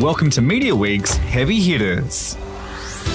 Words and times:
Welcome 0.00 0.30
to 0.30 0.40
Mediaweek's 0.40 1.16
Heavy 1.16 1.60
Hitters. 1.60 2.34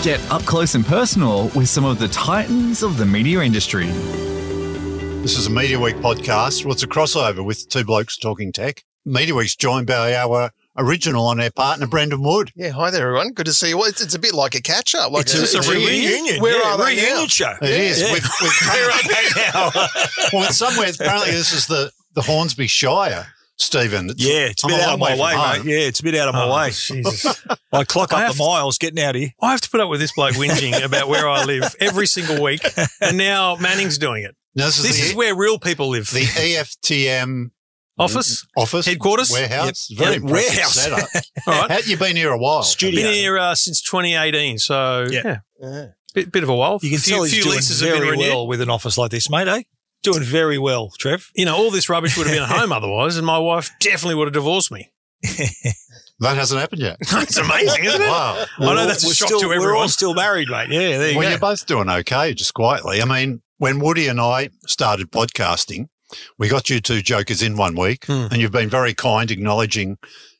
Get 0.03 0.21
up 0.31 0.43
close 0.43 0.75
and 0.75 0.85
personal 0.85 1.47
with 1.55 1.67
some 1.67 1.83
of 1.83 1.97
the 1.97 2.07
titans 2.09 2.83
of 2.83 2.97
the 2.97 3.07
media 3.07 3.41
industry. 3.41 3.87
This 3.87 5.35
is 5.35 5.47
a 5.47 5.49
Mediaweek 5.49 5.99
podcast. 5.99 6.63
Well, 6.63 6.73
it's 6.73 6.83
a 6.83 6.87
crossover 6.87 7.43
with 7.43 7.67
two 7.69 7.83
blokes 7.83 8.17
talking 8.17 8.51
tech. 8.51 8.83
Mediaweek's 9.07 9.55
joined 9.55 9.87
by 9.87 10.13
our 10.13 10.51
original 10.77 11.25
on 11.25 11.41
air 11.41 11.49
partner, 11.49 11.87
Brendon 11.87 12.21
Wood. 12.21 12.51
Yeah, 12.55 12.69
hi 12.69 12.91
there, 12.91 13.07
everyone. 13.07 13.33
Good 13.33 13.47
to 13.47 13.53
see 13.53 13.69
you. 13.69 13.79
Well, 13.79 13.89
it's, 13.89 14.01
it's 14.01 14.13
a 14.13 14.19
bit 14.19 14.35
like 14.35 14.53
a 14.53 14.61
catch 14.61 14.93
up. 14.93 15.11
Like 15.11 15.23
It's 15.23 15.33
a, 15.33 15.41
it's 15.57 15.67
a 15.67 15.71
reunion. 15.71 16.39
Where 16.39 16.61
yeah, 16.61 16.71
are 16.71 16.77
they 16.77 16.97
reunion 16.97 17.15
now? 17.15 17.25
show. 17.25 17.55
It 17.63 17.69
is. 17.71 18.01
Yeah. 18.01 18.13
We've, 18.13 18.29
we've 18.43 18.61
Where 18.67 18.91
are 18.91 19.07
they 19.07 19.41
now? 19.41 19.71
well, 20.33 20.45
in 20.45 20.53
some 20.53 20.73
apparently, 20.73 21.31
this 21.31 21.51
is 21.51 21.65
the, 21.65 21.91
the 22.13 22.21
Hornsby 22.21 22.67
Shire, 22.67 23.25
Stephen. 23.57 24.09
It's, 24.09 24.23
yeah, 24.23 24.47
it's 24.47 24.63
a 24.63 24.67
I'm 24.67 24.73
bit 24.73 24.79
a 24.81 24.83
out 24.87 24.93
of 24.95 24.99
my 24.99 25.13
way 25.15 25.19
way, 25.21 25.31
mate. 25.35 25.57
home. 25.57 25.67
Yeah, 25.69 25.77
it's 25.77 25.99
a 25.99 26.03
bit 26.03 26.15
out 26.15 26.27
of 26.27 26.35
my 26.35 26.43
Oh, 26.45 26.55
way. 26.55 26.69
Jesus. 26.71 27.25
I 27.71 27.83
clock 27.85 28.11
up 28.13 28.19
have 28.19 28.37
the 28.37 28.43
miles 28.43 28.77
getting 28.77 29.01
out 29.03 29.15
here. 29.15 29.29
I 29.41 29.51
have 29.51 29.61
to 29.61 29.69
put 29.69 29.79
up 29.79 29.89
with 29.89 29.99
this 30.01 30.11
bloke 30.13 30.35
whinging 30.35 30.83
about 30.83 31.07
where 31.07 31.27
I 31.29 31.43
live 31.45 31.73
every 31.79 32.07
single 32.07 32.41
week, 32.43 32.61
and 33.01 33.17
now 33.17 33.55
Manning's 33.55 33.97
doing 33.97 34.23
it. 34.23 34.35
Now, 34.55 34.65
this 34.65 34.77
is 34.79 34.83
This 34.83 34.99
the, 34.99 35.05
is 35.07 35.15
where 35.15 35.35
real 35.35 35.57
people 35.59 35.89
live. 35.89 36.09
the 36.11 36.21
EFTM 36.21 37.51
Office, 37.97 38.45
office, 38.57 38.85
Headquarters? 38.87 39.31
warehouse. 39.31 39.87
Yep. 39.89 39.99
Very 39.99 40.13
Yep. 40.15 40.21
impressive 40.23 40.53
Warehouse. 40.55 40.73
setup. 40.75 41.23
all 41.47 41.61
right. 41.61 41.71
Had 41.71 41.87
you've 41.87 41.99
been 41.99 42.17
here 42.17 42.31
a 42.31 42.37
while? 42.37 42.63
Studio. 42.63 43.01
Been 43.03 43.13
here 43.13 43.37
uh, 43.37 43.55
since 43.55 43.81
2018, 43.81 44.57
so 44.57 45.07
Yeah. 45.09 45.21
yeah, 45.23 45.37
Yeah. 45.61 45.85
bit, 46.13 46.29
bit 46.31 46.43
of 46.43 46.49
a 46.49 46.55
while. 46.55 46.79
You 46.81 46.89
can 46.89 46.99
few, 46.99 47.13
tell 47.15 47.23
he's 47.23 47.33
few 47.33 47.43
doing 47.43 47.55
leases 47.55 47.79
have 47.79 47.89
been 47.91 48.01
very 48.01 48.17
well 48.17 48.47
with 48.47 48.59
an 48.59 48.69
office 48.69 48.97
like 48.97 49.11
this, 49.11 49.29
mate. 49.29 49.47
Eh? 49.47 49.61
Doing 50.05 50.23
very 50.23 50.57
well, 50.57 50.91
Trev. 50.97 51.29
You 51.35 51.45
know, 51.45 51.55
all 51.55 51.71
this 51.71 51.89
rubbish 51.89 52.17
would 52.17 52.27
have 52.27 52.35
been 52.35 52.43
at 52.43 52.49
home 52.61 52.71
otherwise, 52.71 53.17
and 53.17 53.25
my 53.25 53.37
wife 53.37 53.71
definitely 53.79 54.15
would 54.15 54.27
have 54.27 54.33
divorced 54.33 54.71
me. 54.71 54.91
That 56.19 56.37
hasn't 56.37 56.61
happened 56.61 56.81
yet. 56.81 56.95
it's 57.01 57.35
amazing, 57.37 57.83
isn't 57.83 58.01
it? 58.01 58.07
Wow. 58.07 58.45
I 58.59 58.73
know 58.73 58.85
that's 58.87 59.03
a 59.03 59.07
we're 59.07 59.13
shock 59.13 59.27
still, 59.27 59.39
to 59.41 59.47
We're 59.49 59.75
all 59.75 59.89
still 59.89 60.13
married, 60.13 60.47
mate. 60.49 60.69
Yeah, 60.69 60.97
there 60.97 61.11
you 61.11 61.17
Well, 61.17 61.25
go. 61.25 61.29
you're 61.31 61.39
both 61.39 61.65
doing 61.65 61.89
okay, 61.89 62.33
just 62.33 62.53
quietly. 62.53 63.01
I 63.01 63.05
mean, 63.05 63.41
when 63.57 63.79
Woody 63.79 64.07
and 64.07 64.21
I 64.21 64.49
started 64.65 65.11
podcasting, 65.11 65.87
we 66.37 66.47
got 66.47 66.69
you 66.69 66.79
two 66.79 67.01
jokers 67.01 67.41
in 67.41 67.57
one 67.57 67.75
week, 67.75 68.05
Hmm. 68.05 68.27
and 68.31 68.37
you've 68.37 68.53
been 68.53 68.69
very 68.69 68.93
kind, 68.93 69.29
acknowledging 69.29 69.97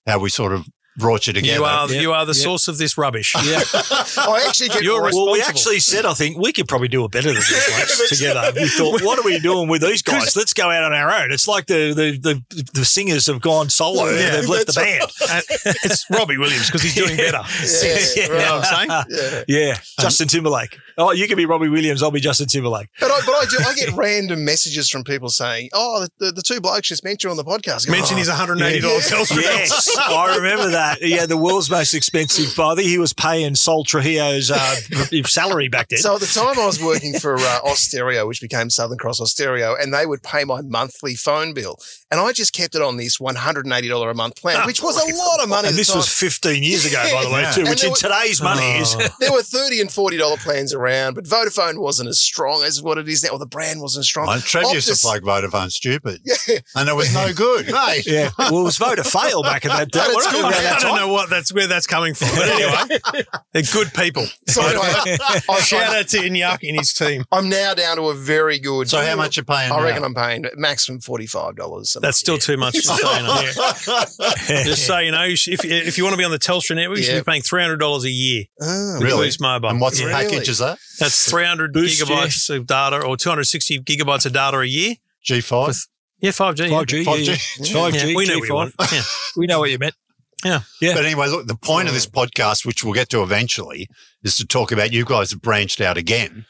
how 0.07 0.19
we 0.19 0.29
sort 0.29 0.53
of 0.53 0.65
brought 0.97 1.27
you 1.27 1.33
together. 1.33 1.57
You 1.59 1.65
are 1.65 1.89
Yep. 1.91 2.01
you 2.01 2.13
are 2.13 2.25
the 2.25 2.33
Yep. 2.33 2.43
source 2.43 2.67
of 2.67 2.77
this 2.77 2.97
rubbish. 2.97 3.35
yeah. 3.45 3.61
I 3.73 4.45
actually 4.47 4.69
get 4.69 4.81
You're 4.83 5.01
more- 5.01 5.25
Well, 5.25 5.31
we 5.33 5.41
actually 5.41 5.79
said, 5.79 6.05
I 6.05 6.13
think 6.13 6.37
we 6.37 6.53
could 6.53 6.67
probably 6.67 6.87
do 6.87 7.03
it 7.05 7.11
better 7.11 7.27
than 7.27 7.35
these 7.35 7.65
blokes 7.75 8.09
together. 8.09 8.51
We 8.55 8.67
thought, 8.67 9.01
what 9.03 9.19
are 9.19 9.23
we 9.23 9.39
doing 9.39 9.67
with 9.67 9.81
these 9.81 10.01
guys? 10.01 10.35
Let's 10.35 10.53
go 10.53 10.69
out 10.69 10.83
on 10.83 10.93
our 10.93 11.11
own. 11.11 11.31
It's 11.31 11.47
like 11.47 11.65
the 11.67 11.93
the 11.93 12.17
the, 12.49 12.63
the 12.73 12.85
singers 12.85 13.27
have 13.27 13.41
gone 13.41 13.69
solo. 13.69 14.05
Yeah, 14.09 14.37
They've 14.37 14.49
left 14.49 14.67
the 14.67 14.73
that's 14.73 15.19
band. 15.21 15.43
And 15.65 15.75
it's 15.83 16.05
Robbie 16.09 16.37
Williams 16.37 16.67
because 16.67 16.81
he's 16.81 16.95
doing 16.95 17.17
better. 17.17 17.41
Yeah, 17.63 18.23
you 18.23 18.29
know 18.29 18.55
what 18.57 18.67
I'm 18.73 19.05
saying? 19.07 19.43
Yeah. 19.47 19.67
Yeah, 19.67 19.77
Justin 19.99 20.27
Timberlake. 20.27 20.77
Oh, 20.97 21.11
you 21.11 21.27
can 21.27 21.35
be 21.37 21.45
Robbie 21.45 21.67
Williams. 21.69 22.01
I'll 22.01 22.11
be 22.11 22.19
Justin 22.19 22.47
Timberlake. 22.47 22.87
But 22.99 23.11
I, 23.11 23.19
but 23.25 23.31
I 23.33 23.45
do. 23.49 23.57
I 23.67 23.73
get 23.73 23.93
random 23.95 24.45
messages 24.45 24.89
from 24.89 25.03
people 25.03 25.29
saying, 25.29 25.69
"Oh, 25.73 26.01
the, 26.19 26.25
the, 26.27 26.31
the 26.33 26.41
two 26.41 26.61
blokes 26.61 26.87
just 26.87 27.03
mentioned 27.03 27.31
on 27.31 27.37
the 27.37 27.43
podcast." 27.43 27.87
I 27.87 27.91
go, 27.91 27.97
Mention 27.97 28.15
"Oh, 28.15 28.19
his 28.19 28.29
$180 28.29 28.81
Yeah. 28.81 28.89
Telstra. 28.99 29.41
Yes, 29.41 29.97
I 29.99 30.35
remember 30.37 30.69
that. 30.71 30.99
Yeah, 31.01 31.25
the 31.25 31.37
world's 31.37 31.69
most 31.69 31.93
expensive. 31.93 32.51
father. 32.51 32.81
he 32.81 32.97
was 32.97 33.13
paying 33.13 33.55
Sol 33.55 33.83
Trujillo's 33.83 34.51
uh, 34.51 34.75
salary 35.25 35.67
back 35.67 35.89
then. 35.89 35.99
So 35.99 36.15
at 36.15 36.21
the 36.21 36.27
time, 36.27 36.57
I 36.59 36.65
was 36.65 36.81
working 36.81 37.13
for 37.19 37.35
uh, 37.35 37.59
Austereo, 37.65 38.27
which 38.27 38.41
became 38.41 38.69
Southern 38.69 38.97
Cross 38.97 39.19
Austereo, 39.19 39.75
and 39.81 39.93
they 39.93 40.05
would 40.05 40.23
pay 40.23 40.43
my 40.45 40.61
monthly 40.61 41.15
phone 41.15 41.53
bill, 41.53 41.77
and 42.11 42.19
I 42.19 42.31
just 42.33 42.53
kept 42.53 42.75
it 42.75 42.81
on 42.81 42.97
this 42.97 43.19
one 43.19 43.35
hundred 43.35 43.65
and 43.65 43.73
eighty 43.73 43.87
dollar 43.89 44.09
a 44.09 44.15
month 44.15 44.35
plan, 44.41 44.57
ah, 44.61 44.65
which 44.65 44.81
was 44.81 44.95
a 44.97 45.15
lot 45.15 45.41
of 45.43 45.49
money. 45.49 45.67
and 45.69 45.77
this 45.77 45.87
time. 45.87 45.97
was 45.97 46.07
15 46.09 46.61
years 46.63 46.85
ago, 46.85 47.03
by 47.11 47.23
the 47.23 47.29
way, 47.31 47.41
Yeah. 47.41 47.51
too, 47.51 47.61
And 47.61 47.69
which 47.69 47.83
in 47.83 47.89
were- 47.91 47.95
today's 47.95 48.41
money 48.41 48.63
is. 48.79 48.95
Oh. 48.97 49.07
there 49.19 49.31
were 49.31 49.41
thirty 49.41 49.81
and 49.81 49.91
forty 49.91 50.17
dollar 50.17 50.37
plans 50.37 50.73
around, 50.73 51.15
but 51.15 51.25
Vodafone 51.25 51.79
wasn't 51.79 52.09
as 52.09 52.19
strong 52.21 52.63
as 52.63 52.81
what 52.81 52.97
it 52.97 53.07
is 53.09 53.23
now. 53.23 53.29
Or 53.31 53.39
the 53.39 53.45
brand 53.45 53.81
wasn't 53.81 54.05
strong. 54.05 54.27
Well, 54.27 54.39
Trev 54.39 54.71
used 54.71 54.87
Optus- 54.89 55.01
to 55.01 55.07
play 55.07 55.19
Vodafone 55.19 55.71
stupid, 55.71 56.21
Yeah, 56.23 56.35
and 56.75 56.87
it 56.89 56.95
was 56.95 57.13
no 57.13 57.33
good, 57.33 57.65
mate. 57.71 58.05
Yeah, 58.05 58.29
well, 58.37 58.59
it 58.59 58.63
was 58.63 58.77
vote 58.77 58.99
of 58.99 59.07
fail 59.07 59.41
back 59.43 59.65
in 59.65 59.69
that 59.71 59.91
day. 59.91 59.99
But 60.05 60.09
it's 60.15 60.31
good. 60.31 60.43
around 60.43 60.51
that 60.53 60.77
I 60.77 60.79
don't 60.79 60.95
know 60.97 61.07
what 61.11 61.29
that's 61.29 61.51
where 61.53 61.67
that's 61.67 61.87
coming 61.87 62.13
from, 62.13 62.29
but 62.35 62.47
anyway, 62.49 63.23
they're 63.53 63.63
good 63.73 63.93
people. 63.93 64.25
so 64.47 64.61
anyway, 64.65 65.17
I, 65.49 65.59
Shout 65.61 65.95
out 65.95 66.07
to 66.09 66.17
Iñaki 66.17 66.69
and 66.69 66.77
his 66.79 66.93
team. 66.93 67.23
I'm 67.31 67.49
now 67.49 67.73
down 67.73 67.97
to 67.97 68.03
a 68.09 68.13
very 68.13 68.59
good. 68.59 68.89
So 68.89 69.01
how 69.03 69.15
much 69.15 69.37
you 69.37 69.43
paying? 69.43 69.71
I 69.71 69.77
now? 69.77 69.83
reckon 69.83 70.03
I'm 70.03 70.13
paying 70.13 70.45
maximum 70.55 70.99
forty 71.01 71.25
five 71.25 71.55
dollars. 71.55 71.94
That's 72.01 72.17
still 72.17 72.37
too 72.37 72.57
much 72.57 72.73
to 72.73 72.81
say. 72.81 73.21
no. 73.21 74.63
Just 74.63 74.85
so 74.85 74.99
you 74.99 75.11
know, 75.11 75.23
you 75.23 75.35
should- 75.35 75.53
if 75.53 75.65
if 75.65 75.97
you 75.97 76.03
want 76.03 76.13
to 76.13 76.17
be 76.17 76.23
on 76.23 76.31
the 76.31 76.39
Telstra 76.39 76.75
network, 76.75 76.97
you 76.99 77.03
should 77.03 77.25
be 77.25 77.29
paying 77.31 77.41
three 77.41 77.61
hundred 77.61 77.77
dollars 77.77 78.03
a 78.03 78.09
year. 78.09 78.45
Oh, 78.61 78.99
Really? 79.01 79.27
Boost 79.27 79.41
Mobile. 79.41 79.69
And 79.69 79.81
what's 79.81 79.99
the 79.99 80.05
Really? 80.07 80.29
package? 80.29 80.49
Is 80.49 80.59
that 80.59 80.77
That's 80.99 81.29
three 81.29 81.45
hundred 81.45 81.73
Boost, 81.73 82.01
gigabytes 82.01 82.55
of 82.55 82.67
data 82.67 83.01
or 83.05 83.17
two 83.17 83.29
hundred 83.29 83.45
sixty 83.45 83.79
gigabytes 83.79 84.25
of 84.25 84.33
data 84.33 84.57
a 84.59 84.65
year. 84.65 84.95
G 85.23 85.41
five? 85.41 85.75
Yeah, 86.19 86.31
five 86.31 86.55
G. 86.55 86.69
Five 86.69 86.87
G. 86.87 87.03
Five 87.03 87.19
G. 87.19 87.35
Five 87.73 87.93
G. 87.93 88.15
We 88.15 88.25
know 88.25 88.39
what 88.39 88.47
you 88.47 88.53
want. 88.55 88.73
Yeah. 88.91 89.01
We 89.37 89.47
know 89.47 89.59
what 89.59 89.69
you 89.69 89.77
meant. 89.77 89.95
Yeah. 90.43 90.61
Yeah. 90.81 90.93
But 90.93 91.05
anyway, 91.05 91.27
look, 91.27 91.47
the 91.47 91.55
point 91.55 91.87
of 91.87 91.93
this 91.93 92.05
podcast, 92.07 92.65
which 92.65 92.83
we'll 92.83 92.93
get 92.93 93.09
to 93.09 93.21
eventually, 93.23 93.87
is 94.23 94.37
to 94.37 94.45
talk 94.45 94.71
about 94.71 94.93
you 94.93 95.03
guys 95.05 95.31
have 95.31 95.41
branched 95.41 95.81
out 95.81 95.97
again. 95.97 96.45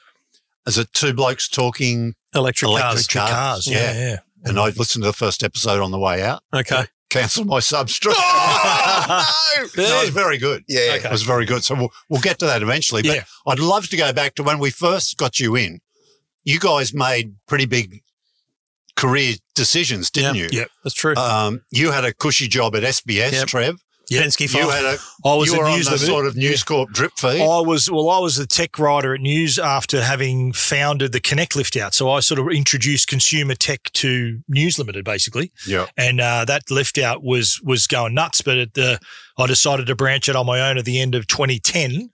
Is 0.67 0.77
it 0.77 0.91
two 0.93 1.13
blokes 1.13 1.47
talking? 1.47 2.15
Electric, 2.33 2.69
Electric 2.69 3.07
cars. 3.07 3.07
cars. 3.07 3.33
Cars, 3.33 3.67
Yeah. 3.67 3.93
yeah, 3.93 3.99
yeah. 4.09 4.17
And 4.45 4.59
I 4.59 4.65
listened 4.69 5.03
to 5.03 5.09
the 5.09 5.13
first 5.13 5.43
episode 5.43 5.81
on 5.81 5.91
the 5.91 5.99
way 5.99 6.21
out. 6.23 6.43
Okay. 6.53 6.85
Cancel 7.09 7.45
my 7.45 7.59
subscription. 7.59 8.21
Oh, 8.25 9.67
no. 9.77 9.83
no, 9.83 9.97
it 9.99 10.01
was 10.01 10.09
very 10.09 10.37
good. 10.37 10.63
Yeah. 10.67 10.95
Okay. 10.97 11.07
It 11.07 11.11
was 11.11 11.23
very 11.23 11.45
good. 11.45 11.63
So 11.63 11.75
we'll, 11.75 11.91
we'll 12.09 12.21
get 12.21 12.39
to 12.39 12.45
that 12.45 12.61
eventually. 12.61 13.01
But 13.03 13.15
Yeah. 13.15 13.23
I'd 13.47 13.59
love 13.59 13.87
to 13.89 13.97
go 13.97 14.11
back 14.13 14.35
to 14.35 14.43
when 14.43 14.59
we 14.59 14.69
first 14.71 15.17
got 15.17 15.39
you 15.39 15.55
in. 15.55 15.79
You 16.43 16.59
guys 16.59 16.93
made 16.93 17.35
pretty 17.47 17.65
big 17.65 18.01
career 18.95 19.35
decisions, 19.55 20.09
didn't 20.11 20.35
you? 20.35 20.47
Yep. 20.51 20.69
That's 20.83 20.93
true. 20.95 21.15
Um, 21.15 21.61
you 21.71 21.91
had 21.91 22.05
a 22.05 22.13
cushy 22.13 22.47
job 22.47 22.75
at 22.75 22.83
SBS, 22.83 23.31
Yep. 23.33 23.47
Trev. 23.47 23.81
Penske 24.11 24.53
You 24.53 24.69
had 24.69 24.83
a 24.85 24.97
I 25.25 25.35
was 25.35 25.49
you 25.49 25.55
a 25.55 25.59
were 25.59 25.65
on 25.65 25.79
the 25.79 25.85
limited. 25.85 26.05
sort 26.05 26.25
of 26.25 26.35
News 26.35 26.63
Corp 26.63 26.91
drip 26.91 27.11
feed. 27.17 27.41
I 27.41 27.59
was 27.59 27.89
well. 27.89 28.09
I 28.09 28.19
was 28.19 28.35
the 28.35 28.45
tech 28.45 28.77
writer 28.79 29.13
at 29.13 29.21
News 29.21 29.57
after 29.59 30.01
having 30.01 30.53
founded 30.53 31.11
the 31.11 31.19
Connect 31.19 31.55
Lift 31.55 31.75
Out. 31.77 31.93
So 31.93 32.09
I 32.09 32.19
sort 32.19 32.39
of 32.39 32.47
introduced 32.49 33.07
consumer 33.07 33.55
tech 33.55 33.83
to 33.93 34.39
News 34.47 34.77
Limited, 34.77 35.05
basically, 35.05 35.51
yeah. 35.67 35.85
and 35.97 36.21
uh, 36.21 36.45
that 36.45 36.69
lift 36.69 36.97
out 36.97 37.23
was 37.23 37.59
was 37.63 37.87
going 37.87 38.13
nuts. 38.13 38.41
But 38.41 38.57
at 38.57 38.73
the, 38.73 38.99
I 39.37 39.47
decided 39.47 39.87
to 39.87 39.95
branch 39.95 40.29
it 40.29 40.35
on 40.35 40.45
my 40.45 40.69
own 40.69 40.77
at 40.77 40.85
the 40.85 40.99
end 40.99 41.15
of 41.15 41.27
2010. 41.27 42.11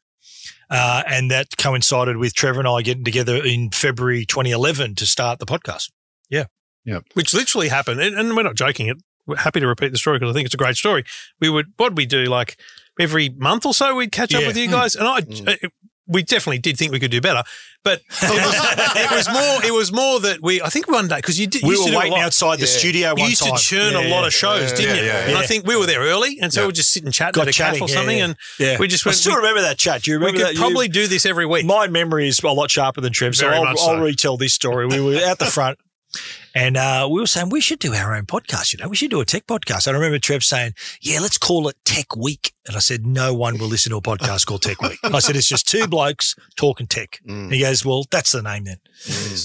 Uh, 0.69 1.03
and 1.05 1.29
that 1.29 1.47
coincided 1.57 2.15
with 2.15 2.33
Trevor 2.33 2.59
and 2.59 2.67
I 2.67 2.81
getting 2.81 3.03
together 3.03 3.35
in 3.35 3.71
February 3.71 4.25
2011 4.25 4.95
to 4.95 5.05
start 5.05 5.39
the 5.39 5.45
podcast. 5.45 5.91
Yeah. 6.29 6.45
Yeah. 6.85 6.99
Which 7.13 7.33
literally 7.33 7.67
happened, 7.67 7.99
and, 7.99 8.15
and 8.17 8.35
we're 8.35 8.43
not 8.43 8.55
joking. 8.55 8.87
It, 8.87 8.97
we're 9.27 9.37
happy 9.37 9.59
to 9.59 9.67
repeat 9.67 9.91
the 9.91 9.97
story 9.97 10.17
because 10.19 10.31
I 10.31 10.33
think 10.33 10.45
it's 10.45 10.55
a 10.55 10.57
great 10.57 10.75
story. 10.75 11.03
We 11.39 11.49
would 11.49 11.67
what 11.77 11.95
we 11.95 12.05
do 12.05 12.25
like 12.25 12.57
every 12.99 13.29
month 13.29 13.65
or 13.65 13.73
so 13.73 13.95
we'd 13.95 14.11
catch 14.11 14.33
up 14.33 14.45
with 14.45 14.57
you 14.57 14.67
guys, 14.69 14.95
and 14.95 15.07
I. 15.07 15.21
Mm. 15.21 15.63
uh, 15.63 15.69
we 16.07 16.23
definitely 16.23 16.57
did 16.59 16.75
think 16.77 16.91
we 16.91 16.99
could 16.99 17.11
do 17.11 17.21
better, 17.21 17.41
but 17.85 18.01
it 18.21 18.29
was, 18.45 18.95
it 18.97 19.11
was 19.11 19.29
more. 19.31 19.63
It 19.63 19.71
was 19.73 19.93
more 19.93 20.19
that 20.19 20.39
we. 20.41 20.61
I 20.61 20.67
think 20.67 20.89
one 20.89 21.07
day 21.07 21.17
because 21.17 21.39
you 21.39 21.47
did. 21.47 21.61
We 21.63 21.69
used 21.69 21.83
were 21.83 21.85
to 21.85 21.91
do 21.91 21.97
waiting 21.99 22.11
lot. 22.13 22.21
outside 22.21 22.55
the 22.57 22.63
Yeah. 22.65 22.77
studio 22.79 23.13
You 23.15 23.25
used 23.25 23.43
time. 23.43 23.55
to 23.55 23.61
churn 23.63 23.93
Yeah, 23.93 24.07
a 24.07 24.09
lot 24.09 24.25
of 24.27 24.33
shows, 24.33 24.71
Yeah, 24.71 24.75
didn't 24.75 24.95
yeah, 24.97 25.01
you? 25.01 25.07
yeah, 25.07 25.27
And 25.29 25.37
I 25.37 25.45
think 25.45 25.65
we 25.65 25.77
were 25.77 25.85
there 25.85 26.01
early, 26.01 26.37
and 26.41 26.51
so 26.51 26.61
Yeah. 26.61 26.67
we'd 26.67 26.75
just 26.75 26.91
sit 26.91 27.05
and 27.05 27.13
chat 27.13 27.33
Got 27.33 27.43
at 27.47 27.55
a 27.55 27.57
cafe 27.57 27.77
chatting, 27.79 27.83
or 27.83 27.87
something, 27.87 28.17
yeah. 28.17 28.23
and 28.25 28.35
Yeah. 28.59 28.77
we 28.77 28.89
just 28.89 29.07
I 29.07 29.11
still 29.11 29.33
we, 29.33 29.37
remember 29.37 29.61
that 29.61 29.77
chat. 29.77 30.01
Do 30.01 30.11
you 30.11 30.17
remember? 30.17 30.39
we 30.39 30.43
could 30.43 30.55
that? 30.57 30.59
probably 30.59 30.87
You- 30.87 30.91
do 30.91 31.07
this 31.07 31.25
every 31.25 31.45
week. 31.45 31.65
My 31.65 31.87
memory 31.87 32.27
is 32.27 32.39
a 32.39 32.47
lot 32.49 32.69
sharper 32.71 32.99
than 32.99 33.13
Trev, 33.13 33.35
so 33.35 33.45
Very 33.45 33.57
I'll, 33.59 33.63
much 33.63 33.77
I'll 33.79 34.01
retell 34.01 34.35
this 34.35 34.53
story. 34.53 34.87
We 34.87 34.99
were 34.99 35.15
at 35.15 35.39
the 35.39 35.45
front 35.45 35.77
and 36.53 36.77
uh, 36.77 37.07
we 37.09 37.19
were 37.19 37.27
saying 37.27 37.49
we 37.49 37.61
should 37.61 37.79
do 37.79 37.93
our 37.93 38.15
own 38.15 38.25
podcast. 38.25 38.73
You 38.73 38.79
know, 38.83 38.89
we 38.89 38.95
should 38.95 39.11
do 39.11 39.21
a 39.21 39.25
tech 39.25 39.47
podcast. 39.47 39.87
I 39.87 39.91
remember 39.91 40.19
Trev 40.19 40.43
saying, 40.43 40.73
"Yeah, 41.01 41.19
let's 41.19 41.37
call 41.37 41.67
it 41.67 41.75
Tech 41.85 42.15
Week." 42.15 42.53
And 42.67 42.75
I 42.75 42.79
said, 42.79 43.05
"No 43.05 43.33
one 43.33 43.57
will 43.57 43.67
listen 43.67 43.91
to 43.91 43.97
a 43.97 44.01
podcast 44.01 44.45
called 44.45 44.61
Tech 44.61 44.81
Week." 44.81 44.99
I 45.03 45.19
said, 45.19 45.35
"It's 45.35 45.47
just 45.47 45.67
two 45.67 45.87
blokes 45.87 46.35
talking 46.57 46.87
tech." 46.87 47.19
Mm. 47.27 47.43
And 47.43 47.53
he 47.53 47.61
goes, 47.61 47.85
"Well, 47.85 48.05
that's 48.11 48.31
the 48.31 48.41
name 48.41 48.65
then." 48.65 48.77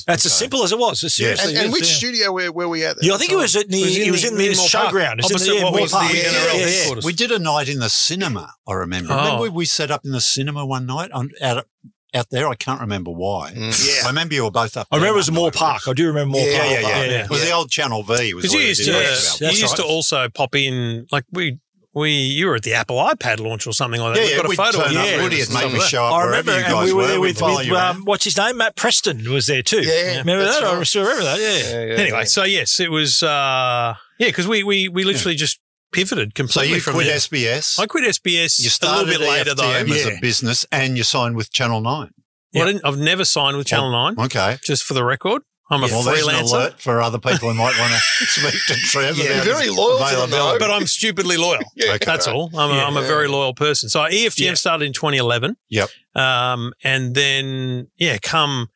That's 0.06 0.26
as 0.26 0.34
simple 0.34 0.62
as 0.64 0.72
it 0.72 0.78
was. 0.78 1.02
It's 1.02 1.16
Seriously, 1.16 1.54
And, 1.54 1.64
and 1.64 1.72
which 1.72 1.82
yeah. 1.88 1.96
studio 1.96 2.32
were, 2.32 2.52
were 2.52 2.68
we 2.68 2.84
at? 2.84 2.96
Yeah, 3.00 3.14
I 3.14 3.16
think 3.16 3.32
it 3.32 3.36
was 3.36 3.56
at 3.56 3.68
the, 3.68 3.78
It 3.78 3.86
was 3.86 3.96
in 3.96 4.08
it 4.08 4.10
was 4.10 4.22
the- 4.22 4.28
in 4.28 4.36
the, 4.36 4.46
in 4.48 4.52
showground. 4.52 5.18
It's 5.20 5.30
in 5.30 5.38
the, 5.38 5.54
yeah, 5.54 5.64
what 5.64 5.72
Moore 5.72 5.80
was 5.82 5.90
the 5.92 5.96
Park. 5.96 6.12
NRL 6.12 6.58
Yeah, 6.60 6.94
yeah. 6.94 7.00
We 7.04 7.12
did 7.14 7.32
a 7.32 7.38
night 7.38 7.68
in 7.68 7.78
the 7.78 7.88
cinema, 7.88 8.52
I 8.68 8.74
remember. 8.74 9.14
Oh. 9.14 9.16
Remember 9.16 9.50
we 9.56 9.64
set 9.64 9.90
up 9.90 10.04
in 10.04 10.12
the 10.12 10.20
cinema 10.20 10.66
one 10.66 10.84
night 10.84 11.10
on, 11.12 11.30
out, 11.40 11.66
out 12.16 12.30
there? 12.30 12.48
I 12.48 12.54
can't 12.54 12.80
remember 12.80 13.10
why. 13.10 13.52
Mm. 13.52 14.04
I 14.04 14.08
remember 14.08 14.34
you 14.34 14.44
were 14.44 14.50
both 14.50 14.76
up 14.76 14.88
I 14.90 14.96
remember 14.96 15.14
it 15.14 15.18
was 15.18 15.30
one 15.30 15.36
Moore. 15.40 15.50
Park. 15.52 15.86
I 15.86 15.92
do 15.92 16.06
remember 16.08 16.32
Moore 16.38 16.46
Yeah, 16.46 16.58
Park. 16.58 16.70
Yeah, 16.70 16.80
yeah, 16.80 17.04
yeah. 17.04 17.24
It 17.24 17.30
was 17.30 17.40
Yeah. 17.40 17.46
the 17.46 17.52
old 17.52 17.70
Channel 17.70 18.02
V. 18.02 18.34
was 18.34 18.42
Because 18.42 18.54
what 18.54 18.60
you 18.62 18.68
used 18.68 18.84
did. 18.84 18.92
to, 18.92 18.98
Yes, 18.98 19.40
you 19.40 19.46
that's 19.46 19.60
used 19.62 19.76
to 19.76 19.84
also 19.84 20.28
pop 20.28 20.54
in, 20.56 21.06
like 21.12 21.24
we, 21.32 21.58
we, 21.94 22.10
you 22.10 22.46
were 22.46 22.56
at 22.56 22.62
the 22.62 22.74
Apple 22.74 22.96
iPad 22.98 23.40
launch 23.40 23.66
or 23.66 23.72
something 23.72 24.00
like 24.00 24.14
that. 24.16 24.20
Yeah, 24.20 24.24
We've 24.24 24.30
yeah, 24.32 24.36
got 24.36 24.44
a 24.46 24.48
we'd 24.50 24.56
photo 24.56 24.78
turn 24.82 24.90
of 24.90 24.96
up. 24.98 25.10
you. 25.16 25.22
Woody 25.22 25.38
had 25.38 25.48
Stuff 25.48 25.62
made 25.64 25.72
me 25.72 25.80
show 25.80 26.04
up 26.04 26.12
I 26.12 26.24
remember, 26.24 26.52
you 26.58 26.64
and 26.66 26.84
we 26.84 26.92
were 26.92 27.00
were. 27.02 27.06
there 27.08 27.20
with, 27.20 27.40
with 27.40 27.70
um, 27.72 28.02
what's 28.04 28.24
his 28.24 28.36
name? 28.36 28.58
Matt 28.58 28.76
Preston 28.76 29.30
was 29.30 29.46
there 29.46 29.62
too. 29.62 29.80
Yeah, 29.80 30.18
remember 30.18 30.44
that's 30.44 30.60
that? 30.60 30.74
I 30.74 30.82
still 30.82 31.02
remember 31.04 31.24
that. 31.24 31.38
Yeah. 31.40 31.46
Yeah, 31.78 31.84
yeah, 31.86 31.94
Anyway, 32.00 32.18
yeah. 32.18 32.24
so 32.24 32.44
yes, 32.44 32.80
it 32.80 32.90
was, 32.90 33.22
uh, 33.22 33.94
yeah, 34.18 34.26
because 34.28 34.46
we, 34.46 34.62
we, 34.62 34.88
we 34.88 35.04
literally 35.04 35.36
just 35.36 35.58
pivoted 35.96 36.34
completely. 36.34 36.52
So 36.52 36.60
completely 36.60 36.74
you 36.76 36.80
from 36.80 36.94
quit 36.94 37.06
there. 37.06 37.16
SBS. 37.56 37.78
I 37.78 37.86
quit 37.86 38.04
SBS 38.04 38.60
you 38.60 38.68
a 38.68 38.70
started 38.70 39.06
little 39.08 39.20
bit 39.20 39.28
later 39.28 39.54
though. 39.54 39.64
EFTM 39.64 39.90
as 39.90 40.06
Yeah. 40.06 40.12
a 40.12 40.20
business, 40.20 40.66
and 40.70 40.96
you 40.96 41.02
signed 41.02 41.36
with 41.36 41.52
Channel 41.52 41.80
Nine. 41.80 42.10
Well, 42.54 42.64
I 42.68 42.72
didn't, 42.72 42.84
I've 42.86 42.98
never 42.98 43.24
signed 43.24 43.56
with 43.56 43.66
Channel 43.66 43.90
Nine, 43.90 44.14
Okay. 44.26 44.58
just 44.64 44.82
for 44.84 44.94
the 44.94 45.04
record. 45.04 45.42
I'm 45.68 45.82
a 45.82 45.88
Well, 45.88 46.02
there's 46.04 46.24
an 46.24 46.28
freelancer. 46.32 46.52
alert 46.52 46.80
for 46.80 47.02
other 47.02 47.18
people 47.18 47.48
who 47.50 47.54
might 47.54 47.76
want 47.76 47.92
to 47.92 47.98
speak 48.28 48.54
to 48.68 48.74
Trev. 48.86 49.16
Yeah, 49.18 49.42
about 49.42 49.44
very 49.46 49.68
loyal 49.68 49.98
to 49.98 50.56
but 50.60 50.70
I'm 50.70 50.86
stupidly 50.86 51.36
loyal. 51.36 51.58
Yeah, 51.74 51.94
Okay. 51.94 52.04
That's 52.06 52.28
all. 52.28 52.50
I'm, 52.56 52.70
a, 52.70 52.74
Yeah. 52.76 52.86
I'm 52.86 52.96
a 52.96 53.02
very 53.02 53.26
loyal 53.26 53.52
person. 53.52 53.88
So 53.88 53.98
EFTM 54.04 54.38
Yeah. 54.38 54.54
started 54.54 54.84
in 54.84 54.92
2011. 54.92 55.56
Yep. 55.70 55.88
Um, 56.14 56.72
and 56.84 57.16
then, 57.16 57.88
yeah, 57.96 58.16
come, 58.22 58.68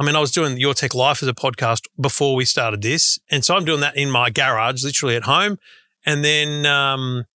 I 0.00 0.04
mean, 0.04 0.16
I 0.16 0.20
was 0.20 0.32
doing 0.32 0.56
Your 0.56 0.72
Tech 0.72 0.94
Life 0.94 1.22
as 1.22 1.28
a 1.28 1.34
podcast 1.34 1.82
before 2.00 2.34
we 2.34 2.46
started 2.46 2.80
this. 2.80 3.18
And 3.30 3.44
so 3.44 3.54
I'm 3.54 3.66
doing 3.66 3.80
that 3.80 3.94
in 3.94 4.10
my 4.10 4.30
garage, 4.30 4.82
literally 4.82 5.16
at 5.16 5.24
home. 5.24 5.58
And 6.06 6.24
then, 6.24 6.66
um, 6.66 7.26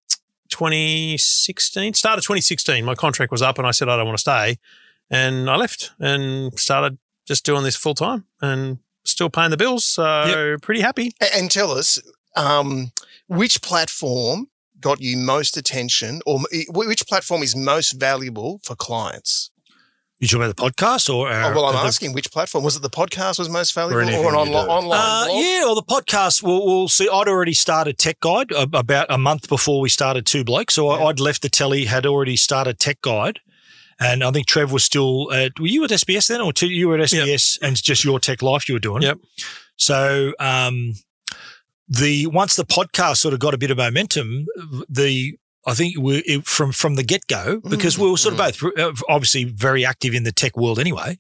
2016, 0.50 1.94
started 1.94 2.22
2016, 2.22 2.84
my 2.84 2.96
contract 2.96 3.32
was 3.32 3.42
up 3.42 3.58
and 3.58 3.68
I 3.68 3.72
said, 3.72 3.88
I 3.90 3.98
don't 3.98 4.06
want 4.06 4.18
to 4.18 4.22
stay. 4.22 4.58
And 5.10 5.50
I 5.50 5.56
left 5.56 5.92
and 6.00 6.58
started 6.60 6.98
just 7.26 7.46
doing 7.46 7.64
this 7.64 7.76
full 7.76 7.96
time 7.96 8.26
and 8.42 8.80
still 9.04 9.30
paying 9.30 9.52
the 9.52 9.58
bills. 9.58 9.86
So 9.86 10.04
pretty 10.62 10.82
happy. 10.82 11.14
And 11.36 11.50
tell 11.50 11.72
us, 11.72 12.00
um, 12.36 12.92
which 13.28 13.62
platform 13.62 14.48
got 14.80 15.02
you 15.02 15.18
most 15.18 15.58
attention, 15.58 16.22
or 16.26 16.40
which 16.70 17.06
platform 17.08 17.44
is 17.44 17.56
most 17.56 17.94
valuable 17.94 18.60
for 18.64 18.76
clients? 18.76 19.52
You 20.20 20.28
talking 20.28 20.44
about 20.44 20.58
the 20.58 20.64
podcast 20.64 21.14
or? 21.14 21.30
oh, 21.30 21.54
well, 21.56 21.66
I'm 21.66 21.76
the- 21.76 21.80
asking 21.80 22.12
which 22.12 22.30
platform 22.30 22.64
was 22.66 22.76
it? 22.76 22.82
The 22.82 22.90
podcast 22.90 23.40
was 23.40 23.48
most 23.48 23.74
valuable, 23.74 24.00
or 24.00 24.02
an 24.02 24.48
do. 24.48 24.54
online? 24.54 25.00
Uh, 25.00 25.28
yeah, 25.32 25.64
or 25.66 25.76
the 25.76 25.82
podcast. 25.82 26.44
We'll, 26.44 26.66
we'll 26.66 26.90
see. 26.90 27.08
I'd 27.08 27.30
already 27.30 27.54
started 27.54 27.98
Tech 27.98 28.20
Guide 28.20 28.52
about 28.52 29.06
a 29.10 29.18
month 29.18 29.48
before 29.48 29.80
we 29.80 29.88
started 29.88 30.26
Two 30.26 30.44
Blokes. 30.44 30.74
So 30.74 30.90
I, 30.90 31.06
I'd 31.06 31.22
left 31.22 31.42
the 31.42 31.48
telly, 31.48 31.86
had 31.86 32.06
already 32.06 32.36
started 32.36 32.80
Tech 32.80 33.00
Guide. 33.02 33.40
And 34.02 34.22
I 34.24 34.32
think 34.32 34.48
Trev 34.48 34.74
was 34.74 34.84
still 34.84 35.32
at, 35.32 35.58
were 35.58 35.68
you 35.68 35.86
at 35.86 35.90
SBS 35.90 36.28
then 36.28 36.42
or 36.42 36.52
two, 36.52 36.68
you 36.68 36.90
were 36.90 36.96
at 36.96 37.10
SBS 37.10 37.58
and 37.62 37.82
just 37.82 38.04
your 38.04 38.20
Tech 38.20 38.42
Life 38.42 38.68
you 38.68 38.76
were 38.76 38.80
doing? 38.80 39.04
Yep. 39.04 39.20
So, 39.78 40.34
um, 40.40 40.96
the, 41.88 42.28
once 42.28 42.56
the 42.58 42.66
podcast 42.66 43.18
sort 43.18 43.34
of 43.34 43.40
got 43.40 43.54
a 43.54 43.58
bit 43.58 43.72
of 43.72 43.78
momentum, 43.78 44.48
the, 44.90 45.38
I 45.68 45.74
think 45.74 45.98
we 45.98 46.18
it, 46.20 46.46
from 46.46 46.72
from 46.72 46.96
the 46.96 47.04
get 47.04 47.28
go 47.28 47.60
because 47.70 47.98
we 47.98 48.10
were 48.10 48.18
sort 48.18 48.34
of 48.34 48.38
both 48.40 48.64
uh, 48.80 48.92
obviously 49.10 49.44
very 49.44 49.86
active 49.86 50.14
in 50.14 50.24
the 50.24 50.32
tech 50.32 50.56
world 50.58 50.80
anyway. 50.80 51.18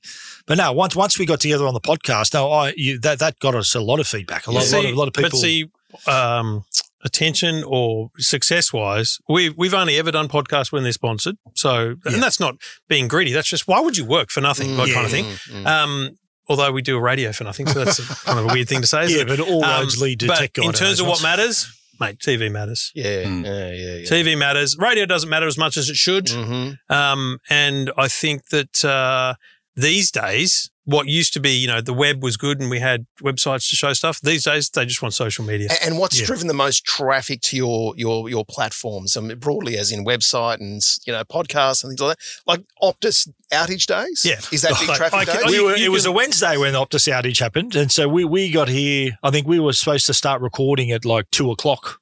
But 0.47 0.57
now 0.57 0.73
once 0.73 0.95
once 0.95 1.19
we 1.19 1.25
got 1.25 1.39
together 1.41 1.67
on 1.67 1.73
the 1.73 1.81
podcast, 1.81 2.33
no, 2.33 2.49
I 2.51 2.73
you, 2.77 2.99
that 2.99 3.19
that 3.19 3.39
got 3.39 3.53
us 3.55 3.75
a 3.75 3.81
lot 3.81 3.99
of 3.99 4.07
feedback. 4.07 4.47
A 4.47 4.51
lot, 4.51 4.63
See, 4.63 4.75
lot 4.77 4.85
of 4.85 4.91
a 4.93 4.95
lot 4.97 5.07
of 5.09 5.13
people. 5.13 5.29
But 5.31 5.37
see, 5.37 5.65
um, 6.07 6.63
attention 7.03 7.63
or 7.65 8.09
success 8.17 8.71
wise, 8.73 9.17
we 9.27 9.49
we've 9.49 9.73
only 9.73 9.97
ever 9.97 10.11
done 10.11 10.27
podcasts 10.27 10.71
when 10.71 10.83
they're 10.83 10.91
sponsored. 10.93 11.35
So, 11.55 11.95
Yeah. 12.05 12.13
and 12.13 12.23
that's 12.23 12.39
not 12.39 12.55
being 12.87 13.07
greedy. 13.07 13.31
That's 13.33 13.47
just 13.49 13.67
why 13.67 13.79
would 13.81 13.97
you 13.97 14.05
work 14.05 14.29
for 14.29 14.41
nothing, 14.41 14.77
like 14.77 14.93
kind 14.93 15.05
of 15.05 15.11
thing. 15.11 15.25
Mm, 15.25 15.63
mm. 15.63 15.67
Um, 15.67 16.09
although 16.47 16.71
we 16.71 16.81
do 16.81 16.97
a 16.97 17.01
radio 17.01 17.31
for 17.31 17.43
nothing, 17.43 17.67
so 17.67 17.83
that's 17.83 17.99
a, 17.99 18.25
kind 18.25 18.39
of 18.39 18.45
a 18.49 18.53
weird 18.53 18.67
thing 18.67 18.81
to 18.81 18.87
say. 18.87 19.03
isn't 19.03 19.15
yeah, 19.27 19.33
it? 19.33 19.37
but 19.37 19.47
all 19.47 19.63
Um, 19.63 19.81
roads 19.81 20.01
lead 20.01 20.21
to 20.21 20.27
but 20.27 20.37
tech 20.39 20.57
in 20.57 20.71
terms 20.73 20.99
of 20.99 21.07
what 21.07 21.21
matters, 21.21 21.71
mate, 21.99 22.19
TV 22.19 22.51
matters. 22.51 22.91
yeah, 22.95 23.23
Mm. 23.23 23.45
yeah, 23.45 23.71
yeah, 23.71 23.95
yeah. 23.97 24.05
TV 24.09 24.37
matters. 24.37 24.75
Radio 24.79 25.05
doesn't 25.05 25.29
matter 25.29 25.47
as 25.47 25.57
much 25.57 25.77
as 25.77 25.89
it 25.89 25.95
should. 25.95 26.25
Mhm. 26.27 26.77
Um, 26.89 27.39
and 27.49 27.91
I 27.97 28.07
think 28.07 28.47
that 28.49 28.83
uh, 28.85 29.35
these 29.75 30.11
days, 30.11 30.69
what 30.89 31.07
used 31.07 31.33
to 31.33 31.39
be, 31.39 31.51
you 31.51 31.67
know, 31.67 31.81
the 31.81 31.93
web 31.93 32.23
was 32.23 32.35
good 32.37 32.59
and 32.59 32.69
we 32.69 32.79
had 32.79 33.05
websites 33.21 33.69
to 33.69 33.75
show 33.75 33.93
stuff. 33.93 34.19
These 34.21 34.43
days, 34.45 34.69
they 34.69 34.85
just 34.85 35.01
want 35.01 35.13
social 35.13 35.45
media. 35.45 35.69
And 35.83 35.97
what's 35.99 36.19
Yeah. 36.19 36.25
driven 36.25 36.47
the 36.47 36.53
most 36.53 36.83
traffic 36.83 37.41
to 37.41 37.55
your 37.57 37.93
your 37.95 38.29
your 38.29 38.43
platforms? 38.45 39.15
I 39.15 39.21
mean, 39.21 39.37
broadly, 39.37 39.77
as 39.77 39.91
in 39.91 40.03
website 40.05 40.59
and 40.59 40.81
you 41.05 41.13
know 41.13 41.23
podcasts 41.23 41.83
and 41.83 41.91
things 41.91 41.99
like 42.01 42.17
that. 42.17 42.23
Like 42.47 42.61
Optus 42.81 43.27
outage 43.51 43.85
days. 43.85 44.23
Yeah. 44.25 44.39
is 44.51 44.61
that 44.63 44.79
big 44.79 44.89
Like, 44.89 44.97
traffic 44.97 45.19
I 45.19 45.25
can- 45.25 45.47
we 45.51 45.61
were, 45.61 45.75
you 45.75 45.85
it 45.85 45.91
was 45.91 46.05
a 46.05 46.11
Wednesday 46.11 46.57
when 46.57 46.73
the 46.73 46.79
Optus 46.79 47.07
outage 47.11 47.39
happened, 47.39 47.75
and 47.75 47.91
so 47.91 48.07
we 48.07 48.23
we 48.25 48.49
got 48.51 48.67
here. 48.67 49.17
I 49.21 49.29
think 49.31 49.47
we 49.47 49.59
were 49.59 49.73
supposed 49.73 50.05
to 50.07 50.13
start 50.13 50.41
recording 50.41 50.91
at 50.91 51.05
like 51.05 51.29
two 51.31 51.51
o'clock, 51.51 51.99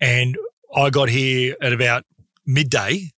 and 0.00 0.36
I 0.74 0.90
got 0.90 1.08
here 1.08 1.56
at 1.60 1.72
about 1.72 2.04
midday, 2.46 3.10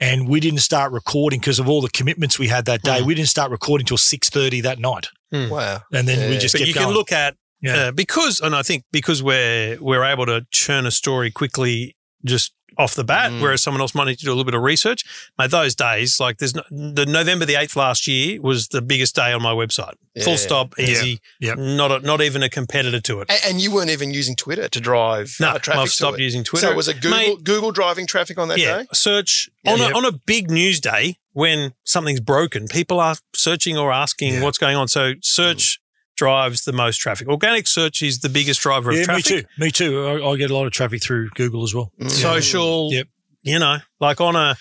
and 0.00 0.28
we 0.28 0.40
didn't 0.40 0.60
start 0.60 0.92
recording 0.92 1.40
because 1.40 1.58
of 1.58 1.68
all 1.68 1.80
the 1.80 1.88
commitments 1.90 2.38
we 2.38 2.48
had 2.48 2.64
that 2.66 2.82
day. 2.82 3.00
Hmm. 3.00 3.06
We 3.06 3.14
didn't 3.14 3.28
start 3.28 3.50
recording 3.50 3.86
till 3.86 3.98
six 3.98 4.28
thirty 4.28 4.60
that 4.62 4.78
night, 4.78 5.08
wow. 5.32 5.80
and 5.92 6.06
then 6.08 6.30
we 6.30 6.38
just 6.38 6.54
but 6.54 6.58
kept 6.58 6.68
you 6.68 6.74
going. 6.74 6.86
can 6.86 6.94
look 6.94 7.12
at 7.12 7.36
Yeah. 7.62 7.76
uh, 7.76 7.90
because, 7.92 8.40
and 8.40 8.54
I 8.54 8.62
think 8.62 8.84
because 8.92 9.22
we're 9.22 9.78
we're 9.80 10.04
able 10.04 10.26
to 10.26 10.46
churn 10.50 10.86
a 10.86 10.90
story 10.90 11.30
quickly, 11.30 11.96
just 12.24 12.52
off 12.78 12.94
the 12.94 13.04
bat, 13.04 13.30
Mm. 13.30 13.40
whereas 13.40 13.62
someone 13.62 13.80
else 13.80 13.94
might 13.94 14.06
need 14.06 14.18
to 14.18 14.24
do 14.24 14.30
a 14.30 14.34
little 14.34 14.44
bit 14.44 14.54
of 14.54 14.62
research. 14.62 15.02
Mate, 15.38 15.50
those 15.50 15.74
days, 15.74 16.18
like 16.20 16.38
there's 16.38 16.54
no, 16.54 16.62
the 16.70 17.06
November 17.06 17.44
the 17.44 17.54
eighth 17.54 17.76
last 17.76 18.06
year 18.06 18.40
was 18.40 18.68
the 18.68 18.82
biggest 18.82 19.14
day 19.14 19.32
on 19.32 19.42
my 19.42 19.52
website. 19.52 19.94
Yeah. 20.14 20.24
Full 20.24 20.36
stop, 20.36 20.74
Yeah. 20.78 20.86
easy. 20.88 21.20
Yep. 21.40 21.58
Not 21.58 21.92
a, 21.92 21.98
not 22.00 22.20
even 22.20 22.42
a 22.42 22.48
competitor 22.48 23.00
to 23.00 23.20
it. 23.20 23.30
A- 23.30 23.46
And 23.48 23.60
you 23.60 23.70
weren't 23.72 23.90
even 23.90 24.12
using 24.12 24.36
Twitter 24.36 24.68
to 24.68 24.80
drive 24.80 25.34
No, 25.40 25.48
uh, 25.50 25.58
traffic 25.58 25.80
I've 25.82 25.88
to 25.88 25.94
stopped 25.94 26.18
it. 26.20 26.22
using 26.22 26.44
Twitter. 26.44 26.68
So 26.68 26.74
was 26.74 26.88
a 26.88 26.94
Google 26.94 27.10
Mate, 27.10 27.44
Google 27.44 27.72
driving 27.72 28.06
traffic 28.06 28.38
on 28.38 28.48
that 28.48 28.58
yeah, 28.58 28.78
day? 28.78 28.86
search 28.92 29.48
Yeah. 29.64 29.72
on 29.72 29.80
a, 29.80 29.96
on 29.96 30.04
a 30.04 30.12
big 30.12 30.50
news 30.50 30.80
day 30.80 31.18
when 31.32 31.74
something's 31.84 32.20
broken. 32.20 32.68
People 32.68 33.00
are 33.00 33.16
searching 33.34 33.76
or 33.76 33.92
asking 33.92 34.34
Yeah. 34.34 34.42
what's 34.42 34.58
going 34.58 34.76
on. 34.76 34.86
So 34.88 35.14
search 35.22 35.80
drives 36.16 36.64
the 36.64 36.72
most 36.72 36.98
traffic. 36.98 37.28
Organic 37.28 37.66
search 37.66 38.02
is 38.02 38.20
the 38.20 38.28
biggest 38.28 38.60
driver 38.60 38.90
of 38.90 38.96
yeah, 38.96 39.00
me 39.02 39.06
traffic. 39.06 39.24
too. 39.24 39.42
Me 39.58 39.70
too. 39.70 40.04
I, 40.06 40.30
I 40.30 40.36
get 40.36 40.50
a 40.50 40.54
lot 40.54 40.66
of 40.66 40.72
traffic 40.72 41.02
through 41.02 41.30
Google 41.30 41.62
as 41.64 41.74
well. 41.74 41.92
Mm. 42.00 42.10
Social, 42.10 42.92
Yep. 42.92 43.08
you 43.42 43.58
know, 43.58 43.78
like 44.00 44.20
on 44.20 44.36
a, 44.36 44.56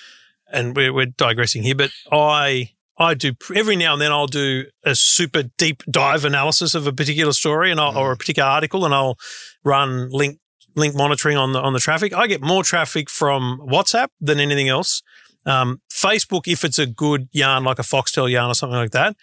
and 0.52 0.76
we're, 0.76 0.94
we're 0.94 1.06
digressing 1.08 1.64
here, 1.64 1.76
but 1.76 1.92
I. 2.12 2.70
I 2.96 3.16
do 3.16 3.34
every 3.56 3.76
now 3.76 3.94
and 3.94 4.02
then. 4.04 4.12
I'll 4.12 4.28
do 4.28 4.66
a 4.86 4.94
super 4.94 5.42
deep 5.58 5.82
dive 5.90 6.26
analysis 6.26 6.76
of 6.76 6.86
a 6.86 6.94
particular 6.94 7.34
story 7.34 7.72
and 7.72 7.80
I'll, 7.80 7.98
or 7.98 8.12
a 8.12 8.16
particular 8.16 8.48
article, 8.48 8.86
and 8.86 8.94
I'll 8.94 9.18
run 9.64 10.10
link 10.12 10.38
link 10.76 10.94
monitoring 10.94 11.36
on 11.36 11.54
the 11.54 11.60
on 11.60 11.74
the 11.74 11.80
traffic. 11.80 12.14
I 12.14 12.28
get 12.28 12.44
more 12.44 12.64
traffic 12.64 13.10
from 13.10 13.60
WhatsApp 13.68 14.10
than 14.22 14.40
anything 14.40 14.70
else. 14.70 15.02
Um, 15.44 15.82
Facebook, 15.92 16.44
if 16.48 16.64
it's 16.64 16.78
a 16.78 16.86
good 16.86 17.30
yarn 17.32 17.64
like 17.64 17.80
a 17.80 17.82
Foxtel 17.82 18.30
yarn 18.30 18.52
or 18.52 18.54
something 18.54 18.78
like 18.78 18.92
that. 18.92 19.16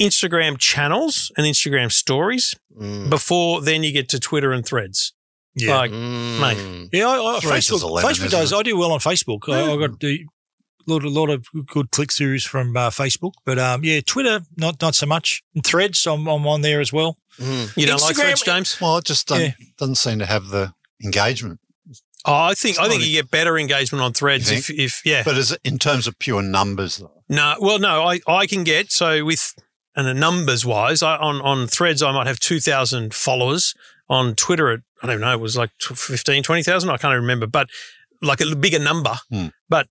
Instagram 0.00 0.58
channels 0.58 1.30
and 1.36 1.46
Instagram 1.46 1.90
stories. 1.92 2.54
Mm. 2.78 3.10
Before 3.10 3.60
then, 3.60 3.82
you 3.82 3.92
get 3.92 4.08
to 4.10 4.20
Twitter 4.20 4.52
and 4.52 4.64
Threads. 4.64 5.12
Yeah. 5.54 5.76
Like, 5.76 5.90
Mm. 5.90 6.88
Yeah, 6.92 7.08
I, 7.08 7.36
I, 7.36 7.40
Facebook. 7.40 7.82
11, 7.82 8.10
Facebook 8.10 8.30
does. 8.30 8.52
it? 8.52 8.56
I 8.56 8.62
do 8.62 8.76
well 8.78 8.92
on 8.92 9.00
Facebook. 9.00 9.48
I, 9.48 9.72
I 9.72 9.76
got 9.88 10.02
a 10.04 10.24
lot, 10.86 11.02
a 11.04 11.08
lot 11.10 11.30
of 11.30 11.46
good 11.66 11.90
click 11.90 12.10
throughs 12.10 12.46
from 12.46 12.76
uh, 12.76 12.90
Facebook, 12.90 13.32
but 13.44 13.58
um, 13.58 13.82
yeah, 13.84 14.00
Twitter 14.06 14.40
not 14.56 14.80
not 14.80 14.94
so 14.94 15.06
much. 15.06 15.42
And 15.54 15.64
Threads, 15.66 16.06
I'm, 16.06 16.28
I'm 16.28 16.46
on 16.46 16.60
there 16.60 16.80
as 16.80 16.92
well. 16.92 17.16
Mm. 17.40 17.76
You 17.76 17.86
don't 17.86 18.00
like 18.00 18.14
Instagram- 18.14 18.20
Threads, 18.20 18.42
James? 18.42 18.80
Well, 18.80 18.98
it 18.98 19.04
just 19.04 19.26
doesn't, 19.26 19.44
Yeah. 19.44 19.52
doesn't 19.78 19.96
seem 19.96 20.18
to 20.20 20.26
have 20.26 20.48
the 20.48 20.72
engagement. 21.02 21.58
Oh, 22.24 22.34
I 22.34 22.54
think 22.54 22.76
It's 22.76 22.78
I 22.80 22.88
think 22.88 23.00
not 23.00 23.08
you 23.08 23.14
get 23.22 23.30
better 23.30 23.56
engagement 23.58 24.02
on 24.02 24.12
Threads 24.12 24.50
if, 24.50 24.68
if 24.70 25.02
yeah. 25.04 25.22
But 25.24 25.38
is 25.38 25.52
it 25.52 25.60
in 25.64 25.78
terms 25.78 26.06
of 26.06 26.18
pure 26.18 26.42
numbers, 26.42 26.98
though? 26.98 27.12
No, 27.28 27.54
well, 27.60 27.78
no, 27.78 28.02
I, 28.06 28.20
I 28.26 28.46
can 28.46 28.64
get 28.64 28.90
so 28.92 29.24
with 29.24 29.54
and 29.98 30.06
the 30.06 30.14
numbers 30.14 30.64
wise, 30.64 31.02
I, 31.02 31.16
on 31.16 31.42
on 31.42 31.66
Threads 31.66 32.02
I 32.02 32.12
might 32.12 32.26
have 32.26 32.38
two 32.40 32.60
thousand 32.60 33.12
followers. 33.12 33.74
On 34.10 34.34
Twitter, 34.34 34.70
it, 34.72 34.80
I 35.02 35.06
don't 35.06 35.20
know, 35.20 35.32
it 35.34 35.40
was 35.40 35.54
like 35.54 35.68
tw- 35.78 35.98
15, 35.98 36.42
20,000. 36.42 36.88
I 36.88 36.96
can't 36.96 37.14
remember, 37.14 37.46
but 37.46 37.68
like 38.22 38.40
a 38.40 38.56
bigger 38.56 38.78
number. 38.78 39.16
Hmm. 39.30 39.48
But 39.68 39.86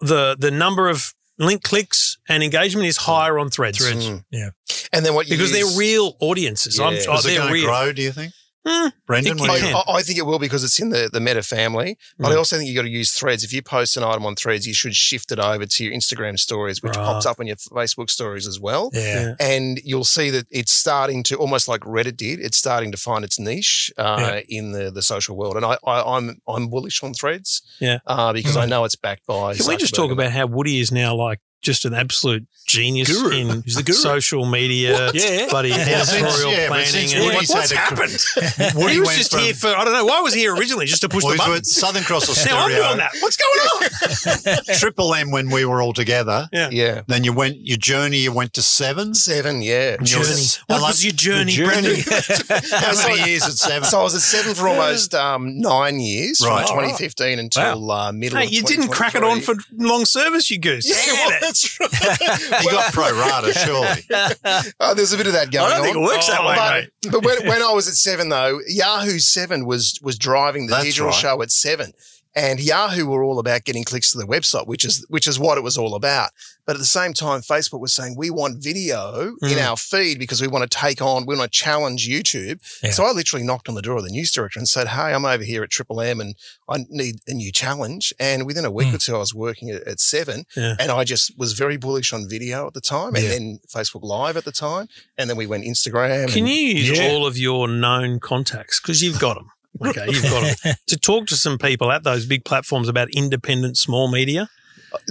the 0.00 0.34
the 0.38 0.50
number 0.50 0.88
of 0.88 1.12
link 1.38 1.62
clicks 1.62 2.16
and 2.26 2.42
engagement 2.42 2.86
is 2.86 2.96
higher 2.96 3.38
on 3.38 3.50
Threads, 3.50 3.78
Mm. 3.80 4.24
Yeah. 4.30 4.50
And 4.94 5.04
then 5.04 5.14
what 5.14 5.26
you 5.28 5.36
because 5.36 5.52
use- 5.52 5.70
they're 5.72 5.78
real 5.78 6.16
audiences. 6.20 6.80
I'm, 6.80 6.94
Yeah. 6.94 7.00
oh, 7.10 7.18
Is 7.18 7.26
it 7.26 7.28
they're 7.28 7.38
going 7.38 7.48
to 7.48 7.54
real. 7.54 7.66
grow, 7.66 7.92
do 7.92 8.00
you 8.02 8.12
think? 8.12 8.32
Hmm, 8.66 8.88
Brendon, 9.06 9.38
It 9.38 9.40
what 9.40 9.46
do 9.46 9.52
you 9.54 9.58
can. 9.60 9.72
think? 9.72 9.88
I, 9.88 9.92
I 9.94 10.02
think 10.02 10.18
it 10.18 10.26
will 10.26 10.38
because 10.38 10.62
it's 10.64 10.78
in 10.78 10.90
the, 10.90 11.08
the 11.10 11.18
meta 11.20 11.42
family. 11.42 11.96
But 12.18 12.28
Mm. 12.28 12.32
I 12.32 12.36
also 12.36 12.56
think 12.58 12.68
you've 12.68 12.76
got 12.76 12.82
to 12.82 12.90
use 12.90 13.12
threads. 13.12 13.42
If 13.42 13.52
you 13.54 13.62
post 13.62 13.96
an 13.96 14.02
item 14.04 14.26
on 14.26 14.36
threads, 14.36 14.66
you 14.66 14.74
should 14.74 14.94
shift 14.94 15.32
it 15.32 15.38
over 15.38 15.64
to 15.64 15.84
your 15.84 15.94
Instagram 15.94 16.38
stories, 16.38 16.82
which 16.82 16.94
Right. 16.94 17.04
pops 17.06 17.24
up 17.24 17.40
on 17.40 17.46
your 17.46 17.56
Facebook 17.56 18.10
stories 18.10 18.46
as 18.46 18.60
well. 18.60 18.90
Yeah. 18.92 19.00
Yeah. 19.00 19.34
And 19.40 19.80
you'll 19.82 20.04
see 20.04 20.28
that 20.30 20.46
it's 20.50 20.72
starting 20.72 21.22
to 21.24 21.36
almost 21.36 21.68
like 21.68 21.80
Reddit 21.80 22.16
did. 22.18 22.38
It's 22.38 22.58
starting 22.58 22.92
to 22.92 22.98
find 22.98 23.24
its 23.24 23.38
niche 23.38 23.90
uh, 23.96 24.16
Yeah. 24.20 24.40
in 24.58 24.72
the, 24.72 24.90
the 24.90 25.02
social 25.02 25.36
world, 25.36 25.56
and 25.56 25.64
I, 25.64 25.78
I, 25.86 26.16
I'm 26.16 26.40
I'm 26.46 26.68
bullish 26.68 27.02
on 27.02 27.14
Threads. 27.14 27.62
Yeah. 27.80 27.98
uh, 28.06 28.32
because 28.34 28.56
I 28.58 28.66
know 28.66 28.84
it's 28.84 28.96
backed 28.96 29.26
by. 29.26 29.54
Can 29.54 29.66
we 29.68 29.76
just 29.78 29.94
talk 29.94 30.10
about 30.10 30.32
how 30.32 30.46
Woody 30.46 30.80
is 30.80 30.92
now 30.92 31.14
like 31.14 31.40
just 31.62 31.84
an 31.84 31.94
absolute 31.94 32.46
genius 32.66 33.10
Guru. 33.12 33.34
in 33.34 33.62
He's 33.64 33.74
the 33.74 33.82
guru. 33.82 33.96
social 33.98 34.44
media, 34.46 35.10
Yeah. 35.12 35.46
bloody 35.50 35.72
editorial 35.72 36.52
yeah, 36.52 36.68
planning. 36.68 36.86
since 36.86 37.14
And 37.14 37.24
like, 37.26 37.48
what's 37.48 37.70
happened? 37.72 38.24
Woody 38.76 38.94
he 38.94 39.00
was 39.00 39.08
went 39.08 39.18
just 39.18 39.30
from- 39.32 39.40
here 39.40 39.54
for 39.54 39.68
I 39.68 39.84
don't 39.84 39.92
know 39.92 40.04
why 40.04 40.20
was 40.20 40.32
he 40.34 40.40
here 40.40 40.54
originally 40.54 40.86
just 40.86 41.02
to 41.02 41.08
push 41.08 41.24
Well, 41.24 41.36
the 41.36 41.42
he's 41.42 41.48
button. 41.50 41.64
Southern 41.64 42.02
Cross 42.04 42.46
Now 42.46 42.64
I'm 42.64 42.70
doing 42.70 42.96
that. 42.98 43.10
What's 43.20 43.36
going 43.36 44.58
on? 44.68 44.74
Triple 44.78 45.14
M 45.14 45.30
when 45.30 45.50
we 45.50 45.64
were 45.64 45.82
all 45.82 45.92
together. 45.92 46.48
Yeah. 46.52 47.02
Then 47.08 47.24
you 47.24 47.32
went 47.32 47.56
your 47.66 47.76
journey. 47.78 48.18
You 48.18 48.32
went 48.32 48.54
to 48.54 48.62
seven. 48.62 49.14
Seven, 49.14 49.62
yeah. 49.62 49.96
And 49.98 50.10
you 50.10 50.18
were- 50.18 50.24
Journey. 50.24 50.44
How 50.68 50.74
What 50.74 50.80
long- 50.82 50.90
was 50.90 51.04
your 51.04 51.12
journey, 51.12 51.52
journey. 51.52 51.70
Brendon? 52.02 52.60
How 52.70 53.08
many 53.08 53.30
years 53.30 53.44
at 53.44 53.52
seven? 53.52 53.88
So 53.88 54.00
I 54.00 54.02
was 54.02 54.14
at 54.14 54.20
seven 54.22 54.54
for 54.54 54.68
almost 54.68 55.14
um, 55.14 55.58
nine 55.60 55.98
years, 56.00 56.40
Right. 56.44 56.66
from 56.66 56.76
2015 56.78 57.38
until 57.38 57.90
uh, 57.90 58.12
middle 58.12 58.38
Hey, 58.38 58.46
of 58.46 58.52
you 58.52 58.62
didn't 58.62 58.88
crack 58.88 59.14
it 59.14 59.24
on 59.24 59.40
for 59.40 59.54
long 59.76 60.04
service, 60.04 60.50
you 60.50 60.58
goose. 60.58 60.88
Yeah, 60.88 60.94
Get 61.04 61.14
well, 61.14 61.30
it. 61.49 61.49
That's 61.50 61.80
right. 61.80 62.62
you 62.64 62.70
got 62.70 62.92
pro 62.92 63.10
rata, 63.18 63.52
surely. 63.64 64.72
Oh, 64.80 64.94
there's 64.94 65.12
a 65.12 65.16
bit 65.16 65.26
of 65.26 65.32
that 65.34 65.50
going 65.50 65.66
on. 65.66 65.72
I 65.72 65.74
don't 65.76 65.80
on. 65.80 65.84
think 65.94 65.96
it 65.96 66.00
works 66.14 66.26
that 66.28 66.40
Oh, 66.40 66.48
way, 66.48 66.54
but- 66.56 66.72
mate. 66.72 67.12
but 67.12 67.24
when, 67.24 67.48
when 67.48 67.62
I 67.62 67.72
was 67.72 67.88
at 67.88 67.94
seven, 67.94 68.28
though, 68.28 68.60
Yahoo 68.66 69.18
Seven 69.18 69.66
was 69.66 69.98
was 70.02 70.16
driving 70.18 70.66
the 70.66 70.72
That's 70.74 70.84
digital 70.84 71.08
right. 71.08 71.14
show 71.14 71.42
at 71.42 71.50
seven, 71.50 71.92
and 72.34 72.60
Yahoo 72.60 73.06
were 73.06 73.24
all 73.24 73.38
about 73.38 73.64
getting 73.64 73.82
clicks 73.84 74.12
to 74.12 74.18
the 74.18 74.26
website, 74.26 74.66
which 74.66 74.84
is 74.84 75.04
which 75.08 75.26
is 75.26 75.38
what 75.38 75.58
it 75.58 75.62
was 75.64 75.76
all 75.76 75.94
about. 75.94 76.30
But 76.66 76.76
at 76.76 76.78
the 76.78 76.84
same 76.84 77.12
time, 77.14 77.40
Facebook 77.40 77.80
was 77.80 77.92
saying 77.92 78.14
we 78.16 78.30
want 78.30 78.62
video 78.62 79.34
in 79.42 79.56
Mm. 79.58 79.66
our 79.68 79.76
feed 79.76 80.20
because 80.20 80.40
we 80.40 80.46
want 80.46 80.70
to 80.70 80.78
take 80.78 81.02
on, 81.02 81.26
we 81.26 81.34
want 81.36 81.50
to 81.52 81.58
challenge 81.58 82.08
YouTube. 82.08 82.60
Yeah. 82.82 82.92
So 82.92 83.02
I 83.04 83.10
literally 83.10 83.44
knocked 83.44 83.68
on 83.68 83.74
the 83.74 83.82
door 83.82 83.96
of 83.96 84.04
the 84.04 84.10
news 84.10 84.30
director 84.30 84.60
and 84.60 84.68
said, 84.68 84.88
"Hey, 84.88 85.12
I'm 85.12 85.24
over 85.24 85.42
here 85.42 85.64
at 85.64 85.70
Triple 85.70 86.00
M, 86.00 86.20
and 86.20 86.36
I 86.68 86.84
need 86.88 87.16
a 87.26 87.32
new 87.34 87.50
challenge." 87.50 88.12
And 88.20 88.46
within 88.46 88.64
a 88.64 88.70
week 88.70 88.88
Mm. 88.88 88.94
or 88.94 88.98
two, 88.98 89.16
I 89.16 89.18
was 89.18 89.34
working 89.34 89.70
at, 89.70 89.82
at 89.88 89.98
Seven, 89.98 90.44
Yeah. 90.56 90.76
and 90.78 90.92
I 90.92 91.02
just 91.02 91.32
was 91.36 91.54
very 91.54 91.76
bullish 91.76 92.12
on 92.12 92.28
video 92.28 92.68
at 92.68 92.74
the 92.74 92.80
time, 92.80 93.16
and 93.16 93.24
Yeah. 93.24 93.30
then 93.30 93.58
Facebook 93.74 94.04
Live 94.04 94.36
at 94.36 94.44
the 94.44 94.52
time, 94.52 94.86
and 95.18 95.28
then 95.28 95.36
we 95.36 95.46
went 95.46 95.64
Instagram. 95.64 96.28
Can 96.28 96.44
and- 96.44 96.48
you 96.48 96.54
use 96.54 97.00
all 97.00 97.26
of 97.26 97.36
your 97.36 97.66
known 97.66 98.20
contacts 98.20 98.78
because 98.80 99.02
you've 99.02 99.18
got 99.18 99.34
them? 99.34 99.48
Okay, 99.82 100.06
you've 100.08 100.22
got 100.22 100.56
them 100.62 100.74
to 100.88 100.96
talk 100.98 101.26
to 101.28 101.36
some 101.36 101.58
people 101.58 101.90
at 101.92 102.02
those 102.02 102.26
big 102.26 102.44
platforms 102.44 102.88
about 102.88 103.08
independent 103.10 103.76
small 103.78 104.10
media. 104.10 104.48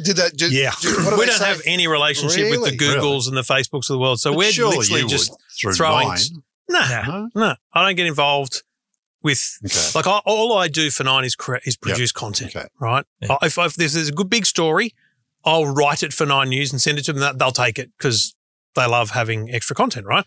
Did 0.03 0.17
that? 0.17 0.35
Did, 0.35 0.51
Yeah. 0.51 0.71
did- 0.81 0.97
we 1.17 1.25
don't 1.25 1.29
say? 1.37 1.45
have 1.45 1.61
any 1.65 1.87
relationship 1.87 2.51
with 2.51 2.65
the 2.69 2.77
Really? 2.77 2.97
Googles 2.99 3.27
and 3.27 3.37
the 3.37 3.41
Facebooks 3.41 3.89
of 3.89 3.93
the 3.93 3.99
world, 3.99 4.19
so 4.19 4.31
But 4.31 4.37
we're 4.39 4.51
surely 4.51 4.77
literally 4.77 5.01
you 5.03 5.07
just 5.07 5.31
would 5.63 5.75
throwing. 5.75 6.07
Nine. 6.09 6.17
no, 6.67 7.03
No? 7.07 7.29
no. 7.35 7.55
I 7.73 7.85
don't 7.85 7.95
get 7.95 8.05
involved 8.05 8.63
with 9.23 9.57
Okay. 9.65 9.91
like 9.95 10.07
I, 10.07 10.21
all 10.25 10.57
I 10.57 10.67
do 10.67 10.89
for 10.91 11.03
Nine 11.03 11.23
is 11.23 11.35
cre- 11.35 11.57
is 11.65 11.77
produce 11.77 12.11
content, 12.11 12.55
Okay. 12.55 12.67
right? 12.79 13.05
Yeah. 13.21 13.37
If, 13.41 13.57
if 13.57 13.73
there's, 13.75 13.93
there's 13.93 14.09
a 14.09 14.13
good 14.13 14.29
big 14.29 14.45
story, 14.45 14.93
I'll 15.45 15.65
write 15.67 16.03
it 16.03 16.11
for 16.13 16.25
Nine 16.25 16.49
News 16.49 16.71
and 16.73 16.81
send 16.81 16.99
it 16.99 17.05
to 17.05 17.13
them. 17.13 17.37
They'll 17.37 17.51
take 17.51 17.79
it 17.79 17.91
because 17.97 18.35
they 18.75 18.85
love 18.85 19.11
having 19.11 19.49
extra 19.49 19.75
content, 19.75 20.05
right? 20.05 20.25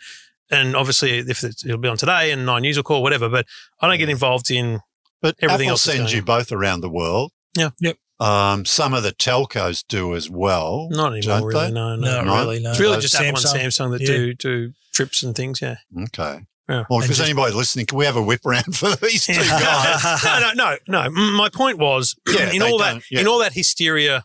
And 0.50 0.76
obviously, 0.76 1.18
if 1.18 1.42
it's, 1.44 1.64
it'll 1.64 1.78
be 1.78 1.88
on 1.88 1.96
today 1.96 2.30
and 2.30 2.44
Nine 2.44 2.62
News 2.62 2.76
will 2.76 2.82
call 2.84 3.02
whatever, 3.02 3.28
but 3.28 3.46
I 3.80 3.88
don't 3.88 3.98
get 3.98 4.08
involved 4.10 4.50
in 4.50 4.80
But 5.22 5.36
Everything 5.40 5.66
Apple 5.68 5.70
else 5.72 5.82
sends 5.82 6.12
you 6.12 6.18
on. 6.20 6.24
both 6.24 6.52
around 6.52 6.80
the 6.82 6.90
world. 6.90 7.32
Yeah. 7.56 7.70
Yep. 7.80 7.96
Um, 8.20 8.64
some 8.64 8.92
of 8.94 9.02
the 9.02 9.12
telcos 9.12 9.84
do 9.88 10.14
as 10.14 10.28
well. 10.30 10.88
not 10.90 11.12
anymore. 11.16 11.38
Don't 11.40 11.44
Really, 11.48 11.66
they? 11.66 11.72
no, 11.72 11.96
No, 11.96 12.20
no. 12.20 12.24
No. 12.24 12.38
really, 12.40 12.60
no. 12.60 12.70
It's 12.70 12.80
really 12.80 13.00
just 13.00 13.14
Apple 13.14 13.28
and 13.28 13.36
Samsung 13.38 13.90
that 13.92 14.00
Yeah. 14.00 14.06
do 14.06 14.34
do 14.34 14.72
trips 14.92 15.22
and 15.22 15.34
things. 15.34 15.60
Yeah. 15.62 15.76
Okay. 15.98 16.40
Yeah. 16.68 16.84
Well, 16.88 17.00
if 17.00 17.04
And 17.04 17.08
there's 17.08 17.08
just- 17.18 17.20
anybody 17.22 17.52
listening, 17.54 17.86
can 17.86 17.98
we 17.98 18.04
have 18.04 18.14
a 18.16 18.22
whip 18.22 18.40
round 18.44 18.76
for 18.76 18.94
these 18.96 19.26
two 19.26 19.32
guys? 19.34 20.22
no, 20.24 20.52
no, 20.54 20.76
no, 20.86 21.08
no. 21.08 21.10
My 21.10 21.48
point 21.48 21.78
was 21.78 22.14
Yeah, 22.28 22.50
in 22.52 22.62
all 22.62 22.78
that 22.78 22.92
don't- 22.92 23.04
yeah. 23.10 23.20
in 23.20 23.26
all 23.26 23.38
that 23.40 23.54
hysteria 23.54 24.24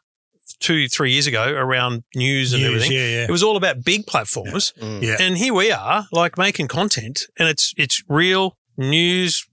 two, 0.59 0.87
three 0.87 1.11
years 1.13 1.27
ago 1.27 1.49
around 1.51 2.03
news 2.15 2.53
and 2.53 2.61
News, 2.63 2.69
everything. 2.83 2.91
Yeah, 2.97 3.07
yeah. 3.07 3.23
It 3.25 3.31
was 3.31 3.43
all 3.43 3.57
about 3.57 3.83
big 3.83 4.05
platforms, 4.07 4.73
Mm. 4.81 5.01
Yeah. 5.01 5.17
and 5.19 5.37
here 5.37 5.53
we 5.53 5.71
are, 5.71 6.07
like 6.11 6.37
making 6.37 6.67
content, 6.67 7.21
and 7.37 7.47
it's 7.47 7.73
it's 7.77 8.01
real 8.09 8.57
news, 8.77 9.47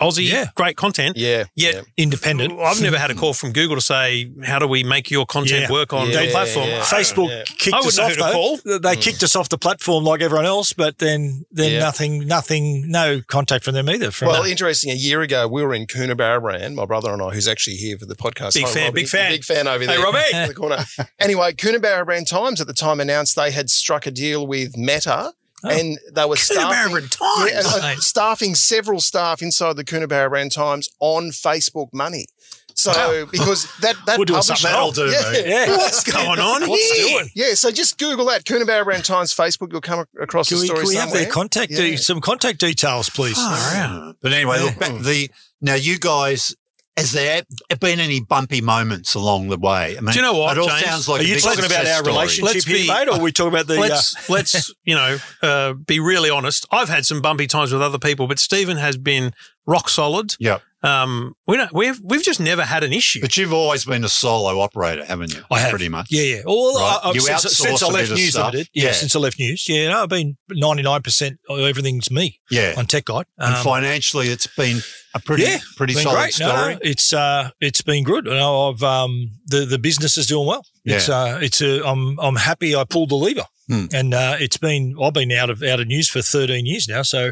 Aussie, 0.00 0.28
Yeah. 0.28 0.46
great 0.54 0.76
content. 0.76 1.16
Yeah. 1.16 1.44
Yet 1.54 1.74
yeah. 1.74 1.80
Independent. 1.96 2.58
I've 2.60 2.80
never 2.80 2.98
had 2.98 3.10
a 3.10 3.14
call 3.14 3.32
from 3.34 3.52
Google 3.52 3.76
to 3.76 3.80
say, 3.82 4.30
"How 4.44 4.58
do 4.58 4.66
we 4.66 4.84
make 4.84 5.10
your 5.10 5.24
content 5.26 5.62
Yeah. 5.62 5.72
work 5.72 5.92
on 5.92 6.10
Yeah, 6.10 6.26
the 6.26 6.30
platform?" 6.30 6.68
yeah. 6.68 6.82
Facebook 6.84 7.30
Yeah. 7.30 7.44
kicked 7.58 7.74
I 7.74 7.78
us 7.80 7.98
off. 7.98 8.14
though. 8.16 8.32
call. 8.32 8.60
They 8.80 8.96
kicked 8.96 9.22
us 9.22 9.34
off 9.34 9.48
the 9.48 9.58
platform 9.58 10.04
like 10.04 10.20
everyone 10.20 10.46
else, 10.46 10.72
but 10.72 10.98
then 10.98 11.44
then 11.50 11.72
Yeah. 11.72 11.78
nothing, 11.80 12.26
nothing, 12.26 12.90
no 12.90 13.22
contact 13.26 13.64
from 13.64 13.74
them 13.74 13.88
either. 13.88 14.10
From 14.10 14.28
Well, 14.28 14.44
interesting. 14.44 14.90
A 14.90 14.94
year 14.94 15.22
ago, 15.22 15.48
we 15.48 15.62
were 15.62 15.74
in 15.74 15.86
Coonabarabran, 15.86 16.74
my 16.74 16.84
brother 16.84 17.12
and 17.12 17.22
I, 17.22 17.30
who's 17.30 17.48
actually 17.48 17.76
here 17.76 17.96
for 17.98 18.06
the 18.06 18.14
podcast. 18.16 18.54
Big 18.54 18.64
Hi, 18.66 18.70
fan, 18.72 18.84
Robbie. 18.86 19.00
big 19.02 19.08
fan. 19.08 19.30
Big 19.32 19.44
fan 19.44 19.66
over 19.68 19.86
there. 19.86 19.96
Hey, 19.96 20.02
there. 20.02 20.04
Robbie. 20.12 20.18
in 20.34 20.48
the 20.48 20.54
corner. 20.54 20.84
Anyway, 21.18 21.52
Coonabarabran 21.54 22.26
Times 22.28 22.60
at 22.60 22.66
the 22.66 22.74
time 22.74 23.00
announced 23.00 23.36
they 23.36 23.50
had 23.50 23.70
struck 23.70 24.06
a 24.06 24.10
deal 24.10 24.46
with 24.46 24.76
Meta 24.76 25.32
Oh. 25.64 25.70
and 25.70 25.98
they 26.12 26.24
were 26.26 26.36
staffing, 26.36 27.08
Times. 27.08 27.50
Yeah, 27.50 27.60
uh, 27.64 27.94
staffing 27.96 28.54
several 28.54 29.00
staff 29.00 29.40
inside 29.40 29.76
the 29.76 29.84
Coonabarabran 29.84 30.52
Times 30.52 30.88
on 31.00 31.30
Facebook 31.30 31.88
money. 31.94 32.26
So 32.74 32.92
Wow. 32.92 33.24
because 33.32 33.66
that 33.80 33.96
that 34.04 34.18
We're 34.18 34.26
doing 34.26 34.38
publisher- 34.40 34.68
That'll 34.68 34.92
do, 34.92 35.06
yeah. 35.06 35.30
mate. 35.32 35.46
yeah. 35.46 35.66
What's 35.78 36.04
going 36.04 36.38
on 36.38 36.68
What's 36.68 36.92
here? 36.92 37.18
doing? 37.20 37.30
Yeah, 37.34 37.54
so 37.54 37.70
just 37.70 37.98
Google 37.98 38.26
that 38.26 38.44
Coonabarabran 38.44 39.02
Times 39.02 39.32
Facebook. 39.34 39.72
You'll 39.72 39.80
come 39.80 40.04
across 40.20 40.48
Can 40.50 40.58
the 40.58 40.62
we, 40.62 40.66
story 40.66 40.80
can 40.80 40.88
we 40.88 40.94
have 40.96 41.12
their 41.12 41.24
contact 41.26 41.72
Yeah. 41.72 41.78
de- 41.78 41.96
some 41.96 42.20
contact 42.20 42.58
details, 42.60 43.08
please? 43.08 43.36
Far 43.38 43.74
out. 43.76 44.16
But 44.20 44.32
anyway, 44.34 44.60
look, 44.60 44.74
Yeah. 44.74 44.78
back 44.90 45.02
the 45.02 45.30
now 45.62 45.74
you 45.74 45.98
guys. 45.98 46.54
Has 46.96 47.12
there 47.12 47.42
been 47.78 48.00
any 48.00 48.20
bumpy 48.20 48.60
moments 48.62 49.14
along 49.14 49.48
the 49.48 49.58
way? 49.58 49.98
I 49.98 50.00
mean, 50.00 50.12
Do 50.12 50.18
you 50.18 50.22
know 50.22 50.32
what, 50.38 50.56
It 50.56 50.60
all 50.60 50.68
James? 50.68 50.84
sounds 50.84 51.08
like 51.08 51.20
Are 51.20 51.24
you 51.24 51.34
big 51.34 51.42
talking 51.42 51.64
about 51.66 51.86
our 51.86 51.94
story. 51.96 52.08
relationship 52.14 52.54
Let's 52.54 52.64
here, 52.64 52.76
be- 52.78 52.88
mate, 52.88 53.08
or 53.08 53.12
are 53.16 53.20
we 53.20 53.32
talking 53.32 53.52
about 53.52 53.66
the? 53.66 53.76
Uh, 53.76 53.80
let's 53.80 54.28
let's 54.30 54.74
you 54.84 54.94
know 54.94 55.18
uh, 55.42 55.74
be 55.74 56.00
really 56.00 56.30
honest. 56.30 56.66
I've 56.70 56.88
had 56.88 57.04
some 57.04 57.20
bumpy 57.20 57.46
times 57.46 57.72
with 57.72 57.82
other 57.82 57.98
people, 57.98 58.26
but 58.26 58.38
Stephen 58.38 58.78
has 58.78 58.96
been 58.96 59.32
rock 59.66 59.88
solid. 59.90 60.36
Yeah. 60.38 60.58
Um, 60.82 61.34
we 61.46 61.56
don't 61.56 61.72
we've 61.74 61.98
we've 62.04 62.22
just 62.22 62.38
never 62.40 62.62
had 62.62 62.82
an 62.84 62.92
issue. 62.92 63.20
But 63.20 63.36
you've 63.36 63.52
always 63.52 63.84
been 63.84 64.04
a 64.04 64.08
solo 64.08 64.60
operator, 64.60 65.04
haven't 65.04 65.34
you? 65.34 65.42
I 65.50 65.58
have. 65.58 65.70
pretty 65.70 65.88
much. 65.88 66.06
yeah, 66.10 66.22
yeah. 66.36 66.42
Well, 66.46 66.74
Right. 66.76 67.00
I, 67.02 67.08
I've, 67.08 67.14
You 67.16 67.20
since, 67.22 67.44
outsource 67.44 67.48
since 67.66 67.82
I 67.82 67.86
a 67.86 67.88
bit 67.90 67.94
left 67.96 68.10
of 68.12 68.16
News 68.18 68.30
stuff. 68.30 68.52
Limited, 68.52 68.70
yeah, 68.72 68.84
Yeah. 68.84 68.92
since 68.92 69.16
I 69.16 69.18
left 69.18 69.38
News, 69.38 69.68
yeah, 69.68 69.88
no, 69.90 70.02
I've 70.04 70.08
been 70.08 70.36
ninety 70.50 70.82
nine 70.82 71.02
percent 71.02 71.40
everything's 71.50 72.10
me 72.10 72.40
Yeah. 72.50 72.74
on 72.76 72.86
Tech 72.86 73.04
Guide. 73.06 73.26
and 73.38 73.56
Um, 73.56 73.64
financially, 73.64 74.28
it's 74.28 74.46
been 74.46 74.80
a 75.16 75.20
pretty, 75.20 75.42
Yeah, 75.44 75.58
pretty 75.76 75.94
solid 75.94 76.16
great. 76.16 76.34
Story. 76.34 76.74
no, 76.74 76.78
it's 76.82 77.12
uh, 77.12 77.50
it's 77.60 77.82
been 77.82 78.04
good. 78.04 78.26
You 78.26 78.34
know, 78.34 78.70
I've 78.70 78.82
um, 78.82 79.30
the 79.46 79.64
the 79.66 79.78
business 79.78 80.16
is 80.16 80.26
doing 80.26 80.46
well. 80.46 80.64
Yeah. 80.84 80.96
It's 80.96 81.08
uh, 81.08 81.38
it's 81.42 81.60
a, 81.60 81.84
I'm 81.86 82.18
I'm 82.20 82.36
happy 82.36 82.74
I 82.76 82.84
pulled 82.84 83.10
the 83.10 83.16
lever, 83.16 83.44
Hmm. 83.68 83.86
and 83.92 84.14
uh, 84.14 84.36
it's 84.38 84.56
been 84.58 84.94
I've 85.02 85.12
been 85.12 85.32
out 85.32 85.50
of 85.50 85.60
out 85.62 85.80
of 85.80 85.88
news 85.88 86.08
for 86.08 86.22
13 86.22 86.66
years 86.66 86.86
now. 86.88 87.02
So, 87.02 87.30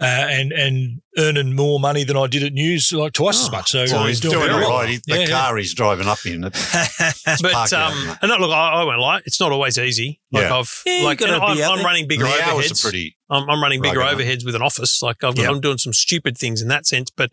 uh, 0.00 0.04
and 0.04 0.52
and 0.52 1.00
earning 1.16 1.56
more 1.56 1.80
money 1.80 2.04
than 2.04 2.16
I 2.16 2.26
did 2.26 2.42
at 2.42 2.52
news, 2.52 2.92
like 2.92 3.14
twice 3.14 3.40
as 3.42 3.48
Oh, 3.48 3.52
much. 3.52 3.70
So 3.70 3.86
So 3.86 3.96
uh, 3.98 4.06
he's 4.06 4.20
doing, 4.20 4.38
very 4.38 4.50
all 4.64 4.70
well. 4.78 4.86
He, 4.86 4.96
the 4.96 5.02
Yeah, 5.06 5.16
yeah. 5.20 5.26
car 5.28 5.56
he's 5.56 5.72
driving 5.72 6.06
up 6.08 6.18
in, 6.26 6.44
it's 6.44 7.40
but 7.42 7.72
um, 7.72 8.16
and 8.20 8.30
look, 8.30 8.50
I, 8.50 8.72
I 8.80 8.84
won't 8.84 9.00
lie. 9.00 9.22
It's 9.24 9.40
not 9.40 9.50
always 9.52 9.78
easy. 9.78 10.20
Like 10.30 10.42
Yeah. 10.44 10.56
I've 10.58 10.82
Yeah, 10.84 10.98
you 10.98 11.04
like 11.04 11.18
gotta 11.18 11.34
and 11.34 11.42
I'm, 11.62 11.78
I'm 11.78 11.84
running 11.84 12.06
bigger 12.06 12.24
the 12.24 12.42
hours 12.42 12.66
overheads. 12.72 12.80
are 12.84 12.90
pretty. 12.90 13.16
I'm, 13.30 13.48
I'm 13.48 13.62
running 13.62 13.80
bigger 13.80 14.00
Rugged, 14.00 14.18
huh? 14.26 14.30
overheads 14.30 14.44
with 14.44 14.54
an 14.54 14.62
office. 14.62 15.00
Like 15.02 15.24
I've, 15.24 15.38
Yeah. 15.38 15.48
I'm 15.50 15.60
doing 15.60 15.78
some 15.78 15.92
stupid 15.94 16.36
things 16.36 16.60
in 16.60 16.68
that 16.68 16.86
sense, 16.86 17.10
but 17.10 17.32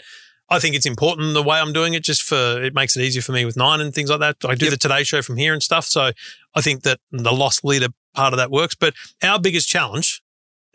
I 0.50 0.60
think 0.60 0.76
it's 0.76 0.86
important 0.86 1.34
the 1.34 1.44
way 1.44 1.60
I'm 1.60 1.74
doing 1.74 1.94
it. 1.94 2.04
Just 2.04 2.22
for 2.24 2.62
it 2.64 2.74
makes 2.74 2.96
it 2.96 3.02
easier 3.02 3.22
for 3.22 3.32
me 3.34 3.44
with 3.44 3.58
nine 3.58 3.82
and 3.82 3.94
things 3.94 4.10
like 4.10 4.20
that. 4.22 4.38
I 4.48 4.56
do 4.56 4.70
the 4.70 4.78
Today 4.78 5.04
Show 5.04 5.22
from 5.22 5.36
here 5.38 5.52
and 5.54 5.62
stuff. 5.62 5.86
So 5.86 6.12
I 6.56 6.62
think 6.62 6.84
that 6.84 7.00
the 7.12 7.34
lost 7.34 7.66
leader 7.66 7.88
part 8.14 8.34
of 8.34 8.38
that 8.38 8.52
works. 8.52 8.76
But 8.76 8.94
our 9.22 9.40
biggest 9.40 9.68
challenge, 9.68 10.22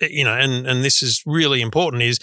eh, 0.00 0.08
you 0.10 0.24
know, 0.24 0.34
and 0.34 0.66
and 0.66 0.84
this 0.84 1.02
is 1.02 1.22
really 1.26 1.60
important, 1.60 2.02
is 2.02 2.18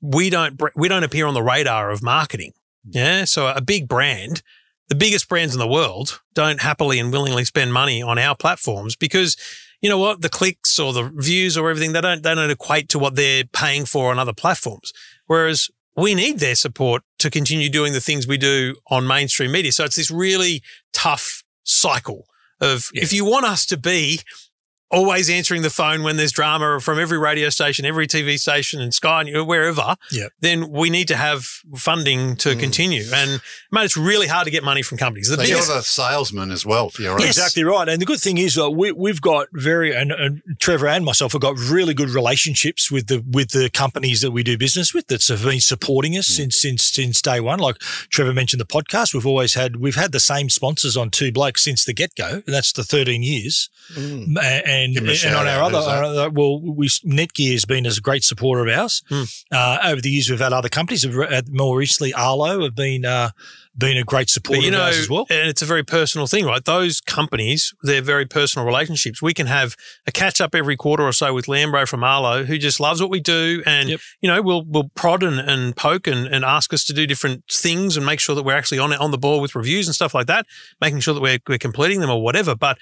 we 0.00 0.30
don't 0.30 0.60
we 0.76 0.88
don't 0.88 1.04
appear 1.04 1.26
on 1.26 1.34
the 1.34 1.42
radar 1.42 1.90
of 1.90 2.02
marketing. 2.02 2.52
Yeah, 2.84 3.24
so 3.24 3.48
a 3.48 3.60
big 3.60 3.88
brand. 3.88 4.42
The 4.88 4.94
biggest 4.94 5.28
brands 5.28 5.54
in 5.54 5.58
the 5.58 5.68
world 5.68 6.20
don't 6.34 6.62
happily 6.62 6.98
and 6.98 7.12
willingly 7.12 7.44
spend 7.44 7.74
money 7.74 8.00
on 8.00 8.18
our 8.18 8.34
platforms 8.34 8.96
because 8.96 9.36
you 9.80 9.88
know 9.88 9.98
what? 9.98 10.22
The 10.22 10.28
clicks 10.28 10.78
or 10.78 10.92
the 10.92 11.10
views 11.14 11.56
or 11.56 11.70
everything, 11.70 11.92
they 11.92 12.00
don't, 12.00 12.22
they 12.22 12.34
don't 12.34 12.50
equate 12.50 12.88
to 12.90 12.98
what 12.98 13.14
they're 13.14 13.44
paying 13.44 13.84
for 13.84 14.10
on 14.10 14.18
other 14.18 14.32
platforms. 14.32 14.92
Whereas 15.26 15.68
we 15.96 16.14
need 16.14 16.38
their 16.38 16.54
support 16.54 17.02
to 17.18 17.30
continue 17.30 17.68
doing 17.68 17.92
the 17.92 18.00
things 18.00 18.26
we 18.26 18.38
do 18.38 18.76
on 18.88 19.06
mainstream 19.06 19.52
media. 19.52 19.72
So 19.72 19.84
it's 19.84 19.96
this 19.96 20.10
really 20.10 20.62
tough 20.92 21.42
cycle 21.64 22.27
of 22.60 22.88
Yeah. 22.92 23.02
if 23.02 23.12
you 23.12 23.24
want 23.24 23.46
us 23.46 23.66
to 23.66 23.76
be 23.76 24.20
always 24.90 25.28
answering 25.28 25.62
the 25.62 25.70
phone 25.70 26.02
when 26.02 26.16
there's 26.16 26.32
drama 26.32 26.80
from 26.80 26.98
every 26.98 27.18
radio 27.18 27.48
station, 27.50 27.84
every 27.84 28.06
TV 28.06 28.38
station, 28.38 28.80
and 28.80 28.94
Sky, 28.94 29.22
and 29.22 29.46
wherever, 29.46 29.96
Yep. 30.10 30.32
then 30.40 30.70
we 30.70 30.88
need 30.90 31.08
to 31.08 31.16
have 31.16 31.44
funding 31.76 32.36
to 32.36 32.50
Mm. 32.54 32.60
continue. 32.60 33.04
And 33.14 33.40
mate, 33.70 33.84
it's 33.84 33.96
really 33.96 34.26
hard 34.28 34.46
to 34.46 34.50
get 34.50 34.64
money 34.64 34.82
from 34.82 34.96
companies. 34.98 35.28
The 35.28 35.36
So 35.36 35.42
you're 35.42 35.58
biggest, 35.58 35.68
the 35.74 35.82
salesman 35.82 36.50
as 36.50 36.64
well 36.64 36.88
for 36.90 37.02
your 37.02 37.18
Yes. 37.20 37.36
Exactly 37.36 37.64
right. 37.64 37.88
And 37.88 38.00
the 38.00 38.06
good 38.06 38.20
thing 38.20 38.38
is 38.38 38.56
uh, 38.58 38.70
we, 38.70 38.92
we've 38.92 39.20
got 39.20 39.48
very, 39.52 39.94
and, 39.94 40.10
and 40.12 40.40
Trevor 40.58 40.88
and 40.88 41.04
myself 41.04 41.32
have 41.32 41.40
got 41.42 41.58
really 41.58 41.92
good 41.94 42.10
relationships 42.10 42.90
with 42.90 43.08
the 43.08 43.22
with 43.28 43.50
the 43.50 43.68
companies 43.70 44.20
that 44.22 44.30
we 44.30 44.42
do 44.42 44.56
business 44.56 44.94
with 44.94 45.08
that 45.08 45.26
have 45.26 45.42
been 45.44 45.60
supporting 45.60 46.16
us 46.16 46.26
since 46.26 46.60
since 46.60 46.84
since 46.84 47.20
day 47.20 47.40
one. 47.40 47.58
Like 47.58 47.78
Trevor 48.10 48.32
mentioned, 48.32 48.60
the 48.60 48.66
podcast 48.66 49.12
we've 49.14 49.26
always 49.26 49.54
had 49.54 49.76
we've 49.76 49.96
had 49.96 50.12
the 50.12 50.20
same 50.20 50.48
sponsors 50.48 50.96
on 50.96 51.10
Two 51.10 51.30
Blokes 51.32 51.62
since 51.64 51.84
the 51.84 51.92
get 51.92 52.14
go, 52.14 52.42
that's 52.46 52.72
the 52.72 52.84
thirteen 52.84 53.22
years. 53.22 53.68
Mm. 53.94 54.36
A- 54.38 54.68
And 54.78 54.94
Give 54.94 55.02
'em 55.02 55.08
a 55.10 55.26
and 55.26 55.36
on 55.36 55.46
our 55.48 55.62
other, 55.62 55.78
our 55.78 56.04
other- 56.04 56.30
well, 56.30 56.60
we 56.60 56.88
Netgear 56.88 57.52
has 57.52 57.64
been 57.64 57.86
as 57.86 57.98
a 57.98 58.00
great 58.00 58.24
supporter 58.24 58.66
of 58.66 58.78
ours. 58.78 59.02
Hmm. 59.08 59.24
Uh, 59.52 59.78
over 59.84 60.00
the 60.00 60.10
years, 60.10 60.30
we've 60.30 60.38
had 60.40 60.52
other 60.52 60.68
companies. 60.68 61.04
Uh, 61.04 61.42
More 61.50 61.76
recently, 61.78 62.12
Arlo 62.14 62.62
have 62.62 62.74
been 62.74 63.04
uh, 63.04 63.30
been 63.76 63.96
a 63.96 64.02
great 64.02 64.28
supporter 64.28 64.60
but 64.60 64.64
you 64.64 64.72
of 64.72 64.78
know, 64.78 64.84
ours 64.86 64.98
as 64.98 65.08
well. 65.08 65.24
and 65.30 65.48
it's 65.48 65.62
a 65.62 65.66
very 65.66 65.84
personal 65.84 66.26
thing, 66.26 66.44
right? 66.44 66.64
Those 66.64 67.00
companies, 67.00 67.72
they're 67.82 68.02
very 68.02 68.26
personal 68.26 68.66
relationships. 68.66 69.22
We 69.22 69.32
can 69.34 69.46
have 69.46 69.76
a 70.04 70.10
catch 70.10 70.40
up 70.40 70.52
every 70.54 70.76
quarter 70.76 71.04
or 71.04 71.12
so 71.12 71.32
with 71.32 71.46
Lambro 71.46 71.86
from 71.86 72.02
Arlo, 72.02 72.42
who 72.44 72.58
just 72.58 72.80
loves 72.80 73.00
what 73.00 73.08
we 73.10 73.20
do, 73.20 73.62
and 73.66 73.88
Yep. 73.90 74.00
you 74.20 74.28
know, 74.30 74.42
will 74.42 74.64
will 74.64 74.88
prod 74.96 75.22
and, 75.22 75.38
and 75.38 75.76
poke 75.76 76.08
and, 76.08 76.26
and 76.26 76.44
ask 76.44 76.72
us 76.74 76.84
to 76.86 76.92
do 76.92 77.06
different 77.06 77.44
things 77.52 77.96
and 77.96 78.04
make 78.04 78.18
sure 78.18 78.34
that 78.34 78.42
we're 78.42 78.56
actually 78.56 78.80
on 78.80 78.92
it 78.92 78.98
on 79.00 79.12
the 79.12 79.18
ball 79.18 79.40
with 79.40 79.54
reviews 79.54 79.86
and 79.86 79.94
stuff 79.94 80.12
like 80.12 80.26
that, 80.26 80.44
making 80.80 80.98
sure 81.00 81.14
that 81.14 81.20
we're 81.22 81.38
we're 81.48 81.58
completing 81.58 82.00
them 82.00 82.10
or 82.10 82.20
whatever. 82.22 82.56
But 82.56 82.78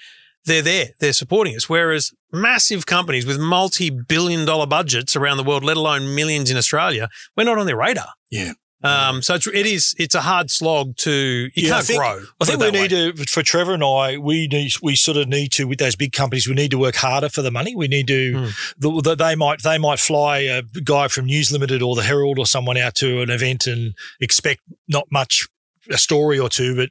they're 0.47 0.61
there, 0.63 0.87
they're 0.99 1.13
supporting 1.13 1.55
us. 1.55 1.69
Whereas 1.69 2.11
massive 2.31 2.85
companies 2.85 3.25
with 3.25 3.39
multi 3.39 3.89
billion 3.89 4.45
dollar 4.45 4.65
budgets 4.65 5.15
around 5.15 5.37
the 5.37 5.43
world, 5.43 5.63
let 5.63 5.77
alone 5.77 6.15
millions 6.15 6.49
in 6.49 6.57
Australia, 6.57 7.07
we're 7.35 7.43
not 7.43 7.57
on 7.59 7.65
their 7.67 7.77
radar. 7.77 8.09
Yeah. 8.31 8.53
Um, 8.83 9.23
so 9.23 9.33
it's, 9.33 9.47
it 9.47 9.65
is, 9.65 9.95
it's 9.97 10.13
a 10.13 10.21
hard 10.21 10.51
slog 10.51 10.95
to, 10.97 11.11
you 11.11 11.49
Yeah, 11.55 11.69
can't 11.71 11.85
think- 11.85 11.99
grow. 11.99 12.21
I 12.39 12.45
think 12.45 12.59
we 12.61 12.69
need 12.71 12.91
way. 12.91 13.11
to, 13.11 13.25
for 13.25 13.41
Trevor 13.41 13.73
and 13.73 13.83
I, 13.83 14.17
we 14.17 14.47
need, 14.47 14.71
we 14.83 14.95
sort 14.95 15.17
of 15.17 15.27
need 15.27 15.51
to, 15.53 15.67
with 15.67 15.79
those 15.79 15.95
big 15.95 16.11
companies, 16.13 16.47
we 16.47 16.53
need 16.53 16.69
to 16.71 16.77
work 16.77 16.95
harder 16.95 17.27
for 17.27 17.41
the 17.41 17.49
money. 17.51 17.75
We 17.75 17.87
need 17.87 18.07
to, 18.07 18.33
Hmm. 18.37 18.45
the, 18.77 19.01
the, 19.01 19.15
they 19.15 19.35
might, 19.35 19.63
they 19.63 19.77
might 19.79 19.99
fly 19.99 20.39
a 20.39 20.61
guy 20.83 21.07
from 21.07 21.25
News 21.25 21.51
Limited 21.51 21.81
or 21.81 21.95
the 21.95 22.03
Herald 22.03 22.37
or 22.37 22.45
someone 22.45 22.77
out 22.77 22.93
to 22.95 23.21
an 23.21 23.31
event 23.31 23.65
and 23.65 23.95
expect 24.21 24.61
not 24.87 25.07
much, 25.11 25.47
a 25.89 25.97
story 25.97 26.37
or 26.37 26.47
two, 26.49 26.75
but 26.75 26.89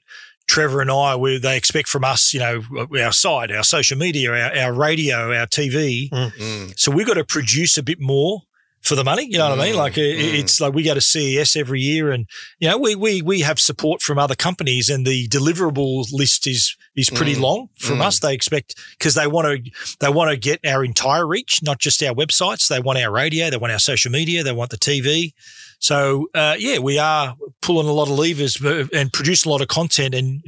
Trevor 0.49 0.81
and 0.81 0.91
I, 0.91 1.17
we, 1.17 1.39
they 1.39 1.57
expect 1.57 1.89
from 1.89 2.05
us, 2.05 2.33
you 2.33 2.41
know, 2.41 2.63
our 3.03 3.13
side, 3.13 3.51
our 3.53 3.65
social 3.65 3.99
media, 3.99 4.31
our, 4.31 4.57
our 4.57 4.73
radio, 4.73 5.33
our 5.35 5.47
TV. 5.47 6.09
Mm. 6.11 6.79
So 6.79 6.91
we've 6.91 7.07
got 7.07 7.15
to 7.15 7.25
produce 7.25 7.77
a 7.77 7.83
bit 7.83 8.01
more 8.01 8.43
for 8.81 8.95
the 8.95 9.03
money. 9.05 9.27
You 9.29 9.39
know 9.39 9.51
what 9.51 9.59
I 9.59 9.65
mean? 9.65 9.75
Mm, 9.75 9.79
Like 9.79 9.95
mm. 9.95 10.15
it's 10.39 10.61
like 10.61 10.73
we 10.73 10.85
go 10.85 10.95
to 10.95 11.01
CES 11.01 11.57
every 11.57 11.81
year, 11.81 12.13
and 12.13 12.27
you 12.61 12.69
know 12.69 12.79
we 12.79 12.95
we 12.95 13.21
we 13.21 13.41
have 13.41 13.59
support 13.59 14.01
from 14.01 14.19
other 14.19 14.37
companies, 14.37 14.89
and 14.89 15.05
the 15.05 15.27
deliverable 15.29 16.07
list 16.13 16.47
is 16.47 16.77
is 16.95 17.11
pretty 17.11 17.35
Mm, 17.35 17.41
long 17.41 17.69
from 17.79 17.99
mm. 17.99 18.03
us. 18.03 18.21
They 18.21 18.33
expect 18.33 18.77
because 18.97 19.15
they 19.15 19.27
want 19.27 19.65
to 19.65 19.71
they 19.99 20.09
want 20.09 20.31
to 20.31 20.37
get 20.37 20.65
our 20.65 20.85
entire 20.85 21.27
reach, 21.27 21.61
not 21.63 21.79
just 21.81 22.01
our 22.03 22.15
websites. 22.15 22.69
They 22.69 22.81
want 22.81 22.99
our 23.01 23.11
radio, 23.11 23.51
they 23.51 23.57
want 23.57 23.73
our 23.73 23.81
social 23.81 24.13
media, 24.13 24.45
they 24.45 24.53
want 24.53 24.71
the 24.71 24.79
TV. 24.79 25.33
So 25.79 26.29
uh, 26.35 26.57
yeah, 26.59 26.79
we 26.79 26.99
are 26.99 27.37
pulling 27.63 27.89
a 27.89 27.93
lot 27.93 28.09
of 28.09 28.19
levers 28.19 28.63
uh, 28.65 28.87
and 28.95 29.13
producing 29.13 29.51
a 29.51 29.53
lot 29.53 29.61
of 29.63 29.69
content 29.69 30.15
and 30.15 30.43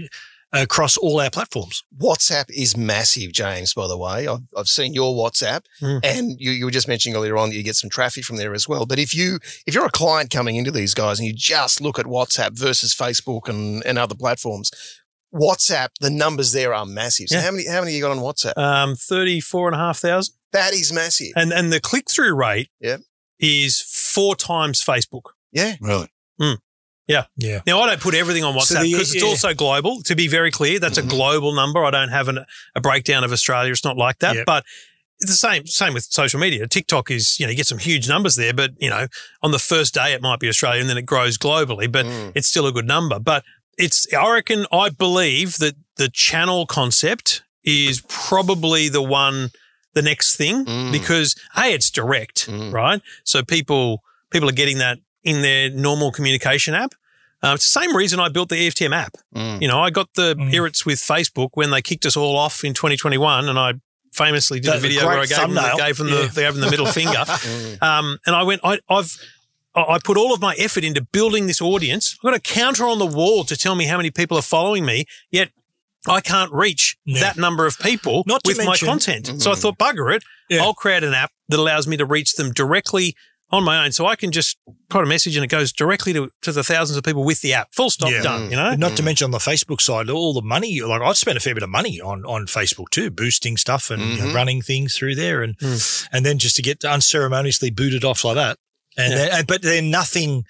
across 0.52 0.96
all 0.96 1.20
our 1.20 1.28
platforms. 1.30 1.84
WhatsApp 1.98 2.46
is 2.48 2.74
massive, 2.74 3.32
James, 3.32 3.74
by 3.74 3.86
the 3.86 3.98
way. 3.98 4.26
I've, 4.26 4.40
I've 4.56 4.68
seen 4.68 4.94
your 4.94 5.14
WhatsApp 5.14 5.60
Mm. 5.82 6.00
and 6.02 6.40
you, 6.40 6.50
you 6.52 6.64
were 6.64 6.70
just 6.70 6.88
mentioning 6.88 7.16
earlier 7.16 7.36
on 7.36 7.50
that 7.50 7.54
you 7.56 7.62
get 7.62 7.76
some 7.76 7.90
traffic 7.90 8.24
from 8.24 8.36
there 8.38 8.54
as 8.54 8.66
well. 8.66 8.86
But 8.86 8.98
if 8.98 9.14
you, 9.14 9.38
if 9.66 9.74
you're 9.74 9.84
a 9.84 9.90
client 9.90 10.30
coming 10.30 10.56
into 10.56 10.70
these 10.70 10.94
guys 10.94 11.18
and 11.20 11.26
you 11.28 11.34
just 11.36 11.82
look 11.82 11.98
at 11.98 12.06
WhatsApp 12.06 12.58
versus 12.58 12.94
Facebook 12.94 13.46
and, 13.48 13.84
and 13.84 13.98
other 13.98 14.14
platforms, 14.14 14.70
WhatsApp, 15.34 15.88
the 16.00 16.08
numbers 16.10 16.52
there 16.52 16.72
are 16.72 16.86
massive. 16.86 17.28
So 17.28 17.36
Yeah. 17.36 17.42
how 17.42 17.50
many, 17.50 17.68
how 17.68 17.80
many 17.80 17.92
you 17.94 18.00
got 18.00 18.12
on 18.12 18.18
WhatsApp? 18.18 18.56
Um, 18.56 18.96
34 18.96 19.68
and 19.68 19.74
a 19.74 19.78
half 19.78 19.98
thousand. 19.98 20.34
that 20.52 20.72
is 20.72 20.90
massive. 20.92 21.32
And, 21.36 21.52
and 21.52 21.70
the 21.70 21.80
click 21.80 22.10
through 22.10 22.34
rate 22.34 22.70
Yep. 22.80 23.00
Is 23.40 23.80
four 23.80 24.34
times 24.36 24.82
Facebook. 24.84 25.32
yeah. 25.52 25.76
Really? 25.80 26.08
Yeah. 27.06 27.24
Yeah. 27.38 27.62
Now, 27.66 27.80
I 27.80 27.86
don't 27.86 28.02
put 28.02 28.14
everything 28.14 28.44
on 28.44 28.54
WhatsApp 28.54 28.82
the- 28.82 28.92
because 28.92 29.14
it's 29.14 29.22
yeah. 29.22 29.28
also 29.30 29.54
global. 29.54 30.02
To 30.02 30.14
be 30.14 30.28
very 30.28 30.50
clear, 30.50 30.78
that's 30.78 30.98
Mhm. 30.98 31.04
a 31.06 31.08
global 31.08 31.54
number. 31.54 31.82
I 31.82 31.90
don't 31.90 32.10
have 32.10 32.28
an, 32.28 32.44
a 32.74 32.80
breakdown 32.82 33.24
of 33.24 33.32
Australia. 33.32 33.72
It's 33.72 33.82
not 33.82 33.96
like 33.96 34.18
that. 34.18 34.36
Yep. 34.36 34.44
But 34.44 34.64
it's 35.18 35.30
the 35.30 35.36
same, 35.38 35.66
same 35.66 35.94
with 35.94 36.04
social 36.04 36.38
media. 36.38 36.66
TikTok 36.66 37.10
is, 37.10 37.40
you 37.40 37.46
know, 37.46 37.50
you 37.50 37.56
get 37.56 37.66
some 37.66 37.78
huge 37.78 38.10
numbers 38.10 38.34
there, 38.36 38.52
but, 38.52 38.72
you 38.78 38.90
know, 38.90 39.06
on 39.42 39.52
the 39.52 39.58
first 39.58 39.94
day 39.94 40.12
it 40.12 40.20
might 40.20 40.38
be 40.38 40.48
Australia 40.50 40.82
and 40.82 40.90
then 40.90 40.98
it 40.98 41.06
grows 41.06 41.38
globally, 41.38 41.90
but 41.90 42.04
Mm. 42.04 42.32
it's 42.34 42.46
still 42.48 42.66
a 42.66 42.72
good 42.72 42.86
number. 42.86 43.18
But 43.18 43.42
it's, 43.78 44.06
I 44.12 44.30
reckon, 44.30 44.66
I 44.70 44.90
believe 44.90 45.56
that 45.58 45.76
the 45.96 46.10
channel 46.10 46.66
concept 46.66 47.40
is 47.64 48.02
probably 48.08 48.90
the 48.90 49.02
one, 49.02 49.50
the 49.98 50.02
next 50.10 50.36
thing 50.36 50.64
Mm. 50.64 50.92
because 50.98 51.28
A, 51.62 51.64
it's 51.76 51.90
direct, 51.90 52.38
Mm. 52.48 52.72
right? 52.72 53.00
So 53.24 53.36
people, 53.42 54.02
people 54.30 54.48
are 54.48 54.58
getting 54.62 54.78
that 54.78 54.98
in 55.24 55.42
their 55.42 55.70
normal 55.70 56.10
communication 56.12 56.74
app. 56.74 56.92
Uh, 57.42 57.52
it's 57.56 57.64
the 57.72 57.80
same 57.80 57.92
reason 57.96 58.18
I 58.26 58.28
built 58.36 58.48
the 58.48 58.56
EFTM 58.66 58.92
app. 59.04 59.14
Mm. 59.34 59.60
You 59.62 59.68
know, 59.70 59.80
I 59.86 59.90
got 59.90 60.08
the 60.14 60.34
Mm. 60.34 60.52
irrits 60.52 60.80
with 60.86 60.98
Facebook 61.00 61.50
when 61.54 61.70
they 61.70 61.82
kicked 61.82 62.06
us 62.06 62.16
all 62.16 62.36
off 62.36 62.64
in 62.64 62.72
2021, 62.74 63.48
and 63.48 63.58
I 63.58 63.74
famously 64.12 64.58
did 64.60 64.70
That- 64.72 64.76
a 64.78 64.80
video 64.80 65.00
great 65.02 65.08
where 65.14 65.20
I 65.20 65.26
gave 65.26 65.38
them, 65.38 65.54
the, 65.54 65.74
gave 65.86 65.96
them 65.98 66.08
Yeah. 66.08 66.14
the, 66.26 66.40
gave 66.42 66.52
them 66.54 66.60
the 66.66 66.70
middle 66.70 66.86
finger. 67.00 67.22
Mm. 67.26 67.82
Um, 67.82 68.18
and 68.26 68.34
I 68.36 68.42
went, 68.42 68.60
I, 68.64 68.78
I've, 68.88 69.10
I 69.74 69.82
I 69.94 69.98
put 70.02 70.16
all 70.16 70.32
of 70.34 70.40
my 70.40 70.54
effort 70.66 70.82
into 70.82 71.02
building 71.02 71.46
this 71.46 71.60
audience. 71.60 72.16
I've 72.18 72.22
got 72.30 72.34
a 72.34 72.40
counter 72.40 72.84
on 72.88 72.98
the 72.98 73.06
wall 73.20 73.44
to 73.44 73.56
tell 73.56 73.74
me 73.80 73.84
how 73.86 73.96
many 73.96 74.10
people 74.10 74.36
are 74.36 74.42
following 74.56 74.84
me, 74.92 75.04
yet 75.30 75.50
I 76.08 76.20
can't 76.20 76.52
reach 76.52 76.96
Yeah. 77.04 77.20
that 77.20 77.36
number 77.36 77.66
of 77.66 77.78
people 77.78 78.24
Not 78.26 78.42
to 78.44 78.50
with 78.50 78.58
my 78.58 78.64
mention- 78.66 78.88
content. 78.88 79.42
So 79.42 79.50
I 79.50 79.54
Mhm. 79.54 79.58
thought, 79.58 79.78
bugger 79.78 80.14
it, 80.14 80.22
Yeah. 80.50 80.62
I'll 80.62 80.74
create 80.74 81.04
an 81.04 81.14
app 81.14 81.30
that 81.48 81.58
allows 81.58 81.86
me 81.86 81.96
to 81.96 82.04
reach 82.04 82.34
them 82.34 82.52
directly 82.52 83.14
on 83.50 83.64
my 83.64 83.82
own. 83.84 83.92
So 83.92 84.06
I 84.06 84.14
can 84.14 84.30
just 84.30 84.58
put 84.90 85.02
a 85.02 85.06
message 85.06 85.34
and 85.34 85.42
it 85.44 85.48
goes 85.48 85.72
directly 85.72 86.12
to, 86.12 86.30
to 86.42 86.52
the 86.52 86.62
thousands 86.62 86.98
of 86.98 87.04
people 87.04 87.24
with 87.24 87.40
the 87.40 87.54
app. 87.54 87.68
Full 87.74 87.88
stop, 87.88 88.10
Yeah. 88.10 88.22
done, 88.22 88.50
you 88.50 88.56
know? 88.56 88.74
Not 88.74 88.94
to 88.96 89.02
Mm. 89.02 89.06
mention 89.06 89.24
on 89.26 89.30
the 89.30 89.38
Facebook 89.38 89.80
side, 89.80 90.10
all 90.10 90.34
the 90.34 90.42
money. 90.42 90.80
Like 90.82 91.00
I've 91.00 91.16
spent 91.16 91.38
a 91.38 91.40
fair 91.40 91.54
bit 91.54 91.62
of 91.62 91.70
money 91.70 91.98
on 92.00 92.24
on 92.26 92.46
Facebook 92.46 92.90
too, 92.90 93.10
boosting 93.10 93.56
stuff 93.56 93.90
and 93.90 94.02
you 94.02 94.18
know, 94.18 94.26
Mhm. 94.26 94.34
running 94.34 94.60
things 94.62 94.94
through 94.96 95.14
there, 95.14 95.42
and 95.42 95.56
Mm. 95.58 96.08
and 96.12 96.26
then 96.26 96.38
just 96.38 96.56
to 96.56 96.62
get 96.62 96.84
unceremoniously 96.84 97.70
booted 97.70 98.04
off 98.04 98.22
like 98.24 98.34
that. 98.34 98.58
And 98.98 99.12
Yeah. 99.12 99.18
then, 99.18 99.30
and- 99.32 99.46
but 99.46 99.62
then 99.62 99.90
nothing. 99.90 100.44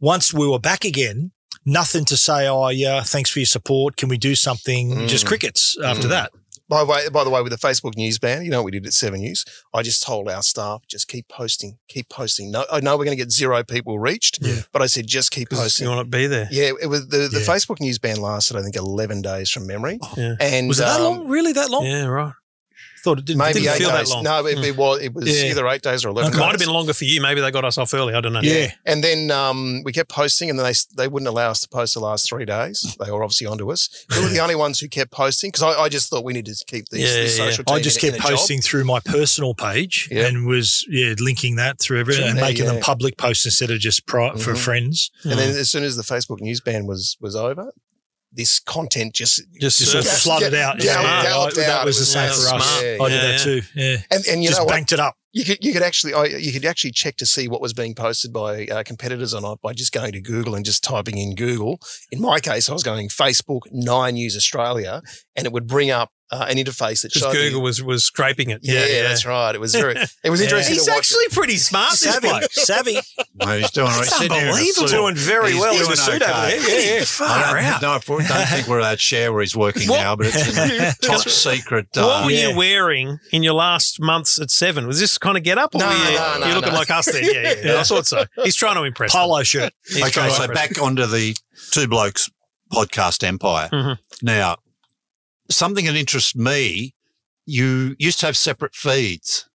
Once 0.00 0.32
we 0.32 0.48
were 0.48 0.58
back 0.58 0.84
again, 0.84 1.30
nothing 1.64 2.04
to 2.06 2.16
say. 2.16 2.46
Oh 2.48 2.68
yeah, 2.68 3.02
thanks 3.02 3.30
for 3.30 3.38
your 3.38 3.46
support. 3.46 3.96
Can 3.96 4.08
we 4.08 4.18
do 4.18 4.34
something? 4.34 5.06
Just 5.08 5.24
Mm. 5.24 5.28
crickets 5.28 5.76
after 5.84 6.06
Mm. 6.06 6.10
that. 6.10 6.32
By 6.68 6.84
the 6.84 6.86
way, 6.86 7.08
by 7.08 7.24
the 7.24 7.30
way, 7.30 7.42
with 7.42 7.50
the 7.50 7.58
Facebook 7.58 7.96
news 7.96 8.20
ban, 8.20 8.44
you 8.44 8.50
know 8.52 8.58
what 8.58 8.66
we 8.66 8.70
did 8.70 8.86
at 8.86 8.92
Seven 8.92 9.18
News? 9.22 9.44
I 9.74 9.82
just 9.82 10.04
told 10.04 10.28
our 10.28 10.40
staff, 10.40 10.82
just 10.88 11.08
keep 11.08 11.26
posting, 11.26 11.78
keep 11.88 12.08
posting. 12.08 12.52
No, 12.52 12.64
I 12.70 12.78
know 12.78 12.96
we're 12.96 13.06
going 13.06 13.16
to 13.18 13.20
get 13.24 13.32
zero 13.32 13.64
people 13.64 13.98
reached, 13.98 14.38
Yeah. 14.40 14.60
but 14.72 14.80
I 14.80 14.86
said 14.86 15.08
just 15.08 15.32
keep 15.32 15.50
posting. 15.50 15.86
you 15.88 15.90
want 15.92 16.06
to 16.08 16.16
be 16.16 16.28
there. 16.28 16.46
Yeah, 16.52 16.70
it 16.80 16.86
was 16.86 17.08
the, 17.08 17.26
the 17.28 17.40
Yeah. 17.40 17.44
Facebook 17.54 17.80
news 17.80 17.98
ban 17.98 18.20
lasted, 18.20 18.56
I 18.56 18.62
think, 18.62 18.76
eleven 18.76 19.20
days 19.20 19.50
from 19.50 19.66
memory. 19.66 19.98
Yeah. 20.16 20.34
And 20.38 20.68
Was 20.68 20.78
it 20.78 20.84
that 20.84 21.00
um, 21.00 21.02
long? 21.02 21.26
Really 21.28 21.52
that 21.54 21.70
long? 21.70 21.84
Yeah, 21.84 22.04
right. 22.04 22.34
Thought 23.02 23.18
it 23.20 23.24
didn't. 23.24 23.38
Maybe 23.38 23.60
didn't 23.60 23.74
eight 23.74 23.78
feel 23.78 23.88
that 23.90 23.98
days. 24.00 24.10
long. 24.10 24.24
No, 24.24 24.44
it, 24.46 24.58
Mm. 24.58 24.64
it 24.64 24.76
was 24.76 25.00
it 25.00 25.14
was 25.14 25.26
Yeah. 25.42 25.50
either 25.50 25.66
eight 25.68 25.80
days 25.82 26.04
or 26.04 26.08
eleven. 26.10 26.30
Okay. 26.30 26.36
It 26.36 26.40
might 26.40 26.52
days. 26.52 26.60
have 26.60 26.66
been 26.66 26.74
longer 26.74 26.92
for 26.92 27.04
you. 27.04 27.20
Maybe 27.20 27.40
they 27.40 27.50
got 27.50 27.64
us 27.64 27.78
off 27.78 27.94
early. 27.94 28.14
I 28.14 28.20
don't 28.20 28.32
know. 28.34 28.40
Yeah. 28.42 28.72
And 28.84 29.02
then 29.02 29.30
um, 29.30 29.82
we 29.84 29.92
kept 29.92 30.10
posting, 30.10 30.50
and 30.50 30.58
then 30.58 30.66
they 30.66 30.74
they 30.96 31.08
wouldn't 31.08 31.28
allow 31.28 31.50
us 31.50 31.60
to 31.60 31.68
post 31.68 31.94
the 31.94 32.00
last 32.00 32.28
three 32.28 32.44
days. 32.44 32.96
They 33.02 33.10
were 33.10 33.22
obviously 33.24 33.46
onto 33.46 33.70
us. 33.72 33.88
We 34.10 34.22
were 34.22 34.28
the 34.28 34.40
only 34.40 34.54
ones 34.54 34.80
who 34.80 34.88
kept 34.88 35.10
posting 35.12 35.48
because 35.50 35.62
I, 35.62 35.80
I 35.82 35.88
just 35.88 36.10
thought 36.10 36.24
we 36.24 36.32
needed 36.34 36.54
to 36.56 36.64
keep 36.66 36.88
these, 36.90 37.00
Yeah, 37.08 37.14
this 37.22 37.38
yeah, 37.38 37.44
social. 37.50 37.64
I 37.68 37.80
just 37.80 38.02
in- 38.04 38.08
in 38.08 38.12
kept 38.14 38.24
a 38.24 38.28
job. 38.28 38.38
posting 38.38 38.60
through 38.60 38.84
my 38.84 39.00
personal 39.00 39.54
page 39.54 40.08
Yeah. 40.10 40.26
and 40.26 40.46
was 40.46 40.84
yeah 40.90 41.14
linking 41.18 41.56
that 41.56 41.78
through 41.78 42.00
everything 42.00 42.24
and 42.28 42.36
Yeah, 42.38 42.44
making 42.44 42.66
them 42.66 42.80
public 42.80 43.16
posts 43.16 43.44
instead 43.46 43.70
of 43.70 43.78
just 43.80 44.04
pri- 44.06 44.36
for 44.36 44.52
Mhm. 44.54 44.58
friends. 44.58 45.10
And 45.24 45.38
then 45.38 45.56
as 45.56 45.70
soon 45.70 45.84
as 45.84 45.96
the 45.96 46.02
Facebook 46.02 46.40
news 46.40 46.60
ban 46.60 46.86
was 46.86 47.16
was 47.20 47.34
over, 47.34 47.72
this 48.32 48.60
content 48.60 49.12
just 49.14 49.42
Just, 49.60 49.78
Just 49.80 49.92
sort 49.92 50.04
of 50.04 50.10
flooded 50.10 50.52
yeah, 50.52 50.68
out. 50.68 50.82
yeah, 50.84 51.00
Yeah, 51.02 51.22
galloped 51.22 51.58
I- 51.58 51.62
that 51.62 51.84
was 51.84 51.98
the 51.98 52.04
same 52.04 52.28
for 52.30 52.34
us. 52.34 52.48
smart. 52.48 52.64
I 52.64 53.08
did 53.08 53.10
Yeah, 53.22 53.30
that 53.32 53.40
too. 53.40 53.62
Yeah, 53.74 53.96
and 54.10 54.26
and 54.26 54.42
you 54.42 54.48
just 54.48 54.60
know 54.60 54.64
what? 54.66 54.72
banked 54.72 54.92
it 54.92 55.00
up. 55.00 55.16
You 55.32 55.44
could 55.44 55.58
you 55.60 55.72
could 55.72 55.82
actually 55.82 56.12
I, 56.14 56.24
you 56.24 56.52
could 56.52 56.64
actually 56.64 56.90
check 56.92 57.16
to 57.18 57.26
see 57.26 57.46
what 57.48 57.60
was 57.60 57.72
being 57.72 57.94
posted 57.94 58.32
by 58.32 58.66
uh, 58.66 58.82
competitors 58.82 59.32
or 59.32 59.40
not 59.40 59.60
by 59.60 59.72
just 59.72 59.92
going 59.92 60.12
to 60.12 60.20
Google 60.20 60.54
and 60.56 60.64
just 60.64 60.82
typing 60.82 61.18
in 61.18 61.34
Google. 61.34 61.78
In 62.10 62.20
my 62.20 62.40
case, 62.40 62.68
I 62.68 62.72
was 62.72 62.82
going 62.82 63.08
Facebook 63.08 63.62
Nine 63.70 64.14
News 64.14 64.36
Australia, 64.36 65.02
and 65.36 65.46
it 65.46 65.52
would 65.52 65.66
bring 65.68 65.90
up 65.90 66.10
uh, 66.32 66.46
an 66.48 66.56
interface 66.56 67.02
that 67.02 67.12
Because 67.12 67.22
showed 67.22 67.32
Google 67.32 67.58
you- 67.58 67.60
was 67.60 67.82
was 67.82 68.04
scraping 68.04 68.50
it. 68.50 68.60
Yeah, 68.62 68.74
Yeah, 68.74 68.86
yeah. 68.86 69.02
that's 69.02 69.26
right. 69.26 69.54
It 69.54 69.60
was 69.60 69.74
very. 69.74 69.94
It 70.24 70.30
was 70.30 70.40
Yeah. 70.40 70.44
interesting. 70.46 70.74
He's 70.74 70.88
actually 70.88 71.24
it. 71.24 71.32
pretty 71.32 71.56
smart. 71.56 71.90
This 71.90 72.00
savvy, 72.00 72.28
bloke. 72.28 72.52
savvy. 72.52 72.98
No, 73.34 73.46
he's 73.58 73.70
doing 73.72 73.86
That's 73.88 73.98
he's 74.08 74.16
sitting 74.16 74.32
here 74.32 74.40
in 74.42 74.46
a 74.48 74.50
unbelievable. 74.52 74.88
suit. 74.88 74.96
Doing 74.96 75.14
very 75.16 75.52
He's 75.52 75.60
well. 75.60 75.72
He's 75.72 75.80
doing 75.82 75.92
a 75.92 75.96
suit 75.96 76.22
over 76.22 76.32
okay. 76.32 76.58
there. 76.58 76.80
Yeah, 76.94 76.98
yeah. 76.98 77.04
Far 77.04 77.28
I 77.28 77.64
out. 77.64 77.80
don't, 77.80 78.04
don't, 78.06 78.18
don't 78.28 78.48
think 78.48 78.66
we're 78.68 78.78
allowed 78.78 78.92
to 78.92 78.98
share 78.98 79.32
where 79.32 79.40
he's 79.42 79.56
working 79.56 79.88
What- 79.88 79.96
now, 80.00 80.16
but 80.16 80.26
it's 80.28 80.56
a 80.56 80.94
top 81.06 81.20
secret. 81.28 81.86
What 81.94 82.04
Uh, 82.04 82.22
were 82.26 82.30
yeah. 82.30 82.48
you 82.50 82.56
wearing 82.56 83.18
in 83.32 83.42
your 83.42 83.54
last 83.54 84.00
months 84.00 84.40
at 84.40 84.50
Seven? 84.50 84.86
Was 84.86 85.00
this 85.00 85.18
kind 85.18 85.36
of 85.36 85.42
get 85.42 85.58
up? 85.58 85.74
Or 85.74 85.78
No, 85.78 85.86
were 85.88 85.92
you, 85.94 85.98
no, 86.18 86.36
no, 86.40 86.46
You're 86.46 86.54
looking 86.56 86.72
no. 86.72 86.78
like 86.78 86.90
us 86.90 87.10
then. 87.10 87.24
Yeah, 87.24 87.32
yeah, 87.32 87.54
yeah. 87.74 87.80
I 87.80 87.82
thought 87.82 88.06
so. 88.06 88.24
He's 88.44 88.56
trying 88.56 88.76
to 88.76 88.84
impress. 88.84 89.12
them. 89.12 89.20
Polo 89.22 89.42
shirt. 89.42 89.72
He's 89.86 90.02
okay, 90.16 90.28
so 90.30 90.46
back 90.48 90.80
onto 90.80 91.06
the 91.06 91.36
Two 91.72 91.88
Blokes 91.88 92.30
podcast 92.72 93.24
empire. 93.24 93.68
Mhm. 93.72 93.98
Now, 94.22 94.58
something 95.50 95.84
that 95.86 95.96
interests 95.96 96.34
me, 96.34 96.94
you 97.46 97.96
used 97.98 98.20
to 98.20 98.26
have 98.26 98.36
separate 98.36 98.74
feeds. 98.74 99.48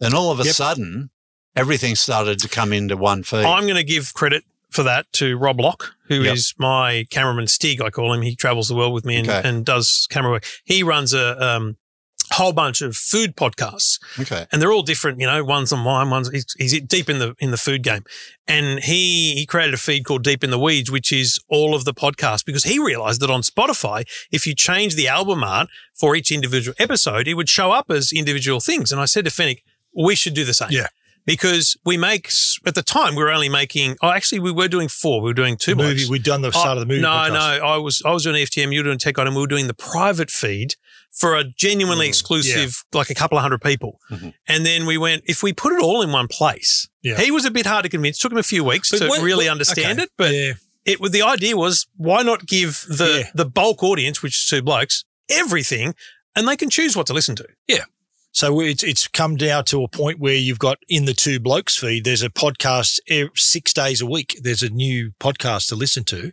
Then 0.00 0.14
all 0.14 0.30
of 0.30 0.40
a 0.40 0.44
Yep. 0.44 0.54
sudden, 0.54 1.10
everything 1.54 1.94
started 1.94 2.38
to 2.40 2.48
come 2.48 2.72
into 2.72 2.96
one 2.96 3.22
feed. 3.22 3.44
I'm 3.44 3.64
going 3.64 3.76
to 3.76 3.84
give 3.84 4.12
credit 4.14 4.44
for 4.70 4.82
that 4.82 5.10
to 5.14 5.36
Rob 5.38 5.60
Locke, 5.60 5.94
who 6.08 6.22
is 6.22 6.52
Yep. 6.54 6.60
my 6.60 7.06
cameraman 7.10 7.46
Stig. 7.46 7.80
I 7.80 7.90
call 7.90 8.12
him. 8.12 8.22
He 8.22 8.34
travels 8.36 8.68
the 8.68 8.74
world 8.74 8.92
with 8.92 9.04
me 9.04 9.16
and, 9.16 9.28
Okay. 9.28 9.48
and 9.48 9.64
does 9.64 10.06
camera 10.10 10.32
work. 10.32 10.44
He 10.64 10.82
runs 10.82 11.14
a 11.14 11.42
um, 11.42 11.76
whole 12.32 12.52
bunch 12.52 12.82
of 12.82 12.96
food 12.96 13.36
podcasts, 13.36 13.98
okay. 14.20 14.46
and 14.50 14.60
they're 14.60 14.72
all 14.72 14.82
different. 14.82 15.20
You 15.20 15.26
know, 15.26 15.44
one's 15.44 15.72
on 15.72 15.84
wine, 15.84 16.10
one's 16.10 16.28
he's, 16.30 16.46
he's 16.58 16.80
deep 16.82 17.08
in 17.08 17.18
the 17.18 17.34
in 17.38 17.50
the 17.50 17.56
food 17.56 17.82
game, 17.82 18.04
and 18.46 18.80
he 18.80 19.34
he 19.34 19.46
created 19.46 19.74
a 19.74 19.78
feed 19.78 20.04
called 20.04 20.24
Deep 20.24 20.42
in 20.42 20.50
the 20.50 20.58
Weeds, 20.58 20.90
which 20.90 21.12
is 21.12 21.38
all 21.48 21.74
of 21.74 21.84
the 21.84 21.94
podcasts 21.94 22.44
because 22.44 22.64
he 22.64 22.78
realized 22.78 23.20
that 23.20 23.30
on 23.30 23.42
Spotify, 23.42 24.04
if 24.30 24.46
you 24.46 24.54
change 24.54 24.96
the 24.96 25.08
album 25.08 25.44
art 25.44 25.68
for 25.94 26.16
each 26.16 26.30
individual 26.30 26.74
episode, 26.78 27.28
it 27.28 27.34
would 27.34 27.48
show 27.48 27.72
up 27.72 27.90
as 27.90 28.12
individual 28.12 28.60
things. 28.60 28.92
And 28.92 29.00
I 29.00 29.04
said 29.04 29.24
to 29.24 29.30
Fenech, 29.30 29.62
we 29.96 30.14
should 30.14 30.34
do 30.34 30.44
the 30.44 30.54
same. 30.54 30.68
Yeah. 30.70 30.88
Because 31.26 31.76
we 31.84 31.96
make 31.96 32.30
at 32.66 32.74
the 32.76 32.82
time 32.82 33.16
we 33.16 33.22
were 33.24 33.30
only 33.32 33.48
making 33.48 33.96
oh 34.00 34.10
actually 34.10 34.38
we 34.38 34.52
were 34.52 34.68
doing 34.68 34.88
four 34.88 35.20
we 35.20 35.28
were 35.30 35.34
doing 35.34 35.56
two 35.56 35.72
The 35.74 35.82
movie. 35.82 35.94
blokes. 35.96 36.08
We'd 36.10 36.22
done 36.22 36.42
the 36.42 36.52
start 36.52 36.68
Oh, 36.68 36.72
of 36.74 36.80
the 36.80 36.86
movie. 36.86 37.00
No, 37.02 37.08
podcast. 37.08 37.32
no, 37.32 37.66
I 37.66 37.76
was 37.78 38.00
I 38.06 38.12
was 38.12 38.22
doing 38.22 38.36
EFTM, 38.36 38.72
you 38.72 38.78
were 38.80 38.84
doing 38.84 38.98
Tech 38.98 39.14
Guide, 39.16 39.26
and 39.26 39.34
we 39.36 39.42
were 39.42 39.46
doing 39.48 39.66
the 39.66 39.74
private 39.74 40.30
feed 40.30 40.76
for 41.10 41.34
a 41.34 41.44
genuinely 41.44 42.06
Mm, 42.06 42.10
exclusive, 42.10 42.84
like 42.92 43.10
a 43.10 43.14
couple 43.14 43.38
of 43.38 43.42
hundred 43.42 43.62
people. 43.62 43.98
Mhm. 44.10 44.34
And 44.46 44.64
then 44.66 44.84
we 44.86 44.98
went, 44.98 45.22
if 45.26 45.42
we 45.42 45.52
put 45.52 45.72
it 45.72 45.80
all 45.82 46.02
in 46.02 46.12
one 46.12 46.28
place, 46.28 46.88
Yeah. 47.02 47.18
he 47.18 47.30
was 47.30 47.44
a 47.46 47.50
bit 47.50 47.64
hard 47.66 47.84
to 47.84 47.88
convince. 47.88 48.18
Took 48.18 48.32
him 48.32 48.38
a 48.38 48.42
few 48.42 48.62
weeks 48.62 48.90
But 48.90 48.98
to 48.98 49.08
what- 49.08 49.22
really 49.22 49.46
what- 49.46 49.52
understand 49.52 49.98
okay. 49.98 50.04
it, 50.04 50.10
but 50.18 50.32
yeah. 50.34 50.52
it 50.84 50.98
the 51.10 51.22
idea 51.22 51.56
was 51.56 51.86
why 51.96 52.22
not 52.22 52.46
give 52.46 52.84
the 52.88 53.20
Yeah. 53.24 53.30
the 53.34 53.46
bulk 53.46 53.82
audience, 53.82 54.22
which 54.22 54.36
is 54.36 54.44
two 54.46 54.62
blokes, 54.62 55.04
everything, 55.30 55.94
and 56.36 56.46
they 56.46 56.56
can 56.56 56.70
choose 56.70 56.94
what 56.96 57.06
to 57.06 57.14
listen 57.14 57.34
to. 57.36 57.46
So 58.36 58.60
it's 58.60 58.82
it's 58.82 59.08
come 59.08 59.36
down 59.36 59.64
to 59.64 59.82
a 59.82 59.88
point 59.88 60.18
where 60.18 60.34
you've 60.34 60.58
got 60.58 60.76
in 60.90 61.06
the 61.06 61.14
two 61.14 61.40
blokes 61.40 61.74
feed. 61.78 62.04
There's 62.04 62.20
a 62.22 62.28
podcast 62.28 63.00
ev- 63.08 63.30
six 63.34 63.72
days 63.72 64.02
a 64.02 64.06
week. 64.06 64.38
There's 64.42 64.62
a 64.62 64.68
new 64.68 65.12
podcast 65.18 65.68
to 65.68 65.74
listen 65.74 66.04
to, 66.04 66.32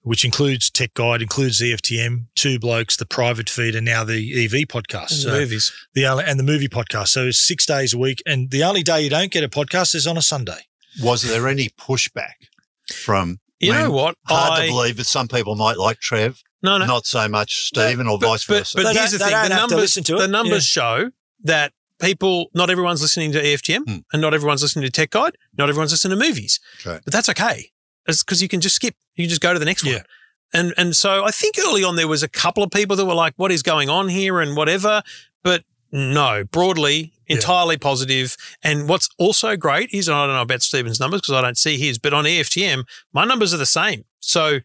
which 0.00 0.24
includes 0.24 0.70
Tech 0.70 0.94
Guide, 0.94 1.20
includes 1.20 1.62
E 1.62 1.74
EFTM, 1.74 2.28
two 2.34 2.58
blokes, 2.58 2.96
the 2.96 3.04
private 3.04 3.50
feed, 3.50 3.74
and 3.74 3.84
now 3.84 4.02
the 4.02 4.44
EV 4.46 4.66
podcast. 4.66 5.10
And 5.10 5.20
So 5.20 5.30
the 5.32 5.38
movies. 5.40 5.72
the 5.92 6.06
only, 6.06 6.24
and 6.24 6.38
the 6.38 6.42
movie 6.42 6.68
podcast. 6.68 7.08
So 7.08 7.26
it's 7.26 7.38
six 7.46 7.66
days 7.66 7.92
a 7.92 7.98
week, 7.98 8.22
and 8.24 8.50
the 8.50 8.64
only 8.64 8.82
day 8.82 9.02
you 9.02 9.10
don't 9.10 9.30
get 9.30 9.44
a 9.44 9.48
podcast 9.50 9.94
is 9.94 10.06
on 10.06 10.16
a 10.16 10.22
Sunday. 10.22 10.60
Was 11.02 11.20
there 11.20 11.46
any 11.48 11.68
pushback 11.68 12.48
from 12.94 13.40
You 13.60 13.74
I 13.74 13.82
know 13.82 13.90
what? 13.90 14.14
hard 14.26 14.52
I 14.62 14.66
to 14.68 14.72
believe 14.72 14.96
that 14.96 15.04
some 15.06 15.28
people 15.28 15.54
might 15.54 15.76
like 15.76 15.98
Trev, 16.00 16.42
no 16.62 16.78
no. 16.78 16.86
not 16.86 17.04
so 17.04 17.28
much 17.28 17.66
Stephen, 17.66 18.06
or 18.08 18.18
but, 18.18 18.26
vice 18.28 18.46
but, 18.46 18.58
versa? 18.60 18.78
but 18.78 18.84
They 18.84 18.98
here's 18.98 19.10
don't- 19.10 19.18
the 19.18 19.24
thing: 19.26 19.32
the 19.32 19.36
have 19.54 19.68
to 19.68 19.74
numbers, 19.74 19.92
to 19.96 20.16
the 20.16 20.28
numbers 20.28 20.74
Yeah. 20.74 20.82
show 20.82 21.10
that 21.46 21.72
people, 22.00 22.50
not 22.54 22.68
everyone's 22.70 23.00
listening 23.02 23.32
to 23.32 23.40
EFTM, 23.42 23.82
Hmm. 23.86 23.96
and 24.12 24.20
not 24.22 24.34
everyone's 24.34 24.62
listening 24.62 24.84
to 24.84 24.90
Tech 24.90 25.10
Guide, 25.10 25.36
not 25.56 25.68
everyone's 25.68 25.92
listening 25.92 26.18
to 26.18 26.24
movies. 26.26 26.60
Okay. 26.84 27.00
But 27.04 27.12
that's 27.12 27.28
okay, 27.30 27.70
because 28.06 28.42
you 28.42 28.48
can 28.48 28.60
just 28.60 28.76
skip. 28.76 28.94
You 29.14 29.24
can 29.24 29.30
just 29.30 29.40
go 29.40 29.52
to 29.52 29.58
the 29.58 29.64
next 29.64 29.84
Yeah. 29.84 29.92
one. 29.94 30.04
And 30.52 30.74
and 30.76 30.96
so 30.96 31.24
I 31.24 31.30
think 31.30 31.56
early 31.58 31.82
on 31.82 31.96
there 31.96 32.06
was 32.08 32.22
a 32.22 32.28
couple 32.28 32.62
of 32.62 32.70
people 32.70 32.94
that 32.96 33.04
were 33.06 33.14
like, 33.14 33.34
"What 33.36 33.50
is 33.50 33.62
going 33.62 33.88
on 33.88 34.08
here?" 34.08 34.40
and 34.40 34.56
whatever. 34.56 35.02
But 35.42 35.64
no, 35.92 36.44
broadly, 36.44 37.12
Yeah. 37.28 37.36
entirely 37.36 37.76
positive. 37.78 38.36
And 38.62 38.88
what's 38.88 39.08
also 39.18 39.56
great 39.56 39.88
is, 39.92 40.08
and 40.08 40.16
I 40.16 40.26
don't 40.26 40.34
know 40.36 40.42
about 40.42 40.62
Stephen's 40.62 41.00
numbers 41.00 41.20
because 41.22 41.34
I 41.34 41.40
don't 41.40 41.58
see 41.58 41.78
his, 41.78 41.98
but 41.98 42.12
on 42.12 42.26
EFTM, 42.26 42.84
my 43.12 43.24
numbers 43.24 43.52
are 43.54 43.56
the 43.56 43.66
same. 43.66 44.04
So 44.20 44.60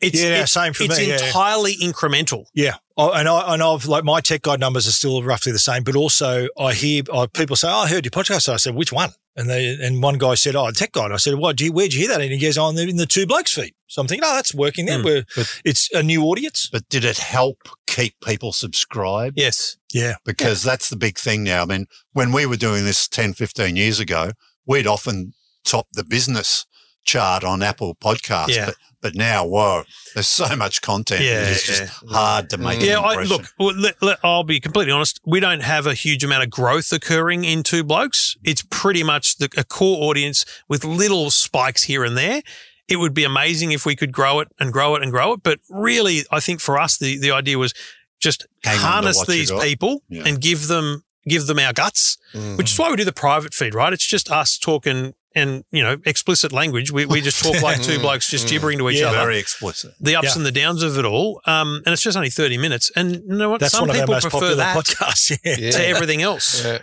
it's 0.00 0.22
Yeah, 0.22 0.42
it's, 0.42 0.52
same 0.52 0.72
for 0.72 0.84
it's 0.84 0.98
me, 0.98 1.08
yeah, 1.08 1.18
yeah. 1.18 1.26
entirely 1.26 1.74
incremental. 1.76 2.46
Yeah, 2.54 2.74
and 2.96 3.28
I 3.28 3.54
and 3.54 3.62
I've 3.62 3.86
like 3.86 4.04
my 4.04 4.20
tech 4.20 4.42
guide 4.42 4.60
numbers 4.60 4.86
are 4.86 4.92
still 4.92 5.22
roughly 5.22 5.52
the 5.52 5.58
same, 5.58 5.82
but 5.84 5.96
also 5.96 6.48
I 6.58 6.72
hear 6.74 7.02
uh, 7.12 7.26
people 7.32 7.56
say, 7.56 7.68
"Oh, 7.68 7.78
I 7.78 7.88
heard 7.88 8.04
your 8.04 8.10
podcast." 8.10 8.48
I 8.48 8.56
said, 8.56 8.74
"Which 8.74 8.92
one?" 8.92 9.10
And 9.38 9.50
they 9.50 9.74
and 9.82 10.02
one 10.02 10.16
guy 10.18 10.34
said, 10.34 10.56
"Oh, 10.56 10.70
tech 10.70 10.92
guide." 10.92 11.12
I 11.12 11.16
said, 11.16 11.34
"What? 11.34 11.56
Do 11.56 11.64
you, 11.64 11.72
where'd 11.72 11.92
you 11.92 12.00
hear 12.00 12.08
that?" 12.08 12.20
And 12.20 12.32
he 12.32 12.38
goes, 12.38 12.56
"Oh, 12.58 12.68
in 12.68 12.74
the, 12.76 12.88
in 12.88 12.96
the 12.96 13.06
two 13.06 13.26
blokes 13.26 13.52
feed." 13.52 13.74
So 13.86 14.00
I'm 14.00 14.08
thinking, 14.08 14.24
"Oh, 14.26 14.34
that's 14.34 14.54
working 14.54 14.86
there. 14.86 15.02
We're, 15.02 15.24
But- 15.34 15.60
it's 15.64 15.92
a 15.92 16.02
new 16.02 16.24
audience." 16.24 16.68
but 16.70 16.88
did 16.88 17.04
it 17.04 17.18
help 17.18 17.58
keep 17.86 18.14
people 18.24 18.52
subscribed? 18.52 19.38
Yes. 19.38 19.76
Yeah, 19.92 20.14
because 20.24 20.62
that's 20.62 20.88
the 20.90 20.96
big 20.96 21.18
thing 21.18 21.42
now. 21.44 21.62
I 21.62 21.64
mean, 21.66 21.86
when 22.12 22.32
we 22.32 22.44
were 22.44 22.56
doing 22.56 22.84
this 22.84 23.08
10, 23.08 23.32
15 23.34 23.76
years 23.76 23.98
ago, 23.98 24.32
we'd 24.66 24.86
often 24.86 25.32
top 25.64 25.86
the 25.92 26.04
business 26.04 26.66
chart 27.04 27.44
on 27.44 27.62
Apple 27.62 27.94
Podcasts. 27.94 28.48
Yeah. 28.54 28.66
But, 28.66 28.74
but 29.06 29.14
now, 29.14 29.46
whoa, 29.46 29.84
there's 30.14 30.26
so 30.26 30.56
much 30.56 30.82
content. 30.82 31.20
Yeah, 31.22 31.42
it's 31.48 31.62
just 31.64 31.82
yeah. 31.82 32.12
hard 32.12 32.50
to 32.50 32.58
make 32.58 32.80
an 32.80 32.86
Yeah, 32.86 32.98
I, 32.98 33.22
look, 33.22 33.44
well, 33.56 33.72
let, 33.76 33.94
let- 34.02 34.18
I'll 34.24 34.42
be 34.42 34.58
completely 34.58 34.92
honest. 34.92 35.20
We 35.24 35.38
don't 35.38 35.62
have 35.62 35.86
a 35.86 35.94
huge 35.94 36.24
amount 36.24 36.42
of 36.42 36.50
growth 36.50 36.92
occurring 36.92 37.44
in 37.44 37.62
Two 37.62 37.84
Blokes. 37.84 38.36
It's 38.42 38.64
pretty 38.68 39.04
much 39.04 39.36
the, 39.38 39.48
a 39.56 39.62
core 39.62 40.08
audience 40.10 40.44
with 40.68 40.84
little 40.84 41.30
spikes 41.30 41.84
here 41.84 42.02
and 42.04 42.16
there. 42.16 42.42
It 42.88 42.96
would 42.96 43.14
be 43.14 43.22
amazing 43.22 43.70
if 43.70 43.86
we 43.86 43.94
could 43.94 44.10
grow 44.12 44.40
it 44.40 44.48
and 44.58 44.72
grow 44.72 44.96
it 44.96 45.02
and 45.04 45.12
grow 45.12 45.34
it. 45.34 45.42
But 45.44 45.60
really, 45.70 46.22
I 46.32 46.40
think 46.40 46.60
for 46.60 46.78
us, 46.80 46.98
the, 46.98 47.16
the 47.18 47.30
idea 47.30 47.58
was 47.58 47.72
just 48.20 48.44
Hang 48.64 48.78
harness 48.78 49.24
these 49.26 49.52
people 49.52 50.02
Yeah. 50.08 50.24
and 50.26 50.40
give 50.40 50.66
them 50.66 51.04
give 51.28 51.46
them 51.46 51.58
our 51.60 51.72
guts, 51.72 52.18
Mm. 52.34 52.56
which 52.58 52.72
is 52.72 52.78
why 52.78 52.90
we 52.90 52.96
do 52.96 53.04
the 53.04 53.12
private 53.12 53.54
feed, 53.54 53.74
right? 53.74 53.92
It's 53.92 54.06
just 54.06 54.30
us 54.32 54.58
talking 54.58 55.14
and, 55.36 55.62
you 55.70 55.82
know, 55.84 55.96
explicit 56.04 56.50
language. 56.50 56.90
We, 56.90 57.06
we 57.06 57.20
just 57.20 57.40
talk 57.44 57.62
like 57.62 57.80
two 57.88 58.00
blokes 58.00 58.28
just 58.28 58.46
Mm. 58.46 58.50
gibbering 58.50 58.78
to 58.78 58.90
each 58.90 58.98
Yeah, 59.00 59.08
other 59.10 59.18
Very 59.18 59.38
explicit. 59.38 59.92
the 60.00 60.16
ups 60.16 60.28
Yeah. 60.28 60.36
and 60.38 60.46
the 60.46 60.50
downs 60.50 60.82
of 60.82 60.98
it 60.98 61.04
all. 61.04 61.40
Um, 61.46 61.82
and 61.86 61.92
it's 61.92 62.02
just 62.02 62.16
only 62.16 62.30
30 62.30 62.58
minutes. 62.58 62.90
And 62.96 63.14
you 63.16 63.22
know 63.36 63.50
what? 63.50 63.60
that's 63.60 63.72
Some 63.72 63.82
one 63.82 63.90
of 63.90 63.96
our 63.96 64.02
people 64.02 64.14
most 64.14 64.22
prefer 64.22 64.38
popular 64.40 64.56
that 64.56 64.76
podcasts. 64.76 65.38
Yeah. 65.44 65.56
Yeah. 65.58 65.70
to 65.72 65.86
everything 65.86 66.22
else. 66.22 66.64
Yeah. 66.64 66.78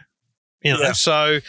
You 0.64 0.74
know, 0.76 0.82
Yeah. 0.82 0.92
so 0.94 1.40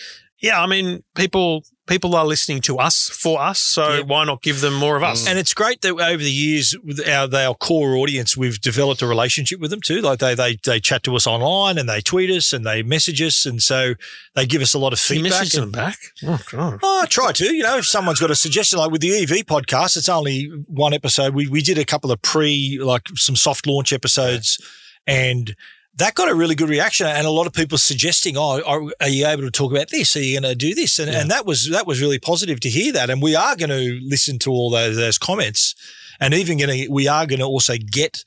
yeah, 0.43 0.61
I 0.61 0.67
mean, 0.67 1.05
people 1.15 1.65
people 1.87 2.17
are 2.17 2.25
listening 2.25 2.61
to 2.63 2.79
us 2.79 3.11
for 3.11 3.41
us. 3.41 3.59
So 3.61 3.95
Yeah. 3.97 4.01
why 4.03 4.25
not 4.25 4.43
give 4.43 4.61
them 4.63 4.73
more 4.75 4.97
of 4.97 5.03
us? 5.03 5.27
And 5.27 5.39
it's 5.39 5.53
great 5.53 5.83
that 5.83 5.93
over 5.93 6.17
the 6.23 6.31
years, 6.33 6.75
with 6.83 7.07
our, 7.07 7.29
our 7.35 7.55
core 7.55 7.95
audience, 7.97 8.37
we've 8.37 8.61
developed 8.61 9.03
a 9.03 9.07
relationship 9.07 9.61
with 9.61 9.71
them 9.71 9.81
too. 9.83 10.01
Like 10.01 10.19
they, 10.19 10.35
they, 10.35 10.57
they 10.65 10.81
chat 10.81 11.03
to 11.05 11.15
us 11.15 11.27
online 11.27 11.77
and 11.77 11.89
they 11.89 12.01
tweet 12.01 12.31
us 12.31 12.53
and 12.53 12.65
they 12.65 12.83
message 12.83 13.21
us. 13.21 13.45
And 13.45 13.63
so 13.63 13.95
they 14.35 14.47
give 14.47 14.63
us 14.63 14.73
a 14.73 14.79
lot 14.79 14.93
of 14.95 14.99
feedback. 14.99 15.25
You 15.25 15.39
message 15.39 15.53
them 15.61 15.71
back. 15.73 15.99
Oh, 16.27 16.41
God. 16.51 16.81
Oh, 16.83 17.01
I 17.03 17.07
try 17.07 17.33
to. 17.33 17.55
You 17.55 17.63
know, 17.65 17.77
if 17.79 17.87
someone's 17.87 18.21
got 18.21 18.31
a 18.31 18.35
suggestion, 18.35 18.79
like 18.79 18.91
with 18.91 19.03
the 19.03 19.15
EV 19.23 19.45
podcast, 19.45 19.97
it's 19.97 20.09
only 20.09 20.45
one 20.67 20.95
episode. 20.95 21.35
We 21.35 21.49
we 21.49 21.61
did 21.61 21.77
a 21.79 21.85
couple 21.85 22.11
of 22.11 22.23
pre, 22.23 22.79
like 22.81 23.03
some 23.15 23.37
soft 23.37 23.67
launch 23.67 23.93
episodes, 23.93 24.59
and 25.07 25.55
that 25.97 26.15
got 26.15 26.29
a 26.31 26.35
really 26.35 26.55
good 26.55 26.69
reaction. 26.69 27.07
And 27.07 27.27
a 27.27 27.31
lot 27.31 27.47
of 27.47 27.53
people 27.53 27.79
suggesting, 27.79 28.37
"Oh, 28.37 28.61
are, 28.65 28.83
are 29.01 29.09
you 29.09 29.27
able 29.27 29.43
to 29.43 29.51
talk 29.51 29.71
about 29.73 29.91
this? 29.91 30.17
Are 30.17 30.21
you 30.23 30.41
going 30.41 30.51
to 30.51 30.57
do 30.57 30.75
this?" 30.75 30.99
And, 30.99 31.11
and 31.11 31.31
that 31.31 31.47
was 31.47 31.71
that 31.71 31.87
was 31.87 32.01
really 32.01 32.19
positive 32.19 32.61
to 32.61 32.69
hear 32.69 32.93
that. 32.93 33.11
And 33.11 33.23
we 33.23 33.35
are 33.37 33.57
going 33.57 33.71
to 33.71 33.99
listen 34.03 34.39
to 34.41 34.51
all 34.51 34.71
those, 34.71 34.97
those 34.97 35.19
comments, 35.19 35.75
and 36.21 36.35
even 36.35 36.59
going 36.59 36.71
to 36.71 36.89
we 36.91 37.07
are 37.09 37.27
going 37.27 37.41
to 37.41 37.47
also 37.47 37.75
get 37.79 38.25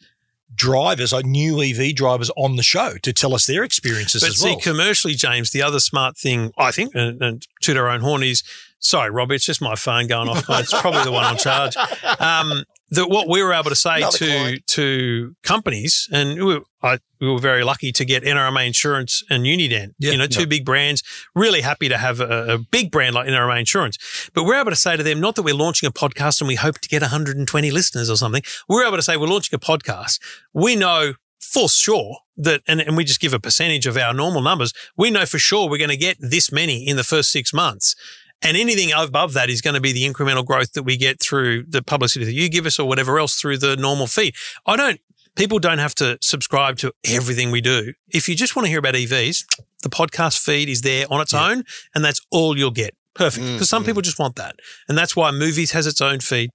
drivers 0.55 1.11
like 1.11 1.25
new 1.25 1.61
EV 1.61 1.93
drivers 1.93 2.31
on 2.37 2.55
the 2.55 2.63
show 2.63 2.93
to 3.03 3.11
tell 3.11 3.35
us 3.35 3.45
their 3.47 3.63
experiences 3.63 4.21
But 4.21 4.29
as 4.29 4.37
see, 4.39 4.51
well. 4.51 4.59
commercially, 4.59 5.13
James, 5.13 5.51
the 5.51 5.61
other 5.61 5.79
smart 5.79 6.17
thing, 6.17 6.51
I 6.57 6.71
think, 6.71 6.95
and, 6.95 7.21
and 7.21 7.45
toot 7.61 7.75
our 7.75 7.89
own 7.89 7.99
horn 7.99 8.23
is, 8.23 8.43
sorry, 8.79 9.11
Robbie, 9.11 9.35
it's 9.35 9.45
just 9.45 9.61
my 9.61 9.75
phone 9.75 10.07
going 10.07 10.29
off. 10.29 10.47
but 10.47 10.61
It's 10.63 10.79
probably 10.81 11.03
the 11.03 11.11
one 11.11 11.25
on 11.25 11.37
charge. 11.37 11.75
Um, 12.19 12.63
that 12.89 13.09
what 13.09 13.27
we 13.27 13.43
were 13.43 13.53
able 13.53 13.69
to 13.69 13.75
say 13.75 13.97
Another 13.97 14.17
to 14.17 14.25
client. 14.25 14.67
to 14.67 15.35
companies, 15.43 16.07
and 16.11 16.43
we, 16.45 16.61
I, 16.81 16.99
we 17.19 17.29
were 17.31 17.39
very 17.39 17.63
lucky 17.63 17.91
to 17.91 18.05
get 18.05 18.23
NRMA 18.23 18.65
Insurance 18.67 19.23
and 19.29 19.43
Uniden, 19.43 19.93
Yeah. 19.99 20.11
you 20.11 20.17
know, 20.17 20.27
two 20.27 20.47
big 20.47 20.63
brands. 20.65 21.03
Really 21.35 21.61
happy 21.61 21.89
to 21.89 21.97
have 21.97 22.21
a, 22.21 22.53
a 22.53 22.57
big 22.57 22.91
brand 22.91 23.13
like 23.15 23.27
NRMA 23.27 23.59
Insurance. 23.59 23.97
But 24.33 24.45
we're 24.45 24.59
able 24.59 24.71
to 24.71 24.75
say 24.77 24.95
to 24.95 25.03
them, 25.03 25.19
not 25.19 25.35
that 25.35 25.41
we're 25.43 25.53
launching 25.55 25.87
a 25.87 25.91
podcast 25.91 26.39
and 26.39 26.47
we 26.47 26.55
hope 26.55 26.79
to 26.79 26.87
get 26.87 27.01
120 27.01 27.71
listeners 27.71 28.09
or 28.09 28.15
something. 28.15 28.41
We're 28.69 28.85
able 28.85 28.97
to 28.97 29.03
say 29.03 29.17
we're 29.17 29.27
launching 29.27 29.55
a 29.55 29.59
podcast. 29.59 30.19
We 30.53 30.75
know 30.77 31.13
for 31.41 31.67
sure 31.67 32.17
that, 32.37 32.61
and, 32.67 32.79
and 32.79 32.95
we 32.95 33.03
just 33.03 33.19
give 33.19 33.33
a 33.33 33.39
percentage 33.39 33.85
of 33.85 33.97
our 33.97 34.13
normal 34.13 34.41
numbers. 34.41 34.71
We 34.95 35.11
know 35.11 35.25
for 35.25 35.39
sure 35.39 35.69
we're 35.69 35.77
going 35.77 35.89
to 35.89 35.97
get 35.97 36.17
this 36.19 36.51
many 36.51 36.87
in 36.87 36.95
the 36.95 37.03
first 37.03 37.31
six 37.31 37.53
months. 37.53 37.95
And 38.41 38.55
anything 38.55 38.91
above 38.95 39.33
that 39.33 39.49
is 39.49 39.61
going 39.61 39.73
to 39.73 39.81
be 39.81 39.91
the 39.91 40.03
incremental 40.03 40.45
growth 40.45 40.73
that 40.73 40.83
we 40.83 40.95
get 40.95 41.19
through 41.19 41.63
the 41.67 41.81
publicity 41.81 42.23
that 42.25 42.33
you 42.33 42.49
give 42.49 42.65
us 42.65 42.77
or 42.77 42.87
whatever 42.87 43.17
else 43.17 43.35
through 43.39 43.57
the 43.57 43.75
normal 43.75 44.07
feed. 44.07 44.35
I 44.65 44.75
don't 44.75 44.99
people 45.37 45.59
don't 45.59 45.77
have 45.77 45.95
to 45.95 46.17
subscribe 46.21 46.77
to 46.79 46.91
everything 47.05 47.51
we 47.51 47.61
do. 47.61 47.93
If 48.09 48.27
you 48.27 48.35
just 48.35 48.55
want 48.55 48.65
to 48.65 48.69
hear 48.69 48.79
about 48.79 48.95
EVs, 48.95 49.45
the 49.83 49.89
podcast 49.89 50.39
feed 50.39 50.67
is 50.67 50.81
there 50.81 51.05
on 51.09 51.21
its 51.21 51.33
own, 51.33 51.63
and 51.95 52.03
that's 52.03 52.19
all 52.31 52.57
you'll 52.57 52.71
get. 52.71 52.95
Perfect. 53.13 53.45
Mm, 53.45 53.53
Because 53.53 53.69
some 53.69 53.83
mm. 53.83 53.87
people 53.87 54.01
just 54.01 54.19
want 54.19 54.35
that. 54.35 54.55
And 54.89 54.97
that's 54.97 55.15
why 55.15 55.31
movies 55.31 55.71
has 55.71 55.87
its 55.87 56.01
own 56.01 56.19
feed. 56.19 56.49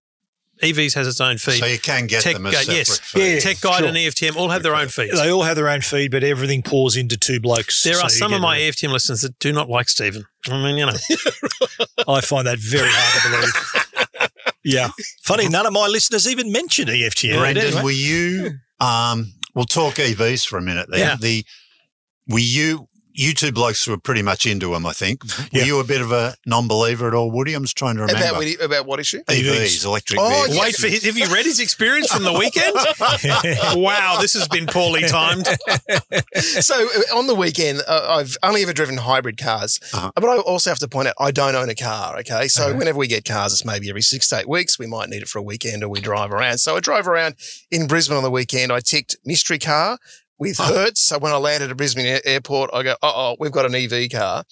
EVs 0.63 0.95
has 0.95 1.07
its 1.09 1.21
own 1.21 1.39
feed. 1.39 1.59
So 1.59 1.67
you 1.67 1.79
can 1.79 2.07
get 2.07 2.23
Tech 2.23 2.35
them 2.35 2.47
as 2.47 2.55
Guide- 2.55 2.65
separate 2.65 2.77
yes. 2.79 2.99
feeds. 3.01 3.45
Yeah. 3.45 3.53
Tech 3.53 3.61
Guide 3.61 3.79
sure. 3.81 3.89
and 3.89 3.97
EFTM 3.97 4.37
all 4.37 4.49
have 4.51 4.63
their 4.63 4.75
own 4.75 4.89
feeds. 4.89 5.13
They 5.21 5.31
all 5.31 5.43
have 5.43 5.57
their 5.57 5.69
own 5.69 5.81
feed, 5.81 6.11
but 6.11 6.23
everything 6.25 6.63
pours 6.63 6.97
into 6.97 7.17
two 7.17 7.41
blokes. 7.41 7.83
There 7.83 7.95
so 7.95 8.05
are 8.05 8.09
some 8.09 8.33
of 8.33 8.41
my 8.41 8.57
a- 8.57 8.71
EFTM 8.71 8.91
listeners 8.93 9.23
that 9.23 9.39
do 9.39 9.53
not 9.53 9.69
like 9.69 9.89
Stephen. 9.89 10.25
I 10.49 10.63
mean, 10.63 10.77
you 10.79 10.87
know. 10.87 10.93
I 12.09 12.21
find 12.21 12.47
that 12.47 12.59
very 12.59 12.89
hard 12.91 13.23
to 13.23 14.11
believe. 14.21 14.29
yeah. 14.65 14.89
Funny, 15.25 15.49
none 15.49 15.67
of 15.67 15.73
my 15.73 15.87
listeners 15.89 16.27
even 16.29 16.51
mention 16.53 16.89
E 16.89 17.03
EFTM. 17.03 17.39
Brendon, 17.39 17.65
Anyway. 17.67 17.83
were 17.83 17.91
you? 17.91 18.51
Um, 18.81 19.33
we'll 19.55 19.65
talk 19.65 19.95
EVs 19.95 20.47
for 20.47 20.59
a 20.59 20.63
minute. 20.63 20.87
There, 20.91 20.99
Yeah. 21.01 21.17
the 21.21 21.45
were 22.29 22.39
you? 22.39 22.89
You 23.15 23.35
two 23.35 23.53
blokes 23.53 23.87
were 23.87 23.99
pretty 23.99 24.23
much 24.23 24.47
into 24.47 24.75
him, 24.75 24.87
I 24.87 24.93
think. 24.93 25.23
Were 25.25 25.45
Yeah. 25.53 25.65
you 25.65 25.81
a 25.81 25.85
bit 25.85 26.01
of 26.01 26.13
a 26.13 26.35
non-believer 26.47 27.09
at 27.09 27.15
all, 27.15 27.31
Woody? 27.31 27.53
I'm 27.55 27.65
just 27.65 27.77
trying 27.77 27.97
to 27.97 28.03
remember. 28.03 28.23
About, 28.25 28.37
what- 28.37 28.61
about 28.63 28.87
what 28.87 29.01
issue? 29.01 29.23
EVs, 29.29 29.45
EVs. 29.81 29.85
electric 29.85 30.19
Oh, 30.21 30.29
vehicles. 30.29 30.59
Wait 30.59 30.77
for 30.77 30.89
his, 30.89 31.05
have 31.05 31.19
you 31.19 31.27
read 31.27 31.45
his 31.45 31.61
experience 31.61 32.11
from 32.13 32.23
the 32.25 32.33
weekend? 32.33 32.75
wow, 33.83 34.19
this 34.21 34.33
has 34.35 34.49
been 34.49 34.67
poorly 34.67 35.03
timed. 35.03 35.47
so 36.41 36.75
uh, 36.75 37.17
on 37.19 37.27
the 37.27 37.35
weekend, 37.35 37.83
uh, 37.87 38.17
I've 38.19 38.37
only 38.43 38.63
ever 38.63 38.73
driven 38.73 38.97
hybrid 38.97 39.37
cars, 39.39 39.79
Uh-huh. 39.93 40.11
but 40.15 40.25
I 40.25 40.39
also 40.39 40.71
have 40.71 40.79
to 40.81 40.89
point 40.89 41.09
out 41.09 41.15
I 41.19 41.31
don't 41.31 41.55
own 41.55 41.69
a 41.69 41.75
car. 41.75 42.19
Okay, 42.21 42.49
so 42.49 42.69
Uh-huh. 42.69 42.79
whenever 42.79 42.99
we 42.99 43.07
get 43.07 43.25
cars, 43.25 43.53
it's 43.53 43.65
maybe 43.65 43.89
every 43.89 44.03
six 44.03 44.29
to 44.29 44.39
eight 44.41 44.49
weeks. 44.49 44.79
We 44.79 44.87
might 44.87 45.09
need 45.09 45.23
it 45.23 45.29
for 45.29 45.39
a 45.39 45.43
weekend, 45.43 45.83
or 45.85 45.89
we 45.89 46.01
drive 46.01 46.33
around. 46.33 46.59
So 46.59 46.77
I 46.77 46.81
drove 46.81 47.07
around 47.09 47.35
in 47.71 47.87
Brisbane 47.87 48.17
on 48.17 48.23
the 48.23 48.31
weekend. 48.31 48.73
I 48.73 48.81
ticked 48.81 49.17
mystery 49.25 49.59
car 49.59 49.99
with 50.39 50.59
Oh. 50.61 50.65
Hertz. 50.65 51.01
So 51.03 51.19
when 51.19 51.33
I 51.33 51.37
landed 51.37 51.71
at 51.71 51.77
Brisbane 51.77 52.21
Airport, 52.25 52.71
I 52.73 52.83
go, 52.83 52.93
"Uh 53.03 53.13
oh, 53.15 53.37
we've 53.39 53.53
got 53.53 53.67
an 53.67 53.75
EV 53.75 54.09
car." 54.11 54.45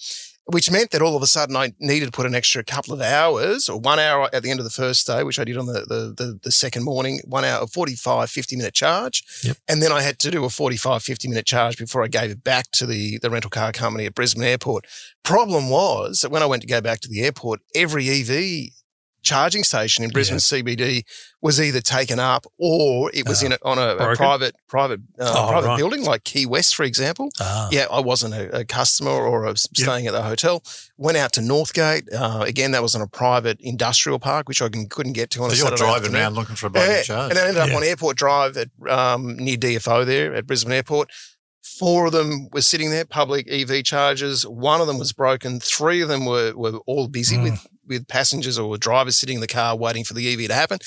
Which 0.45 0.71
meant 0.71 0.89
that 0.91 1.03
all 1.03 1.15
of 1.15 1.21
a 1.21 1.27
sudden 1.27 1.55
I 1.55 1.71
needed 1.79 2.07
to 2.07 2.11
put 2.11 2.25
an 2.25 2.33
extra 2.33 2.63
couple 2.63 2.93
of 2.95 2.99
hours 2.99 3.69
or 3.69 3.79
one 3.79 3.99
hour 3.99 4.27
at 4.33 4.41
the 4.41 4.49
end 4.49 4.59
of 4.59 4.63
the 4.63 4.71
first 4.71 5.05
day, 5.05 5.23
which 5.23 5.37
I 5.39 5.43
did 5.43 5.55
on 5.55 5.67
the, 5.67 5.81
the, 5.87 6.13
the, 6.17 6.39
the 6.43 6.51
second 6.51 6.83
morning, 6.83 7.19
one 7.25 7.45
hour, 7.45 7.67
45, 7.67 8.29
50 8.29 8.55
minute 8.57 8.73
charge. 8.73 9.23
And 9.69 9.83
then 9.83 9.91
I 9.91 10.01
had 10.01 10.17
to 10.19 10.31
do 10.31 10.43
a 10.43 10.49
45, 10.49 11.03
50 11.03 11.27
minute 11.29 11.45
charge 11.45 11.77
before 11.77 12.03
I 12.03 12.07
gave 12.07 12.31
it 12.31 12.43
back 12.43 12.71
to 12.73 12.87
the, 12.87 13.19
the 13.19 13.29
rental 13.29 13.51
car 13.51 13.71
company 13.71 14.07
at 14.07 14.15
Brisbane 14.15 14.43
Airport. 14.43 14.87
Problem 15.23 15.69
was 15.69 16.19
that 16.21 16.31
when 16.31 16.41
I 16.41 16.47
went 16.47 16.63
to 16.63 16.67
go 16.67 16.81
back 16.81 17.01
to 17.01 17.07
the 17.07 17.21
airport, 17.21 17.61
every 17.75 18.09
EV 18.09 18.71
charging 19.23 19.63
station 19.63 20.03
in 20.03 20.09
Brisbane 20.09 20.39
CBD 20.39 21.03
was 21.41 21.59
either 21.61 21.79
taken 21.81 22.19
up 22.19 22.45
or 22.57 23.11
it 23.13 23.27
was 23.27 23.43
Oh. 23.43 23.45
in 23.47 23.51
a, 23.53 23.57
on 23.63 23.77
a, 23.77 23.95
a 24.11 24.15
private 24.15 24.55
private 24.67 24.99
uh, 25.19 25.31
Oh, 25.35 25.49
private 25.49 25.67
right. 25.67 25.77
building 25.77 26.03
like 26.03 26.23
Key 26.23 26.45
West, 26.45 26.75
for 26.75 26.83
example. 26.83 27.29
Ah. 27.39 27.67
Yeah, 27.71 27.85
I 27.91 27.99
wasn't 27.99 28.33
a, 28.33 28.59
a 28.59 28.65
customer 28.65 29.11
or 29.11 29.45
a, 29.45 29.55
staying 29.57 30.07
at 30.07 30.13
the 30.13 30.23
hotel. 30.23 30.63
Went 30.97 31.17
out 31.17 31.33
to 31.33 31.41
Northgate. 31.41 32.03
Uh, 32.13 32.43
again, 32.47 32.71
that 32.71 32.81
was 32.81 32.95
on 32.95 33.01
a 33.01 33.07
private 33.07 33.57
industrial 33.61 34.19
park, 34.19 34.47
which 34.47 34.61
I 34.61 34.69
can, 34.69 34.87
couldn't 34.89 35.13
get 35.13 35.29
to 35.31 35.43
on 35.43 35.49
So 35.49 35.53
a 35.53 35.57
you're 35.57 35.65
Saturday 35.65 35.79
driving 35.81 35.95
afternoon. 36.05 36.21
around 36.21 36.35
looking 36.35 36.55
for 36.55 36.67
a 36.67 36.69
bloody 36.69 36.91
Yeah, 36.91 37.01
charge. 37.03 37.29
And 37.31 37.39
I 37.39 37.47
ended 37.47 37.57
up 37.61 37.69
Yeah. 37.69 37.75
on 37.77 37.83
Airport 37.83 38.17
Drive 38.17 38.57
at 38.57 38.69
um, 38.89 39.35
near 39.37 39.57
DFO 39.57 40.05
there 40.05 40.33
at 40.33 40.47
Brisbane 40.47 40.73
Airport. 40.73 41.09
Four 41.79 42.07
of 42.07 42.11
them 42.11 42.47
were 42.51 42.61
sitting 42.61 42.89
there, 42.91 43.05
public 43.05 43.47
EV 43.49 43.83
chargers. 43.83 44.45
One 44.47 44.81
of 44.81 44.87
them 44.87 44.97
was 44.99 45.13
broken. 45.13 45.59
Three 45.59 46.01
of 46.01 46.09
them 46.09 46.25
were, 46.25 46.53
were 46.55 46.79
all 46.85 47.07
busy 47.07 47.37
Mm. 47.37 47.43
with, 47.43 47.67
with 47.87 48.07
passengers 48.07 48.57
or 48.59 48.77
drivers 48.77 49.17
sitting 49.17 49.35
in 49.35 49.41
the 49.41 49.47
car 49.47 49.75
waiting 49.75 50.03
for 50.03 50.13
the 50.13 50.31
EV 50.31 50.47
to 50.49 50.53
happen. 50.53 50.79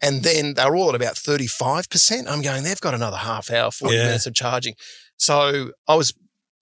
And 0.00 0.22
then 0.24 0.54
they're 0.54 0.74
all 0.74 0.88
at 0.88 0.94
about 0.94 1.14
35%. 1.14 2.26
I'm 2.28 2.42
going, 2.42 2.64
they've 2.64 2.80
got 2.80 2.94
another 2.94 3.18
half 3.18 3.50
hour, 3.50 3.70
40 3.70 3.94
Yeah. 3.94 4.04
minutes 4.06 4.26
of 4.26 4.34
charging. 4.34 4.74
So 5.16 5.70
I 5.86 5.94
was 5.94 6.12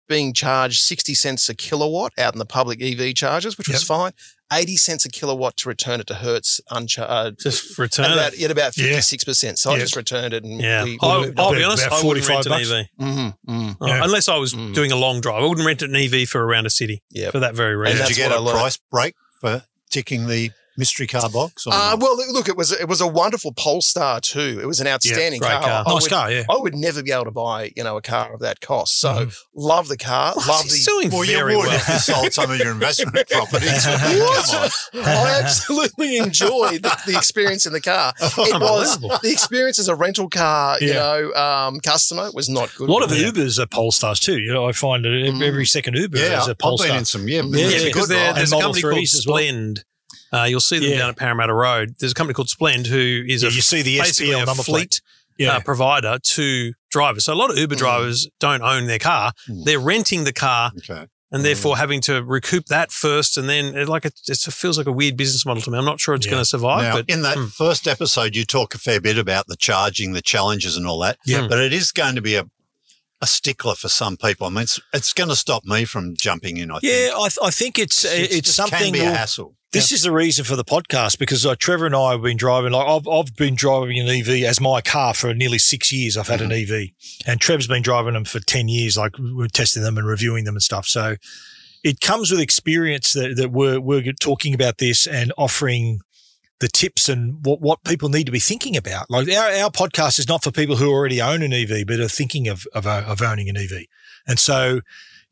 being 0.08 0.34
charged 0.34 0.80
60 0.82 1.14
cents 1.14 1.48
a 1.48 1.54
kilowatt 1.54 2.12
out 2.18 2.34
in 2.34 2.38
the 2.38 2.44
public 2.44 2.82
EV 2.82 3.14
chargers, 3.14 3.56
which 3.56 3.68
was 3.68 3.82
fine. 3.84 4.12
80 4.52 4.76
cents 4.76 5.04
a 5.04 5.08
kilowatt 5.08 5.56
to 5.58 5.68
return 5.68 6.00
it 6.00 6.08
to 6.08 6.14
Hertz 6.14 6.60
uncharged. 6.70 7.38
Just 7.40 7.70
At 7.72 7.78
return 7.78 8.12
about, 8.12 8.34
it. 8.34 8.42
at 8.42 8.50
about 8.50 8.72
56%. 8.74 9.56
So 9.58 9.70
I 9.70 9.74
Yeah. 9.74 9.80
just 9.80 9.94
returned 9.94 10.34
it 10.34 10.42
and 10.42 10.60
Yeah. 10.60 10.82
we, 10.82 10.98
I, 11.00 11.06
we 11.06 11.10
I'll 11.10 11.22
be 11.22 11.28
About- 11.28 11.62
honest, 11.62 11.86
about 11.86 12.02
I 12.02 12.06
wouldn't 12.06 12.26
45 12.26 12.28
rent 12.28 12.46
an 12.46 12.52
bucks. 12.52 12.70
EV. 12.70 12.86
mm-hmm, 13.00 13.50
mm. 13.52 13.76
Uh, 13.80 13.86
Yeah. 13.86 14.04
Unless 14.04 14.28
I 14.28 14.36
was 14.36 14.52
Mm. 14.52 14.74
doing 14.74 14.90
a 14.90 14.96
long 14.96 15.20
drive. 15.20 15.44
I 15.44 15.46
wouldn't 15.46 15.64
rent 15.66 15.82
an 15.82 15.94
EV 15.94 16.26
for 16.28 16.44
around 16.44 16.66
a 16.66 16.70
city 16.70 17.02
Yep. 17.10 17.30
for 17.32 17.38
that 17.38 17.54
very 17.54 17.74
And 17.74 17.80
reason. 17.82 17.98
Did 17.98 18.08
you 18.10 18.16
get 18.16 18.32
a, 18.32 18.38
a 18.38 18.44
I 18.48 18.50
price 18.50 18.78
break 18.90 19.14
for 19.40 19.62
ticking 19.90 20.26
the 20.26 20.52
mystery 20.80 21.06
car 21.06 21.28
box? 21.30 21.66
Or 21.66 21.72
Uh, 21.72 21.96
well, 22.00 22.16
look, 22.32 22.48
it 22.48 22.56
was 22.56 22.72
it 22.72 22.88
was 22.88 23.00
a 23.00 23.06
wonderful 23.06 23.52
Polestar 23.52 24.20
2. 24.20 24.58
It 24.60 24.66
was 24.66 24.80
an 24.80 24.88
outstanding 24.88 25.38
great 25.40 25.52
car. 25.52 25.62
car. 25.62 25.84
I 25.86 25.92
Nice 25.92 26.02
would, 26.02 26.10
car, 26.10 26.30
yeah. 26.32 26.42
I 26.50 26.56
would 26.56 26.74
never 26.74 27.02
be 27.02 27.12
able 27.12 27.26
to 27.26 27.30
buy 27.30 27.70
you 27.76 27.84
know 27.84 27.96
a 27.96 28.02
car 28.02 28.34
of 28.34 28.40
that 28.40 28.60
cost. 28.60 28.98
So 28.98 29.10
Mhm. 29.26 29.36
love 29.54 29.86
the 29.86 29.96
car. 29.96 30.34
love 30.48 30.62
He's 30.64 30.84
the. 30.84 30.90
doing 30.90 31.10
well, 31.10 31.24
you 31.24 31.36
very 31.36 31.54
would 31.56 31.66
well. 31.68 31.76
if 31.76 31.88
you 31.88 31.98
sold 31.98 32.32
some 32.32 32.50
of 32.50 32.58
your 32.58 32.72
investment 32.72 33.28
properties. 33.30 33.84
Come 33.84 33.94
on. 34.02 34.70
I 35.04 35.40
absolutely 35.44 36.16
enjoyed 36.18 36.82
the, 36.82 36.96
the 37.06 37.16
experience 37.16 37.66
in 37.66 37.72
the 37.72 37.80
car. 37.80 38.12
It 38.50 38.60
was 38.60 38.98
the 39.22 39.30
experience 39.30 39.78
as 39.78 39.88
a 39.88 39.94
rental 39.94 40.28
car, 40.28 40.78
you 40.80 40.92
know, 40.94 41.32
um, 41.34 41.78
customer 41.80 42.30
was 42.32 42.48
not 42.48 42.74
good. 42.76 42.88
A 42.88 42.92
lot 42.92 43.02
of 43.02 43.10
Yeah. 43.16 43.28
Ubers 43.30 43.58
are 43.58 43.66
Polestars 43.66 44.18
too. 44.18 44.38
You 44.38 44.52
know, 44.52 44.66
I 44.68 44.72
find 44.72 45.04
that 45.04 45.10
Mm. 45.10 45.42
every 45.46 45.66
second 45.66 45.94
Uber 45.96 46.18
Yeah, 46.18 46.24
is 46.24 46.32
I've 46.32 46.42
a 46.44 46.46
been 46.54 46.56
Polestar. 46.56 46.96
in 46.98 47.04
some. 47.04 47.28
Yeah, 47.28 47.42
Yeah, 47.44 47.56
Yeah, 47.58 47.66
it's 47.76 47.84
because 47.84 48.06
good 48.08 48.16
there, 48.16 48.32
there's 48.34 48.52
a 48.52 48.56
And 48.56 48.62
Model 48.62 48.72
company 48.74 48.82
called 48.82 48.94
3s 48.94 49.14
as 49.14 49.26
well. 49.26 49.36
Splend. 49.36 49.84
Uh, 50.32 50.44
you'll 50.44 50.60
see 50.60 50.78
them 50.78 50.90
Yeah. 50.90 50.98
down 50.98 51.10
at 51.10 51.16
Parramatta 51.16 51.52
Road. 51.54 51.94
There's 51.98 52.12
a 52.12 52.14
company 52.14 52.34
called 52.34 52.48
Splend 52.50 52.86
who 52.86 53.24
is 53.26 53.42
Yeah, 53.42 53.48
a 53.48 53.52
you 53.52 53.60
see 53.62 53.82
the 53.82 53.98
basically 53.98 54.32
SPL 54.32 54.42
a 54.42 54.46
number 54.46 54.62
fleet. 54.62 55.00
Yeah, 55.38 55.56
uh, 55.56 55.60
provider 55.60 56.18
to 56.22 56.72
drivers. 56.90 57.24
So 57.24 57.32
a 57.32 57.34
lot 57.34 57.50
of 57.50 57.56
Uber 57.58 57.74
Mm. 57.74 57.78
drivers 57.78 58.28
don't 58.40 58.62
own 58.62 58.86
their 58.86 58.98
car. 58.98 59.32
Mm. 59.48 59.64
They're 59.64 59.78
renting 59.80 60.24
the 60.24 60.32
car 60.34 60.70
Okay. 60.78 61.06
and 61.32 61.44
therefore 61.44 61.78
having 61.78 62.02
to 62.02 62.22
recoup 62.22 62.66
that 62.66 62.92
first, 62.92 63.38
and 63.38 63.48
then 63.48 63.74
it 63.76 63.88
like 63.88 64.04
it 64.04 64.14
just 64.26 64.52
feels 64.52 64.76
like 64.76 64.86
a 64.86 64.92
weird 64.92 65.16
business 65.16 65.46
model 65.46 65.62
to 65.62 65.70
me. 65.70 65.78
I'm 65.78 65.84
not 65.86 65.98
sure 65.98 66.14
it's 66.14 66.26
going 66.26 66.42
to 66.42 66.44
survive, 66.48 66.82
Now, 66.82 66.92
but 66.96 67.06
in 67.08 67.22
that 67.22 67.38
Hmm. 67.38 67.46
first 67.46 67.88
episode, 67.88 68.36
you 68.36 68.44
talk 68.44 68.74
a 68.74 68.78
fair 68.78 69.00
bit 69.00 69.16
about 69.16 69.46
the 69.48 69.56
charging, 69.56 70.12
the 70.12 70.20
challenges, 70.22 70.76
and 70.76 70.86
all 70.86 70.98
that. 71.00 71.18
Yeah. 71.24 71.46
But 71.48 71.58
it 71.60 71.72
is 71.72 71.90
going 71.90 72.16
to 72.16 72.22
be 72.22 72.34
a 72.36 72.44
a 73.22 73.26
stickler 73.26 73.74
for 73.74 73.90
some 73.90 74.16
people. 74.16 74.46
I 74.46 74.50
mean, 74.50 74.62
it's, 74.62 74.80
it's 74.94 75.12
going 75.12 75.28
to 75.28 75.36
stop 75.36 75.62
me 75.66 75.84
from 75.84 76.16
jumping 76.16 76.56
in. 76.56 76.70
I 76.70 76.78
think. 76.78 76.90
yeah. 76.90 77.12
I, 77.14 77.28
th- 77.28 77.36
I 77.42 77.50
think 77.50 77.78
it's 77.78 78.02
It's- 78.02 78.34
it's, 78.34 78.48
it 78.48 78.52
something. 78.52 78.78
can 78.78 78.92
be 78.92 79.00
a 79.00 79.10
hassle. 79.10 79.56
This 79.72 79.92
is 79.92 80.02
the 80.02 80.10
reason 80.10 80.44
for 80.44 80.56
the 80.56 80.64
podcast 80.64 81.16
because 81.18 81.46
uh, 81.46 81.54
Trevor 81.56 81.86
and 81.86 81.94
I 81.94 82.10
have 82.10 82.22
been 82.22 82.36
driving. 82.36 82.72
Like 82.72 82.88
I've 82.88 83.06
I've 83.06 83.36
been 83.36 83.54
driving 83.54 84.00
an 84.00 84.08
EV 84.08 84.44
as 84.44 84.60
my 84.60 84.80
car 84.80 85.14
for 85.14 85.32
nearly 85.32 85.58
six 85.58 85.92
years. 85.92 86.16
I've 86.16 86.26
had 86.26 86.40
an 86.40 86.50
EV, 86.50 86.88
and 87.24 87.40
Trev's 87.40 87.68
been 87.68 87.82
driving 87.82 88.14
them 88.14 88.24
for 88.24 88.40
ten 88.40 88.66
years. 88.66 88.96
Like 88.96 89.12
we're 89.18 89.46
testing 89.46 89.84
them 89.84 89.96
and 89.96 90.08
reviewing 90.08 90.44
them 90.44 90.56
and 90.56 90.62
stuff. 90.62 90.86
So 90.86 91.14
it 91.84 92.00
comes 92.00 92.32
with 92.32 92.40
experience 92.40 93.12
that, 93.12 93.36
that 93.36 93.52
we're 93.52 93.80
we're 93.80 94.12
talking 94.12 94.54
about 94.54 94.78
this 94.78 95.06
and 95.06 95.32
offering 95.38 96.00
the 96.58 96.68
tips 96.68 97.08
and 97.08 97.44
what 97.46 97.60
what 97.60 97.84
people 97.84 98.08
need 98.08 98.26
to 98.26 98.32
be 98.32 98.40
thinking 98.40 98.76
about. 98.76 99.08
Like 99.08 99.28
our 99.28 99.50
our 99.50 99.70
podcast 99.70 100.18
is 100.18 100.26
not 100.26 100.42
for 100.42 100.50
people 100.50 100.76
who 100.76 100.90
already 100.90 101.22
own 101.22 101.42
an 101.42 101.52
EV 101.52 101.86
but 101.86 102.00
are 102.00 102.08
thinking 102.08 102.48
of 102.48 102.66
of, 102.74 102.88
of 102.88 103.22
owning 103.22 103.48
an 103.48 103.56
EV, 103.56 103.84
and 104.26 104.40
so 104.40 104.80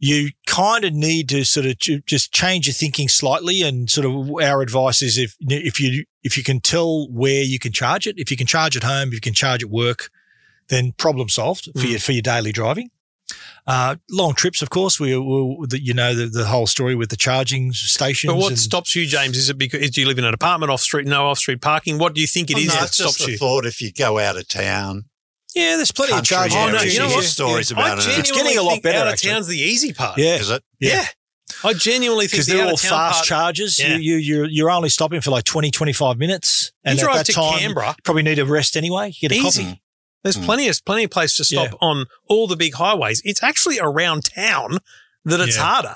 you 0.00 0.30
kind 0.46 0.84
of 0.84 0.92
need 0.92 1.28
to 1.30 1.44
sort 1.44 1.66
of 1.66 1.78
ju- 1.78 2.00
just 2.06 2.32
change 2.32 2.66
your 2.66 2.74
thinking 2.74 3.08
slightly. 3.08 3.62
And 3.62 3.90
sort 3.90 4.06
of 4.06 4.30
our 4.42 4.62
advice 4.62 5.02
is 5.02 5.18
if 5.18 5.34
if 5.40 5.80
you 5.80 6.04
if 6.22 6.36
you 6.36 6.42
can 6.44 6.60
tell 6.60 7.08
where 7.10 7.42
you 7.42 7.58
can 7.58 7.72
charge 7.72 8.06
it, 8.06 8.14
if 8.18 8.30
you 8.30 8.36
can 8.36 8.46
charge 8.46 8.76
at 8.76 8.84
home, 8.84 9.08
if 9.08 9.14
you 9.14 9.20
can 9.20 9.34
charge 9.34 9.62
at 9.62 9.70
work, 9.70 10.10
then 10.68 10.92
problem 10.92 11.28
solved 11.28 11.64
for 11.64 11.70
Mm. 11.86 11.90
your 11.90 11.98
for 12.00 12.12
your 12.12 12.22
daily 12.22 12.52
driving. 12.52 12.90
Uh, 13.66 13.96
long 14.10 14.34
trips, 14.34 14.62
of 14.62 14.70
course. 14.70 14.98
We, 14.98 15.14
we 15.18 15.66
the, 15.68 15.80
you 15.82 15.92
know 15.92 16.14
the, 16.14 16.26
the 16.26 16.46
whole 16.46 16.66
story 16.66 16.94
with 16.94 17.10
the 17.10 17.16
charging 17.16 17.72
stations. 17.72 18.32
but 18.32 18.38
what 18.38 18.48
and- 18.52 18.58
stops 18.58 18.96
you, 18.96 19.04
James? 19.06 19.36
Is 19.36 19.50
it 19.50 19.58
because 19.58 19.90
do 19.90 20.00
you 20.00 20.06
live 20.06 20.18
in 20.18 20.24
an 20.24 20.32
apartment 20.32 20.70
off 20.72 20.80
street, 20.80 21.06
no 21.06 21.26
off 21.26 21.38
street 21.38 21.60
parking? 21.60 21.98
What 21.98 22.14
do 22.14 22.20
you 22.22 22.26
think 22.26 22.50
it 22.50 22.54
Well, 22.54 22.62
is 22.62 22.68
no, 22.68 22.74
that 22.76 22.84
it's 22.86 22.96
stops 22.96 23.24
the 23.24 23.32
you? 23.32 23.36
thought 23.38 23.66
if 23.66 23.82
you 23.82 23.92
go 23.92 24.18
out 24.18 24.36
of 24.38 24.48
town, 24.48 25.04
yeah, 25.54 25.76
there's 25.76 25.92
plenty 25.92 26.12
of 26.14 26.24
charging. 26.24 26.58
Oh, 26.58 26.68
no, 26.68 26.76
areas, 26.78 26.94
you 26.94 27.00
know 27.00 27.06
what? 27.06 27.14
hear 27.14 27.22
stories 27.22 27.72
I 27.72 27.74
about 27.74 27.98
it. 27.98 28.18
It's 28.18 28.30
getting 28.32 28.58
a 28.58 28.62
lot 28.62 28.82
better, 28.82 28.98
Out 28.98 29.06
of 29.08 29.12
actually. 29.14 29.30
town's 29.30 29.46
the 29.48 29.58
easy 29.58 29.92
part. 29.92 30.18
Yeah, 30.18 30.36
Is 30.36 30.50
it? 30.50 30.62
Yeah. 30.78 31.04
I 31.64 31.72
genuinely 31.72 32.26
think 32.26 32.32
because 32.32 32.46
the 32.46 32.54
they're 32.56 32.66
all 32.66 32.76
fast 32.76 32.90
part, 33.16 33.24
charges. 33.24 33.78
Yeah. 33.78 33.96
You, 33.96 33.98
you, 33.98 34.16
you're, 34.16 34.46
you're 34.46 34.70
only 34.70 34.90
stopping 34.90 35.20
for 35.22 35.30
like 35.30 35.44
20, 35.44 35.70
25 35.70 36.18
minutes. 36.18 36.72
You 36.84 36.90
And 36.90 36.98
at 36.98 37.02
drive 37.02 37.16
that 37.16 37.26
to 37.26 37.32
time, 37.32 37.58
Canberra, 37.58 37.88
you 37.88 37.94
probably 38.04 38.22
need 38.22 38.38
a 38.38 38.44
rest 38.44 38.76
anyway. 38.76 39.08
You 39.18 39.28
get 39.28 39.32
a 39.32 39.40
Easy. 39.40 39.64
coffee. 39.64 39.82
There's 40.22 40.36
Mm. 40.36 40.44
plenty 40.44 40.68
of 40.68 40.84
plenty 40.84 41.04
of 41.04 41.10
places 41.10 41.36
to 41.38 41.44
stop 41.44 41.70
Yeah. 41.72 41.78
on 41.80 42.06
all 42.28 42.46
the 42.48 42.56
big 42.56 42.74
highways. 42.74 43.22
It's 43.24 43.42
actually 43.42 43.78
around 43.80 44.24
town 44.26 44.78
that 45.24 45.40
it's 45.40 45.56
Yeah. 45.56 45.62
harder. 45.62 45.94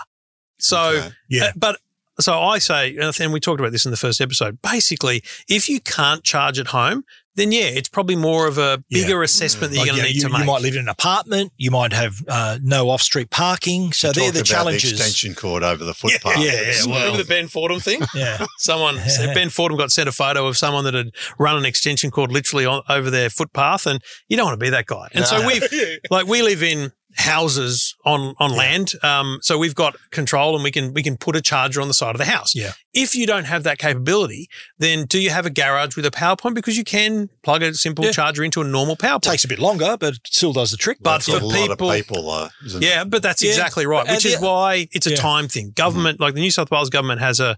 So, 0.58 0.78
Okay. 0.80 1.10
Yeah. 1.28 1.44
uh, 1.46 1.52
but 1.56 1.80
so 2.20 2.40
I 2.40 2.58
say, 2.58 2.96
and 2.96 3.32
we 3.32 3.40
talked 3.40 3.60
about 3.60 3.72
this 3.72 3.84
in 3.84 3.90
the 3.90 3.96
first 3.96 4.20
episode. 4.20 4.60
Basically, 4.62 5.22
if 5.48 5.68
you 5.68 5.80
can't 5.80 6.22
charge 6.24 6.58
at 6.58 6.68
home, 6.68 7.04
then 7.36 7.50
yeah, 7.52 7.62
it's 7.62 7.88
probably 7.88 8.16
more 8.16 8.46
of 8.46 8.58
a 8.58 8.82
Yeah. 8.88 9.02
bigger 9.02 9.22
assessment 9.22 9.72
that 9.72 9.78
Like, 9.78 9.86
you're 9.86 9.96
going 9.96 10.06
you, 10.06 10.08
to 10.08 10.14
need 10.14 10.22
you- 10.22 10.28
to 10.28 10.32
make. 10.32 10.40
you 10.40 10.44
might 10.46 10.62
live 10.62 10.74
in 10.74 10.80
an 10.80 10.88
apartment. 10.88 11.52
You 11.56 11.70
might 11.70 11.92
have 11.92 12.16
uh, 12.28 12.58
no 12.62 12.90
off-street 12.90 13.30
parking. 13.30 13.92
So 13.92 14.08
Talk 14.08 14.16
they're 14.16 14.30
the 14.32 14.38
about 14.40 14.46
challenges. 14.46 14.90
The 14.90 14.96
extension 14.96 15.34
cord 15.34 15.62
over 15.62 15.84
the 15.84 15.94
footpath. 15.94 16.38
yeah, 16.38 16.52
yeah, 16.52 16.72
well- 16.86 17.00
Remember 17.00 17.18
the 17.22 17.28
Ben 17.28 17.48
Fordham 17.48 17.80
thing? 17.80 18.00
yeah. 18.14 18.44
Someone, 18.58 18.98
so 19.08 19.32
Ben 19.34 19.48
Fordham 19.50 19.78
got 19.78 19.90
sent 19.90 20.08
a 20.08 20.12
photo 20.12 20.46
of 20.46 20.56
someone 20.58 20.84
that 20.84 20.94
had 20.94 21.08
run 21.38 21.56
an 21.56 21.64
extension 21.64 22.10
cord 22.10 22.30
literally 22.30 22.66
on, 22.66 22.82
over 22.88 23.10
their 23.10 23.30
footpath, 23.30 23.86
and 23.86 24.00
you 24.28 24.36
don't 24.36 24.46
want 24.46 24.58
to 24.60 24.64
be 24.64 24.70
that 24.70 24.86
guy. 24.86 25.08
And 25.12 25.24
so 25.26 25.46
we've, 25.46 25.62
like, 26.10 26.26
we 26.26 26.42
live 26.42 26.62
in 26.62 26.92
houses 27.16 27.94
on 28.04 28.34
on 28.38 28.52
land, 28.56 28.92
um, 29.02 29.38
so 29.42 29.58
we've 29.58 29.74
got 29.74 29.96
control, 30.10 30.54
and 30.54 30.64
we 30.64 30.70
can 30.70 30.92
we 30.94 31.02
can 31.02 31.16
put 31.16 31.36
a 31.36 31.40
charger 31.40 31.80
on 31.80 31.88
the 31.88 31.94
side 31.94 32.14
of 32.14 32.18
the 32.18 32.24
house. 32.24 32.54
Yeah. 32.54 32.72
If 32.94 33.14
you 33.14 33.26
don't 33.26 33.44
have 33.44 33.62
that 33.64 33.78
capability, 33.78 34.48
then 34.78 35.06
do 35.06 35.18
you 35.18 35.30
have 35.30 35.46
a 35.46 35.50
garage 35.50 35.96
with 35.96 36.04
a 36.06 36.10
power 36.10 36.36
point? 36.36 36.54
Because 36.54 36.76
you 36.76 36.84
can 36.84 37.28
plug 37.42 37.62
a 37.62 37.74
simple 37.74 38.04
Yeah. 38.04 38.12
charger 38.12 38.44
into 38.44 38.60
a 38.60 38.64
normal 38.64 38.96
power 38.96 39.12
point. 39.14 39.24
Takes 39.24 39.44
a 39.44 39.48
bit 39.48 39.58
longer, 39.58 39.96
but 39.98 40.14
it 40.14 40.20
still 40.26 40.52
does 40.52 40.70
the 40.70 40.76
trick. 40.76 40.98
But 41.00 41.12
That's 41.12 41.26
for 41.26 41.36
a 41.36 41.40
lot 41.44 41.54
people- 41.68 41.90
of 41.90 41.96
people, 41.96 42.22
though. 42.30 42.48
Isn't 42.66 42.82
Yeah, 42.82 43.04
but 43.04 43.22
that's 43.22 43.42
Yeah. 43.42 43.50
exactly 43.50 43.86
right, 43.86 44.06
And 44.06 44.16
which 44.16 44.26
is 44.26 44.38
why 44.40 44.88
it's 44.92 45.06
a 45.06 45.10
Yeah. 45.10 45.16
time 45.16 45.48
thing. 45.48 45.72
Government, 45.74 46.20
like 46.20 46.34
the 46.34 46.40
New 46.40 46.50
South 46.50 46.70
Wales 46.70 46.90
government, 46.90 47.20
has 47.20 47.40
a 47.40 47.56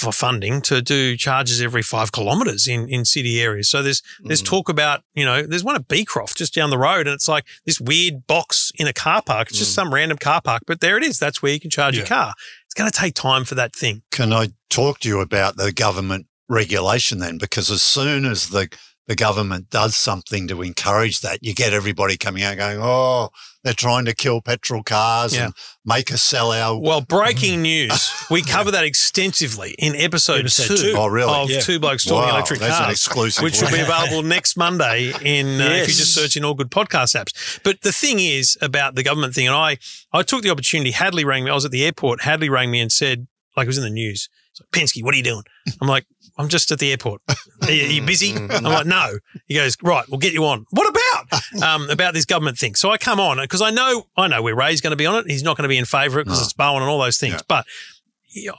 for 0.00 0.12
funding 0.12 0.60
to 0.62 0.80
do 0.82 1.16
charges 1.16 1.60
every 1.60 1.82
five 1.82 2.10
kilometres 2.12 2.66
in, 2.66 2.88
in 2.88 3.04
city 3.04 3.40
areas. 3.40 3.68
So 3.68 3.82
there's 3.82 4.02
there's 4.24 4.42
Mm. 4.42 4.46
talk 4.46 4.68
about 4.68 5.02
you 5.14 5.24
know 5.24 5.42
there's 5.46 5.64
one 5.64 5.76
at 5.76 5.86
Beecroft 5.88 6.36
just 6.38 6.54
down 6.54 6.70
the 6.70 6.78
road, 6.78 7.06
and 7.06 7.14
it's 7.14 7.28
like 7.28 7.44
this 7.66 7.80
weird 7.80 8.26
box 8.26 8.72
in 8.78 8.86
a 8.86 8.92
car 8.92 9.22
park. 9.22 9.48
It's 9.50 9.58
just 9.58 9.72
Mm. 9.72 9.74
some 9.74 9.94
random 9.94 10.18
car 10.18 10.40
park, 10.40 10.62
but 10.66 10.80
there 10.80 10.96
it 10.96 11.04
is. 11.04 11.18
That's 11.18 11.42
where 11.42 11.52
you 11.52 11.60
can 11.60 11.70
charge 11.70 11.96
your 11.96 12.06
car. 12.06 12.34
It's 12.66 12.74
going 12.74 12.90
to 12.90 12.96
take 12.98 13.14
time 13.14 13.44
for 13.44 13.54
that 13.56 13.74
thing. 13.74 14.02
Can 14.12 14.32
I 14.32 14.48
talk 14.68 15.00
to 15.00 15.08
you 15.08 15.20
about 15.20 15.56
the 15.56 15.72
government 15.72 16.26
regulation 16.48 17.18
then? 17.18 17.36
Because 17.38 17.70
as 17.70 17.82
soon 17.82 18.24
as 18.24 18.48
the 18.50 18.68
the 19.10 19.16
government 19.16 19.68
does 19.70 19.96
something 19.96 20.46
to 20.46 20.62
encourage 20.62 21.20
that, 21.20 21.40
you 21.42 21.52
get 21.52 21.72
everybody 21.72 22.16
coming 22.16 22.44
out 22.44 22.56
going, 22.56 22.78
"Oh, 22.80 23.30
they're 23.64 23.74
trying 23.74 24.04
to 24.04 24.14
kill 24.14 24.40
petrol 24.40 24.84
cars 24.84 25.34
Yeah. 25.34 25.46
and 25.46 25.54
make 25.84 26.12
us 26.12 26.22
sell 26.22 26.52
our." 26.52 26.78
Well, 26.78 27.00
breaking 27.00 27.60
news. 27.62 28.08
We 28.30 28.42
cover 28.56 28.70
that 28.70 28.84
extensively 28.84 29.74
in 29.80 29.96
episode, 29.96 30.42
Episode 30.42 30.76
two, 30.76 30.92
two. 30.92 30.94
Oh, 30.96 31.08
really? 31.08 31.32
of 31.34 31.50
Yeah. 31.50 31.58
Two 31.60 31.80
Blokes 31.80 32.04
Talking 32.04 32.28
wow, 32.28 32.36
Electric 32.36 32.60
that's 32.60 32.78
an 32.78 32.84
Cars. 32.84 32.94
exclusive. 32.94 33.42
which 33.42 33.60
will 33.60 33.72
be 33.72 33.80
available 33.88 34.22
next 34.22 34.56
Monday 34.56 35.12
in 35.22 35.60
uh, 35.60 35.64
if 35.64 35.70
you 35.72 35.94
Yes. 35.94 35.96
just 35.96 36.14
search 36.14 36.36
in 36.36 36.44
all 36.44 36.54
good 36.54 36.70
podcast 36.70 37.16
apps. 37.20 37.58
But 37.64 37.80
the 37.80 37.90
thing 37.92 38.20
is 38.20 38.56
about 38.62 38.94
the 38.94 39.02
government 39.02 39.34
thing, 39.34 39.48
and 39.48 39.56
I 39.56 39.78
I 40.12 40.22
took 40.22 40.42
the 40.42 40.50
opportunity. 40.50 40.92
Hadley 40.92 41.24
rang 41.24 41.42
me. 41.44 41.50
I 41.50 41.54
was 41.54 41.64
at 41.64 41.72
the 41.72 41.84
airport. 41.84 42.22
Hadley 42.22 42.48
rang 42.48 42.70
me 42.70 42.78
and 42.80 42.92
said, 42.92 43.26
like 43.56 43.64
it 43.64 43.66
was 43.74 43.78
in 43.78 43.82
the 43.82 43.90
news. 43.90 44.28
He's 44.52 44.60
like, 44.60 44.70
Pensky, 44.70 45.02
what 45.02 45.14
are 45.14 45.16
you 45.16 45.24
doing? 45.24 45.42
I'm 45.82 45.88
like, 45.88 46.06
I'm 46.40 46.48
just 46.48 46.70
at 46.72 46.78
the 46.78 46.90
airport. 46.90 47.22
Are 47.62 47.70
you, 47.70 47.84
are 47.84 47.90
you 47.90 48.02
busy? 48.02 48.34
I'm 48.34 48.48
like, 48.64 48.86
no. 48.86 49.18
He 49.46 49.54
goes, 49.54 49.76
right, 49.82 50.04
we'll 50.08 50.18
get 50.18 50.32
you 50.32 50.44
on. 50.46 50.64
What 50.70 50.88
about? 50.88 51.42
Um, 51.62 51.90
about 51.90 52.14
this 52.14 52.24
government 52.24 52.56
thing. 52.58 52.74
So 52.76 52.90
I 52.90 52.96
come 52.96 53.20
on 53.20 53.36
because 53.38 53.60
I 53.60 53.70
know 53.70 54.04
I 54.16 54.28
know 54.28 54.40
where 54.40 54.54
Ray's 54.56 54.80
going 54.80 54.92
to 54.92 54.96
be 54.96 55.04
on 55.06 55.16
it. 55.16 55.30
He's 55.30 55.42
not 55.42 55.56
going 55.56 55.64
to 55.64 55.68
be 55.68 55.76
in 55.76 55.84
favour 55.84 56.22
because 56.24 56.38
No. 56.40 56.44
it's 56.44 56.52
Bowen 56.54 56.82
and 56.82 56.90
all 56.90 57.00
those 57.00 57.18
things. 57.18 57.34
Yeah. 57.34 57.40
But 57.48 57.66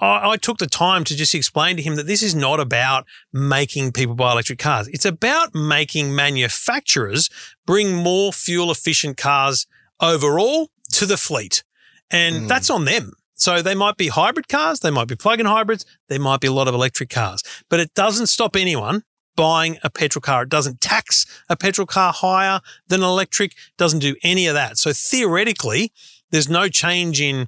I, 0.02 0.32
I 0.32 0.38
took 0.38 0.58
the 0.58 0.68
time 0.68 1.04
to 1.06 1.16
just 1.16 1.34
explain 1.34 1.78
to 1.78 1.82
him 1.82 1.96
that 1.96 2.06
this 2.06 2.22
is 2.22 2.36
not 2.36 2.60
about 2.60 3.06
making 3.32 3.94
people 3.94 4.14
buy 4.16 4.34
electric 4.34 4.60
cars. 4.60 4.88
It's 4.90 5.06
about 5.06 5.56
making 5.56 6.14
manufacturers 6.14 7.30
bring 7.66 7.96
more 7.96 8.32
fuel 8.34 8.70
efficient 8.72 9.18
cars 9.18 9.66
overall 10.02 10.70
to 10.94 11.06
the 11.06 11.18
fleet. 11.18 11.64
And 12.12 12.42
Mm. 12.44 12.48
that's 12.50 12.70
on 12.70 12.86
them. 12.86 13.14
So 13.42 13.64
they 13.64 13.74
might 13.74 13.98
be 13.98 14.10
hybrid 14.10 14.48
cars, 14.48 14.82
they 14.82 14.92
might 14.92 15.08
be 15.08 15.16
plug-in 15.16 15.48
hybrids, 15.48 15.84
there 16.10 16.20
might 16.20 16.42
be 16.42 16.48
a 16.48 16.52
lot 16.52 16.68
of 16.68 16.76
electric 16.76 17.10
cars, 17.10 17.42
but 17.72 17.80
it 17.80 17.92
doesn't 17.96 18.28
stop 18.28 18.56
anyone 18.56 19.04
buying 19.36 19.80
a 19.84 19.90
petrol 19.90 20.22
car. 20.22 20.44
It 20.44 20.50
doesn't 20.50 20.80
tax 20.80 21.26
a 21.50 21.58
petrol 21.58 21.88
car 21.88 22.14
higher 22.14 22.60
than 22.88 23.00
an 23.00 23.08
electric, 23.08 23.56
doesn't 23.80 23.98
do 23.98 24.16
any 24.22 24.46
of 24.46 24.54
that. 24.54 24.78
So 24.78 24.94
theoretically, 24.94 25.92
there's 26.30 26.50
no 26.50 26.68
change 26.68 27.20
in 27.20 27.48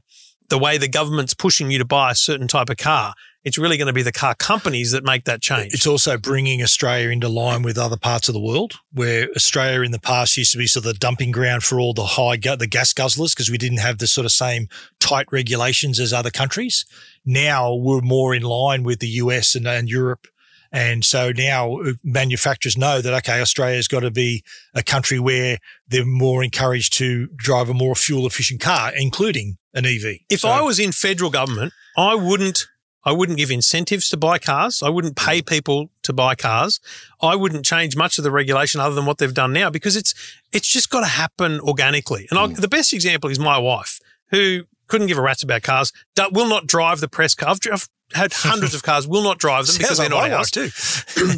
the 0.49 0.57
way 0.57 0.79
the 0.79 0.87
government's 0.87 1.35
pushing 1.35 1.69
you 1.69 1.77
to 1.77 1.85
buy 1.85 2.09
a 2.09 2.15
certain 2.15 2.47
type 2.47 2.71
of 2.71 2.77
car. 2.77 3.13
It's 3.43 3.57
really 3.57 3.77
going 3.77 3.87
to 3.87 3.93
be 3.93 4.03
the 4.03 4.13
car 4.13 4.35
companies 4.35 4.91
that 4.91 5.03
make 5.03 5.25
that 5.25 5.41
change. 5.41 5.73
It's 5.73 5.85
also 5.85 6.17
bringing 6.17 6.63
Australia 6.63 7.09
into 7.09 7.27
line 7.27 7.61
with 7.61 7.77
other 7.77 7.97
parts 7.97 8.29
of 8.29 8.33
the 8.33 8.39
world, 8.39 8.75
where 8.93 9.27
Australia 9.35 9.81
in 9.81 9.91
the 9.91 9.99
past 9.99 10.37
used 10.37 10.53
to 10.53 10.57
be 10.57 10.67
sort 10.67 10.85
of 10.85 10.93
the 10.93 10.99
dumping 10.99 11.31
ground 11.31 11.63
for 11.63 11.79
all 11.79 11.93
the 11.93 12.05
high 12.05 12.37
the 12.37 12.67
gas 12.67 12.93
guzzlers 12.93 13.35
because 13.35 13.49
we 13.49 13.57
didn't 13.57 13.79
have 13.79 13.97
the 13.97 14.07
sort 14.07 14.25
of 14.25 14.31
same 14.31 14.67
tight 14.99 15.27
regulations 15.31 15.99
as 15.99 16.13
other 16.13 16.31
countries. 16.31 16.85
Now 17.25 17.73
we're 17.73 18.01
more 18.01 18.33
in 18.33 18.43
line 18.43 18.83
with 18.83 18.99
the 18.99 19.07
US 19.07 19.55
and, 19.55 19.67
and 19.67 19.89
Europe. 19.89 20.27
And 20.71 21.05
so 21.05 21.31
now 21.31 21.77
uh, 21.77 21.93
manufacturers 22.03 22.75
know 22.75 22.99
that, 22.99 23.13
okay, 23.13 23.39
Australia's 23.39 23.87
got 23.87 23.99
to 23.99 24.09
be 24.09 24.43
a 24.73 24.81
country 24.81 25.19
where 25.19 25.59
they're 25.87 26.03
more 26.03 26.43
encouraged 26.43 26.97
to 26.97 27.27
drive 27.35 27.69
a 27.69 27.75
more 27.75 27.93
fuel 27.93 28.25
efficient 28.25 28.59
car, 28.59 28.91
including 28.95 29.57
an 29.75 29.85
EV. 29.85 30.21
If 30.29 30.39
So- 30.39 30.49
I 30.49 30.61
was 30.61 30.79
in 30.79 30.91
federal 30.91 31.29
government, 31.29 31.73
I 31.95 32.15
wouldn't 32.15 32.65
I 33.05 33.11
wouldn't 33.11 33.37
give 33.37 33.51
incentives 33.51 34.09
to 34.09 34.17
buy 34.17 34.39
cars. 34.39 34.81
I 34.81 34.89
wouldn't 34.89 35.15
pay 35.15 35.41
people 35.41 35.89
to 36.03 36.13
buy 36.13 36.35
cars. 36.35 36.79
I 37.21 37.35
wouldn't 37.35 37.65
change 37.65 37.95
much 37.95 38.17
of 38.17 38.23
the 38.23 38.31
regulation 38.31 38.79
other 38.79 38.95
than 38.95 39.05
what 39.05 39.17
they've 39.17 39.33
done 39.33 39.53
now 39.53 39.69
because 39.69 39.95
it's 39.95 40.13
it's 40.51 40.67
just 40.67 40.89
got 40.89 41.01
to 41.01 41.07
happen 41.07 41.59
organically. 41.59 42.27
And 42.29 42.39
I, 42.39 42.47
the 42.47 42.67
best 42.67 42.93
example 42.93 43.29
is 43.29 43.39
my 43.39 43.57
wife, 43.57 43.99
who 44.29 44.63
couldn't 44.87 45.07
give 45.07 45.17
a 45.17 45.21
rat's 45.21 45.43
about 45.43 45.63
cars, 45.63 45.91
will 46.31 46.47
not 46.47 46.67
drive 46.67 46.99
the 46.99 47.07
press 47.07 47.35
car. 47.35 47.49
I've, 47.49 47.59
I've 47.71 47.89
had 48.13 48.33
hundreds 48.35 48.73
of 48.73 48.83
cars, 48.83 49.07
will 49.07 49.23
not 49.23 49.39
drive 49.39 49.67
them 49.67 49.77
because 49.77 49.97
they're 49.97 50.09
not 50.09 50.31
ours. 50.31 50.51
too. 50.51 50.69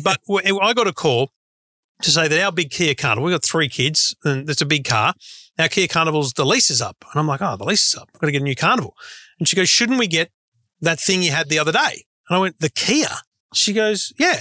but 0.04 0.20
I 0.30 0.74
got 0.74 0.88
a 0.88 0.94
call 0.94 1.32
to 2.02 2.12
say 2.12 2.28
that 2.28 2.44
our 2.44 2.52
big 2.52 2.72
Kia 2.72 2.94
Carnival, 2.94 3.24
we've 3.24 3.34
got 3.34 3.44
three 3.44 3.70
kids 3.70 4.16
and 4.24 4.50
it's 4.50 4.62
a 4.62 4.66
big 4.66 4.86
car. 4.86 5.14
Our 5.58 5.70
Kia 5.70 5.88
Carnival's, 5.88 6.34
the 6.34 6.46
lease 6.46 6.70
is 6.70 6.82
up. 6.82 6.98
And 7.12 7.20
I'm 7.20 7.28
like, 7.28 7.42
oh, 7.42 7.56
the 7.56 7.64
lease 7.64 7.86
is 7.86 7.96
up. 7.96 8.10
I've 8.14 8.20
got 8.20 8.28
to 8.28 8.32
get 8.32 8.42
a 8.42 8.44
new 8.44 8.56
Carnival. 8.56 8.96
And 9.40 9.48
she 9.48 9.56
goes, 9.56 9.70
shouldn't 9.70 10.00
we 10.00 10.08
get 10.08 10.32
that 10.86 11.00
thing 11.00 11.22
you 11.22 11.32
had 11.32 11.50
the 11.50 11.60
other 11.60 11.72
day? 11.72 12.06
And 12.30 12.38
I 12.38 12.40
went, 12.40 12.60
the 12.60 12.70
Kia? 12.70 13.10
She 13.54 13.74
goes, 13.74 14.12
yeah. 14.18 14.40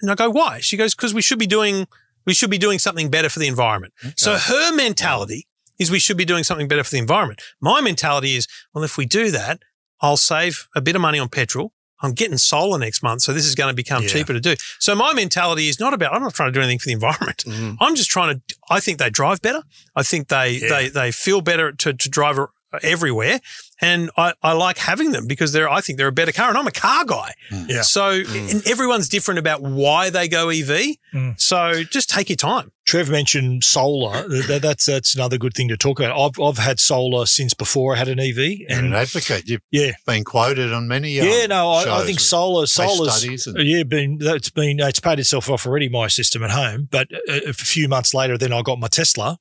And 0.00 0.10
I 0.10 0.14
go, 0.14 0.30
why? 0.30 0.60
She 0.60 0.76
goes, 0.76 0.94
because 0.94 1.12
we 1.12 1.22
should 1.22 1.38
be 1.38 1.46
doing, 1.46 1.86
we 2.24 2.34
should 2.34 2.50
be 2.50 2.58
doing 2.58 2.78
something 2.78 3.10
better 3.10 3.28
for 3.28 3.38
the 3.40 3.48
environment. 3.48 3.92
So 4.16 4.36
her 4.36 4.72
mentality 4.74 5.46
is 5.78 5.90
we 5.90 5.98
should 5.98 6.16
be 6.16 6.24
doing 6.24 6.44
something 6.44 6.68
better 6.68 6.84
for 6.84 6.90
the 6.90 6.98
environment. 6.98 7.42
My 7.60 7.80
mentality 7.80 8.36
is, 8.36 8.46
well, 8.72 8.84
if 8.84 8.96
we 8.96 9.06
do 9.06 9.30
that, 9.32 9.60
I'll 10.00 10.16
save 10.16 10.68
a 10.74 10.80
bit 10.80 10.94
of 10.96 11.02
money 11.02 11.18
on 11.18 11.28
petrol. 11.28 11.72
I'm 12.00 12.12
getting 12.12 12.38
solar 12.38 12.78
next 12.78 13.02
month, 13.02 13.22
so 13.22 13.32
this 13.32 13.44
is 13.44 13.56
going 13.56 13.70
to 13.70 13.74
become 13.74 14.02
Yeah. 14.04 14.08
cheaper 14.08 14.32
to 14.32 14.38
do. 14.40 14.54
So 14.78 14.94
my 14.94 15.12
mentality 15.12 15.68
is 15.68 15.80
not 15.80 15.92
about 15.94 16.14
I'm 16.14 16.22
not 16.22 16.32
trying 16.32 16.52
to 16.52 16.56
do 16.56 16.60
anything 16.62 16.78
for 16.78 16.86
the 16.86 16.92
environment. 16.92 17.42
Mm. 17.44 17.76
I'm 17.80 17.96
just 17.96 18.08
trying 18.08 18.36
to. 18.36 18.56
I 18.70 18.78
think 18.78 18.98
they 19.00 19.10
drive 19.10 19.42
better. 19.42 19.62
I 19.96 20.04
think 20.04 20.28
they 20.28 20.50
Yeah. 20.62 20.68
they 20.68 20.88
they 20.90 21.10
feel 21.10 21.40
better 21.40 21.72
to 21.72 21.92
to 21.92 22.08
drive 22.08 22.38
a- 22.38 22.46
everywhere, 22.82 23.40
and 23.80 24.10
I, 24.16 24.34
I 24.42 24.52
like 24.52 24.78
having 24.78 25.12
them 25.12 25.26
because 25.26 25.52
they're. 25.52 25.68
I 25.68 25.80
think 25.80 25.98
they're 25.98 26.08
a 26.08 26.12
better 26.12 26.32
car, 26.32 26.48
and 26.48 26.58
I'm 26.58 26.66
a 26.66 26.72
car 26.72 27.04
guy. 27.04 27.32
Yeah. 27.50 27.82
So 27.82 28.08
Mm. 28.22 28.50
and 28.52 28.66
everyone's 28.66 29.08
different 29.08 29.38
about 29.38 29.62
why 29.62 30.10
they 30.10 30.28
go 30.28 30.48
EV. 30.50 30.96
Mm. 31.14 31.40
So 31.40 31.82
just 31.84 32.10
take 32.10 32.28
your 32.28 32.36
time. 32.36 32.72
Trev 32.84 33.10
mentioned 33.10 33.64
solar. 33.64 34.26
That, 34.28 34.60
that's 34.62 34.86
that's 34.86 35.14
another 35.14 35.36
good 35.38 35.54
thing 35.54 35.68
to 35.68 35.76
talk 35.76 36.00
about. 36.00 36.18
I've 36.18 36.40
I've 36.42 36.58
had 36.58 36.80
solar 36.80 37.26
since 37.26 37.52
before 37.54 37.94
I 37.94 37.98
had 37.98 38.08
an 38.08 38.18
EV, 38.18 38.36
You're 38.36 38.70
an 38.78 38.84
and 38.86 38.94
advocate. 38.94 39.46
You've 39.48 39.60
yeah, 39.70 39.92
been 40.06 40.24
quoted 40.24 40.72
on 40.72 40.88
many. 40.88 41.20
Um, 41.20 41.28
yeah. 41.28 41.46
No, 41.46 41.70
I, 41.72 42.00
I 42.00 42.04
think 42.04 42.18
and 42.18 42.20
solar, 42.20 42.66
solar's. 42.66 43.14
Studies 43.16 43.46
and- 43.46 43.58
yeah, 43.66 43.82
been, 43.82 44.18
that's 44.18 44.50
been 44.50 44.80
it's 44.80 45.00
paid 45.00 45.18
itself 45.18 45.48
off 45.50 45.66
already. 45.66 45.88
My 45.88 46.08
system 46.08 46.42
at 46.42 46.50
home, 46.50 46.88
but 46.90 47.08
a, 47.28 47.50
a 47.50 47.52
few 47.52 47.88
months 47.88 48.14
later, 48.14 48.36
then 48.38 48.52
I 48.52 48.62
got 48.62 48.78
my 48.78 48.88
Tesla, 48.88 49.38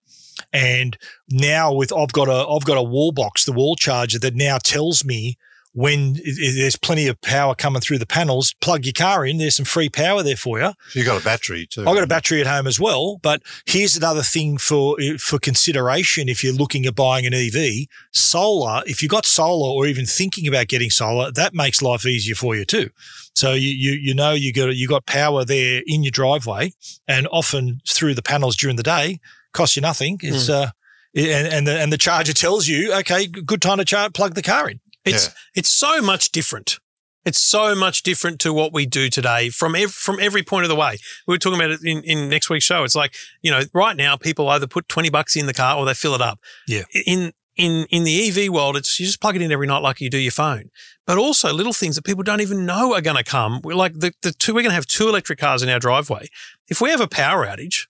and 0.53 0.97
now 1.29 1.73
with 1.73 1.93
I've 1.93 2.11
got 2.11 2.27
a 2.27 2.47
I've 2.47 2.65
got 2.65 2.77
a 2.77 2.83
wall 2.83 3.11
box, 3.11 3.45
the 3.45 3.51
wall 3.53 3.75
charger 3.75 4.19
that 4.19 4.35
now 4.35 4.57
tells 4.57 5.03
me 5.03 5.37
when 5.77 6.17
there's 6.55 6.75
plenty 6.75 7.07
of 7.07 7.21
power 7.21 7.53
coming 7.53 7.79
through 7.79 7.99
the 7.99 8.07
panels. 8.07 8.55
Plug 8.61 8.83
your 8.83 8.93
car 8.93 9.27
in. 9.27 9.37
There's 9.37 9.57
some 9.57 9.65
free 9.65 9.89
power 9.89 10.23
there 10.23 10.35
for 10.35 10.59
you. 10.59 10.71
You 10.93 11.05
got 11.05 11.21
a 11.21 11.23
battery 11.23 11.67
too. 11.67 11.81
I've 11.81 11.93
got 11.93 12.03
a 12.03 12.07
battery 12.07 12.41
at 12.41 12.47
home 12.47 12.65
as 12.65 12.79
well, 12.79 13.19
but 13.21 13.43
here's 13.67 13.95
another 13.95 14.23
thing 14.23 14.57
for 14.57 14.97
for 15.19 15.37
consideration 15.37 16.29
if 16.29 16.43
you're 16.43 16.53
looking 16.53 16.87
at 16.87 16.95
buying 16.95 17.27
an 17.27 17.33
EV. 17.35 17.85
Solar, 18.11 18.81
if 18.87 19.03
you've 19.03 19.11
got 19.11 19.27
solar 19.27 19.69
or 19.69 19.85
even 19.85 20.07
thinking 20.07 20.47
about 20.47 20.67
getting 20.67 20.89
solar, 20.89 21.31
that 21.31 21.53
makes 21.53 21.79
life 21.81 22.07
easier 22.07 22.33
for 22.33 22.55
you 22.55 22.65
too. 22.65 22.89
So 23.35 23.53
you 23.53 23.69
you, 23.69 23.91
you 23.91 24.13
know 24.15 24.31
you 24.31 24.51
got 24.51 24.75
you 24.75 24.87
got 24.87 25.05
power 25.05 25.45
there 25.45 25.83
in 25.85 26.03
your 26.03 26.09
driveway, 26.09 26.73
and 27.07 27.27
often 27.31 27.81
through 27.87 28.15
the 28.15 28.23
panels 28.23 28.55
during 28.55 28.77
the 28.77 28.83
day, 28.83 29.19
costs 29.57 29.75
you 29.75 29.81
nothing. 29.81 30.19
It's 30.21 30.47
uh, 30.49 30.69
and 31.15 31.47
and 31.53 31.67
the 31.67 31.79
and 31.81 31.91
the 31.91 31.97
charger 31.97 32.33
tells 32.33 32.67
you, 32.67 32.93
okay, 32.99 33.27
good 33.27 33.61
time 33.61 33.79
to 33.79 33.85
charge, 33.85 34.13
plug 34.13 34.35
the 34.35 34.43
car 34.43 34.69
in. 34.69 34.79
It's 35.03 35.27
Yeah. 35.27 35.33
it's 35.55 35.69
so 35.69 36.01
much 36.01 36.31
different. 36.31 36.79
It's 37.25 37.39
so 37.39 37.75
much 37.75 38.03
different 38.03 38.39
to 38.41 38.53
what 38.53 38.71
we 38.71 38.85
do 38.85 39.09
today 39.09 39.49
from 39.49 39.75
ev- 39.75 39.91
from 39.91 40.17
every 40.21 40.43
point 40.43 40.63
of 40.63 40.69
the 40.69 40.75
way. 40.77 40.97
We 41.27 41.33
were 41.33 41.39
talking 41.39 41.59
about 41.59 41.71
it 41.71 41.79
in, 41.83 42.01
in 42.03 42.29
next 42.29 42.49
week's 42.49 42.63
show. 42.65 42.83
It's 42.85 42.95
like 42.95 43.13
you 43.41 43.51
know, 43.51 43.61
right 43.73 43.97
now 43.97 44.15
people 44.15 44.47
either 44.49 44.67
put 44.67 44.87
twenty 44.87 45.09
bucks 45.09 45.35
in 45.35 45.45
the 45.45 45.53
car 45.53 45.75
or 45.77 45.85
they 45.85 45.93
fill 45.93 46.15
it 46.15 46.21
up. 46.21 46.39
Yeah. 46.67 46.83
In 47.05 47.33
in 47.57 47.85
in 47.89 48.03
the 48.05 48.15
EV 48.29 48.53
world, 48.53 48.77
it's 48.77 48.99
you 48.99 49.05
just 49.05 49.19
plug 49.19 49.35
it 49.35 49.41
in 49.41 49.51
every 49.51 49.67
night 49.67 49.81
like 49.81 49.99
you 49.99 50.09
do 50.09 50.17
your 50.19 50.31
phone. 50.31 50.69
But 51.05 51.17
also 51.17 51.51
little 51.51 51.73
things 51.73 51.95
that 51.95 52.05
people 52.05 52.23
don't 52.23 52.41
even 52.41 52.65
know 52.65 52.93
are 52.93 53.01
going 53.01 53.17
to 53.17 53.23
come. 53.23 53.59
We're 53.63 53.75
like 53.75 53.93
the 53.95 54.13
the 54.21 54.31
two. 54.31 54.53
We're 54.53 54.61
going 54.61 54.71
to 54.71 54.75
have 54.75 54.85
two 54.87 55.09
electric 55.09 55.39
cars 55.39 55.63
in 55.63 55.69
our 55.69 55.79
driveway. 55.79 56.27
If 56.69 56.79
we 56.81 56.91
have 56.91 57.01
a 57.01 57.07
power 57.07 57.45
outage, 57.47 57.87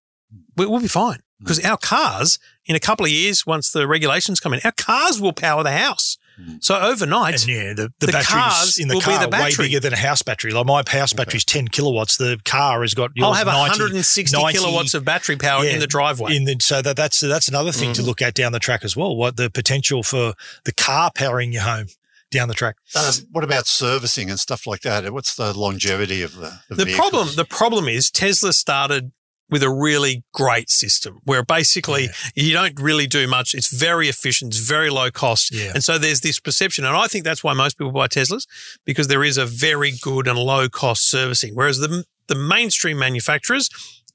we, 0.55 0.65
we'll 0.65 0.79
be 0.81 0.87
fine 0.87 1.19
because 1.39 1.63
our 1.63 1.77
cars 1.77 2.39
in 2.65 2.75
a 2.75 2.79
couple 2.79 3.05
of 3.05 3.11
years, 3.11 3.45
once 3.45 3.71
the 3.71 3.87
regulations 3.87 4.39
come 4.39 4.53
in, 4.53 4.59
our 4.63 4.71
cars 4.71 5.21
will 5.21 5.33
power 5.33 5.63
the 5.63 5.71
house. 5.71 6.17
Mm. 6.39 6.63
So 6.63 6.79
overnight, 6.79 7.33
And 7.41 7.47
yeah, 7.47 7.73
the, 7.73 7.91
the, 7.99 8.05
The 8.05 8.11
batteries 8.11 8.27
cars 8.27 8.77
in 8.77 8.89
the 8.89 8.95
will 8.95 9.01
be 9.01 9.05
car 9.05 9.19
the 9.19 9.25
are 9.25 9.41
way 9.41 9.49
battery. 9.49 9.65
bigger 9.65 9.79
than 9.79 9.93
a 9.93 9.97
house 9.97 10.21
battery. 10.21 10.51
Like 10.51 10.65
my 10.67 10.83
house 10.87 11.11
battery 11.13 11.37
is 11.37 11.45
10 11.45 11.69
kilowatts. 11.69 12.17
The 12.17 12.39
car 12.45 12.81
has 12.81 12.93
got 12.93 13.11
I'll 13.19 13.33
have 13.33 13.47
90 13.47 13.59
160 13.69 14.37
90 14.37 14.57
kilowatts 14.57 14.93
of 14.93 15.03
battery 15.03 15.35
power 15.35 15.63
yeah, 15.65 15.71
in 15.71 15.79
the 15.79 15.87
driveway. 15.87 16.35
In 16.35 16.43
the, 16.43 16.57
so 16.59 16.81
that, 16.83 16.95
that's 16.95 17.21
that's 17.21 17.47
another 17.47 17.71
thing 17.71 17.93
to 17.93 18.01
Mhm. 18.03 18.05
look 18.05 18.21
at 18.21 18.35
down 18.35 18.51
the 18.51 18.59
track 18.59 18.83
as 18.85 18.95
well. 18.95 19.15
What 19.15 19.37
the 19.37 19.49
potential 19.49 20.03
for 20.03 20.35
the 20.63 20.73
car 20.73 21.09
powering 21.15 21.51
your 21.51 21.63
home 21.63 21.87
down 22.29 22.49
the 22.49 22.53
track. 22.53 22.75
Um, 22.95 23.13
what 23.31 23.43
about 23.43 23.65
servicing 23.65 24.29
and 24.29 24.39
stuff 24.39 24.67
like 24.67 24.81
that? 24.81 25.11
What's 25.13 25.33
the 25.35 25.57
longevity 25.57 26.21
of 26.21 26.35
the, 26.35 26.59
the, 26.69 26.85
the 26.85 26.93
problem 26.95 27.29
the 27.35 27.45
problem 27.45 27.87
is 27.87 28.11
Tesla 28.11 28.53
started 28.53 29.11
with 29.49 29.63
a 29.63 29.69
really 29.69 30.23
great 30.33 30.69
system 30.69 31.19
where 31.23 31.43
basically 31.43 32.09
you 32.35 32.53
don't 32.53 32.79
really 32.79 33.07
do 33.07 33.27
much. 33.27 33.53
It's 33.53 33.73
very 33.73 34.09
efficient, 34.09 34.53
it's 34.53 34.67
very 34.67 34.89
low 34.89 35.09
cost. 35.09 35.53
Yeah. 35.53 35.71
And 35.73 35.83
so 35.83 35.97
there's 35.97 36.21
this 36.21 36.39
perception. 36.39 36.85
And 36.85 36.95
I 36.95 37.07
think 37.07 37.23
that's 37.23 37.43
why 37.43 37.53
most 37.53 37.77
people 37.77 37.91
buy 37.91 38.07
Teslas 38.07 38.45
because 38.85 39.07
there 39.07 39.23
is 39.23 39.37
a 39.37 39.45
very 39.45 39.93
good 40.01 40.27
and 40.27 40.37
low 40.37 40.67
cost 40.69 41.09
servicing. 41.09 41.55
Whereas 41.55 41.77
the, 41.77 42.03
the 42.27 42.35
mainstream 42.35 42.99
manufacturers, 42.99 43.69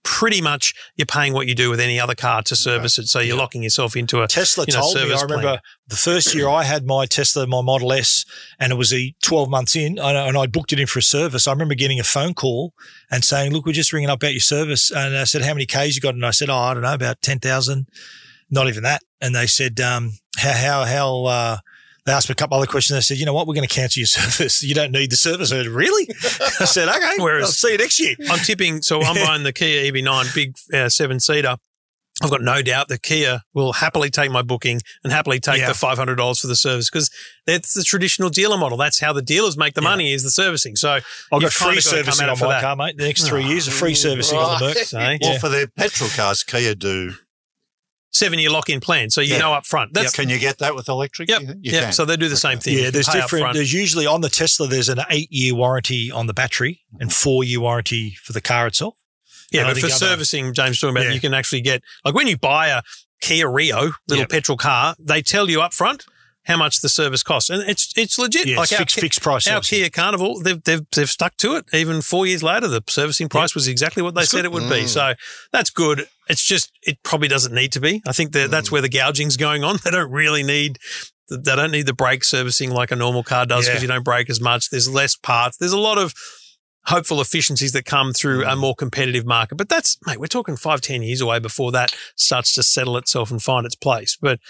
pretty 0.05 0.41
much 0.41 0.75
you're 0.97 1.07
paying 1.07 1.33
what 1.33 1.47
you 1.47 1.55
do 1.55 1.71
with 1.71 1.79
any 1.79 2.01
other 2.01 2.15
car 2.15 2.43
to 2.43 2.57
service 2.57 2.99
it. 2.99 3.07
So 3.07 3.21
you're 3.21 3.37
Yeah. 3.37 3.43
locking 3.43 3.63
yourself 3.63 3.95
into 3.97 4.21
a, 4.23 4.27
Tesla 4.29 4.65
you 4.67 4.73
know, 4.75 4.81
told 4.81 4.95
me, 4.97 5.03
I 5.03 5.23
remember 5.23 5.41
plan. 5.43 5.59
the 5.87 5.97
first 5.97 6.35
year 6.35 6.49
I 6.49 6.65
had 6.65 6.85
my 6.87 7.07
Tesla, 7.07 7.47
my 7.47 7.61
Model 7.63 7.93
S, 7.93 8.25
and 8.59 8.73
it 8.73 8.77
was 8.77 8.93
a 8.93 9.15
12 9.23 9.49
months 9.49 9.77
in, 9.77 9.99
and 9.99 10.17
and 10.17 10.37
I 10.37 10.47
booked 10.47 10.73
it 10.73 10.81
in 10.81 10.87
for 10.87 10.99
a 10.99 11.03
service. 11.03 11.47
I 11.47 11.53
remember 11.53 11.75
getting 11.75 12.01
a 12.01 12.05
phone 12.05 12.35
call 12.35 12.73
and 13.11 13.25
saying, 13.25 13.53
Look, 13.53 13.65
we're 13.67 13.73
just 13.73 13.93
ringing 13.93 14.11
up 14.11 14.19
about 14.21 14.33
your 14.33 14.41
service. 14.41 14.91
And 14.91 15.17
I 15.17 15.25
said, 15.25 15.43
How 15.43 15.55
many 15.55 15.67
Ks 15.67 15.95
you 15.95 16.01
got? 16.01 16.15
And 16.15 16.27
I 16.27 16.31
said, 16.33 16.51
Oh, 16.51 16.57
I 16.57 16.75
don't 16.75 16.83
know, 16.83 16.95
about 16.95 17.23
10,000. 17.23 17.87
Not 18.51 18.69
even 18.69 18.83
that. 18.83 19.03
And 19.21 19.35
they 19.35 19.47
said, 19.47 19.81
um, 19.81 20.13
How, 20.37 20.53
how, 20.53 20.85
how, 20.85 21.25
uh, 21.25 21.57
they 22.07 22.13
asked 22.13 22.29
me 22.29 22.33
a 22.33 22.37
couple 22.37 22.57
other 22.57 22.67
questions. 22.67 22.97
They 22.97 23.01
said, 23.01 23.19
you 23.19 23.27
know 23.27 23.33
what? 23.35 23.47
We're 23.47 23.55
going 23.55 23.69
to 23.69 23.75
cancel 23.75 24.01
your 24.01 24.07
service. 24.21 24.63
You 24.63 24.75
don't 24.75 24.93
need 24.93 25.11
the 25.11 25.17
service. 25.17 25.53
I 25.53 25.63
said, 25.63 25.67
really? 25.69 26.09
I 26.61 26.65
said, 26.65 26.89
okay. 26.89 27.15
Whereas- 27.19 27.45
I'll 27.45 27.51
see 27.53 27.73
you 27.73 27.79
next 27.79 28.01
year. 28.01 28.15
I'm 28.31 28.39
tipping. 28.41 28.83
So 28.83 29.03
I'm 29.03 29.15
buying 29.27 29.43
the 29.45 29.53
Kia 29.53 29.91
EV9 29.93 30.35
big 30.35 30.55
uh, 30.75 30.89
seven 30.89 31.21
seater. 31.21 31.57
I've 32.23 32.31
got 32.31 32.43
no 32.43 32.61
doubt 32.61 32.89
that 32.89 33.03
Kia 33.03 33.41
will 33.55 33.73
happily 33.73 34.11
take 34.11 34.31
my 34.31 34.43
booking 34.43 34.81
and 35.03 35.13
happily 35.13 35.41
take 35.41 35.59
Yeah. 35.59 35.69
the 35.69 35.75
five 35.75 35.97
hundred 35.97 36.17
dollars 36.17 36.41
for 36.41 36.47
the 36.47 36.55
service 36.55 36.91
because 36.91 37.11
that's 37.47 37.73
the 37.73 37.83
traditional 37.83 38.29
dealer 38.29 38.59
model. 38.59 38.77
That's 38.77 39.01
how 39.01 39.15
the 39.15 39.23
dealers 39.23 39.57
make 39.57 39.73
the 39.75 39.81
Yeah. 39.83 39.89
money 39.89 40.13
is 40.13 40.23
the 40.23 40.31
servicing. 40.31 40.77
So 40.77 40.91
I've 40.93 41.03
You've 41.33 41.43
got 41.43 41.53
free 41.53 41.67
gotta 41.69 41.75
come 41.75 41.83
servicing 41.83 42.25
at 42.27 42.31
on 42.31 42.39
my 42.39 42.49
that. 42.49 42.61
car, 42.63 42.77
mate. 42.77 42.99
The 42.99 43.05
next 43.07 43.27
three 43.27 43.45
years 43.45 43.67
of 43.67 43.73
free 43.73 43.95
servicing 44.07 44.37
on 44.39 44.61
the 44.61 44.67
Merc. 44.67 44.77
so 44.79 44.99
Well, 45.23 45.39
for 45.39 45.49
their 45.49 45.67
petrol 45.69 46.11
cars, 46.11 46.43
Kia 46.45 46.75
do. 46.75 47.15
Seven 48.13 48.39
year 48.39 48.51
lock 48.51 48.69
in 48.69 48.81
plan. 48.81 49.11
So 49.11 49.21
you 49.21 49.33
Yeah. 49.35 49.39
know 49.39 49.53
up 49.53 49.67
front. 49.67 49.95
That's 49.95 50.13
Can 50.13 50.29
you 50.29 50.39
get 50.39 50.59
that 50.59 50.75
with 50.75 50.89
electric? 50.89 51.29
Yep. 51.29 51.41
You, 51.43 51.49
you 51.49 51.73
yeah. 51.73 51.81
can. 51.85 51.93
So 51.93 52.05
they 52.05 52.17
do 52.17 52.29
the 52.29 52.37
same 52.37 52.59
thing. 52.59 52.79
Yeah, 52.79 52.91
there's 52.91 53.09
different. 53.09 53.55
There's 53.55 53.73
usually 53.73 54.07
on 54.07 54.21
the 54.21 54.29
Tesla, 54.29 54.67
there's 54.69 54.89
an 54.89 55.01
eight 55.11 55.33
year 55.33 55.55
warranty 55.55 56.11
on 56.11 56.27
the 56.27 56.35
battery 56.35 56.81
and 57.01 57.09
mm-hmm. 57.09 57.09
four 57.09 57.43
year 57.45 57.61
warranty 57.61 58.17
for 58.23 58.33
the 58.33 58.41
car 58.41 58.67
itself. 58.67 58.97
Yeah, 59.51 59.63
And 59.67 59.75
but 59.75 59.81
for 59.81 59.87
other- 59.87 59.95
servicing, 59.95 60.55
James 60.55 60.79
talking 60.81 60.97
about, 60.97 61.07
Yeah. 61.07 61.13
you 61.13 61.21
can 61.21 61.35
actually 61.35 61.61
get 61.63 61.83
like 62.05 62.15
when 62.15 62.27
you 62.27 62.37
buy 62.39 62.69
a 62.69 62.83
Kia 63.21 63.49
Rio 63.49 63.93
little 64.09 64.23
Yep. 64.23 64.29
petrol 64.31 64.59
car, 64.59 64.95
they 64.99 65.23
tell 65.23 65.49
you 65.49 65.63
up 65.63 65.73
front 65.73 66.05
how 66.45 66.57
much 66.57 66.81
the 66.81 66.89
service 66.89 67.23
costs, 67.23 67.51
and 67.51 67.63
it's 67.69 67.93
it's 67.97 68.19
legit. 68.19 68.47
Yeah, 68.47 68.57
like 68.57 68.71
it's 68.73 68.77
fixed, 68.79 68.97
Ki- 68.97 69.01
fixed 69.03 69.23
price. 69.23 69.47
Our. 69.49 69.61
Kia 69.61 69.89
Carnival, 69.91 70.41
they've, 70.41 70.63
they've, 70.65 70.81
they've 70.95 71.09
stuck 71.11 71.37
to 71.39 71.55
it. 71.57 71.67
Even 71.73 72.03
four 72.03 72.27
years 72.27 72.43
later, 72.43 72.67
the 72.69 72.83
servicing 72.89 73.29
price 73.29 73.55
was 73.55 73.69
exactly 73.69 74.03
what 74.03 74.15
they 74.15 74.25
said 74.25 74.39
good. 74.39 74.45
it 74.47 74.53
would 74.53 74.69
be. 74.69 74.83
Mm. 74.85 74.89
So 74.89 75.13
that's 75.53 75.71
good. 75.71 76.07
It's 76.29 76.45
just, 76.45 76.73
it 76.83 76.99
probably 77.05 77.29
doesn't 77.29 77.55
need 77.55 77.73
to 77.73 77.81
be. 77.81 78.03
I 78.07 78.13
think 78.13 78.33
that 78.33 78.51
that's 78.51 78.73
where 78.73 78.83
the 78.83 78.89
gouging's 78.89 79.37
going 79.37 79.63
on. 79.65 79.77
They 79.85 79.91
don't 79.91 80.11
really 80.11 80.43
need, 80.43 80.79
they 81.31 81.55
don't 81.57 81.71
need 81.71 81.87
the 81.87 81.95
brake 81.95 82.25
servicing 82.25 82.71
like 82.71 82.91
a 82.91 82.97
normal 82.97 83.23
car 83.23 83.47
does 83.47 83.67
because 83.67 83.81
Yeah. 83.81 83.89
you 83.89 83.93
don't 83.95 84.05
brake 84.05 84.29
as 84.31 84.41
much. 84.41 84.71
There's 84.71 84.89
less 84.89 85.15
parts. 85.17 85.57
There's 85.59 85.73
a 85.73 85.79
lot 85.79 85.99
of 85.99 86.13
hopeful 86.87 87.21
efficiencies 87.21 87.71
that 87.73 87.85
come 87.85 88.13
through 88.13 88.45
a 88.45 88.57
more 88.57 88.75
competitive 88.75 89.25
market. 89.25 89.55
But 89.57 89.69
that's, 89.69 89.97
mate, 90.07 90.19
we're 90.19 90.27
talking 90.27 90.57
five, 90.57 90.81
ten 90.81 91.03
years 91.03 91.21
away 91.21 91.39
before 91.39 91.71
that 91.73 91.95
starts 92.17 92.55
to 92.57 92.63
settle 92.65 92.97
itself 92.97 93.31
and 93.31 93.41
find 93.43 93.65
its 93.67 93.77
place. 93.77 94.17
But 94.21 94.41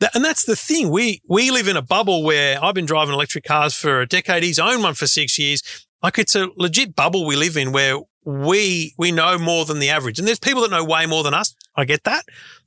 that, 0.00 0.14
and 0.14 0.24
that's 0.24 0.44
the 0.44 0.56
thing. 0.56 0.90
We 0.90 1.20
we 1.28 1.50
live 1.50 1.68
in 1.68 1.76
a 1.76 1.82
bubble 1.82 2.22
where 2.22 2.62
I've 2.62 2.74
been 2.74 2.86
driving 2.86 3.14
electric 3.14 3.44
cars 3.44 3.74
for 3.74 4.00
a 4.00 4.06
decade. 4.06 4.42
He's 4.42 4.58
owned 4.58 4.82
one 4.82 4.94
for 4.94 5.06
six 5.06 5.38
years. 5.38 5.62
Like 6.02 6.18
it's 6.18 6.34
a 6.36 6.48
legit 6.56 6.94
bubble 6.94 7.26
we 7.26 7.36
live 7.36 7.56
in 7.56 7.72
where 7.72 7.98
we 8.24 8.94
we 8.98 9.12
know 9.12 9.38
more 9.38 9.64
than 9.64 9.78
the 9.78 9.88
average. 9.90 10.18
And 10.18 10.26
there's 10.28 10.38
people 10.38 10.62
that 10.62 10.70
know 10.70 10.84
way 10.84 11.06
more 11.06 11.22
than 11.22 11.34
us. 11.34 11.54
I 11.76 11.84
get 11.84 12.04
that. 12.04 12.24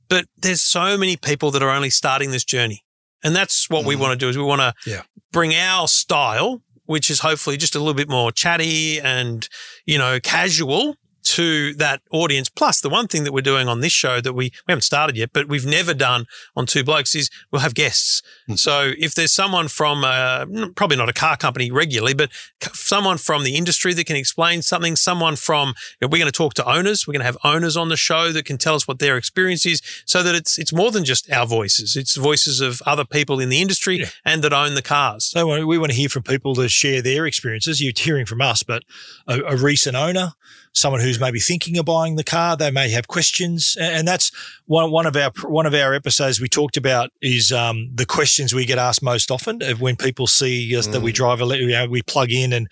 But 0.08 0.24
there's 0.36 0.60
so 0.62 0.98
many 0.98 1.16
people 1.16 1.50
that 1.52 1.62
are 1.62 1.70
only 1.70 1.90
starting 1.90 2.30
this 2.32 2.44
journey. 2.44 2.84
And 3.22 3.36
that's 3.36 3.68
what 3.70 3.84
we 3.84 3.94
Mhm. 3.94 3.98
want 4.00 4.12
to 4.12 4.16
do 4.16 4.28
is 4.28 4.36
we 4.36 4.42
want 4.42 4.60
to 4.62 4.74
Yeah. 4.90 5.02
bring 5.30 5.54
our 5.54 5.86
style, 5.86 6.62
which 6.86 7.10
is 7.10 7.20
hopefully 7.20 7.56
just 7.56 7.76
a 7.76 7.78
little 7.78 7.94
bit 7.94 8.08
more 8.08 8.32
chatty 8.32 8.98
and, 9.00 9.48
you 9.86 9.98
know, 9.98 10.18
casual 10.18 10.96
to 11.36 11.74
that 11.74 12.02
audience. 12.10 12.48
Plus, 12.48 12.80
the 12.80 12.88
one 12.88 13.06
thing 13.08 13.24
that 13.24 13.32
we're 13.32 13.40
doing 13.40 13.68
on 13.68 13.80
this 13.80 13.92
show 13.92 14.20
that 14.20 14.32
we, 14.32 14.46
we 14.66 14.72
haven't 14.72 14.82
started 14.82 15.16
yet, 15.16 15.30
but 15.32 15.48
we've 15.48 15.66
never 15.66 15.94
done 15.94 16.26
on 16.56 16.66
Two 16.66 16.82
Blokes 16.84 17.14
is 17.14 17.30
we'll 17.50 17.62
have 17.62 17.74
guests. 17.74 18.22
Mhm. 18.48 18.58
So 18.58 18.92
if 18.98 19.14
there's 19.14 19.32
someone 19.32 19.68
from, 19.68 20.04
uh, 20.04 20.46
probably 20.76 20.96
not 20.96 21.08
a 21.08 21.12
car 21.12 21.36
company 21.36 21.70
regularly, 21.70 22.14
but 22.14 22.30
someone 22.72 23.18
from 23.18 23.44
the 23.44 23.56
industry 23.56 23.94
that 23.94 24.06
can 24.06 24.16
explain 24.16 24.62
something, 24.62 24.96
someone 24.96 25.36
from, 25.36 25.68
you 25.68 25.74
know, 26.02 26.08
we're 26.08 26.18
going 26.18 26.32
to 26.32 26.36
talk 26.36 26.54
to 26.54 26.68
owners. 26.68 27.06
We're 27.06 27.12
going 27.12 27.20
to 27.20 27.26
have 27.26 27.38
owners 27.44 27.76
on 27.76 27.88
the 27.90 27.96
show 27.96 28.32
that 28.32 28.44
can 28.44 28.58
tell 28.58 28.74
us 28.74 28.88
what 28.88 28.98
their 28.98 29.16
experience 29.16 29.64
is 29.66 29.80
so 30.06 30.22
that 30.22 30.34
it's, 30.34 30.58
it's 30.58 30.72
more 30.72 30.90
than 30.90 31.04
just 31.04 31.30
our 31.30 31.46
voices. 31.46 31.96
It's 31.96 32.16
voices 32.16 32.60
of 32.60 32.82
other 32.86 33.04
people 33.04 33.40
in 33.40 33.48
the 33.48 33.60
industry 33.60 34.00
Yeah. 34.00 34.10
and 34.24 34.42
that 34.42 34.52
own 34.52 34.74
the 34.74 34.82
cars. 34.82 35.26
So 35.30 35.46
we- 35.46 35.64
we 35.64 35.78
want 35.78 35.92
to 35.92 35.96
hear 35.96 36.08
from 36.08 36.22
people 36.24 36.54
to 36.56 36.68
share 36.68 37.00
their 37.02 37.26
experiences. 37.26 37.80
You're 37.80 37.92
hearing 37.96 38.26
from 38.26 38.40
us, 38.40 38.62
but 38.62 38.82
a, 39.28 39.40
a 39.42 39.56
recent 39.56 39.94
owner, 39.96 40.32
someone 40.72 41.00
who's 41.00 41.20
maybe 41.20 41.40
thinking 41.40 41.78
of 41.78 41.84
buying 41.84 42.16
the 42.16 42.24
car, 42.24 42.56
they 42.56 42.70
may 42.70 42.90
have 42.90 43.08
questions, 43.08 43.76
and 43.80 44.06
that's 44.06 44.30
one 44.66 44.90
one 44.90 45.06
of 45.06 45.16
our 45.16 45.30
one 45.44 45.66
of 45.66 45.74
our 45.74 45.94
episodes 45.94 46.40
we 46.40 46.48
talked 46.48 46.76
about 46.76 47.10
is 47.20 47.52
um, 47.52 47.90
the 47.94 48.06
questions 48.06 48.54
we 48.54 48.64
get 48.64 48.78
asked 48.78 49.02
most 49.02 49.30
often 49.30 49.62
of 49.62 49.80
when 49.80 49.96
people 49.96 50.26
see 50.26 50.76
us 50.76 50.86
that 50.88 51.00
we 51.00 51.12
drive 51.12 51.40
a 51.40 51.46
you 51.58 51.68
know, 51.68 51.86
we 51.86 52.02
plug 52.02 52.30
in 52.30 52.52
and 52.52 52.68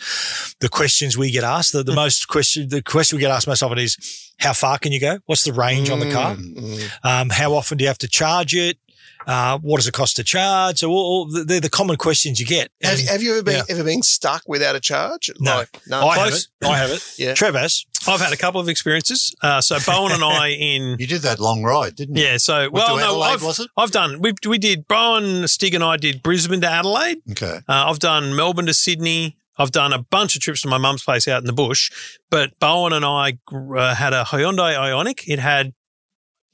the 0.61 0.69
questions 0.69 1.17
we 1.17 1.31
get 1.31 1.45
asked. 1.45 1.73
The, 1.73 1.83
the 1.83 1.95
most 2.05 2.29
question 2.29 2.69
the 2.69 2.83
question 2.83 3.17
we 3.17 3.21
get 3.21 3.31
asked 3.31 3.49
most 3.49 3.63
often 3.63 3.79
is 3.79 3.97
how 4.39 4.53
far 4.53 4.79
can 4.79 4.93
you 4.93 5.01
go? 5.01 5.19
What's 5.27 5.45
the 5.45 5.53
range 5.53 5.91
on 5.91 6.01
the 6.01 6.13
car? 6.13 6.37
Mm. 6.37 6.91
Um, 7.03 7.31
how 7.31 7.55
often 7.55 7.79
do 7.79 7.85
you 7.85 7.89
have 7.89 7.99
to 7.99 8.09
charge 8.09 8.55
it? 8.55 8.79
Uh, 9.27 9.59
what 9.59 9.77
does 9.77 9.87
it 9.87 9.93
cost 9.93 10.17
to 10.17 10.25
charge? 10.25 10.79
So 10.79 10.91
all, 10.91 11.27
all 11.31 11.45
they're 11.45 11.61
the 11.61 11.69
common 11.69 11.97
questions 11.97 12.41
you 12.41 12.47
get. 12.47 12.71
Have, 12.83 12.99
And 12.99 13.09
have 13.09 13.23
you 13.23 13.33
ever 13.35 13.43
been 13.43 13.57
yeah. 13.57 13.75
ever 13.75 13.85
been 13.85 14.03
stuck 14.03 14.43
without 14.47 14.75
a 14.77 14.81
charge? 14.81 15.31
No. 15.39 15.57
Like, 15.57 15.81
no. 15.89 16.07
I 16.07 16.19
have 16.19 16.33
it. 16.33 16.47
I 16.63 16.77
have 16.79 16.91
it. 16.91 17.05
Yeah. 17.19 17.35
Trev 17.35 17.55
has. 17.55 17.85
I've 18.07 18.21
had 18.21 18.33
a 18.33 18.37
couple 18.37 18.61
of 18.61 18.69
experiences. 18.69 19.35
Uh, 19.43 19.61
so 19.61 19.79
Bowen 19.85 20.13
and 20.13 20.23
I 20.23 20.49
in 20.59 20.97
You 20.99 21.07
did 21.07 21.23
that 21.23 21.41
long 21.41 21.63
ride, 21.65 21.97
didn't 21.97 22.17
you? 22.17 22.23
yeah. 22.25 22.37
So 22.37 22.71
well, 22.71 22.97
no, 22.97 23.21
I've, 23.21 23.43
was 23.43 23.59
it? 23.59 23.69
I've 23.77 23.91
done. 23.91 24.21
We 24.21 24.35
we 24.47 24.59
did. 24.59 24.87
Bowen 24.87 25.47
Stig 25.49 25.75
and 25.75 25.83
I 25.83 25.97
did 25.97 26.23
Brisbane 26.23 26.61
to 26.61 26.69
Adelaide. 26.69 27.19
Okay. 27.33 27.57
Uh, 27.69 27.85
I've 27.87 27.99
done 27.99 28.37
Melbourne 28.37 28.67
to 28.67 28.75
Sydney. 28.75 29.37
I've 29.61 29.73
done 29.73 29.93
a 29.93 29.99
bunch 29.99 30.37
of 30.37 30.41
trips 30.43 30.63
to 30.63 30.69
my 30.69 30.79
mum's 30.79 31.03
place 31.03 31.27
out 31.27 31.41
in 31.43 31.47
the 31.47 31.53
bush. 31.53 31.91
But 32.31 32.57
Bowen 32.61 32.93
and 32.93 33.05
I 33.05 33.39
uh, 33.53 33.95
had 33.95 34.13
a 34.13 34.23
Hyundai 34.23 34.77
Ioniq. 34.77 35.25
It 35.27 35.41
had 35.41 35.73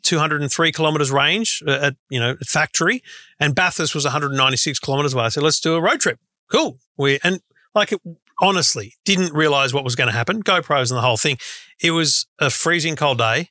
203 0.04 0.72
kilometers 0.72 1.10
range 1.10 1.62
uh, 1.66 1.72
at 1.72 1.96
you 2.08 2.20
know 2.20 2.36
factory, 2.46 3.02
and 3.40 3.54
Bathurst 3.54 3.94
was 3.94 4.04
196 4.04 4.78
kilometers 4.78 5.14
away. 5.14 5.24
I 5.24 5.28
said, 5.28 5.42
let's 5.42 5.60
do 5.60 5.74
a 5.74 5.80
road 5.80 6.00
trip. 6.00 6.18
Cool. 6.50 6.78
We 6.96 7.18
and 7.24 7.40
like 7.74 7.92
it, 7.92 8.00
honestly 8.40 8.94
didn't 9.04 9.32
realize 9.32 9.72
what 9.72 9.84
was 9.84 9.96
going 9.96 10.08
to 10.08 10.12
happen. 10.12 10.42
GoPros 10.42 10.90
and 10.90 10.98
the 10.98 11.02
whole 11.02 11.16
thing. 11.16 11.38
It 11.82 11.90
was 11.92 12.26
a 12.38 12.50
freezing 12.50 12.96
cold 12.96 13.18
day. 13.18 13.50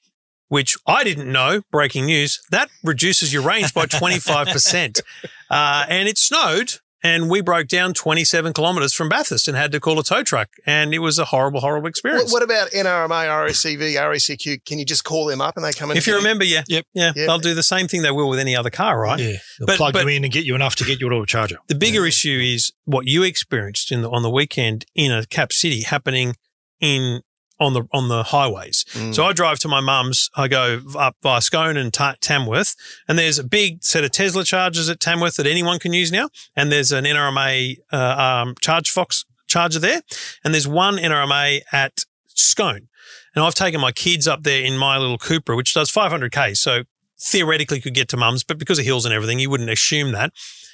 Which 0.49 0.77
I 0.85 1.03
didn't 1.03 1.31
know. 1.31 1.63
Breaking 1.71 2.05
news 2.05 2.39
that 2.51 2.69
reduces 2.83 3.33
your 3.33 3.41
range 3.41 3.73
by 3.73 3.85
25%. 3.87 5.01
Uh, 5.49 5.85
and 5.87 6.09
it 6.09 6.17
snowed 6.17 6.79
and 7.03 7.29
we 7.29 7.41
broke 7.41 7.67
down 7.67 7.93
27 7.93 8.53
kilometers 8.53 8.93
from 8.93 9.09
Bathurst 9.09 9.47
and 9.47 9.57
had 9.57 9.71
to 9.73 9.79
call 9.79 9.99
a 9.99 10.03
tow 10.03 10.23
truck. 10.23 10.49
And 10.65 10.93
it 10.93 10.99
was 10.99 11.19
a 11.19 11.25
horrible, 11.25 11.59
horrible 11.59 11.87
experience. 11.89 12.31
what 12.31 12.41
about 12.43 12.69
NRMA, 12.71 13.27
RACV, 13.27 13.95
RACQ? 13.95 14.63
Can 14.65 14.79
you 14.79 14.85
just 14.85 15.03
call 15.03 15.25
them 15.25 15.41
up 15.41 15.57
and 15.57 15.65
they 15.65 15.73
come 15.73 15.91
in? 15.91 15.97
if 15.97 16.07
you 16.07 16.15
remember, 16.15 16.45
yeah. 16.45 16.63
Yep. 16.67 16.85
Yeah. 16.93 17.11
Yep. 17.15 17.27
They'll 17.27 17.39
do 17.39 17.53
the 17.53 17.61
same 17.63 17.87
thing 17.87 18.01
they 18.03 18.11
will 18.11 18.29
with 18.29 18.39
any 18.39 18.55
other 18.55 18.69
car, 18.69 18.99
right? 18.99 19.19
Yeah. 19.19 19.33
They'll 19.59 19.67
But- 19.67 19.77
plug 19.77 19.93
but- 19.93 20.03
you 20.03 20.09
in 20.09 20.23
and 20.23 20.31
get 20.31 20.45
you 20.45 20.55
enough 20.55 20.75
to 20.77 20.85
get 20.85 21.01
you 21.01 21.09
to 21.09 21.17
a 21.17 21.25
charger. 21.25 21.57
The 21.67 21.75
bigger 21.75 22.05
issue 22.05 22.39
is 22.41 22.71
what 22.85 23.05
you 23.07 23.23
experienced 23.23 23.91
in 23.91 24.01
the, 24.01 24.09
on 24.09 24.21
the 24.23 24.29
weekend 24.29 24.85
in 24.95 25.11
a 25.11 25.25
cap 25.25 25.51
city 25.51 25.81
happening 25.81 26.35
in 26.79 27.21
on 27.63 27.73
the 27.73 27.83
on 27.91 28.09
the 28.09 28.23
highways. 28.23 28.85
Mm. 28.93 29.15
So 29.15 29.25
I 29.25 29.33
drive 29.33 29.59
to 29.59 29.67
my 29.67 29.79
mum's. 29.79 30.29
I 30.35 30.47
go 30.47 30.81
up 30.97 31.15
via 31.21 31.41
Scone 31.41 31.77
and 31.77 31.93
Ta 31.93 32.15
Tamworth, 32.21 32.75
and 33.07 33.17
there's 33.17 33.39
a 33.39 33.43
big 33.43 33.83
set 33.83 34.03
of 34.03 34.11
Tesla 34.11 34.43
chargers 34.43 34.89
at 34.89 34.99
Tamworth 34.99 35.35
that 35.37 35.47
anyone 35.47 35.79
can 35.79 35.93
use 35.93 36.11
now, 36.11 36.29
and 36.55 36.71
there's 36.71 36.91
an 36.91 37.05
NRMA 37.05 37.77
uh, 37.91 37.95
um, 37.97 38.55
Chargefox 38.55 39.25
charger 39.47 39.79
there, 39.79 40.01
and 40.43 40.53
there's 40.53 40.67
one 40.67 40.97
NRMA 40.97 41.61
at 41.71 42.05
Scone. 42.27 42.89
And 43.35 43.43
I've 43.43 43.55
taken 43.55 43.81
my 43.81 43.91
kids 43.91 44.27
up 44.27 44.43
there 44.43 44.63
in 44.63 44.77
my 44.77 44.97
little 44.97 45.17
Cupra, 45.17 45.57
which 45.57 45.73
does 45.73 45.91
500k, 45.91 46.55
so 46.55 46.83
theoretically 47.19 47.79
could 47.79 47.93
get 47.93 48.09
to 48.09 48.17
mum's, 48.17 48.43
but 48.43 48.57
because 48.57 48.79
of 48.79 48.85
hills 48.85 49.05
and 49.05 49.13
everything, 49.13 49.39
you 49.39 49.49
wouldn't 49.49 49.69
assume 49.69 50.11
that. 50.11 50.31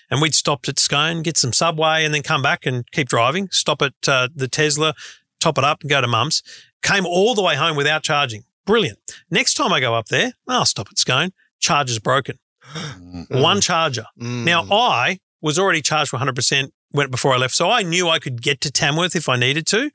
And 0.09 0.21
we'd 0.21 0.33
stopped 0.33 0.67
at 0.67 0.79
Scone, 0.79 1.21
get 1.21 1.37
some 1.37 1.53
Subway, 1.53 2.03
and 2.03 2.13
then 2.13 2.23
come 2.23 2.41
back 2.41 2.65
and 2.65 2.89
keep 2.91 3.07
driving. 3.07 3.47
Stop 3.51 3.81
at 3.81 3.93
uh, 4.07 4.27
the 4.33 4.47
Tesla, 4.47 4.95
top 5.39 5.57
it 5.57 5.63
up, 5.63 5.81
and 5.81 5.89
go 5.89 6.01
to 6.01 6.07
mum's. 6.07 6.41
Came 6.81 7.05
all 7.05 7.35
the 7.35 7.41
way 7.41 7.55
home 7.55 7.75
without 7.75 8.03
charging. 8.03 8.43
Brilliant. 8.65 8.99
Next 9.29 9.55
time 9.55 9.73
I 9.73 9.79
go 9.79 9.95
up 9.95 10.07
there, 10.07 10.33
I'll 10.47 10.65
stop 10.65 10.87
at 10.91 10.97
Scone. 10.99 11.31
Charger's 11.59 11.99
broken. 11.99 12.39
Mm. 12.69 13.41
One 13.41 13.59
charger. 13.61 14.05
Mm. 14.19 14.43
Now 14.45 14.65
I 14.71 15.19
was 15.41 15.57
already 15.57 15.81
charged 15.81 16.11
for 16.11 16.17
100% 16.19 16.71
when, 16.91 17.09
before 17.09 17.33
I 17.33 17.37
left, 17.37 17.55
so 17.55 17.69
I 17.69 17.81
knew 17.81 18.07
I 18.07 18.19
could 18.19 18.41
get 18.41 18.61
to 18.61 18.71
Tamworth 18.71 19.15
if 19.15 19.27
I 19.27 19.35
needed 19.37 19.65
to. 19.67 19.89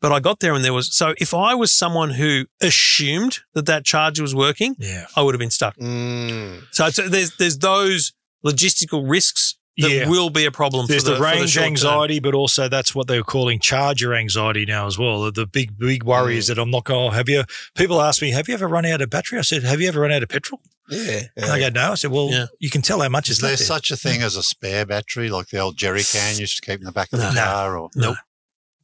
But 0.00 0.10
I 0.12 0.20
got 0.20 0.40
there 0.40 0.54
and 0.54 0.64
there 0.64 0.72
was 0.72 0.94
so 0.96 1.14
if 1.18 1.32
I 1.34 1.54
was 1.54 1.72
someone 1.72 2.10
who 2.10 2.46
assumed 2.62 3.40
that 3.54 3.66
that 3.66 3.84
charger 3.84 4.22
was 4.22 4.34
working, 4.34 4.74
Yeah. 4.78 5.06
I 5.16 5.22
would 5.22 5.34
have 5.34 5.38
been 5.38 5.50
stuck. 5.50 5.76
Mm. 5.76 6.62
So 6.72 6.86
it's, 6.86 6.96
there's 7.10 7.36
there's 7.36 7.58
those 7.58 8.12
logistical 8.44 9.08
risks 9.08 9.56
that 9.78 9.90
Yeah. 9.90 10.08
will 10.08 10.30
be 10.30 10.44
a 10.44 10.50
problem. 10.52 10.86
There's 10.86 11.02
for 11.02 11.10
the, 11.10 11.14
the, 11.14 11.18
for 11.18 11.24
range 11.24 11.50
short 11.50 11.62
term. 11.64 11.70
anxiety, 11.72 12.20
but 12.20 12.34
also 12.34 12.68
that's 12.68 12.94
what 12.94 13.08
they're 13.08 13.22
calling 13.24 13.58
charger 13.58 14.14
anxiety 14.14 14.64
now 14.66 14.86
as 14.86 14.98
well. 14.98 15.22
The- 15.22 15.32
The 15.32 15.46
big, 15.46 15.76
big 15.78 16.04
worry 16.04 16.36
is 16.38 16.46
that 16.46 16.58
I'm 16.58 16.70
not 16.70 16.84
going. 16.84 17.10
To 17.10 17.16
have 17.16 17.28
you? 17.28 17.44
People 17.74 18.00
ask 18.00 18.22
me, 18.22 18.30
"Have 18.30 18.48
you 18.48 18.54
ever 18.54 18.68
run 18.68 18.86
out 18.86 19.00
of 19.02 19.10
battery?" 19.10 19.38
I 19.38 19.42
said, 19.42 19.64
"Have 19.64 19.80
you 19.80 19.88
ever 19.88 20.00
run 20.00 20.12
out 20.12 20.22
of 20.22 20.28
petrol?" 20.28 20.60
Yeah. 20.90 21.22
And 21.36 21.46
I 21.46 21.58
go, 21.58 21.68
"No." 21.70 21.92
I 21.92 21.94
said, 21.96 22.10
"Well, 22.12 22.28
Yeah. 22.30 22.46
you 22.60 22.70
can 22.70 22.82
tell 22.82 23.00
how 23.00 23.08
much 23.08 23.28
Is 23.28 23.36
is 23.36 23.40
there 23.42 23.50
left." 23.50 23.60
there." 23.60 23.66
such 23.66 23.90
a 23.90 23.96
thing 23.96 24.22
as 24.22 24.36
a 24.36 24.42
spare 24.42 24.84
battery, 24.86 25.28
like 25.30 25.48
the 25.48 25.58
old 25.58 25.76
jerry 25.76 26.04
can 26.04 26.34
you 26.34 26.40
used 26.42 26.56
to 26.56 26.62
keep 26.62 26.78
in 26.80 26.84
the 26.86 26.92
back 26.92 27.12
of 27.12 27.18
the 27.20 27.30
car? 27.34 27.76
Or 27.76 27.90
Nope. 27.94 28.16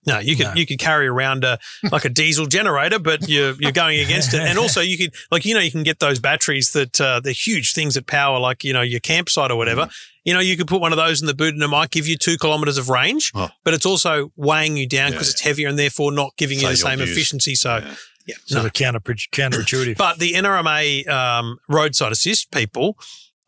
No, 0.06 0.18
you 0.18 0.34
could 0.34 0.46
No. 0.46 0.54
you 0.54 0.64
could 0.66 0.78
carry 0.78 1.06
around 1.06 1.44
a 1.44 1.58
like 1.92 2.06
a 2.06 2.08
diesel 2.08 2.46
generator, 2.46 2.98
but 2.98 3.28
you're 3.28 3.54
you're 3.60 3.70
going 3.70 4.00
against 4.00 4.32
it. 4.32 4.40
And 4.40 4.58
also, 4.62 4.80
you 4.80 4.96
could 4.96 5.12
like 5.30 5.44
you 5.44 5.52
know 5.52 5.60
you 5.60 5.70
can 5.70 5.82
get 5.82 5.98
those 5.98 6.18
batteries 6.18 6.70
that 6.72 6.98
uh, 7.00 7.20
they're 7.20 7.34
huge 7.34 7.74
things 7.74 7.94
that 7.94 8.06
power 8.06 8.38
like 8.40 8.64
you 8.64 8.72
know 8.72 8.80
your 8.80 9.00
campsite 9.00 9.50
or 9.50 9.56
whatever. 9.56 9.82
Mm. 9.86 9.90
You 10.30 10.34
know, 10.34 10.40
you 10.40 10.56
could 10.56 10.68
put 10.68 10.80
one 10.80 10.92
of 10.92 10.96
those 10.96 11.20
in 11.20 11.26
the 11.26 11.34
boot, 11.34 11.54
and 11.54 11.62
it 11.62 11.66
might 11.68 11.90
give 11.90 12.06
you 12.06 12.16
two 12.16 12.38
kilometers 12.38 12.78
of 12.78 12.88
range, 12.88 13.32
Oh. 13.34 13.48
but 13.64 13.74
it's 13.74 13.84
also 13.84 14.30
weighing 14.36 14.76
you 14.76 14.86
down 14.86 15.08
Yeah, 15.08 15.14
because 15.18 15.30
it's 15.30 15.40
heavier 15.40 15.66
and 15.68 15.76
therefore 15.76 16.12
not 16.12 16.36
giving 16.36 16.58
you 16.58 16.62
So 16.62 16.68
the 16.68 16.72
you'll 16.78 16.88
same 16.88 17.00
use- 17.00 17.10
efficiency. 17.10 17.54
So, 17.56 17.78
Yeah. 17.78 17.94
yeah, 18.26 18.34
sort 18.46 18.62
no. 18.62 18.66
of 18.68 18.72
counter 18.74 19.00
counterintuitive. 19.00 19.96
But 19.96 20.20
the 20.20 20.34
NRMA 20.34 21.08
um, 21.08 21.58
roadside 21.68 22.12
assist 22.12 22.52
people, 22.52 22.96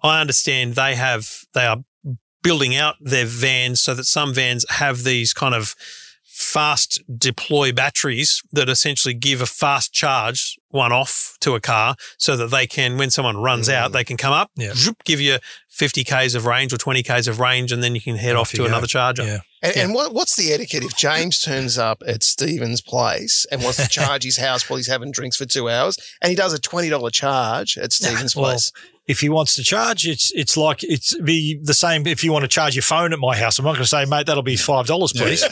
I 0.03 0.21
understand 0.21 0.75
they 0.75 0.97
have 0.97 1.29
they 1.55 1.67
are 1.67 1.79
building 2.43 2.75
out 2.75 2.97
their 3.01 3.27
vans 3.27 3.81
so 3.81 3.95
that 3.95 4.05
some 4.05 4.35
vans 4.35 4.67
have 4.69 5.05
these 5.05 5.33
kind 5.33 5.55
of 5.55 5.77
fast 6.25 7.01
deploy 7.19 7.71
batteries 7.73 8.43
that 8.53 8.69
essentially 8.69 9.15
give 9.15 9.41
a 9.41 9.47
fast 9.47 9.93
charge 9.93 10.57
one 10.71 10.91
off 10.91 11.37
to 11.41 11.55
a 11.55 11.61
car 11.61 11.95
so 12.19 12.37
that 12.37 12.51
they 12.51 12.67
can 12.67 12.97
when 12.97 13.11
someone 13.11 13.37
runs 13.37 13.69
Mm. 13.69 13.75
out 13.75 13.93
they 13.93 14.03
can 14.03 14.17
come 14.17 14.33
up 14.33 14.51
Yeah. 14.57 14.73
zoop, 14.75 15.05
give 15.05 15.21
you 15.21 15.39
50 15.73 16.05
k's 16.05 16.35
of 16.35 16.45
range 16.47 16.73
or 16.73 16.77
20 16.79 17.03
k's 17.03 17.27
of 17.27 17.41
range 17.41 17.73
and 17.73 17.83
then 17.83 17.95
you 17.95 18.01
can 18.01 18.17
head 18.17 18.37
Off 18.37 18.43
off 18.49 18.53
you 18.53 18.59
to 18.59 18.63
go. 18.65 18.69
another 18.69 18.87
charger 18.87 19.25
yeah. 19.25 19.39
And, 19.63 19.77
and 19.77 19.95
what, 19.95 20.13
what's 20.13 20.37
the 20.37 20.53
etiquette 20.53 20.83
if 20.83 20.97
James 20.97 21.41
turns 21.41 21.79
up 21.79 22.03
at 22.07 22.23
Stephen's 22.25 22.81
place 22.81 23.47
and 23.51 23.63
wants 23.63 23.79
to 23.83 23.89
charge 24.01 24.25
his 24.25 24.37
house 24.37 24.69
while 24.69 24.77
he's 24.77 24.89
having 24.89 25.13
drinks 25.13 25.37
for 25.37 25.47
two 25.47 25.71
hours, 25.71 25.97
and 26.21 26.31
he 26.31 26.37
does 26.37 26.53
a 26.53 26.59
twenty 26.59 26.89
dollar 26.89 27.11
charge 27.11 27.79
at 27.79 27.93
Stephen's 27.93 28.35
well, 28.37 28.47
place? 28.47 28.73
If 29.07 29.21
he 29.21 29.29
wants 29.29 29.55
to 29.55 29.63
charge, 29.63 30.05
it's 30.07 30.33
it's 30.33 30.57
like 30.57 30.83
it's 30.83 31.15
be 31.21 31.61
the 31.63 31.75
same. 31.75 32.09
If 32.09 32.25
you 32.25 32.33
want 32.33 32.43
to 32.43 32.49
charge 32.49 32.75
your 32.75 32.83
phone 32.83 33.13
at 33.13 33.21
my 33.21 33.37
house, 33.37 33.59
I'm 33.61 33.65
not 33.65 33.75
going 33.75 33.85
to 33.85 33.89
say, 33.89 34.05
mate, 34.05 34.27
that'll 34.27 34.43
be 34.43 34.57
five 34.57 34.87
dollars, 34.87 35.13
please. 35.13 35.45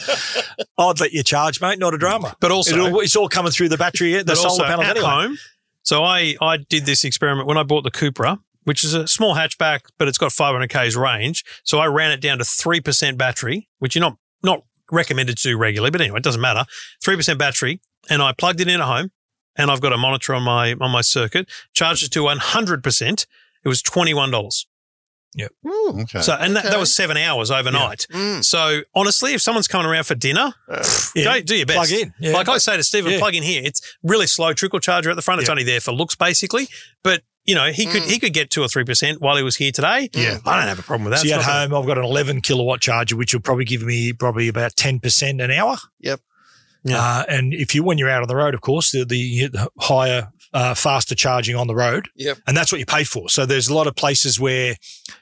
I'd 0.79 0.99
let 0.99 1.13
you 1.13 1.23
charge, 1.23 1.61
mate. 1.61 1.79
Not 1.79 1.95
a 1.95 1.99
drama. 1.99 2.35
but 2.41 2.51
also 2.51 2.75
It'll, 2.87 3.01
it's 3.01 3.15
all 3.15 3.29
coming 3.29 3.53
through 3.53 3.69
the 3.69 3.79
battery, 3.79 4.21
the 4.25 4.35
solar 4.35 4.49
also 4.49 4.65
panels 4.65 4.87
at 4.87 4.97
anyway. 4.97 5.09
home. 5.09 5.39
So 5.83 6.03
I 6.03 6.35
I 6.41 6.57
did 6.57 6.85
this 6.85 7.05
experiment 7.05 7.47
when 7.47 7.57
I 7.59 7.63
bought 7.63 7.85
the 7.85 7.93
Cupra, 7.93 8.41
which 8.71 8.85
is 8.85 8.95
a 8.95 9.09
small 9.09 9.35
hatchback, 9.35 9.81
but 9.99 10.07
it's 10.07 10.17
got 10.17 10.31
500 10.31 10.71
k's 10.71 10.95
range. 10.97 11.43
So 11.65 11.81
I 11.81 11.87
ran 11.87 12.13
it 12.13 12.21
down 12.21 12.39
to 12.39 12.45
three 12.45 12.81
percent 12.81 13.19
battery, 13.19 13.69
which 13.81 13.97
you're 13.97 14.01
not 14.01 14.17
not 14.45 14.63
recommended 14.93 15.37
to 15.39 15.43
do 15.43 15.57
regularly, 15.59 15.91
but 15.91 16.01
anyway, 16.01 16.19
it 16.19 16.23
doesn't 16.23 16.41
matter. 16.41 16.65
Three 17.03 17.17
percent 17.17 17.37
battery, 17.41 17.81
and 18.09 18.23
I 18.23 18.33
plugged 18.33 18.61
it 18.61 18.69
in 18.69 18.81
at 18.81 18.87
home, 18.87 19.11
and 19.57 19.73
I've 19.73 19.81
got 19.81 19.93
a 19.93 19.97
monitor 19.99 20.35
on 20.35 20.45
my 20.45 20.75
on 20.81 20.93
my 20.93 21.01
circuit. 21.01 21.49
Charged 21.73 22.05
it 22.05 22.13
to 22.13 22.23
100 22.23 22.85
percent. 22.85 23.27
It 23.65 23.69
was 23.69 23.83
twenty 23.83 24.15
one 24.15 24.31
dollars. 24.31 24.69
Ooh. 25.67 26.01
okay. 26.03 26.21
So 26.23 26.35
and 26.35 26.55
that, 26.57 26.65
Okay. 26.65 26.71
that 26.71 26.79
was 26.81 26.95
seven 26.95 27.17
hours 27.17 27.51
overnight. 27.51 28.07
Mm. 28.13 28.45
So 28.45 28.83
honestly, 28.95 29.33
if 29.35 29.41
someone's 29.41 29.69
coming 29.69 29.87
around 29.91 30.05
for 30.05 30.15
dinner, 30.15 30.55
Uh, 30.69 30.85
Yeah. 31.15 31.25
go 31.25 31.41
do 31.41 31.57
your 31.57 31.67
best. 31.67 31.91
Plug 31.91 32.01
in. 32.03 32.15
Yeah. 32.21 32.33
Like 32.33 32.49
I 32.49 32.59
say 32.59 32.77
to 32.77 32.83
Stephen, 32.85 33.13
Yeah. 33.13 33.19
plug 33.19 33.35
in 33.35 33.43
here. 33.43 33.63
It's 33.65 33.81
really 34.03 34.27
slow 34.27 34.53
trickle 34.55 34.81
charger 34.81 35.11
at 35.11 35.17
the 35.17 35.23
front. 35.23 35.41
It's 35.41 35.49
Yeah. 35.49 35.53
only 35.53 35.63
there 35.65 35.81
for 35.81 35.93
looks 35.93 36.15
basically, 36.17 36.69
but 37.05 37.23
you 37.51 37.57
know 37.57 37.67
he 37.73 37.85
could 37.87 38.03
Mm. 38.03 38.11
he 38.11 38.19
could 38.19 38.33
get 38.33 38.49
two 38.51 38.63
or 38.63 38.69
three 38.69 38.85
percent 38.85 39.21
while 39.21 39.37
he 39.37 39.43
was 39.43 39.57
here 39.57 39.73
today. 39.73 40.09
Yeah. 40.15 40.39
I 40.47 40.57
don't 40.59 40.69
have 40.69 40.79
a 40.79 40.83
problem 40.83 41.05
with 41.05 41.15
that. 41.15 41.21
See, 41.21 41.33
It's 41.33 41.45
at 41.47 41.51
home, 41.69 41.75
I've 41.79 41.87
got 41.87 41.99
an 41.99 42.05
11 42.05 42.41
kilowatt 42.43 42.81
charger, 42.81 43.17
which 43.17 43.35
will 43.35 43.41
probably 43.43 43.65
give 43.65 43.83
me 43.83 44.13
probably 44.13 44.49
about 44.49 44.77
10% 44.77 45.43
an 45.45 45.51
hour. 45.51 45.77
Yep. 46.01 46.21
Yeah. 46.85 46.97
Uh, 46.99 47.25
and 47.29 47.53
if 47.53 47.75
you, 47.75 47.83
when 47.85 47.99
you're 47.99 48.09
out 48.09 48.23
on 48.23 48.29
the 48.29 48.37
road, 48.37 48.55
of 48.55 48.61
course, 48.63 48.93
the, 48.93 49.05
the, 49.05 49.49
the 49.49 49.69
higher, 49.81 50.29
uh, 50.53 50.75
faster 50.75 51.15
charging 51.15 51.55
on 51.57 51.67
the 51.69 51.75
road. 51.75 52.09
Yep. 52.17 52.39
And 52.47 52.57
that's 52.57 52.73
what 52.73 52.79
you 52.79 52.87
pay 52.87 53.05
for. 53.05 53.29
So 53.29 53.47
there's 53.47 53.69
a 53.69 53.75
lot 53.75 53.87
of 53.87 53.95
places 53.95 54.41
where 54.41 54.75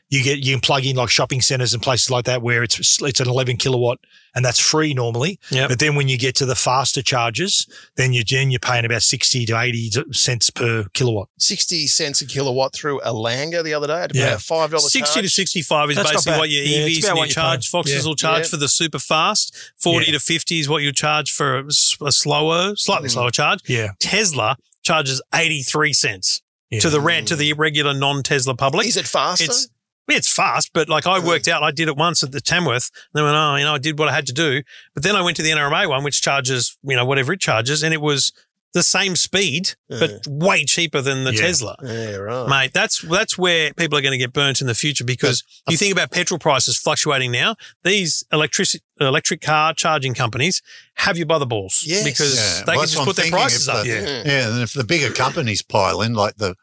you 0.09 0.23
get, 0.25 0.39
you 0.39 0.55
can 0.55 0.61
plug 0.63 0.87
in 0.87 0.97
like 0.97 1.11
shopping 1.11 1.43
centers 1.43 1.75
and 1.75 1.83
places 1.83 2.11
like 2.11 2.25
that 2.25 2.41
where 2.41 2.63
it's, 2.63 3.03
it's 3.03 3.21
an 3.21 3.29
11 3.29 3.59
kilowatt 3.59 3.99
and 4.35 4.43
that's 4.43 4.59
free 4.59 4.95
normally. 4.95 5.39
Yep. 5.51 5.69
But 5.69 5.79
then 5.81 5.97
when 5.97 6.09
you 6.09 6.17
get 6.17 6.35
to 6.37 6.47
the 6.47 6.55
faster 6.55 7.03
charges, 7.03 7.67
then 7.97 8.15
you're, 8.15 8.25
then 8.27 8.51
you're 8.51 8.59
paying 8.59 8.87
about 8.87 9.03
60 9.03 9.45
to 9.45 9.59
80 9.61 9.91
cents 10.13 10.49
per 10.49 10.85
kilowatt. 10.95 11.29
Sixty 11.39 11.87
cents 11.87 12.23
a 12.23 12.27
kilowatt 12.27 12.75
through 12.75 13.01
Alanga 13.01 13.63
the 13.63 13.75
other 13.75 13.87
day. 13.87 13.93
I 13.93 14.01
had 14.01 14.13
to 14.15 14.19
Yeah. 14.19 14.39
five 14.39 14.71
dollars. 14.71 14.91
Sixty 14.93 15.21
to 15.21 15.29
sixty-five 15.29 15.91
is 15.91 15.97
That's 15.97 16.11
basically 16.11 16.39
what 16.39 16.49
your 16.51 16.63
EVs 16.65 16.99
about 17.01 17.09
and 17.11 17.19
what 17.19 17.19
your 17.19 17.27
you're 17.27 17.35
charge 17.35 17.61
paying. 17.71 17.83
Foxes 17.83 18.03
Yeah. 18.05 18.09
will 18.09 18.17
charge 18.17 18.43
Yeah. 18.45 18.49
for 18.49 18.57
the 18.57 18.69
super 18.69 18.99
fast. 18.99 19.55
Forty 19.77 20.07
Yeah. 20.07 20.13
to 20.13 20.21
fifty 20.21 20.59
is 20.61 20.69
what 20.69 20.83
you 20.83 20.93
charge 20.93 21.31
for 21.33 21.65
a 21.67 22.13
slower, 22.13 22.75
slightly 22.77 23.09
Mm. 23.09 23.13
slower 23.13 23.31
charge. 23.31 23.61
Yeah. 23.67 23.89
Tesla 24.01 24.57
charges 24.83 25.21
eighty-three 25.35 25.93
cents 25.93 26.43
Yeah. 26.71 26.81
to 26.81 26.91
the 26.91 27.01
rent 27.01 27.29
to 27.29 27.37
the 27.37 27.53
regular 27.55 27.95
non-Tesla 27.95 28.55
public. 28.57 28.87
Is 28.87 28.97
it 28.97 29.07
faster? 29.07 29.45
It's 29.45 29.69
it's 30.11 30.33
fast, 30.33 30.71
but 30.73 30.89
like 30.89 31.07
I 31.07 31.19
worked 31.19 31.49
out, 31.49 31.63
I 31.63 31.71
did 31.71 31.87
it 31.89 31.97
once 31.97 32.23
at 32.23 32.33
the 32.33 32.41
Tamworth. 32.41 32.91
And 33.13 33.19
they 33.21 33.23
went, 33.23 33.37
oh, 33.37 33.57
you 33.57 33.65
know, 33.65 33.75
I 33.75 33.79
did 33.79 33.99
what 33.99 34.09
I 34.09 34.15
had 34.15 34.27
to 34.29 34.33
do. 34.33 34.63
But 34.95 35.03
then 35.03 35.15
I 35.15 35.21
went 35.21 35.37
to 35.37 35.43
the 35.43 35.51
NRMA 35.51 35.87
one, 35.87 36.03
which 36.03 36.23
charges, 36.23 36.79
you 36.83 36.97
know, 36.97 37.05
whatever 37.05 37.35
it 37.35 37.41
charges, 37.41 37.83
and 37.83 37.93
it 37.93 38.01
was 38.01 38.33
the 38.75 38.83
same 38.83 39.17
speed, 39.17 39.71
but 39.89 40.11
Yeah. 40.11 40.19
way 40.27 40.65
cheaper 40.65 41.01
than 41.01 41.25
the 41.25 41.33
Yeah. 41.33 41.41
Tesla. 41.41 41.77
yeah, 41.83 42.17
right. 42.17 42.49
Mate, 42.49 42.73
that's 42.75 43.01
that's 43.01 43.39
where 43.39 43.73
people 43.73 43.97
are 43.99 44.03
going 44.03 44.13
to 44.13 44.19
get 44.19 44.33
burnt 44.33 44.61
in 44.61 44.67
the 44.67 44.75
future 44.75 45.05
because 45.05 45.43
you 45.69 45.77
think 45.77 45.93
about 45.93 46.11
petrol 46.11 46.39
prices 46.39 46.77
fluctuating 46.77 47.33
now. 47.33 47.57
These 47.83 48.25
electric 48.31 48.69
electric 49.01 49.41
car 49.41 49.73
charging 49.75 50.13
companies 50.15 50.61
have 50.95 51.17
you 51.17 51.25
by 51.25 51.39
the 51.39 51.47
balls 51.47 51.83
Yes. 51.87 52.05
because 52.05 52.35
Yeah. 52.37 52.65
they 52.67 52.73
Well, 52.73 52.81
can 52.81 52.89
just 52.93 53.05
put 53.05 53.19
I'm 53.19 53.23
their 53.23 53.31
prices 53.31 53.69
if 53.69 53.75
up. 53.75 53.83
the- 53.85 53.89
Yeah. 53.89 54.23
Yeah, 54.27 54.49
and 54.49 54.61
if 54.63 54.73
the 54.75 54.85
bigger 54.85 55.11
companies 55.13 55.63
pile 55.63 56.03
in, 56.03 56.15
like 56.15 56.37
the 56.37 56.55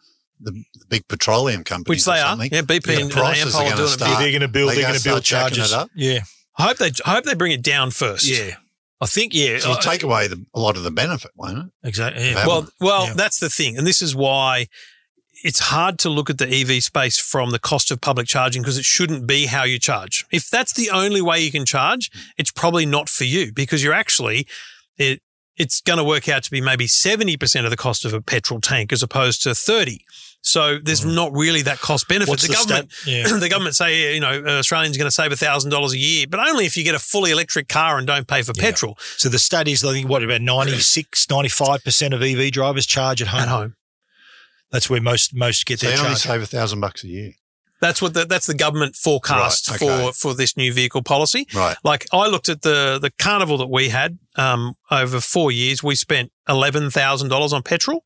the, 0.42 0.52
the 0.52 0.86
big 0.90 1.08
petroleum 1.08 1.64
companies, 1.64 1.88
Which 2.02 2.06
they 2.06 2.20
or 2.22 2.26
are. 2.26 2.38
Yeah, 2.52 2.62
BP 2.62 2.84
the 2.96 3.02
and 3.04 3.10
prices 3.12 3.56
Ampol 3.56 3.58
are 3.58 3.62
are 3.62 3.64
going 3.64 3.72
to 3.72 3.78
doing 3.78 3.88
it 3.90 3.94
start. 3.94 4.20
they're 4.20 4.32
going 4.32 4.42
to 4.42 4.48
build, 4.50 4.72
they 4.72 4.76
they're 4.76 4.84
gonna 4.84 5.00
build 5.00 5.26
start 5.26 5.54
charges. 5.54 5.72
up. 5.72 5.90
Yeah. 5.96 6.20
I 6.58 6.64
hope 6.64 6.78
they 6.78 6.92
I 7.06 7.12
hope 7.14 7.24
they 7.24 7.36
bring 7.36 7.54
it 7.54 7.62
down 7.62 7.92
first. 7.92 8.26
Yeah. 8.26 8.56
I 9.06 9.08
think, 9.08 9.34
yeah. 9.34 9.60
So 9.60 9.70
you 9.70 9.76
uh, 9.76 9.82
take 9.82 10.04
away 10.04 10.28
the, 10.28 10.44
a 10.54 10.60
lot 10.60 10.78
of 10.78 10.84
the 10.84 10.92
benefit, 10.92 11.32
won't 11.36 11.58
it? 11.60 11.66
exactly. 11.88 12.32
Yeah. 12.32 12.48
Well, 12.48 12.68
well, 12.82 13.06
Yeah. 13.08 13.14
that's 13.14 13.40
the 13.40 13.50
thing, 13.50 13.78
and 13.78 13.86
this 13.86 14.02
is 14.02 14.16
why 14.16 14.68
it's 15.44 15.60
hard 15.60 16.00
to 16.00 16.10
look 16.10 16.30
at 16.30 16.40
the 16.40 16.48
EV 16.48 16.84
space 16.84 17.20
from 17.20 17.52
the 17.52 17.60
cost 17.60 17.92
of 17.92 18.02
public 18.02 18.26
charging 18.26 18.64
because 18.64 18.80
it 18.80 18.86
shouldn't 18.86 19.28
be 19.28 19.46
how 19.46 19.64
you 19.64 19.78
charge. 19.78 20.26
If 20.32 20.50
that's 20.50 20.74
the 20.74 20.90
only 20.90 21.22
way 21.22 21.40
you 21.40 21.52
can 21.52 21.66
charge, 21.66 22.10
mm. 22.10 22.20
it's 22.38 22.52
probably 22.52 22.86
not 22.88 23.10
for 23.10 23.26
you 23.26 23.54
because 23.54 23.84
you're 23.84 23.94
actually 23.94 24.48
it. 24.98 25.22
It's 25.58 25.80
going 25.80 26.00
to 26.00 26.04
work 26.04 26.28
out 26.28 26.44
to 26.44 26.52
be 26.52 26.60
maybe 26.62 26.88
seventy 26.88 27.38
percent 27.38 27.66
of 27.66 27.72
the 27.72 27.78
cost 27.78 28.06
of 28.06 28.14
a 28.14 28.22
petrol 28.22 28.60
tank 28.60 28.92
as 28.92 29.04
opposed 29.04 29.44
to 29.44 29.54
thirty. 29.54 30.04
So 30.48 30.78
there's 30.78 31.04
not 31.04 31.32
really 31.34 31.64
that 31.64 31.80
cost 31.80 32.08
benefit. 32.08 32.30
What's 32.30 32.44
the, 32.44 32.50
the 32.50 32.54
government, 32.54 32.92
stat? 32.94 33.12
Yeah. 33.32 33.38
the 33.40 33.50
government 33.50 33.76
say 33.76 34.14
you 34.14 34.20
know 34.20 34.44
Australians 34.46 34.96
are 34.96 35.00
going 35.00 35.08
to 35.08 35.12
save 35.12 35.34
thousand 35.34 35.72
dollars 35.72 35.94
a 35.94 35.98
year, 35.98 36.28
but 36.30 36.40
only 36.40 36.66
if 36.66 36.78
you 36.78 36.84
get 36.84 36.94
a 36.94 37.00
fully 37.00 37.32
electric 37.32 37.68
car 37.68 37.98
and 37.98 38.06
don't 38.06 38.28
pay 38.28 38.42
for 38.44 38.54
Yeah. 38.56 38.62
petrol 38.64 38.98
So 39.18 39.28
the 39.28 39.40
stat 39.40 39.68
is, 39.68 39.84
I 39.84 39.92
think, 39.94 40.08
what, 40.08 40.24
about 40.24 40.42
96, 40.42 41.26
95% 41.26 42.14
of 42.14 42.22
EV 42.22 42.52
drivers 42.52 42.86
charge 42.86 43.22
at 43.24 43.30
home. 43.30 43.42
at 43.42 43.48
home. 43.48 43.76
That's 44.72 44.90
where 44.90 45.02
most 45.02 45.34
most 45.34 45.66
get 45.66 45.80
So 45.80 45.88
their 45.88 45.96
you 45.96 46.02
only 46.02 46.12
charge. 46.16 46.22
save 46.22 46.42
a 46.42 46.46
thousand 46.46 46.80
bucks 46.80 47.04
a 47.04 47.08
year. 47.08 47.32
That's 47.82 48.02
what 48.02 48.14
the, 48.14 48.26
that's 48.26 48.46
the 48.48 48.54
government 48.56 48.96
forecast 48.96 49.70
Right, 49.70 49.82
okay. 49.82 50.06
for 50.08 50.14
for 50.14 50.34
this 50.34 50.56
new 50.56 50.72
vehicle 50.74 51.02
policy. 51.04 51.46
Right. 51.54 51.76
Like 51.84 52.06
I 52.14 52.28
looked 52.28 52.50
at 52.50 52.62
the 52.62 53.00
the 53.02 53.12
carnival 53.20 53.58
that 53.58 53.70
we 53.70 53.90
had 53.90 54.18
um, 54.38 54.76
over 54.92 55.20
four 55.20 55.52
years. 55.52 55.84
We 55.84 55.96
spent 55.96 56.32
eleven 56.48 56.90
thousand 56.90 57.30
dollars 57.30 57.52
on 57.54 57.64
petrol. 57.64 58.06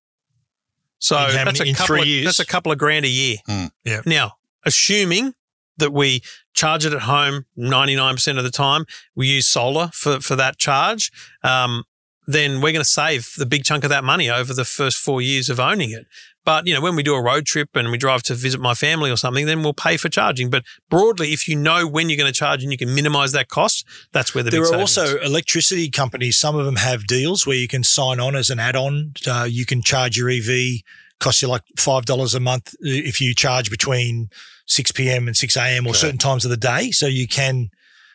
So 1.00 1.16
how 1.16 1.46
that's 1.46 1.62
a 1.62 1.74
couple 1.74 2.02
of, 2.02 2.06
years? 2.06 2.26
That's 2.26 2.40
a 2.40 2.46
couple 2.46 2.72
of 2.72 2.78
grand 2.78 3.06
a 3.06 3.10
year. 3.10 3.38
Hmm. 3.48 3.66
Yeah. 3.84 4.02
Now, 4.06 4.34
assuming 4.66 5.34
that 5.78 5.92
we 5.92 6.22
charge 6.54 6.86
it 6.86 6.94
at 6.94 7.02
home 7.04 7.46
ninety 7.56 7.96
nine 7.96 8.16
percent 8.16 8.38
of 8.38 8.44
the 8.44 8.52
time, 8.52 8.86
we 9.16 9.28
use 9.28 9.48
solar 9.48 9.90
for 9.94 10.20
for 10.20 10.36
that 10.36 10.58
charge. 10.58 11.12
Um, 11.44 11.84
then 12.28 12.62
we're 12.62 12.74
going 12.74 12.76
to 12.76 12.86
save 12.86 13.32
the 13.38 13.46
big 13.46 13.64
chunk 13.64 13.84
of 13.84 13.90
that 13.90 14.04
money 14.04 14.30
over 14.30 14.54
the 14.54 14.66
first 14.66 14.98
four 14.98 15.20
years 15.20 15.50
of 15.50 15.60
owning 15.60 15.90
it. 15.90 16.06
But 16.50 16.66
you 16.66 16.74
know, 16.74 16.82
when 16.82 16.96
we 16.96 17.04
do 17.04 17.14
a 17.14 17.22
road 17.22 17.46
trip 17.46 17.70
and 17.76 17.92
we 17.92 17.98
drive 18.00 18.24
to 18.24 18.34
visit 18.34 18.60
my 18.60 18.74
family 18.74 19.12
or 19.12 19.18
something, 19.18 19.46
then 19.46 19.62
we'll 19.62 19.76
pay 19.88 19.98
for 19.98 20.10
charging. 20.10 20.50
But 20.50 20.64
broadly, 20.90 21.28
if 21.32 21.48
you 21.48 21.56
know 21.56 21.86
when 21.88 22.10
you're 22.10 22.18
going 22.18 22.34
to 22.34 22.40
charge 22.44 22.64
and 22.64 22.72
you 22.72 22.78
can 22.78 22.96
minimize 22.96 23.34
that 23.34 23.50
cost, 23.50 23.86
that's 24.14 24.34
where 24.34 24.44
the 24.44 24.50
There 24.50 24.64
are 24.64 24.76
also 24.76 25.04
is. 25.20 25.30
electricity 25.30 25.92
companies. 25.92 26.38
Some 26.38 26.56
of 26.56 26.66
them 26.66 26.78
have 26.78 27.06
deals 27.06 27.46
where 27.46 27.56
you 27.56 27.68
can 27.68 27.84
sign 27.84 28.20
on 28.20 28.36
as 28.36 28.50
an 28.50 28.58
add-on. 28.58 29.14
Uh, 29.28 29.46
you 29.48 29.64
can 29.64 29.84
charge 29.84 30.18
your 30.18 30.28
EV, 30.28 30.82
cost 31.20 31.44
you 31.44 31.48
like 31.48 31.62
five 31.78 32.06
dollars 32.06 32.34
a 32.34 32.40
month 32.40 32.74
uh, 32.74 32.78
if 33.12 33.22
you 33.22 33.36
charge 33.36 33.70
between 33.70 34.30
six 34.66 34.92
p.m. 34.92 35.28
and 35.28 35.38
six 35.38 35.56
a.m. 35.56 35.86
or 35.86 35.90
Okay. 35.92 36.00
certain 36.00 36.18
times 36.18 36.46
of 36.46 36.50
the 36.52 36.58
day. 36.58 36.90
So 36.90 37.06
you 37.06 37.28
can 37.28 37.70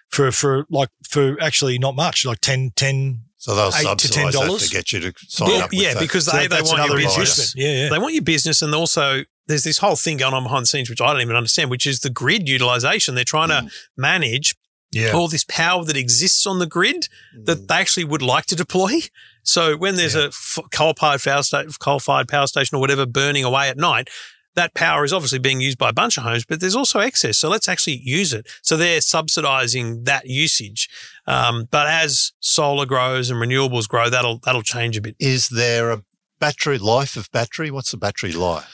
for 0.08 0.32
for 0.32 0.66
like 0.70 0.88
for 1.08 1.40
actually 1.40 1.78
not 1.78 1.94
much, 1.94 2.26
like 2.26 2.40
10, 2.40 2.72
10 2.74 3.23
So 3.44 3.54
they'll 3.54 3.66
Eight 3.66 3.98
to 3.98 4.08
subsidise 4.08 4.32
that 4.32 4.40
$10. 4.40 4.68
to 4.68 4.70
get 4.70 4.90
you 4.90 5.00
to 5.00 5.12
sign 5.28 5.48
Well, 5.48 5.62
up. 5.64 5.70
With 5.70 5.78
yeah, 5.78 5.92
that. 5.92 6.00
because 6.00 6.24
So 6.24 6.34
they, 6.34 6.46
they 6.46 6.62
want 6.62 6.88
your 6.88 6.96
business. 6.96 7.54
Yeah, 7.54 7.68
yeah. 7.68 7.88
They 7.90 7.98
want 7.98 8.14
your 8.14 8.22
business, 8.22 8.62
and 8.62 8.74
also 8.74 9.24
there's 9.48 9.64
this 9.64 9.76
whole 9.76 9.96
thing 9.96 10.16
going 10.16 10.32
on 10.32 10.44
behind 10.44 10.62
the 10.62 10.66
scenes, 10.66 10.88
which 10.88 11.02
I 11.02 11.12
don't 11.12 11.20
even 11.20 11.36
understand, 11.36 11.68
which 11.68 11.86
is 11.86 12.00
the 12.00 12.08
grid 12.08 12.48
utilization. 12.48 13.14
They're 13.14 13.24
trying 13.24 13.50
to 13.50 13.66
mm. 13.66 13.70
manage 13.98 14.54
yeah. 14.92 15.12
all 15.12 15.28
this 15.28 15.44
power 15.44 15.84
that 15.84 15.94
exists 15.94 16.46
on 16.46 16.58
the 16.58 16.66
grid 16.66 17.08
that 17.44 17.58
mm. 17.58 17.66
they 17.66 17.74
actually 17.74 18.04
would 18.04 18.22
like 18.22 18.46
to 18.46 18.56
deploy. 18.56 19.00
So 19.42 19.76
when 19.76 19.96
there's 19.96 20.14
a 20.14 20.30
coal-fired 20.72 21.22
power, 21.22 21.42
sta- 21.42 21.64
coal-fired 21.78 22.28
power 22.28 22.46
station 22.46 22.76
or 22.76 22.80
whatever 22.80 23.04
burning 23.04 23.44
away 23.44 23.68
at 23.68 23.76
night, 23.76 24.08
that 24.54 24.74
power 24.74 25.04
is 25.04 25.12
obviously 25.12 25.38
being 25.38 25.60
used 25.60 25.78
by 25.78 25.90
a 25.90 25.92
bunch 25.92 26.16
of 26.16 26.24
homes, 26.24 26.44
but 26.44 26.60
there's 26.60 26.76
also 26.76 27.00
excess. 27.00 27.38
So 27.38 27.48
let's 27.48 27.68
actually 27.68 28.00
use 28.02 28.32
it. 28.32 28.46
So 28.62 28.76
they're 28.76 29.00
subsidizing 29.00 30.04
that 30.04 30.26
usage. 30.26 30.88
Um, 31.26 31.66
but 31.70 31.86
as 31.86 32.32
solar 32.40 32.86
grows 32.86 33.30
and 33.30 33.40
renewables 33.40 33.88
grow, 33.88 34.10
that'll 34.10 34.38
that'll 34.44 34.62
change 34.62 34.96
a 34.96 35.00
bit. 35.00 35.16
is 35.18 35.48
there 35.48 35.90
a 35.90 36.02
battery 36.38 36.78
life 36.78 37.16
of 37.16 37.30
battery? 37.32 37.70
What's 37.70 37.90
the 37.92 37.96
battery 37.96 38.32
life? 38.32 38.66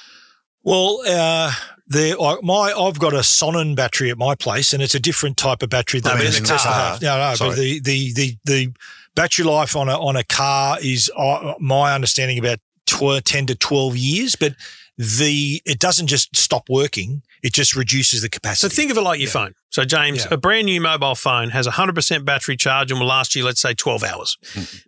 Well, 0.62 1.00
uh, 1.08 1.52
there, 1.86 2.20
I- 2.20 2.38
my 2.42 2.72
I've 2.76 2.98
got 2.98 3.14
a 3.14 3.18
Sonnen 3.20 3.74
battery 3.74 4.10
at 4.10 4.18
my 4.18 4.34
place, 4.34 4.72
and 4.72 4.82
it's 4.82 4.94
a 4.94 5.00
different 5.00 5.36
type 5.36 5.62
of 5.62 5.70
battery 5.70 6.00
than 6.00 6.12
I 6.12 6.14
mean, 6.16 6.30
the 6.30 6.36
in 6.36 6.42
the 6.42 6.48
Tesla 6.48 6.70
car. 6.72 6.90
have. 6.92 7.02
No, 7.02 7.18
no, 7.18 7.34
Sorry. 7.34 7.50
but 7.50 7.56
the, 7.56 7.80
the 7.80 8.12
the 8.14 8.36
the 8.44 8.72
battery 9.14 9.44
life 9.44 9.74
on 9.76 9.88
a 9.88 9.98
on 9.98 10.16
a 10.16 10.24
car 10.24 10.78
is 10.82 11.10
uh, 11.16 11.54
my 11.60 11.94
understanding 11.94 12.38
about 12.38 12.58
tw- 12.86 13.24
ten 13.24 13.46
to 13.46 13.54
twelve 13.54 13.96
years, 13.96 14.34
but 14.36 14.54
the 14.98 15.62
it 15.64 15.78
doesn't 15.78 16.08
just 16.08 16.36
stop 16.36 16.68
working; 16.68 17.22
it 17.42 17.52
just 17.54 17.74
reduces 17.74 18.20
the 18.22 18.28
capacity. 18.28 18.60
So 18.60 18.68
capacity. 18.68 18.82
think 18.82 18.90
of 18.90 18.98
it 18.98 19.02
like 19.02 19.18
your 19.20 19.28
Yeah. 19.28 19.32
phone. 19.32 19.54
So 19.70 19.84
James, 19.84 20.18
Yeah. 20.24 20.34
a 20.34 20.36
brand 20.36 20.66
new 20.66 20.80
mobile 20.80 21.14
phone 21.14 21.50
has 21.50 21.66
a 21.66 21.70
100% 21.70 22.24
battery 22.24 22.56
charge 22.56 22.90
and 22.90 23.00
will 23.00 23.06
last 23.06 23.34
you, 23.34 23.44
let's 23.44 23.60
say, 23.60 23.72
12 23.72 24.02
hours. 24.04 24.36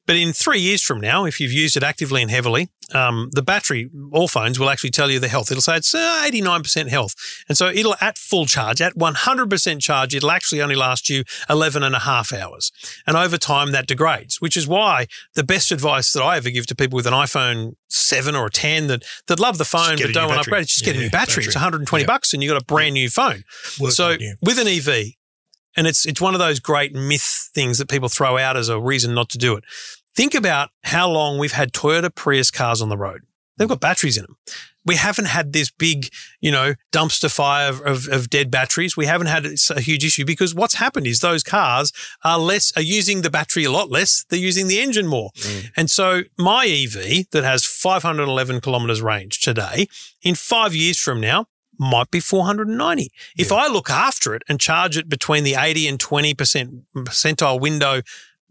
But 0.07 0.17
in 0.17 0.33
three 0.33 0.59
years 0.61 0.83
from 0.83 1.01
now, 1.01 1.25
if 1.25 1.39
you've 1.41 1.53
used 1.53 1.77
it 1.77 1.83
actively 1.83 2.21
and 2.21 2.31
heavily, 2.31 2.69
um, 2.93 3.31
the 3.33 3.43
battery, 3.43 3.89
all 4.13 4.29
phones 4.29 4.59
will 4.59 4.69
actually 4.69 4.91
tell 4.91 5.11
you 5.11 5.19
the 5.19 5.29
health. 5.29 5.51
It'll 5.51 5.63
say 5.63 5.77
it's 5.77 5.95
uh, 5.95 6.23
89% 6.27 6.89
health. 6.91 7.15
And 7.49 7.57
so 7.57 7.69
it'll, 7.69 7.95
at 8.01 8.19
full 8.19 8.45
charge, 8.45 8.83
at 8.83 8.95
100% 8.95 9.81
charge, 9.81 10.15
it'll 10.15 10.31
actually 10.33 10.61
only 10.61 10.75
last 10.75 11.09
you 11.09 11.25
11 11.49 11.83
and 11.83 11.95
a 11.95 12.01
half 12.01 12.33
hours. 12.33 12.71
And 13.07 13.17
over 13.17 13.39
time, 13.39 13.71
that 13.73 13.87
degrades, 13.87 14.41
which 14.41 14.57
is 14.57 14.67
why 14.67 15.07
the 15.35 15.45
best 15.45 15.71
advice 15.73 16.13
that 16.13 16.23
I 16.23 16.37
ever 16.37 16.51
give 16.51 16.67
to 16.67 16.75
people 16.75 16.97
with 16.97 17.07
an 17.07 17.15
iPhone 17.15 17.77
7 17.93 18.35
or 18.35 18.47
a 18.47 18.51
10 18.51 18.87
that, 18.89 19.03
that 19.29 19.39
love 19.41 19.59
the 19.59 19.65
phone 19.65 19.97
but 20.01 20.13
don't 20.13 20.29
want 20.29 20.43
to 20.43 20.51
battery. 20.51 20.61
upgrade, 20.61 20.67
just 20.67 20.85
get 20.85 20.97
a 20.97 20.99
new 21.01 21.11
battery. 21.11 21.45
It's 21.45 21.55
120 21.55 22.03
Yeah. 22.03 22.07
bucks 22.07 22.33
and 22.33 22.43
you've 22.43 22.53
got 22.53 22.61
a 22.61 22.65
brand 22.65 22.95
new 22.95 23.09
phone. 23.11 23.45
So 23.91 24.17
with 24.41 24.59
an 24.59 24.67
EV, 24.69 25.13
and 25.77 25.87
it's 25.87 26.05
it's 26.07 26.21
one 26.21 26.35
of 26.35 26.39
those 26.39 26.61
great 26.61 26.95
myth 26.95 27.51
things 27.55 27.79
that 27.79 27.89
people 27.89 28.09
throw 28.09 28.37
out 28.39 28.57
as 28.57 28.69
a 28.69 28.79
reason 28.81 29.15
not 29.15 29.29
to 29.31 29.39
do 29.39 29.57
it. 29.57 29.65
Think 30.15 30.35
about 30.35 30.71
how 30.85 31.09
long 31.09 31.39
we've 31.39 31.53
had 31.53 31.73
Toyota 31.73 32.15
Prius 32.15 32.51
cars 32.51 32.83
on 32.83 32.89
the 32.91 32.99
road. 32.99 33.23
They've 33.57 33.69
got 33.69 33.81
batteries 33.81 34.17
in 34.19 34.25
them. 34.25 34.37
We 34.85 34.97
haven't 34.97 35.27
had 35.27 35.53
this 35.53 35.71
big, 35.71 36.09
you 36.41 36.51
know, 36.51 36.75
dumpster 36.93 37.33
fire 37.33 37.69
of, 37.69 37.81
of, 37.83 38.09
of 38.09 38.31
dead 38.31 38.51
batteries. 38.51 38.97
We 38.97 39.07
haven't 39.07 39.29
had 39.29 39.47
a 39.71 39.81
huge 39.81 40.05
issue 40.05 40.25
because 40.25 40.55
what's 40.55 40.75
happened 40.75 41.07
is 41.07 41.21
those 41.21 41.43
cars 41.43 41.93
are 42.25 42.39
less 42.39 42.73
are 42.77 42.83
using 42.83 43.23
the 43.23 43.31
battery 43.31 43.65
a 43.65 43.71
lot 43.71 43.91
less. 43.91 44.25
They're 44.29 44.39
using 44.39 44.69
the 44.69 44.81
engine 44.81 45.07
more. 45.07 45.31
Mm. 45.37 45.71
And 45.77 45.91
so 45.91 46.23
my 46.39 46.67
EV 46.67 47.27
that 47.31 47.45
has 47.45 47.65
511 47.65 48.61
kilometers 48.61 49.03
range 49.03 49.41
today, 49.41 49.87
in 50.23 50.35
five 50.35 50.75
years 50.75 50.99
from 50.99 51.21
now, 51.21 51.47
might 51.79 52.11
be 52.11 52.21
490. 52.21 53.11
If 53.37 53.51
I 53.53 53.67
look 53.67 53.91
after 53.91 54.35
it 54.35 54.43
and 54.49 54.61
charge 54.61 54.97
it 54.97 55.09
between 55.09 55.45
the 55.45 55.57
80 55.59 55.89
and 55.89 55.99
20% 55.99 56.83
percentile 56.97 57.61
window 57.61 58.03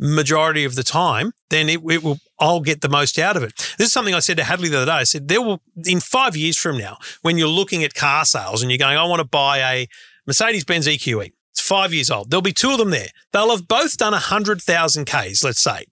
majority 0.02 0.66
of 0.66 0.76
the 0.76 0.84
time, 0.84 1.32
then 1.52 1.70
it, 1.70 1.80
it 1.90 2.04
will, 2.04 2.18
I'll 2.40 2.60
get 2.60 2.82
the 2.82 2.90
most 2.90 3.20
out 3.20 3.38
of 3.38 3.44
it. 3.44 3.56
This 3.78 3.88
is 3.88 3.94
something 3.94 4.16
I 4.16 4.20
said 4.20 4.38
to 4.38 4.44
Hadley 4.44 4.68
the 4.68 4.78
other 4.78 4.88
day. 4.88 4.92
I 4.94 5.04
said, 5.04 5.28
there 5.28 5.42
will, 5.42 5.62
in 5.86 6.00
five 6.00 6.36
years 6.36 6.58
from 6.58 6.78
now, 6.78 6.98
when 7.22 7.38
you're 7.38 7.48
looking 7.48 7.84
at 7.84 7.94
car 7.94 8.26
sales 8.26 8.62
and 8.62 8.72
you're 8.72 8.80
going, 8.80 8.98
I 8.98 9.06
want 9.06 9.20
to 9.20 9.28
buy 9.28 9.60
a 9.60 9.88
Mercedes 10.26 10.66
Benz 10.66 10.88
EQE. 10.88 11.32
It's 11.52 11.62
five 11.62 11.94
years 11.94 12.10
old. 12.10 12.32
There'll 12.32 12.42
be 12.42 12.54
two 12.54 12.72
of 12.72 12.80
them 12.80 12.90
there. 12.90 13.10
They'll 13.32 13.52
have 13.52 13.68
both 13.68 13.98
done 13.98 14.14
100,000 14.14 15.06
Ks, 15.06 15.44
let's 15.44 15.62
say. 15.62 15.86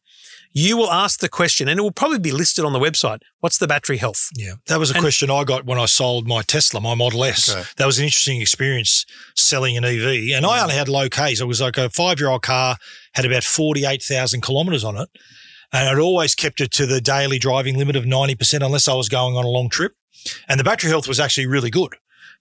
You 0.51 0.77
will 0.77 0.91
ask 0.91 1.19
the 1.19 1.29
question, 1.29 1.67
and 1.67 1.79
it 1.79 1.83
will 1.83 1.91
probably 1.91 2.17
be 2.17 2.31
listed 2.31 2.65
on 2.65 2.73
the 2.73 2.79
website. 2.79 3.19
What's 3.39 3.59
the 3.59 3.67
battery 3.67 3.97
health? 3.97 4.29
Yeah, 4.35 4.53
that 4.65 4.79
was 4.79 4.89
a 4.89 4.95
And- 4.95 5.03
question 5.03 5.29
I 5.29 5.43
got 5.43 5.65
when 5.65 5.77
I 5.77 5.85
sold 5.85 6.27
my 6.27 6.41
Tesla, 6.41 6.81
my 6.81 6.95
Model 6.95 7.23
S. 7.23 7.51
Okay. 7.51 7.63
That 7.77 7.85
was 7.85 7.99
an 7.99 8.05
interesting 8.05 8.41
experience 8.41 9.05
selling 9.35 9.77
an 9.77 9.85
EV, 9.85 10.35
and 10.35 10.47
I 10.47 10.57
mm. 10.57 10.63
only 10.63 10.75
had 10.75 10.89
low 10.89 11.07
Ks. 11.07 11.39
It 11.39 11.47
was 11.47 11.61
like 11.61 11.77
a 11.77 11.91
five-year-old 11.91 12.41
car 12.41 12.77
had 13.19 13.25
about 13.25 13.43
forty-eight 13.43 14.01
thousand 14.01 14.41
kilometres 14.41 14.83
on 14.83 14.97
it, 14.97 15.09
and 15.71 15.89
I'd 15.89 15.99
always 15.99 16.35
kept 16.35 16.61
it 16.61 16.71
to 16.71 16.85
the 16.85 17.01
daily 17.01 17.39
driving 17.39 17.77
limit 17.77 17.95
of 17.95 18.05
ninety 18.05 18.35
percent, 18.35 18.63
unless 18.63 18.87
I 18.87 18.93
was 18.93 19.09
going 19.09 19.35
on 19.35 19.45
a 19.45 19.49
long 19.49 19.69
trip. 19.69 19.93
And 20.47 20.59
the 20.59 20.63
battery 20.63 20.89
health 20.89 21.07
was 21.07 21.19
actually 21.19 21.47
really 21.47 21.69
good. 21.69 21.95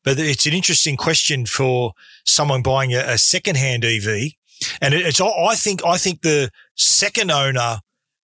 But 0.05 0.19
it's 0.19 0.47
an 0.47 0.53
interesting 0.53 0.97
question 0.97 1.47
for 1.47 1.93
someone 2.25 2.63
buying 2.63 2.95
a, 2.95 2.99
a 3.01 3.19
second-hand 3.19 3.85
EV, 3.85 4.33
and 4.81 4.95
it's 4.95 5.21
I 5.21 5.55
think 5.57 5.85
I 5.85 5.97
think 5.97 6.23
the 6.23 6.51
second 6.77 7.31
owner 7.31 7.81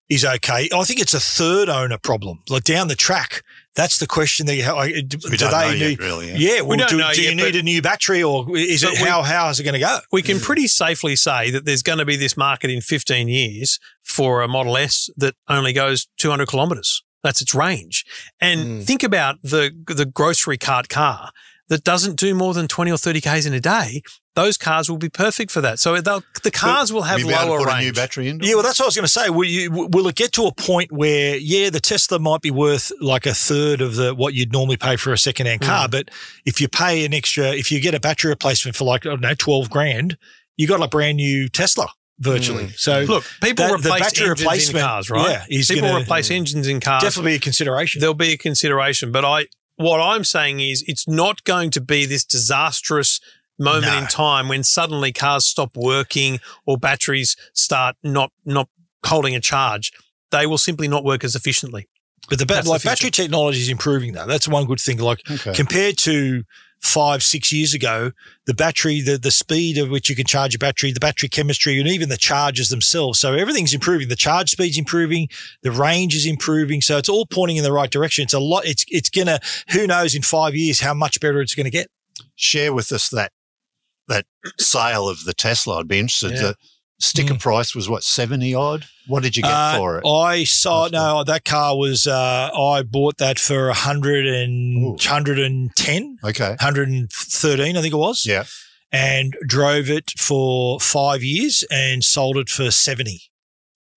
is 0.09 0.25
okay. 0.25 0.69
I 0.73 0.85
think 0.85 1.01
it's 1.01 1.15
a 1.15 1.21
third 1.21 1.69
owner 1.69 1.99
problem. 1.99 2.43
Like 2.49 2.65
down 2.65 2.89
the 2.89 2.95
track, 2.95 3.43
that's 3.75 3.99
the 3.99 4.07
question 4.07 4.47
that 4.47 4.55
you, 4.57 4.63
how, 4.65 4.83
do, 4.85 4.91
We 4.93 5.03
do 5.03 5.37
don't 5.37 5.51
know 5.51 5.69
they 5.71 5.77
yet, 5.77 5.89
need? 5.89 5.99
really. 6.01 6.29
Yeah. 6.29 6.37
Yeah, 6.57 6.61
well, 6.61 6.79
don't 6.79 6.89
do, 6.91 6.99
know 6.99 7.13
do 7.13 7.23
you 7.23 7.29
yet, 7.31 7.37
need 7.37 7.57
a 7.57 7.63
new 7.63 7.83
battery, 7.83 8.23
or 8.23 8.47
is 8.57 8.83
it 8.83 8.91
But 8.91 9.03
we- 9.03 9.09
how 9.09 9.23
how 9.23 9.49
is 9.49 9.59
it 9.61 9.65
going 9.65 9.75
to 9.75 9.81
go? 9.81 9.99
We 10.13 10.23
can 10.23 10.39
pretty 10.41 10.69
safely 10.69 11.17
say 11.17 11.51
that 11.51 11.65
there's 11.65 11.83
going 11.83 11.99
to 11.99 12.05
be 12.05 12.17
this 12.17 12.37
market 12.37 12.71
in 12.71 12.81
15 12.81 13.29
years 13.29 13.79
for 14.03 14.43
a 14.43 14.49
Model 14.49 14.77
S 14.77 15.11
that 15.17 15.35
only 15.49 15.73
goes 15.73 16.07
200 16.19 16.47
kilometers. 16.49 17.03
That's 17.23 17.41
its 17.43 17.55
range. 17.55 18.05
And 18.41 18.83
Mm. 18.83 18.85
think 18.85 19.03
about 19.03 19.37
the 19.43 19.73
the 19.87 20.05
grocery 20.07 20.59
cart 20.59 20.89
car 20.89 21.31
that 21.69 21.83
doesn't 21.83 22.17
do 22.17 22.35
more 22.35 22.53
than 22.55 22.69
20 22.69 22.91
or 22.93 22.99
30 22.99 23.21
k's 23.23 23.47
in 23.47 23.55
a 23.55 23.61
day. 23.61 24.03
Those 24.35 24.57
cars 24.59 24.91
will 24.91 24.99
be 24.99 25.09
perfect 25.09 25.53
for 25.53 25.61
that. 25.61 25.79
So 25.79 26.01
the 26.01 26.51
cars 26.53 26.93
will 26.93 27.03
have 27.03 27.19
Will 27.19 27.21
you 27.23 27.27
be 27.29 27.35
able 27.35 27.45
to 27.45 27.51
lower 27.51 27.59
put 27.61 27.69
range. 27.69 27.83
a 27.83 27.85
new 27.87 27.93
battery 27.93 28.29
in? 28.29 28.41
Yeah, 28.43 28.55
well, 28.55 28.65
that's 28.65 28.81
what 28.81 28.87
I 28.87 28.89
was 28.89 28.97
going 28.97 29.05
to 29.05 29.09
say. 29.09 29.31
Will, 29.31 29.45
you, 29.45 29.71
will 29.71 30.09
it 30.09 30.17
get 30.17 30.33
to 30.33 30.47
a 30.47 30.53
point 30.53 30.91
where, 30.91 31.37
yeah, 31.37 31.71
the 31.71 31.79
Tesla 31.79 32.19
might 32.19 32.41
be 32.41 32.51
worth 32.51 32.91
like 33.01 33.27
a 33.27 33.35
third 33.35 33.81
of 33.81 33.95
the 33.95 34.13
what 34.15 34.35
you'd 34.35 34.53
normally 34.53 34.77
pay 34.77 34.97
for 34.97 35.13
a 35.13 35.19
second-hand 35.19 35.63
Hmm. 35.63 35.69
car, 35.71 35.89
but 35.89 36.09
if 36.45 36.61
you 36.61 36.67
pay 36.69 37.05
an 37.05 37.15
extra, 37.15 37.53
if 37.55 37.71
you 37.71 37.81
get 37.81 37.95
a 37.95 38.01
battery 38.01 38.31
replacement 38.31 38.77
for 38.77 38.85
like 38.85 39.07
I 39.07 39.11
don't 39.11 39.21
know 39.21 39.35
twelve 39.39 39.71
grand, 39.71 40.17
you 40.57 40.67
got 40.67 40.83
a 40.83 40.89
brand 40.89 41.17
new 41.19 41.49
Tesla 41.49 41.87
virtually. 42.19 42.71
So 42.77 43.05
Hmm. 43.05 43.11
Look, 43.13 43.25
people 43.41 43.67
That- 43.69 43.83
the 43.83 43.89
replace 43.89 44.03
battery 44.03 44.31
engines 44.31 44.69
in 44.71 44.81
cars, 44.81 45.11
right? 45.11 45.31
yeah, 45.31 45.45
is 45.49 45.69
people 45.69 45.89
gonna- 45.91 46.01
replace 46.03 46.31
engines 46.33 46.67
in 46.67 46.81
cars. 46.81 47.03
definitely 47.05 47.35
a 47.35 47.39
consideration. 47.39 48.01
there'll 48.01 48.15
be 48.15 48.33
a 48.33 48.37
consideration. 48.37 49.13
But 49.13 49.25
I, 49.25 49.47
what 49.77 50.01
I'm 50.01 50.25
saying 50.25 50.59
is, 50.61 50.83
it's 50.89 51.07
not 51.09 51.45
going 51.45 51.71
to 51.71 51.81
be 51.81 52.05
this 52.07 52.25
disastrous 52.25 53.21
moment 53.59 53.93
No. 53.93 53.99
in 53.99 54.07
time 54.07 54.49
when 54.49 54.65
suddenly 54.65 55.13
cars 55.13 55.47
stop 55.47 55.77
working 55.77 56.41
or 56.67 56.77
batteries 56.77 57.37
start 57.53 57.97
not 58.03 58.33
not 58.45 58.69
holding 59.07 59.35
a 59.35 59.41
charge. 59.41 59.93
They 60.31 60.47
will 60.47 60.59
simply 60.59 60.89
not 60.89 61.05
work 61.05 61.23
as 61.25 61.35
efficiently. 61.35 61.87
But 62.29 62.39
the 62.39 62.47
ba- 62.47 62.55
That's 62.55 62.65
the 62.67 62.71
like 62.73 62.83
battery 62.83 63.11
technology 63.11 63.61
is 63.61 63.69
improving 63.69 64.13
though. 64.13 64.27
That's 64.27 64.49
one 64.49 64.65
good 64.65 64.81
thing. 64.81 64.99
Like 64.99 65.21
Okay. 65.31 65.53
compared 65.53 65.99
to 65.99 66.45
five, 66.81 67.23
six 67.23 67.51
years 67.53 67.73
ago, 67.73 68.13
the 68.47 68.55
battery, 68.55 69.01
the 69.03 69.17
the 69.19 69.31
speed 69.31 69.77
at 69.79 69.89
which 69.91 70.09
you 70.11 70.17
can 70.17 70.25
charge 70.27 70.55
a 70.55 70.59
battery, 70.59 70.91
the 70.93 71.01
battery 71.01 71.29
chemistry, 71.29 71.79
and 71.79 71.89
even 71.89 72.09
the 72.09 72.17
charges 72.17 72.69
themselves. 72.71 73.19
So 73.21 73.35
everything's 73.35 73.73
improving. 73.75 74.09
The 74.09 74.17
charge 74.17 74.51
speed's 74.51 74.79
improving, 74.79 75.29
the 75.63 75.71
range 75.71 76.15
is 76.15 76.25
improving. 76.27 76.81
So 76.81 76.97
it's 76.97 77.09
all 77.11 77.27
pointing 77.27 77.57
in 77.59 77.63
the 77.63 77.73
right 77.73 77.91
direction. 77.91 78.25
It's 78.25 78.35
a 78.35 78.41
lot. 78.41 78.65
It's 78.67 78.85
it's 78.89 79.11
gonna. 79.11 79.39
Who 79.73 79.87
knows 79.87 80.15
in 80.15 80.23
five 80.23 80.55
years 80.55 80.81
how 80.81 80.95
much 80.95 81.21
better 81.21 81.41
it's 81.43 81.55
going 81.55 81.65
to 81.65 81.71
get. 81.71 81.89
share 82.37 82.73
with 82.73 82.91
us 82.91 83.09
that 83.11 83.33
that 84.09 84.27
sale 84.59 85.09
of 85.09 85.25
the 85.25 85.33
Tesla. 85.35 85.81
I'd 85.81 85.89
be 85.89 85.99
interested. 85.99 86.33
Yeah. 86.33 86.41
The 86.43 86.55
sticker 87.01 87.35
Mm. 87.35 87.41
price 87.41 87.75
was 87.75 87.89
what 87.89 88.05
seventy 88.05 88.55
odd. 88.55 88.87
What 89.07 89.23
did 89.23 89.37
you 89.37 89.43
get 89.43 89.51
Uh, 89.53 89.77
for 89.77 89.99
it? 89.99 90.07
I 90.09 90.45
saw 90.45 90.89
no 90.91 91.25
that 91.25 91.45
car 91.45 91.77
was 91.77 92.07
uh, 92.07 92.51
I 92.55 92.83
bought 92.83 93.19
that 93.19 93.39
for 93.39 93.69
a 93.69 93.75
hundred 93.75 94.27
and 94.27 94.85
Ooh. 94.85 94.97
hundred 95.01 95.39
and 95.39 95.71
ten, 95.77 96.17
Okay, 96.25 96.57
hundred 96.61 96.89
and 96.89 97.11
thirteen, 97.13 97.77
I 97.77 97.83
think 97.83 97.93
it 97.95 97.99
was. 97.99 98.25
yeah, 98.25 98.45
and 98.93 99.37
drove 99.47 99.91
it 99.91 100.13
for 100.19 100.79
five 100.81 101.23
years 101.23 101.65
and 101.71 102.05
sold 102.05 102.37
it 102.37 102.49
for 102.49 102.71
seventy. 102.71 103.23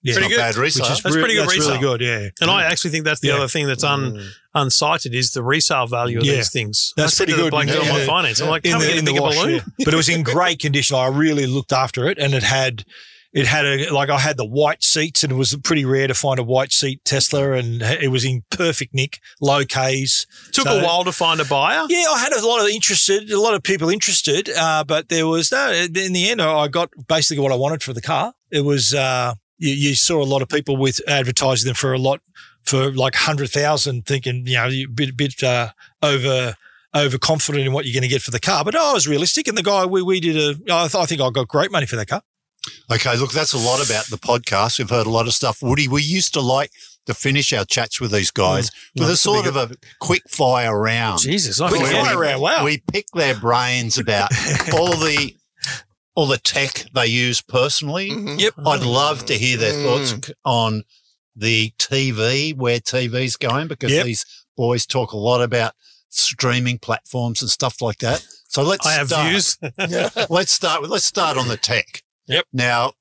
Yeah, 0.03 0.13
Pretty 0.13 0.25
not 0.29 0.35
good. 0.35 0.37
bad 0.37 0.55
which 0.57 0.67
is 0.69 0.75
That's 0.77 1.03
re- 1.05 1.11
pretty 1.21 1.33
good 1.33 1.49
that's 1.49 1.57
really 1.57 1.79
good. 1.79 2.01
Yeah, 2.01 2.29
And 2.39 2.49
I 2.51 2.63
actually 2.63 2.91
think 2.91 3.03
that's 3.03 3.19
the 3.19 3.29
Yeah. 3.29 3.35
other 3.37 3.47
thing 3.47 3.67
that's 3.67 3.83
un, 3.83 4.13
Mm. 4.13 4.29
Uncited 4.57 5.13
is 5.13 5.31
the 5.31 5.43
resale 5.43 5.87
value 5.87 6.17
of 6.19 6.25
Yeah. 6.25 6.35
these 6.35 6.51
things. 6.51 6.93
That's 6.97 7.19
I 7.19 7.25
pretty 7.25 7.41
good. 7.41 7.51
bloke 7.51 7.67
Yeah, 7.67 7.91
my 7.91 8.05
finance. 8.05 8.41
I'm 8.41 8.49
like, 8.49 8.65
in 8.65 8.77
the, 8.79 8.97
in 8.97 9.05
the 9.05 9.13
wash, 9.21 9.35
balloon? 9.35 9.55
yeah. 9.77 9.85
but 9.85 9.93
it 9.93 9.97
was 9.97 10.09
in 10.09 10.23
great 10.23 10.59
condition. 10.59 10.95
I 10.95 11.07
really 11.07 11.45
looked 11.47 11.71
after 11.73 12.07
it, 12.09 12.17
and 12.17 12.33
it 12.33 12.43
had 12.43 12.83
it 13.33 13.45
had 13.45 13.65
a 13.65 13.93
like 13.93 14.09
I 14.09 14.17
had 14.19 14.37
the 14.37 14.45
white 14.45 14.81
seats, 14.83 15.23
and 15.23 15.31
it 15.31 15.35
was 15.35 15.53
pretty 15.63 15.85
rare 15.85 16.07
to 16.07 16.13
find 16.13 16.39
a 16.39 16.43
white 16.43 16.71
seat 16.71 17.03
Tesla, 17.05 17.51
and 17.51 17.81
it 17.81 18.09
was 18.09 18.23
in 18.25 18.43
perfect 18.49 18.93
nick, 18.93 19.19
low 19.41 19.63
Ks. 19.65 20.25
Took 20.53 20.65
So- 20.67 20.79
a 20.79 20.83
while 20.83 21.03
to 21.03 21.11
find 21.11 21.39
a 21.39 21.45
buyer. 21.45 21.85
Yeah, 21.89 22.05
I 22.09 22.19
had 22.19 22.33
a 22.33 22.45
lot 22.47 22.61
of 22.61 22.69
interested, 22.69 23.29
a 23.29 23.39
lot 23.39 23.53
of 23.53 23.61
people 23.63 23.89
interested, 23.89 24.49
uh, 24.49 24.83
but 24.85 25.09
there 25.09 25.27
was 25.27 25.51
no. 25.51 25.71
In 25.71 26.13
the 26.13 26.29
end, 26.29 26.41
I 26.41 26.67
got 26.67 26.89
basically 27.07 27.43
what 27.43 27.51
I 27.51 27.55
wanted 27.55 27.83
for 27.83 27.93
the 27.93 28.01
car. 28.01 28.33
It 28.49 28.61
was 28.61 28.93
uh, 28.93 29.33
you, 29.59 29.73
you 29.73 29.95
saw 29.95 30.23
a 30.23 30.25
lot 30.33 30.41
of 30.41 30.47
people 30.49 30.77
with 30.77 30.99
advertising 31.07 31.67
them 31.67 31.75
for 31.75 31.93
a 31.93 31.99
lot 31.99 32.21
for 32.67 32.91
like 32.91 33.15
hundred 33.15 33.49
thousand, 33.49 34.05
thinking 34.05 34.45
you 34.45 34.55
know 34.57 34.67
you 34.67 34.87
bit 34.89 35.15
bit 35.17 35.41
uh, 35.43 35.69
over 36.03 36.55
overconfident 36.95 37.65
in 37.65 37.73
what 37.73 37.85
you're 37.85 37.93
going 37.93 38.01
to 38.01 38.07
get 38.07 38.21
for 38.21 38.31
the 38.31 38.39
car. 38.39 38.63
But 38.63 38.75
I 38.75 38.93
was 38.93 39.07
realistic, 39.07 39.47
and 39.47 39.57
the 39.57 39.63
guy 39.63 39.85
we 39.85 40.01
we 40.01 40.19
did 40.19 40.35
a. 40.37 40.49
I, 40.73 40.87
th- 40.87 40.95
I 40.95 41.05
think 41.05 41.21
I 41.21 41.29
got 41.29 41.47
great 41.47 41.71
money 41.71 41.85
for 41.85 41.95
that 41.95 42.07
car. 42.07 42.21
Okay, 42.91 43.15
look, 43.17 43.31
that's 43.31 43.53
a 43.53 43.57
lot 43.57 43.85
about 43.85 44.07
the 44.07 44.17
podcast. 44.17 44.77
We've 44.79 44.89
heard 44.89 45.07
a 45.07 45.11
lot 45.11 45.27
of 45.27 45.33
stuff. 45.33 45.59
Woody, 45.61 45.87
we 45.87 46.01
used 46.03 46.33
to 46.33 46.41
like 46.41 46.71
to 47.05 47.13
finish 47.13 47.53
our 47.53 47.63
chats 47.63 48.01
with 48.01 48.11
these 48.11 48.31
guys 48.31 48.69
with 48.95 49.07
a 49.07 49.11
Nice 49.11 49.23
to 49.23 49.29
be 49.29 49.35
sort 49.35 49.47
of 49.47 49.55
a 49.55 49.75
quick 50.01 50.23
fire 50.29 50.77
round. 50.77 51.19
Jesus, 51.21 51.61
I 51.61 51.69
Quick 51.69 51.83
fire 51.83 52.19
round, 52.19 52.41
wow. 52.41 52.65
We 52.65 52.83
pick 52.91 53.05
their 53.13 53.35
brains 53.35 53.97
about 53.97 54.31
all 54.73 54.97
the 54.97 55.33
all 56.15 56.25
the 56.25 56.37
tech 56.39 56.85
they 56.93 57.05
use 57.07 57.41
personally. 57.41 58.09
Mhm. 58.09 58.39
Yep. 58.39 58.53
I'd 58.65 58.81
love 58.83 59.25
to 59.27 59.35
hear 59.35 59.55
their 59.55 59.71
thoughts 59.83 60.11
Mm. 60.13 60.25
c- 60.25 60.33
on 60.43 60.83
the 61.37 61.71
TV, 61.77 62.55
where 62.55 62.79
TV's 62.79 63.37
going, 63.37 63.67
because 63.67 63.91
Yep. 63.91 64.05
these 64.05 64.25
boys 64.57 64.85
talk 64.85 65.11
a 65.13 65.17
lot 65.17 65.41
about 65.41 65.73
streaming 66.09 66.79
platforms 66.79 67.41
and 67.41 67.49
stuff 67.51 67.81
like 67.81 67.99
that. 67.99 68.25
So 68.47 68.63
let's 68.63 68.85
I 68.87 68.93
have 68.93 69.07
start. 69.07 69.29
views. 69.29 69.57
let's 70.29 70.51
start 70.51 70.81
with 70.81 70.89
let's 70.89 71.05
start 71.05 71.37
on 71.37 71.47
the 71.47 71.57
tech. 71.57 72.01
Yep. 72.27 72.45
Now, 72.53 72.93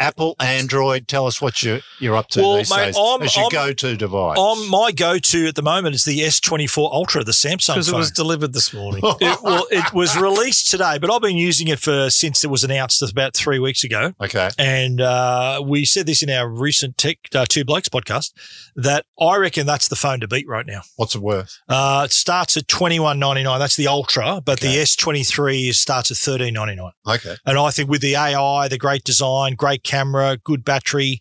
Apple, 0.00 0.34
Android, 0.40 1.06
tell 1.06 1.26
us 1.26 1.40
what 1.40 1.62
you 1.62 1.80
you're 2.00 2.16
up 2.16 2.26
to 2.28 2.42
Well, 2.42 2.56
these 2.56 2.68
mate, 2.70 2.86
days 2.86 2.96
I'm- 2.98 3.22
as 3.22 3.36
your 3.36 3.48
go-to 3.48 3.96
device. 3.96 4.36
Um, 4.38 4.68
my 4.68 4.90
go-to 4.90 5.46
at 5.46 5.54
the 5.54 5.62
moment 5.62 5.94
is 5.94 6.04
the 6.04 6.20
S24 6.20 6.92
Ultra, 6.92 7.22
the 7.22 7.30
Samsung 7.32 7.74
Because 7.74 7.88
it 7.88 7.94
was 7.94 8.10
delivered 8.10 8.52
this 8.52 8.72
morning. 8.74 9.02
it, 9.04 9.38
well, 9.42 9.66
it 9.70 9.92
was 9.92 10.16
released 10.16 10.68
today, 10.70 10.98
but 11.00 11.12
I've 11.12 11.22
been 11.22 11.36
using 11.36 11.68
it 11.68 11.78
for 11.78 12.10
since 12.10 12.42
it 12.42 12.50
was 12.50 12.64
announced 12.64 13.02
about 13.02 13.34
three 13.34 13.60
weeks 13.60 13.84
ago. 13.84 14.12
okay. 14.20 14.50
And 14.58 15.00
uh, 15.00 15.62
we 15.64 15.84
said 15.84 16.06
this 16.06 16.22
in 16.24 16.30
our 16.30 16.48
recent 16.48 16.98
Tech 16.98 17.18
uh, 17.34 17.46
Two 17.48 17.64
Blokes 17.64 17.88
podcast 17.88 18.32
that 18.74 19.06
I 19.20 19.36
reckon 19.36 19.64
that's 19.64 19.86
the 19.88 19.96
phone 19.96 20.18
to 20.20 20.28
beat 20.28 20.48
right 20.48 20.66
now. 20.66 20.82
What's 20.96 21.14
it 21.14 21.22
worth? 21.22 21.60
Uh, 21.68 22.02
it 22.06 22.12
starts 22.12 22.56
at 22.56 22.66
twenty 22.66 22.98
one 22.98 23.20
ninety 23.20 23.44
nine. 23.44 23.60
That's 23.60 23.76
the 23.76 23.86
Ultra, 23.86 24.42
but 24.44 24.58
Okay. 24.58 24.74
the 24.74 24.80
S 24.80 24.96
twenty 24.96 25.22
three 25.22 25.70
starts 25.72 26.10
at 26.10 26.16
thirteen 26.16 26.54
ninety 26.54 26.74
nine. 26.74 26.90
Okay. 27.06 27.36
And 27.46 27.56
I 27.58 27.70
think 27.70 27.88
with 27.88 28.00
the 28.02 28.16
AI, 28.16 28.66
the 28.68 28.78
great 28.78 29.04
design, 29.04 29.54
great 29.54 29.83
camera, 29.84 30.38
good 30.42 30.64
battery, 30.64 31.20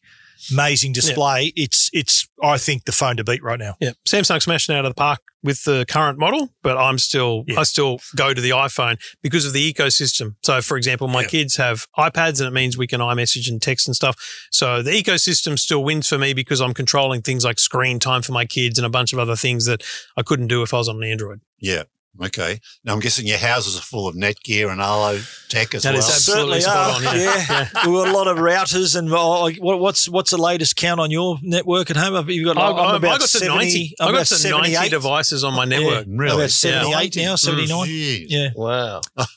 amazing 0.51 0.91
display, 0.93 1.53
it's 1.55 1.89
it's 1.93 2.28
I 2.41 2.57
think 2.57 2.86
the 2.86 2.91
phone 2.91 3.18
to 3.18 3.24
beat 3.24 3.43
right 3.43 3.59
now. 3.59 3.76
Yeah, 3.80 3.91
Samsung 4.07 4.41
smashing 4.41 4.76
out 4.76 4.86
of 4.86 4.91
the 4.91 4.95
park 4.95 5.20
with 5.41 5.64
the 5.64 5.86
current 5.89 6.18
model, 6.18 6.49
but 6.61 6.78
I'm 6.78 6.97
still 6.97 7.43
Yeah. 7.47 7.59
I 7.59 7.64
still 7.64 7.99
go 8.16 8.34
to 8.34 8.41
the 8.41 8.51
iPhone 8.51 8.97
because 9.22 9.45
of 9.45 9.51
the 9.53 9.74
ecosystem. 9.74 10.36
So, 10.43 10.61
for 10.61 10.78
example, 10.78 11.07
my 11.07 11.22
Yeah. 11.22 11.28
kids 11.28 11.57
have 11.57 11.86
iPads, 11.97 12.39
and 12.39 12.47
it 12.47 12.51
means 12.51 12.78
we 12.78 12.88
can 12.88 13.01
iMessage 13.01 13.49
and 13.49 13.61
text 13.61 13.88
and 13.88 13.95
stuff. 13.95 14.16
So 14.51 14.82
the 14.82 14.91
ecosystem 14.91 15.59
still 15.59 15.84
wins 15.84 16.07
for 16.07 16.18
me 16.18 16.34
because 16.34 16.61
I'm 16.61 16.74
controlling 16.74 17.22
things 17.22 17.43
like 17.45 17.59
screen 17.59 17.99
time 17.99 18.22
for 18.22 18.32
my 18.32 18.45
kids 18.45 18.80
and 18.80 18.86
a 18.86 18.89
bunch 18.89 19.11
of 19.14 19.20
other 19.20 19.36
things 19.36 19.66
that 19.66 19.84
I 20.18 20.24
couldn't 20.24 20.47
do 20.47 20.61
if 20.64 20.74
I 20.74 20.78
was 20.78 20.88
on 20.89 20.95
an 20.97 21.03
Android. 21.09 21.41
Yeah. 21.59 21.84
Okay. 22.22 22.59
Now 22.84 22.93
I'm 22.93 22.99
guessing 22.99 23.26
your 23.26 23.39
houses 23.39 23.76
are 23.76 23.82
full 23.82 24.07
of 24.07 24.16
Netgear 24.16 24.72
and 24.72 24.80
Arlo 24.80 25.20
tech 25.49 25.74
as 25.74 25.82
That 25.82 25.93
well. 25.95 25.99
is 25.99 26.09
absolutely 26.09 26.61
spot 26.61 26.95
on. 26.97 27.03
Yeah. 27.03 27.11
yeah. 27.49 27.68
We've 27.88 27.95
got 27.95 28.07
a 28.09 28.14
lot 28.14 28.28
of 28.28 28.38
routers 28.38 28.95
and 28.95 29.11
uh, 29.11 29.49
what's 29.59 30.07
what's 30.07 30.30
the 30.30 30.38
latest 30.38 30.76
count 30.76 30.99
on 30.99 31.09
your 31.09 31.38
network 31.41 31.89
at 31.89 31.97
home? 31.97 32.14
Have 32.14 32.30
you 32.30 32.45
got? 32.45 32.57
I, 32.57 32.68
I'm 32.70 32.76
I, 32.78 32.95
about 32.97 33.16
I 33.16 33.18
got 33.18 33.22
to 33.22 33.28
70, 33.28 33.57
90. 33.57 33.95
I'm 33.99 34.07
I 34.09 34.11
got 34.11 34.26
to 34.28 34.34
90 34.34 34.74
78. 34.74 34.89
devices 34.91 35.43
on 35.43 35.55
my 35.55 35.66
network. 35.66 36.05
Yeah. 36.05 36.14
Really? 36.16 36.36
About 36.36 36.51
78 36.51 37.16
Yeah. 37.16 37.26
now, 37.30 37.36
79. 37.36 37.88
Jeez. 37.88 38.26
Yeah. 38.30 38.49
Wow. 38.55 39.01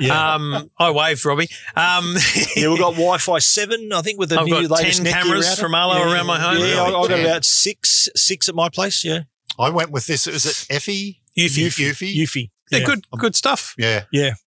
Yeah. 0.00 0.34
Um, 0.34 0.70
I 0.78 0.90
waved 0.92 1.24
Robbie. 1.24 1.48
Um, 1.74 2.14
yeah, 2.56 2.68
we've 2.68 2.78
got 2.78 2.92
Wi-Fi 2.92 3.38
seven. 3.40 3.92
I 3.92 4.00
think 4.02 4.18
with 4.18 4.28
the 4.28 4.38
I've 4.40 4.46
new 4.46 4.68
got 4.68 4.78
latest 4.82 5.02
10 5.02 5.06
Netgear 5.06 5.12
cameras 5.12 5.48
router. 5.48 5.60
from 5.60 5.74
Arlo 5.74 5.96
yeah, 5.96 6.12
around 6.12 6.26
my 6.26 6.38
home. 6.38 6.58
Yeah, 6.58 6.82
I've 6.82 6.92
got 7.08 7.18
about 7.20 7.44
six 7.44 8.08
six 8.14 8.48
at 8.48 8.54
my 8.54 8.68
place. 8.68 9.04
Yeah, 9.04 9.20
I 9.58 9.70
went 9.70 9.90
with 9.90 10.06
this. 10.06 10.26
It 10.28 10.32
Was 10.34 10.46
it 10.46 10.66
Effie? 10.70 11.20
Eufy. 11.38 11.66
Eufy? 11.68 12.14
Eufy. 12.16 12.50
yeah, 12.70 12.78
Yeah. 12.78 12.84
good, 12.86 13.04
good 13.18 13.36
stuff. 13.36 13.74
Yeah. 13.78 14.04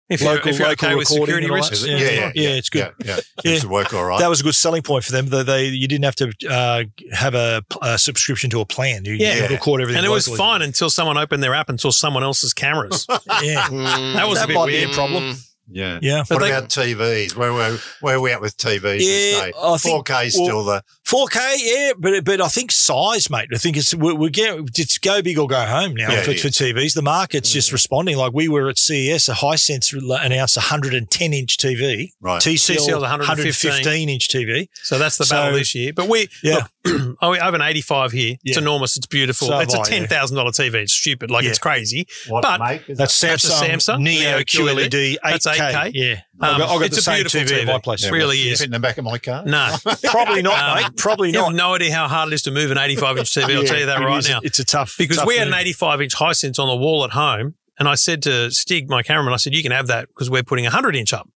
If 0.08 0.20
you're, 0.20 0.34
Local- 0.34 0.50
if 0.50 0.58
you're 0.58 0.68
local 0.68 0.86
okay 0.88 0.94
with 0.94 1.08
recording 1.08 1.24
security 1.36 1.46
and 1.46 1.54
risks, 1.54 1.80
that. 1.82 1.88
Is 1.88 2.02
it? 2.02 2.14
Yeah. 2.14 2.20
Yeah. 2.20 2.32
Yeah, 2.34 2.48
it's 2.56 2.68
good. 2.68 2.92
Yeah. 3.02 3.06
yeah. 3.06 3.16
Yeah. 3.44 3.50
Seems 3.52 3.66
work 3.66 3.94
all 3.94 4.04
right. 4.04 4.18
That 4.18 4.28
was 4.28 4.40
a 4.40 4.42
good 4.42 4.54
selling 4.54 4.82
point 4.82 5.04
for 5.04 5.12
them. 5.12 5.28
That 5.28 5.46
they 5.46 5.68
you 5.68 5.88
didn't 5.88 6.04
have 6.04 6.16
to 6.16 6.32
uh, 6.50 6.82
have 7.14 7.34
a, 7.34 7.62
a 7.80 7.96
subscription 7.98 8.50
to 8.50 8.60
a 8.60 8.66
plan. 8.66 9.06
You, 9.06 9.14
Yeah. 9.14 9.36
you 9.36 9.48
record 9.48 9.80
everything, 9.80 9.98
And 10.00 10.06
it 10.06 10.10
was 10.10 10.28
fine 10.28 10.60
until 10.60 10.90
someone 10.90 11.16
opened 11.16 11.42
their 11.42 11.54
app 11.54 11.70
and 11.70 11.80
saw 11.80 11.90
someone 11.90 12.22
else's 12.24 12.52
cameras. 12.52 13.06
Yeah, 13.42 13.66
That 13.70 14.26
was 14.28 14.42
a 14.42 14.46
bit 14.46 14.54
might 14.54 14.66
weird. 14.66 14.88
be 14.88 14.92
a 14.92 14.94
problem. 14.94 15.36
yeah. 15.70 15.98
Yeah, 16.02 16.24
What 16.28 16.40
they- 16.40 16.50
about 16.50 16.68
TVs? 16.68 17.34
Where, 17.34 17.54
where, 17.54 17.78
where 18.02 18.16
are 18.16 18.20
we 18.20 18.32
at 18.32 18.42
with 18.42 18.54
TVs 18.58 18.82
Yeah, 18.82 18.98
these 18.98 19.40
days? 19.40 19.54
I 19.62 19.76
think- 19.78 20.06
4K 20.06 20.30
still 20.30 20.64
the 20.64 20.82
4K. 21.12 21.56
Yeah, 21.58 21.92
but 21.98 22.24
but 22.24 22.40
I 22.40 22.48
think 22.48 22.72
size, 22.72 23.28
mate. 23.28 23.48
I 23.52 23.58
think 23.58 23.76
it's 23.76 23.94
we're, 23.94 24.14
we're 24.14 24.30
getting 24.30 24.66
it's 24.76 24.96
go 24.96 25.20
big 25.20 25.38
or 25.38 25.46
go 25.46 25.62
home 25.64 25.94
now 25.94 26.10
Yeah, 26.10 26.22
for, 26.22 26.30
it 26.30 26.40
for. 26.40 26.48
TVs. 26.48 26.94
The 26.94 27.02
market's 27.02 27.50
just 27.50 27.70
mm. 27.70 27.74
responding. 27.74 28.16
Like 28.16 28.32
we 28.32 28.48
were 28.48 28.68
at 28.68 28.78
CES, 28.78 29.28
a 29.28 29.34
Hisense 29.34 29.94
uh, 29.94 30.18
announced 30.22 30.56
a 30.56 30.60
110 30.60 31.32
inch 31.32 31.58
TV, 31.58 32.12
right. 32.20 32.40
TCL 32.40 32.76
TCL 32.76 33.00
115 33.00 33.70
115 33.70 34.08
inch 34.08 34.28
TV. 34.28 34.68
So 34.74 34.98
that's 34.98 35.18
the 35.18 35.24
So- 35.24 35.36
battle 35.36 35.58
this 35.58 35.74
year. 35.74 35.92
But 35.92 36.08
we, 36.08 36.28
Yeah. 36.42 36.54
look, 36.54 36.70
I 37.20 37.36
have 37.38 37.54
an 37.54 37.62
85 37.62 38.12
here. 38.12 38.36
It's 38.44 38.56
enormous. 38.58 38.96
It's 38.96 39.06
beautiful. 39.06 39.48
So 39.48 39.58
it's 39.60 39.72
a 39.74 39.78
have 39.78 39.86
I, 39.88 39.94
yeah. 39.94 40.06
$10,000 40.06 40.32
TV. 40.50 40.74
It's 40.82 40.92
stupid. 40.92 41.30
Like 41.30 41.44
Yeah. 41.44 41.50
it's 41.50 41.58
crazy. 41.58 42.06
What 42.28 42.42
but 42.42 42.60
make 42.60 42.88
is 42.90 42.98
That's 42.98 43.18
That's 43.20 43.44
a 43.44 43.48
Samsung, 43.48 43.96
Samsung 43.96 43.98
Neo 44.00 44.20
Neo 44.36 44.38
QLED 44.40 44.88
QLED. 44.90 45.16
8K. 45.18 45.18
That's 45.22 45.46
8K. 45.46 45.90
Yeah, 45.94 46.12
Um, 46.12 46.20
I 46.40 46.58
got, 46.58 46.60
I 46.60 46.72
got 46.74 46.82
it's 46.82 46.94
the 46.96 46.98
a 47.00 47.02
same 47.02 47.14
beautiful 47.16 47.40
TV, 47.40 47.52
at 47.60 47.62
TV. 47.62 47.72
my 47.72 47.78
place. 47.78 48.04
It 48.04 48.10
really 48.12 48.38
is. 48.38 48.58
Fit 48.58 48.66
in 48.66 48.72
the 48.72 48.80
back 48.80 48.98
of 48.98 49.04
my 49.04 49.18
car? 49.18 49.44
No. 49.44 49.74
Probably 50.04 50.42
not, 50.42 50.58
Um, 50.78 50.82
mate. 50.82 50.96
Probably 50.96 51.28
You 51.28 51.34
not. 51.34 51.44
have 51.46 51.54
no 51.54 51.74
idea 51.74 51.94
how 51.94 52.08
hard 52.08 52.28
it 52.32 52.34
is 52.34 52.42
to 52.42 52.50
move 52.50 52.70
an 52.70 52.78
85 52.78 53.18
inch 53.18 53.30
TV. 53.30 53.56
I'll 53.56 53.62
tell 53.64 53.78
you 53.78 53.86
that 53.86 54.00
right 54.00 54.18
is- 54.18 54.28
now. 54.28 54.40
It's 54.42 54.58
a 54.58 54.64
tough 54.64 54.96
because 54.98 55.18
tough 55.18 55.26
we 55.28 55.36
had 55.36 55.46
an 55.48 55.54
85 55.54 56.00
inch 56.02 56.16
Hisense 56.16 56.58
on 56.58 56.66
the 56.68 56.76
wall 56.76 57.04
at 57.04 57.10
home. 57.10 57.54
And 57.78 57.88
I 57.88 57.94
said 57.94 58.22
to 58.24 58.50
Stig, 58.50 58.88
my 58.90 59.02
cameraman, 59.02 59.32
I 59.32 59.36
said, 59.38 59.54
you 59.54 59.62
can 59.62 59.72
have 59.72 59.86
that 59.86 60.08
because 60.08 60.28
we're 60.30 60.42
putting 60.42 60.66
a 60.66 60.68
100 60.70 60.94
inch 60.94 61.12
up. 61.12 61.28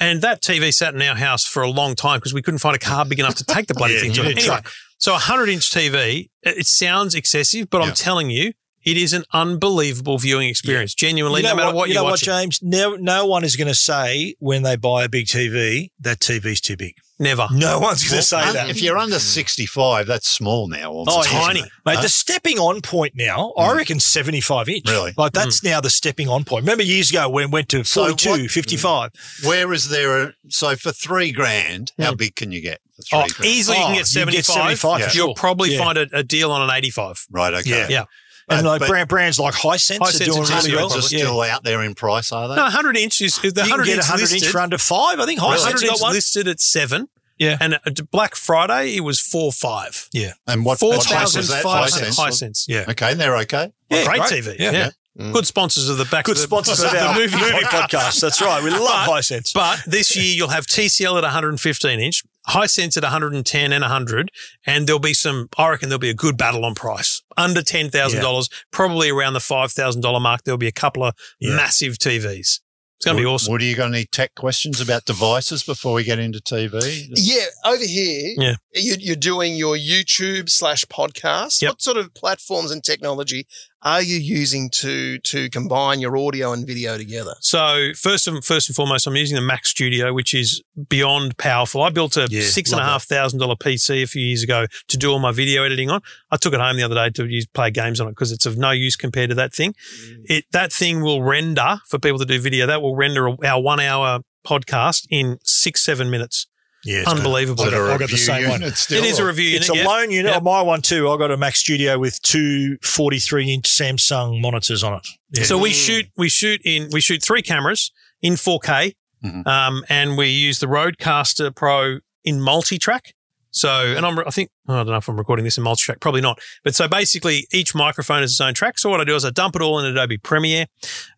And 0.00 0.22
that 0.22 0.42
TV 0.42 0.72
sat 0.72 0.94
in 0.94 1.02
our 1.02 1.14
house 1.14 1.44
for 1.46 1.62
a 1.62 1.70
long 1.70 1.94
time 1.94 2.18
because 2.18 2.34
we 2.34 2.42
couldn't 2.42 2.58
find 2.58 2.74
a 2.74 2.78
car 2.78 3.04
big 3.04 3.20
enough 3.20 3.34
to 3.36 3.44
take 3.44 3.66
the 3.66 3.74
bloody 3.74 3.94
Yeah, 3.96 4.00
thing 4.00 4.10
you 4.10 4.16
to. 4.16 4.22
Anyway, 4.28 4.40
truck. 4.42 4.70
so 4.98 5.12
a 5.12 5.14
100 5.14 5.48
inch 5.48 5.70
TV, 5.70 6.28
it 6.42 6.66
sounds 6.66 7.14
excessive, 7.14 7.68
but 7.70 7.82
Yeah. 7.82 7.88
I'm 7.88 7.94
telling 7.94 8.30
you, 8.30 8.52
it 8.84 8.96
is 8.96 9.12
an 9.12 9.22
unbelievable 9.32 10.18
viewing 10.18 10.48
experience. 10.48 10.92
Genuinely, 10.94 11.42
You 11.42 11.48
know 11.48 11.54
no 11.54 11.56
matter 11.64 11.76
what, 11.76 11.88
you 11.88 11.94
you're 11.94 12.02
know 12.02 12.10
what. 12.10 12.18
James? 12.20 12.58
No, 12.62 12.96
no 12.96 13.26
one 13.26 13.44
is 13.44 13.54
going 13.54 13.68
to 13.68 13.76
say 13.76 14.34
when 14.40 14.64
they 14.64 14.74
buy 14.74 15.04
a 15.04 15.08
big 15.08 15.26
TV 15.26 15.90
that 16.00 16.18
TV's 16.18 16.60
too 16.60 16.76
big. 16.76 16.94
Never. 17.22 17.46
No 17.52 17.78
one's 17.78 18.02
going 18.08 18.20
to 18.20 18.26
say 18.26 18.40
Un- 18.42 18.54
that. 18.54 18.68
If 18.70 18.82
you're 18.82 18.98
under 18.98 19.18
65, 19.18 20.06
that's 20.08 20.28
small 20.28 20.66
now. 20.68 20.90
Oh, 20.90 20.96
almost, 21.06 21.30
yeah. 21.32 21.38
isn't 21.38 21.54
Tiny. 21.54 21.60
Mate, 21.86 21.96
Huh? 21.96 22.02
the 22.02 22.08
stepping 22.08 22.58
on 22.58 22.80
point 22.80 23.12
now, 23.14 23.52
I 23.56 23.68
mm. 23.68 23.76
reckon 23.76 24.00
75 24.00 24.68
inch. 24.68 24.88
Really? 24.88 25.12
Like 25.16 25.32
that's 25.32 25.60
mm. 25.60 25.64
now 25.70 25.80
the 25.80 25.88
stepping 25.90 26.28
on 26.28 26.44
point. 26.44 26.64
Remember 26.64 26.82
years 26.82 27.10
ago 27.10 27.28
when 27.28 27.44
it 27.44 27.50
went 27.50 27.68
to 27.70 27.84
So 27.84 28.06
42, 28.06 28.30
what- 28.30 28.50
55. 28.50 29.12
Mm. 29.12 29.46
Where 29.46 29.72
is 29.72 29.88
there 29.88 30.22
a 30.22 30.32
so 30.48 30.74
for 30.76 30.90
three 30.92 31.30
grand? 31.32 31.92
How 31.98 32.14
big 32.14 32.34
can 32.34 32.50
you 32.50 32.60
get 32.60 32.80
for 32.96 33.02
three 33.02 33.18
Oh, 33.20 33.26
grand? 33.28 33.44
easily 33.52 33.76
you 33.78 33.82
Oh, 33.84 33.86
can 33.86 33.94
you 33.94 34.00
get 34.00 34.06
get 34.06 34.44
75. 34.44 34.54
75 34.78 34.80
for 35.10 35.16
You'll 35.16 35.26
sure. 35.28 35.34
probably 35.34 35.72
Yeah. 35.74 35.78
find 35.84 35.98
a, 35.98 36.06
a 36.12 36.22
deal 36.24 36.50
on 36.50 36.62
an 36.68 36.70
85. 36.74 37.26
Right. 37.30 37.54
Okay. 37.54 37.70
Yeah. 37.70 37.86
Yeah. 37.88 38.04
And 38.48 38.66
Uh, 38.66 38.70
like 38.70 38.86
brand, 38.88 39.08
brands 39.08 39.38
like 39.38 39.54
Hisense, 39.54 39.98
Hisense 39.98 40.20
are 40.20 40.24
doing 40.24 40.38
and 40.40 40.48
really 40.50 40.74
well. 40.74 40.88
Hundreds 40.88 41.12
are 41.12 41.16
Yeah. 41.16 41.22
still 41.22 41.42
out 41.42 41.62
there 41.62 41.80
in 41.84 41.94
price, 41.94 42.32
are 42.32 42.48
they? 42.48 42.56
No, 42.56 42.62
100 42.64 42.96
inch 42.96 43.20
is 43.20 43.36
the 43.36 43.46
You 43.46 43.52
can 43.52 43.62
100 43.70 43.84
get 43.86 43.96
inch 43.98 44.04
100 44.08 44.32
inch 44.32 44.46
for 44.48 44.58
under 44.60 44.78
five. 44.78 45.20
I 45.20 45.26
think 45.26 45.38
Hisense 45.40 45.60
100 45.62 45.86
got 45.88 46.00
one. 46.00 46.12
listed 46.12 46.48
at 46.48 46.58
seven. 46.60 47.06
Yeah. 47.42 47.56
And 47.60 47.74
uh, 47.74 47.78
Black 48.10 48.34
Friday, 48.34 48.96
it 48.96 49.00
was 49.00 49.20
four 49.20 49.52
five. 49.52 50.08
Yeah. 50.12 50.32
And 50.46 50.64
what, 50.64 50.78
Four 50.78 50.94
thousand 50.98 51.44
five 51.62 51.90
Hisense? 51.90 52.18
Hisense. 52.18 52.64
Yeah. 52.68 52.84
Okay, 52.88 53.12
and 53.12 53.20
they're 53.20 53.36
okay. 53.38 53.72
Yeah, 53.90 54.04
Great 54.04 54.20
great. 54.20 54.44
TV. 54.44 54.56
Yeah. 54.58 54.70
Yeah. 54.70 54.90
Mm. 55.20 55.34
Good 55.34 55.46
sponsors 55.46 55.90
of 55.90 55.98
the 55.98 56.06
back 56.06 56.24
Good 56.24 56.32
of 56.32 56.38
the, 56.38 56.42
sponsors 56.44 56.80
of 56.84 56.90
the 56.90 56.98
our 57.04 57.14
movie 57.14 57.36
movie, 57.40 57.52
podcast. 57.66 58.20
That's 58.20 58.40
right. 58.40 58.62
We 58.64 58.70
love 58.70 58.80
But- 59.06 59.08
Hisense. 59.20 59.52
But 59.52 59.80
this 59.86 60.16
year 60.16 60.34
you'll 60.34 60.48
have 60.48 60.64
TCL 60.66 61.18
at 61.18 61.22
115 61.22 62.00
inch, 62.00 62.22
Hisense 62.48 62.96
at 62.96 63.02
110 63.02 63.72
and 63.74 63.82
100, 63.82 64.30
and 64.66 64.86
there'll 64.86 64.98
be 64.98 65.12
some. 65.12 65.48
I 65.58 65.68
reckon 65.68 65.90
there'll 65.90 66.00
be 66.00 66.08
a 66.08 66.14
good 66.14 66.38
battle 66.38 66.64
on 66.64 66.74
price. 66.74 67.22
Under 67.36 67.60
ten 67.62 67.90
thousand 67.90 68.20
dollars, 68.22 68.48
probably 68.70 69.10
around 69.10 69.34
the 69.34 69.40
five 69.40 69.70
thousand 69.72 70.00
dollar 70.00 70.18
mark. 70.18 70.44
There'll 70.44 70.56
be 70.58 70.66
a 70.66 70.72
couple 70.72 71.04
of 71.04 71.14
Yeah. 71.40 71.56
massive 71.56 71.98
TVs. 71.98 72.60
It's 73.02 73.06
going 73.06 73.16
to 73.16 73.22
be 73.24 73.26
awesome. 73.26 73.50
Woody, 73.50 73.64
you 73.66 73.74
got 73.74 73.88
any 73.88 74.04
tech 74.04 74.32
questions 74.36 74.80
about 74.80 75.06
devices 75.06 75.64
before 75.64 75.94
we 75.94 76.04
get 76.04 76.20
into 76.20 76.38
TV? 76.38 77.08
Yeah, 77.16 77.46
over 77.64 77.84
here, 77.84 78.32
Yeah. 78.38 78.54
you, 78.74 78.94
you're 79.00 79.16
doing 79.16 79.56
your 79.56 79.76
YouTube 79.76 80.48
slash 80.48 80.84
podcast. 80.84 81.60
Yep. 81.62 81.68
What 81.72 81.82
sort 81.82 81.96
of 81.96 82.14
platforms 82.14 82.70
and 82.70 82.84
technology 82.84 83.48
are 83.84 84.02
you 84.02 84.16
using 84.16 84.70
to 84.70 85.18
to 85.18 85.50
combine 85.50 86.00
your 86.00 86.16
audio 86.16 86.52
and 86.52 86.66
video 86.66 86.96
together? 86.96 87.34
So 87.40 87.90
first 87.96 88.28
and 88.28 88.44
first 88.44 88.68
and 88.68 88.76
foremost, 88.76 89.06
I'm 89.06 89.16
using 89.16 89.36
the 89.36 89.42
Mac 89.42 89.66
Studio, 89.66 90.12
which 90.12 90.34
is 90.34 90.62
beyond 90.88 91.36
powerful. 91.36 91.82
I 91.82 91.90
built 91.90 92.16
a 92.16 92.26
Yeah, 92.30 92.42
six 92.42 92.70
and 92.72 92.80
a 92.80 92.84
half 92.84 93.04
thousand 93.04 93.40
dollar 93.40 93.56
PC 93.56 94.02
a 94.02 94.06
few 94.06 94.24
years 94.24 94.42
ago 94.42 94.66
to 94.88 94.96
do 94.96 95.10
all 95.10 95.18
my 95.18 95.32
video 95.32 95.64
editing 95.64 95.90
on. 95.90 96.00
I 96.30 96.36
took 96.36 96.54
it 96.54 96.60
home 96.60 96.76
the 96.76 96.84
other 96.84 96.94
day 96.94 97.10
to 97.10 97.26
use 97.26 97.46
play 97.46 97.70
games 97.70 98.00
on 98.00 98.08
it 98.08 98.12
because 98.12 98.32
it's 98.32 98.46
of 98.46 98.56
no 98.56 98.70
use 98.70 98.96
compared 98.96 99.30
to 99.30 99.34
that 99.36 99.52
thing. 99.52 99.72
Mm. 99.72 100.16
It 100.26 100.44
that 100.52 100.72
thing 100.72 101.02
will 101.02 101.22
render 101.22 101.78
for 101.88 101.98
people 101.98 102.18
to 102.18 102.24
do 102.24 102.40
video. 102.40 102.66
That 102.66 102.82
will 102.82 102.96
render 102.96 103.34
our 103.44 103.60
one 103.60 103.80
hour 103.80 104.20
podcast 104.46 105.06
in 105.10 105.38
six 105.42 105.84
seven 105.84 106.10
minutes. 106.10 106.46
Yeah, 106.84 107.04
Unbelievable. 107.06 107.64
I 107.64 107.70
got, 107.70 107.72
got 107.72 107.98
the 107.98 108.04
review 108.04 108.16
same 108.18 108.48
one. 108.48 108.62
still, 108.72 109.02
It 109.02 109.06
is 109.06 109.18
a 109.18 109.22
or- 109.22 109.26
review 109.28 109.56
It's 109.56 109.68
unit. 109.68 109.84
a 109.84 109.88
loan 109.88 110.10
unit. 110.10 110.30
Yeah. 110.32 110.38
On 110.38 110.44
my 110.44 110.62
one 110.62 110.82
too. 110.82 111.08
I 111.10 111.16
got 111.16 111.30
a 111.30 111.36
Mac 111.36 111.54
Studio 111.56 111.98
with 111.98 112.20
two 112.22 112.76
43 112.82 113.52
inch 113.54 113.64
Samsung 113.68 114.40
monitors 114.40 114.82
on 114.82 114.94
it. 114.94 115.06
Yeah. 115.32 115.44
So 115.44 115.58
we 115.58 115.70
shoot 115.72 116.06
we 116.16 116.28
shoot 116.28 116.60
in 116.64 116.88
we 116.92 117.00
shoot 117.00 117.22
three 117.22 117.42
cameras 117.42 117.92
in 118.20 118.34
4K, 118.34 118.94
Mhm. 119.24 119.46
um, 119.46 119.84
and 119.88 120.16
we 120.18 120.28
use 120.28 120.58
the 120.58 120.66
Rodecaster 120.66 121.54
Pro 121.54 121.98
in 122.24 122.40
multi-track. 122.40 123.14
So, 123.54 123.68
and 123.96 124.04
I'm 124.06 124.18
I 124.18 124.30
think 124.30 124.50
I 124.66 124.76
don't 124.76 124.86
know 124.86 124.96
if 124.96 125.08
I'm 125.08 125.16
recording 125.16 125.44
this 125.44 125.58
in 125.58 125.62
multi-track, 125.64 126.00
probably 126.00 126.22
not. 126.22 126.40
But 126.64 126.74
so 126.74 126.88
basically, 126.88 127.46
each 127.52 127.74
microphone 127.74 128.22
has 128.22 128.30
its 128.32 128.40
own 128.40 128.54
track. 128.54 128.78
So 128.78 128.88
what 128.90 129.00
I 129.00 129.04
do 129.04 129.14
is 129.14 129.24
I 129.24 129.30
dump 129.30 129.54
it 129.56 129.62
all 129.62 129.78
in 129.78 129.84
Adobe 129.84 130.16
Premiere, 130.18 130.66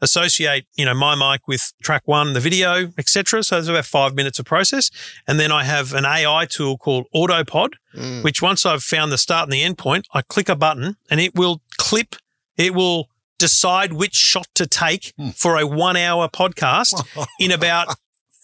associate 0.02 0.66
you 0.76 0.84
know 0.84 0.94
my 0.94 1.14
mic 1.14 1.46
with 1.48 1.72
track 1.82 2.02
one, 2.06 2.32
the 2.32 2.40
video, 2.40 2.92
etc. 2.98 3.42
So 3.42 3.56
there's 3.56 3.68
about 3.68 3.84
five 3.86 4.14
minutes 4.14 4.38
of 4.38 4.46
process, 4.46 4.90
and 5.26 5.38
then 5.38 5.52
I 5.52 5.64
have 5.64 5.92
an 5.94 6.04
AI 6.04 6.46
tool 6.46 6.76
called 6.78 7.06
AutoPod, 7.14 7.70
Mm. 7.96 8.24
which 8.24 8.42
once 8.42 8.66
I've 8.66 8.82
found 8.82 9.12
the 9.12 9.18
start 9.18 9.44
and 9.44 9.52
the 9.52 9.62
end 9.62 9.78
point, 9.78 10.08
I 10.12 10.22
click 10.22 10.48
a 10.48 10.56
button 10.56 10.96
and 11.08 11.20
it 11.20 11.36
will 11.36 11.62
clip, 11.76 12.16
it 12.56 12.74
will 12.74 13.08
decide 13.38 13.92
which 13.92 14.14
shot 14.16 14.48
to 14.56 14.66
take 14.66 15.12
Hmm. 15.16 15.28
for 15.30 15.56
a 15.60 15.64
one 15.64 15.96
hour 15.96 16.28
podcast 16.28 17.04
in 17.38 17.52
about 17.52 17.94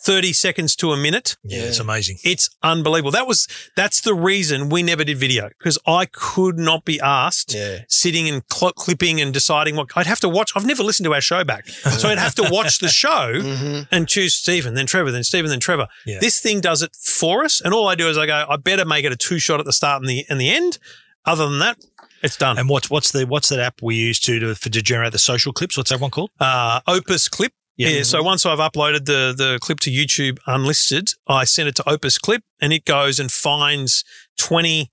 30 0.03 0.33
seconds 0.33 0.75
to 0.77 0.93
a 0.93 0.97
minute. 0.97 1.37
yeah, 1.45 1.61
it's 1.63 1.79
amazing. 1.79 2.19
It's 2.25 2.49
unbelievable. 2.63 3.11
That 3.11 3.27
was, 3.27 3.47
that's 3.77 4.01
the 4.01 4.15
reason 4.15 4.69
we 4.71 4.83
never 4.83 5.05
did 5.05 5.19
video 5.19 5.49
because 5.59 5.79
I 5.87 6.07
could 6.07 6.59
not 6.59 6.85
be 6.85 6.99
asked 7.01 7.53
Yeah. 7.55 7.81
sitting 7.89 8.29
and 8.29 8.43
cl- 8.51 8.73
clipping 8.73 9.21
and 9.21 9.33
deciding 9.33 9.77
what 9.77 9.89
I'd 9.97 10.07
have 10.07 10.21
to 10.21 10.29
watch. 10.29 10.53
I've 10.57 10.65
never 10.65 10.83
listened 10.83 11.05
to 11.05 11.15
our 11.15 11.21
show 11.21 11.45
back. 11.45 11.67
So 12.01 12.09
I'd 12.09 12.19
have 12.19 12.35
to 12.37 12.49
watch 12.51 12.79
the 12.79 12.89
show 12.89 13.33
Mhm. 13.35 13.89
and 13.91 14.09
choose 14.09 14.35
Stephen, 14.35 14.75
then 14.75 14.87
Trevor, 14.87 15.11
then 15.11 15.23
Stephen, 15.25 15.51
then 15.51 15.61
Trevor. 15.61 15.87
Yeah. 16.07 16.19
This 16.21 16.41
thing 16.41 16.61
does 16.63 16.81
it 16.83 16.97
for 16.97 17.45
us, 17.45 17.61
and 17.61 17.75
all 17.75 17.89
I 17.89 17.95
do 17.95 18.09
is 18.09 18.17
I 18.17 18.25
go, 18.27 18.47
I 18.49 18.57
better 18.57 18.85
make 18.87 19.05
it 19.05 19.13
a 19.13 19.17
two 19.17 19.39
shot 19.39 19.61
at 19.61 19.67
the 19.67 19.73
start 19.73 20.01
and 20.03 20.09
the 20.09 20.25
and 20.31 20.41
the 20.41 20.49
end. 20.51 20.79
Other 21.27 21.47
than 21.49 21.59
that, 21.59 21.77
it's 22.23 22.37
done. 22.37 22.59
And 22.59 22.69
what's 22.71 22.89
what's 22.89 23.11
the 23.11 23.27
what's 23.27 23.51
that 23.51 23.59
app 23.61 23.83
we 23.83 23.97
use 23.97 24.19
to 24.21 24.39
to, 24.41 24.55
for, 24.55 24.71
to 24.71 24.81
generate 24.81 25.13
the 25.13 25.19
social 25.19 25.53
clips? 25.53 25.77
What's 25.77 25.91
that 25.91 26.01
one 26.01 26.11
called? 26.11 26.31
uh, 26.41 26.81
Opus 26.87 27.29
Clip. 27.29 27.53
Yeah. 27.81 27.89
Yeah. 27.97 28.03
So 28.03 28.23
once 28.23 28.45
I've 28.47 28.59
uploaded 28.59 29.05
the 29.07 29.35
the 29.37 29.59
clip 29.61 29.81
to 29.81 29.91
YouTube 29.91 30.39
unlisted, 30.47 31.15
I 31.27 31.45
send 31.45 31.69
it 31.69 31.75
to 31.77 31.89
Opus 31.89 32.19
Clip, 32.19 32.43
and 32.61 32.73
it 32.73 32.85
goes 32.85 33.19
and 33.19 33.31
finds 33.33 34.05
twenty 34.39 34.91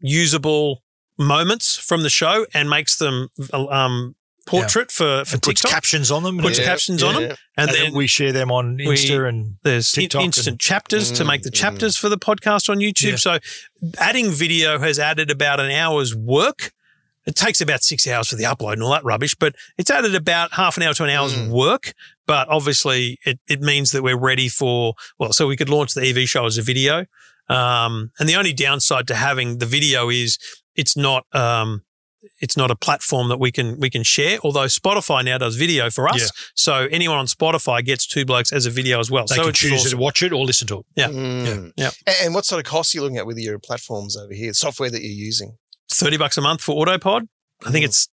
usable 0.00 0.82
moments 1.18 1.76
from 1.76 2.02
the 2.02 2.08
show 2.10 2.46
and 2.54 2.70
makes 2.70 2.96
them 2.96 3.28
um, 3.52 4.14
portrait 4.46 4.90
for 4.90 5.24
for 5.26 5.34
And 5.34 5.42
puts 5.42 5.62
captions 5.62 6.10
on 6.10 6.22
them. 6.22 6.38
Puts 6.38 6.58
and, 6.58 6.64
Yeah, 6.66 6.72
captions 6.72 7.02
on 7.02 7.14
them, 7.14 7.22
and, 7.24 7.38
and 7.58 7.68
then 7.70 7.84
then 7.84 7.94
we 7.94 8.06
share 8.06 8.32
them 8.32 8.50
on 8.50 8.76
we- 8.76 8.86
Insta 8.86 9.28
and 9.28 9.56
There's 9.62 9.90
TikTok 9.92 10.22
instant 10.24 10.46
and- 10.46 10.60
chapters 10.60 11.12
to 11.12 11.24
make 11.24 11.42
the 11.42 11.50
Mm, 11.50 11.54
chapters 11.54 11.96
for 11.96 12.08
the 12.08 12.18
podcast 12.18 12.68
on 12.70 12.78
YouTube. 12.78 13.10
Yeah. 13.10 13.16
So 13.16 13.38
adding 13.98 14.30
video 14.30 14.78
has 14.78 14.98
added 14.98 15.30
about 15.30 15.60
an 15.60 15.70
hour's 15.70 16.14
work. 16.16 16.72
It 17.26 17.36
takes 17.36 17.60
about 17.60 17.82
six 17.82 18.06
hours 18.08 18.28
for 18.28 18.36
the 18.36 18.44
upload 18.44 18.72
and 18.74 18.82
all 18.82 18.92
that 18.92 19.04
rubbish, 19.04 19.34
but 19.38 19.54
it's 19.76 19.90
added 19.90 20.14
about 20.14 20.54
half 20.54 20.78
an 20.78 20.82
hour 20.82 20.94
to 20.94 21.04
an 21.04 21.10
hour's 21.10 21.34
Mm. 21.34 21.48
work. 21.50 21.92
But 22.30 22.48
obviously, 22.48 23.18
it, 23.26 23.40
it 23.48 23.60
means 23.60 23.90
that 23.90 24.04
we're 24.04 24.16
ready 24.30 24.48
for, 24.48 24.94
well, 25.18 25.32
so 25.32 25.48
we 25.48 25.56
could 25.56 25.68
launch 25.68 25.94
the 25.94 26.02
EV 26.08 26.28
show 26.28 26.46
as 26.46 26.58
a 26.58 26.62
video. 26.62 27.06
Um, 27.48 28.12
and 28.20 28.28
the 28.28 28.36
only 28.36 28.52
downside 28.52 29.08
to 29.08 29.16
having 29.16 29.58
the 29.58 29.66
video 29.66 30.08
is 30.10 30.38
it's 30.76 30.96
not, 30.96 31.24
um, 31.32 31.82
it's 32.40 32.56
not 32.56 32.70
a 32.70 32.76
platform 32.76 33.28
that 33.30 33.40
we 33.40 33.50
can 33.50 33.80
we 33.80 33.90
can 33.90 34.04
share. 34.04 34.38
Although 34.44 34.66
Spotify 34.66 35.24
now 35.24 35.38
does 35.38 35.56
video 35.56 35.90
for 35.90 36.06
us, 36.08 36.20
Yeah. 36.20 36.28
so 36.54 36.74
anyone 36.92 37.18
on 37.18 37.26
Spotify 37.26 37.84
gets 37.84 38.06
two 38.06 38.24
blokes 38.24 38.52
as 38.52 38.64
a 38.64 38.70
video 38.70 39.00
as 39.00 39.10
well. 39.10 39.24
they 39.26 39.34
so 39.34 39.44
can 39.46 39.52
choose 39.52 39.72
awesome. 39.80 39.90
to 39.90 39.96
watch 39.96 40.22
it 40.22 40.32
or 40.32 40.44
listen 40.44 40.68
to 40.68 40.78
it. 40.80 40.86
Yeah. 40.94 41.08
Mm. 41.08 41.72
Yeah. 41.76 41.90
And- 42.06 42.16
And 42.26 42.34
what 42.36 42.44
sort 42.44 42.60
of 42.64 42.70
costs 42.70 42.94
are 42.94 42.98
you 42.98 43.02
looking 43.02 43.18
at 43.18 43.26
with 43.26 43.38
your 43.38 43.58
platforms 43.58 44.16
over 44.16 44.32
here? 44.34 44.52
Software 44.52 44.88
that 44.90 45.00
you're 45.02 45.10
using? 45.30 45.56
30 45.90 46.16
bucks 46.18 46.36
a 46.38 46.40
month 46.42 46.60
for 46.62 46.76
Autopod. 46.86 47.22
I 47.66 47.72
think 47.72 47.82
Mm. 47.84 47.88
it's 47.88 48.08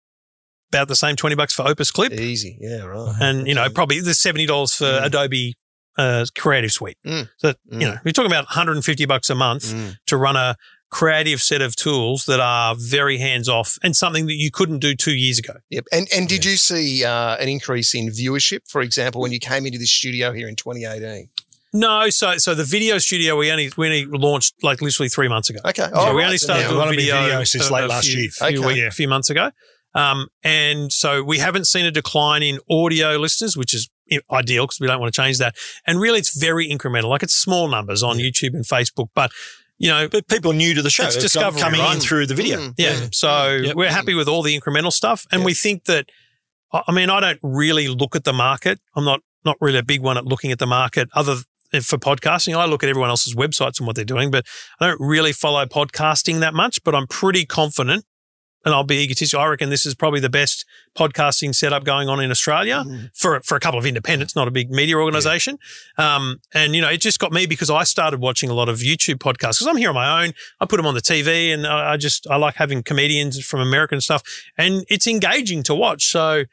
about 0.71 0.87
the 0.87 0.95
same 0.95 1.15
20 1.15 1.35
bucks 1.35 1.53
for 1.53 1.67
Opus 1.67 1.91
Clip. 1.91 2.11
Easy. 2.13 2.57
Yeah, 2.59 2.83
right. 2.83 3.15
And, 3.21 3.47
you 3.47 3.53
know, 3.53 3.69
probably 3.69 3.99
the 4.01 4.11
$70 4.11 4.75
for 4.77 4.85
Mm. 4.85 5.05
Adobe 5.05 5.55
uh, 5.97 6.25
Creative 6.37 6.71
Suite. 6.71 6.97
Mm. 7.05 7.29
So, 7.37 7.53
Mm. 7.71 7.81
you 7.81 7.87
know, 7.87 7.97
we're 8.03 8.11
talking 8.11 8.29
about 8.31 8.45
150 8.49 9.05
bucks 9.05 9.29
a 9.29 9.35
month 9.35 9.65
Mm. 9.73 9.95
to 10.07 10.17
run 10.17 10.35
a 10.35 10.57
creative 10.91 11.41
set 11.41 11.61
of 11.61 11.75
tools 11.75 12.25
that 12.25 12.39
are 12.41 12.75
very 12.77 13.17
hands 13.17 13.47
off 13.47 13.77
and 13.83 13.95
something 13.95 14.25
that 14.27 14.33
you 14.35 14.51
couldn't 14.51 14.79
do 14.79 14.93
two 14.95 15.13
years 15.15 15.39
ago. 15.39 15.53
Yep. 15.69 15.85
And 15.91 16.07
and 16.13 16.27
did 16.27 16.43
you 16.45 16.57
see 16.57 17.03
uh, 17.05 17.35
an 17.37 17.47
increase 17.47 17.93
in 17.95 18.09
viewership, 18.09 18.59
for 18.67 18.81
example, 18.81 19.21
when 19.21 19.31
you 19.31 19.39
came 19.39 19.65
into 19.65 19.77
this 19.79 19.91
studio 19.91 20.31
here 20.33 20.47
in 20.49 20.55
2018? 20.55 21.29
No, 21.73 22.09
so 22.09 22.37
so 22.37 22.53
the 22.55 22.63
video 22.63 22.97
studio 22.99 23.35
we 23.37 23.51
only 23.51 23.71
we 23.77 23.87
only 23.87 24.05
launched 24.05 24.53
like 24.63 24.81
literally 24.81 25.09
three 25.09 25.27
months 25.27 25.49
ago. 25.49 25.59
Okay. 25.65 25.83
Yeah, 25.83 25.89
Oh, 25.93 26.13
we 26.13 26.19
right. 26.19 26.25
only 26.25 26.37
started 26.37 26.63
now- 26.63 26.71
we've 26.75 26.83
doing 26.85 26.95
video, 26.99 27.21
video 27.23 27.43
since 27.45 27.69
a- 27.69 27.73
late 27.73 27.89
last 27.89 28.07
few, 28.07 28.21
year. 28.21 28.29
few 28.31 28.47
Okay. 28.47 28.67
week- 28.67 28.77
Yeah. 28.77 28.87
a 28.87 28.91
few 28.91 29.07
months 29.07 29.29
ago. 29.29 29.51
Um, 29.95 30.27
and 30.43 30.91
so 30.91 31.23
we 31.23 31.39
haven't 31.39 31.65
seen 31.65 31.85
a 31.85 31.91
decline 31.91 32.43
in 32.43 32.59
audio 32.69 33.15
listeners, 33.15 33.55
which 33.57 33.73
is 33.73 33.89
ideal 34.31 34.65
because 34.65 34.79
we 34.79 34.87
don't 34.87 34.99
want 34.99 35.11
to 35.13 35.19
change 35.21 35.37
that. 35.39 35.55
And 35.87 35.99
really, 35.99 36.19
it's 36.19 36.37
very 36.37 36.69
incremental. 36.69 37.05
Like 37.09 37.23
it's 37.23 37.35
small 37.35 37.67
numbers 37.69 38.03
on 38.03 38.17
YouTube 38.17 38.53
and 38.53 38.63
Facebook, 38.65 39.07
but 39.15 39.31
you 39.77 39.89
know, 39.89 40.07
But 40.07 40.27
people 40.27 40.53
new 40.53 40.73
to 40.73 40.81
the 40.81 40.89
show, 40.89 41.05
It's 41.05 41.17
discovery, 41.17 41.61
coming 41.61 41.81
right? 41.81 41.95
in 41.95 41.99
through 42.01 42.27
the 42.27 42.35
video. 42.35 42.59
Mm. 42.59 42.73
yeah. 42.77 43.07
So 43.11 43.55
Yep. 43.55 43.75
we're 43.75 43.91
happy 43.91 44.13
with 44.13 44.27
all 44.27 44.41
the 44.41 44.57
incremental 44.57 44.91
stuff, 44.91 45.25
and 45.31 45.41
Yeah. 45.41 45.45
we 45.47 45.53
think 45.53 45.85
that. 45.85 46.05
I 46.73 46.81
I 46.87 46.91
mean, 46.91 47.09
I 47.09 47.19
don't 47.19 47.39
really 47.43 47.87
look 47.87 48.15
at 48.15 48.23
the 48.25 48.33
market. 48.33 48.79
I'm 48.95 49.05
not 49.05 49.21
not 49.43 49.57
really 49.61 49.77
a 49.79 49.83
big 49.83 50.01
one 50.01 50.17
at 50.17 50.25
looking 50.25 50.51
at 50.51 50.59
the 50.59 50.65
market, 50.65 51.09
other 51.13 51.37
for 51.83 51.97
podcasting. 51.97 52.55
I 52.55 52.65
look 52.65 52.83
at 52.83 52.89
everyone 52.89 53.09
else's 53.09 53.35
websites 53.35 53.79
and 53.79 53.85
what 53.87 53.95
they're 53.97 54.05
doing, 54.05 54.31
but 54.31 54.45
I 54.79 54.87
don't 54.87 54.99
really 55.01 55.33
follow 55.33 55.65
podcasting 55.65 56.39
that 56.39 56.53
much. 56.53 56.81
But 56.83 56.95
I'm 56.95 57.05
pretty 57.07 57.45
confident, 57.45 58.05
and 58.65 58.73
I'll 58.73 58.83
be 58.83 58.97
egotistical. 59.03 59.43
I 59.43 59.47
reckon 59.47 59.69
this 59.69 59.85
is 59.85 59.95
probably 59.95 60.19
the 60.19 60.29
best 60.29 60.65
podcasting 60.97 61.53
setup 61.53 61.83
going 61.83 62.09
on 62.09 62.19
in 62.19 62.31
Australia 62.31 62.83
Mm. 62.85 63.09
for 63.13 63.39
for 63.41 63.55
a 63.55 63.59
couple 63.59 63.79
of 63.79 63.85
independents, 63.85 64.35
not 64.35 64.47
a 64.47 64.51
big 64.51 64.71
media 64.71 64.95
organization. 64.97 65.57
Um, 65.97 66.41
and 66.53 66.75
you 66.75 66.81
know, 66.81 66.89
it 66.89 67.01
just 67.01 67.19
got 67.19 67.31
me 67.31 67.45
because 67.45 67.69
I 67.69 67.83
started 67.83 68.19
watching 68.19 68.49
a 68.49 68.53
lot 68.53 68.67
of 68.69 68.79
YouTube 68.79 69.15
podcasts 69.19 69.57
because 69.59 69.67
I'm 69.67 69.77
here 69.77 69.89
on 69.89 69.95
my 69.95 70.23
own. 70.25 70.33
I 70.59 70.65
put 70.65 70.77
them 70.77 70.85
on 70.87 70.95
the 70.95 71.01
TV, 71.01 71.53
and 71.53 71.65
I, 71.67 71.93
I 71.93 71.97
just 71.97 72.27
I 72.29 72.35
like 72.37 72.55
having 72.55 72.83
comedians 72.83 73.43
from 73.45 73.59
American 73.61 74.01
stuff, 74.01 74.23
and 74.57 74.83
it's 74.89 75.07
engaging 75.07 75.63
to 75.63 75.75
watch. 75.75 76.05
So. 76.07 76.45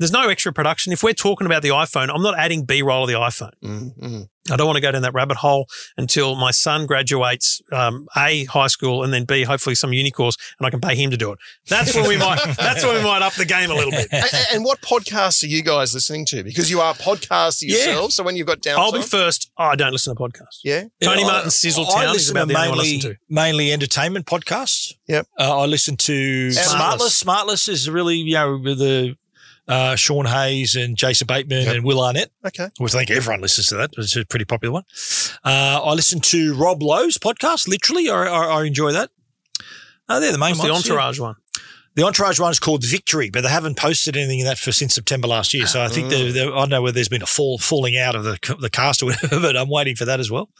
There's 0.00 0.10
no 0.10 0.28
extra 0.28 0.52
production. 0.52 0.92
If 0.92 1.02
we're 1.04 1.12
talking 1.12 1.46
about 1.46 1.62
the 1.62 1.68
iPhone, 1.68 2.08
I'm 2.12 2.22
not 2.22 2.36
adding 2.36 2.64
B 2.64 2.82
roll 2.82 3.04
of 3.04 3.08
the 3.08 3.14
iPhone. 3.14 3.52
Mm, 3.62 3.98
mm. 4.02 4.28
I 4.50 4.56
don't 4.56 4.66
want 4.66 4.78
to 4.78 4.80
go 4.80 4.90
down 4.90 5.02
that 5.02 5.12
rabbit 5.14 5.36
hole 5.36 5.68
until 5.96 6.34
my 6.34 6.50
son 6.50 6.86
graduates 6.86 7.60
um, 7.72 8.08
a 8.16 8.44
high 8.46 8.66
school 8.66 9.04
and 9.04 9.12
then 9.12 9.24
b 9.24 9.44
hopefully 9.44 9.76
some 9.76 9.92
uni 9.92 10.10
course, 10.10 10.36
and 10.58 10.66
I 10.66 10.70
can 10.70 10.80
pay 10.80 10.96
him 10.96 11.10
to 11.10 11.16
do 11.16 11.30
it. 11.32 11.38
That's 11.68 11.94
when 11.94 12.08
we 12.08 12.16
might. 12.16 12.40
that's 12.58 12.82
when 12.84 12.96
we 12.96 13.02
might 13.02 13.22
up 13.22 13.34
the 13.34 13.44
game 13.44 13.70
a 13.70 13.74
little 13.74 13.90
bit. 13.92 14.08
and, 14.10 14.24
and- 14.24 14.46
and 14.52 14.64
what 14.64 14.80
podcasts 14.80 15.44
are 15.44 15.46
you 15.46 15.62
guys 15.62 15.92
listening 15.94 16.24
to? 16.26 16.42
Because 16.42 16.70
you 16.70 16.80
are 16.80 16.94
podcasting 16.94 17.64
Yeah. 17.68 17.76
yourselves. 17.76 18.14
So 18.16 18.24
when 18.24 18.34
you've 18.36 18.46
got 18.46 18.62
down, 18.62 18.80
I'll 18.80 18.90
be 18.90 19.02
first. 19.02 19.50
Oh, 19.58 19.64
I 19.64 19.76
don't 19.76 19.92
listen 19.92 20.16
to 20.16 20.20
podcasts. 20.20 20.60
yeah. 20.64 20.84
Tony 21.02 21.20
Yeah, 21.20 21.28
I- 21.28 21.30
Martin's 21.32 21.56
Sizzle 21.56 21.86
I 21.90 22.04
Town 22.06 22.16
is 22.16 22.30
listen 22.32 22.36
about 22.36 22.48
to 22.48 22.54
the 22.54 22.58
only 22.58 22.68
one 22.70 22.78
I 22.78 22.82
mainly, 22.82 22.94
listen 22.96 23.10
to. 23.12 23.18
mainly 23.28 23.72
entertainment 23.72 24.26
podcasts. 24.26 24.94
Yep. 25.06 25.26
Uh, 25.38 25.60
I 25.60 25.66
listen 25.66 25.96
to 25.98 26.48
Smartless. 26.48 26.74
Smartless. 26.74 27.24
Smartless 27.24 27.68
is 27.68 27.88
really, 27.90 28.16
you 28.16 28.34
know, 28.34 28.58
with 28.62 28.78
the 28.78 29.14
uh, 29.70 29.96
Sean 29.96 30.26
Hayes 30.26 30.74
and 30.76 30.96
Jason 30.96 31.26
Bateman 31.26 31.64
Yep. 31.64 31.74
and 31.76 31.84
Will 31.84 32.02
Arnett. 32.02 32.30
Okay. 32.46 32.68
Which 32.78 32.94
I 32.94 32.98
think 32.98 33.10
everyone 33.12 33.40
listens 33.40 33.68
to 33.68 33.76
that. 33.76 33.90
It's 33.96 34.16
a 34.16 34.24
pretty 34.26 34.44
popular 34.44 34.72
one. 34.74 34.84
Uh, 35.44 35.80
I 35.82 35.92
listen 35.94 36.20
to 36.20 36.54
Rob 36.54 36.82
Lowe's 36.82 37.16
podcast, 37.18 37.68
literally. 37.68 38.10
I, 38.10 38.24
I, 38.24 38.60
I 38.60 38.64
enjoy 38.64 38.92
that. 38.92 39.10
Uh, 40.08 40.18
they're 40.20 40.32
the 40.32 40.38
main 40.38 40.56
What's 40.56 40.62
the 40.64 40.72
ones. 40.72 40.86
yeah. 40.86 40.92
Entourage 40.94 41.20
one? 41.20 41.36
The 41.96 42.04
Entourage 42.04 42.38
one 42.40 42.50
is 42.52 42.58
called 42.60 42.84
Victory, 42.84 43.30
but 43.30 43.42
they 43.42 43.48
haven't 43.48 43.76
posted 43.76 44.16
anything 44.16 44.40
in 44.40 44.46
that 44.46 44.58
for 44.58 44.72
since 44.72 44.94
September 44.94 45.26
last 45.28 45.52
year. 45.52 45.66
So 45.66 45.82
I 45.82 45.88
think 45.88 46.08
they're, 46.08 46.32
they're, 46.32 46.52
I 46.52 46.58
don't 46.60 46.68
know 46.70 46.82
whether 46.82 46.94
there's 46.94 47.08
been 47.08 47.22
a 47.22 47.26
fall 47.26 47.58
falling 47.58 47.96
out 47.96 48.14
of 48.14 48.22
the 48.24 48.38
the 48.60 48.70
cast 48.70 49.02
or 49.02 49.06
whatever, 49.06 49.40
but 49.42 49.56
I'm 49.56 49.68
waiting 49.68 49.96
for 49.96 50.04
that 50.04 50.20
as 50.20 50.30
well. 50.30 50.50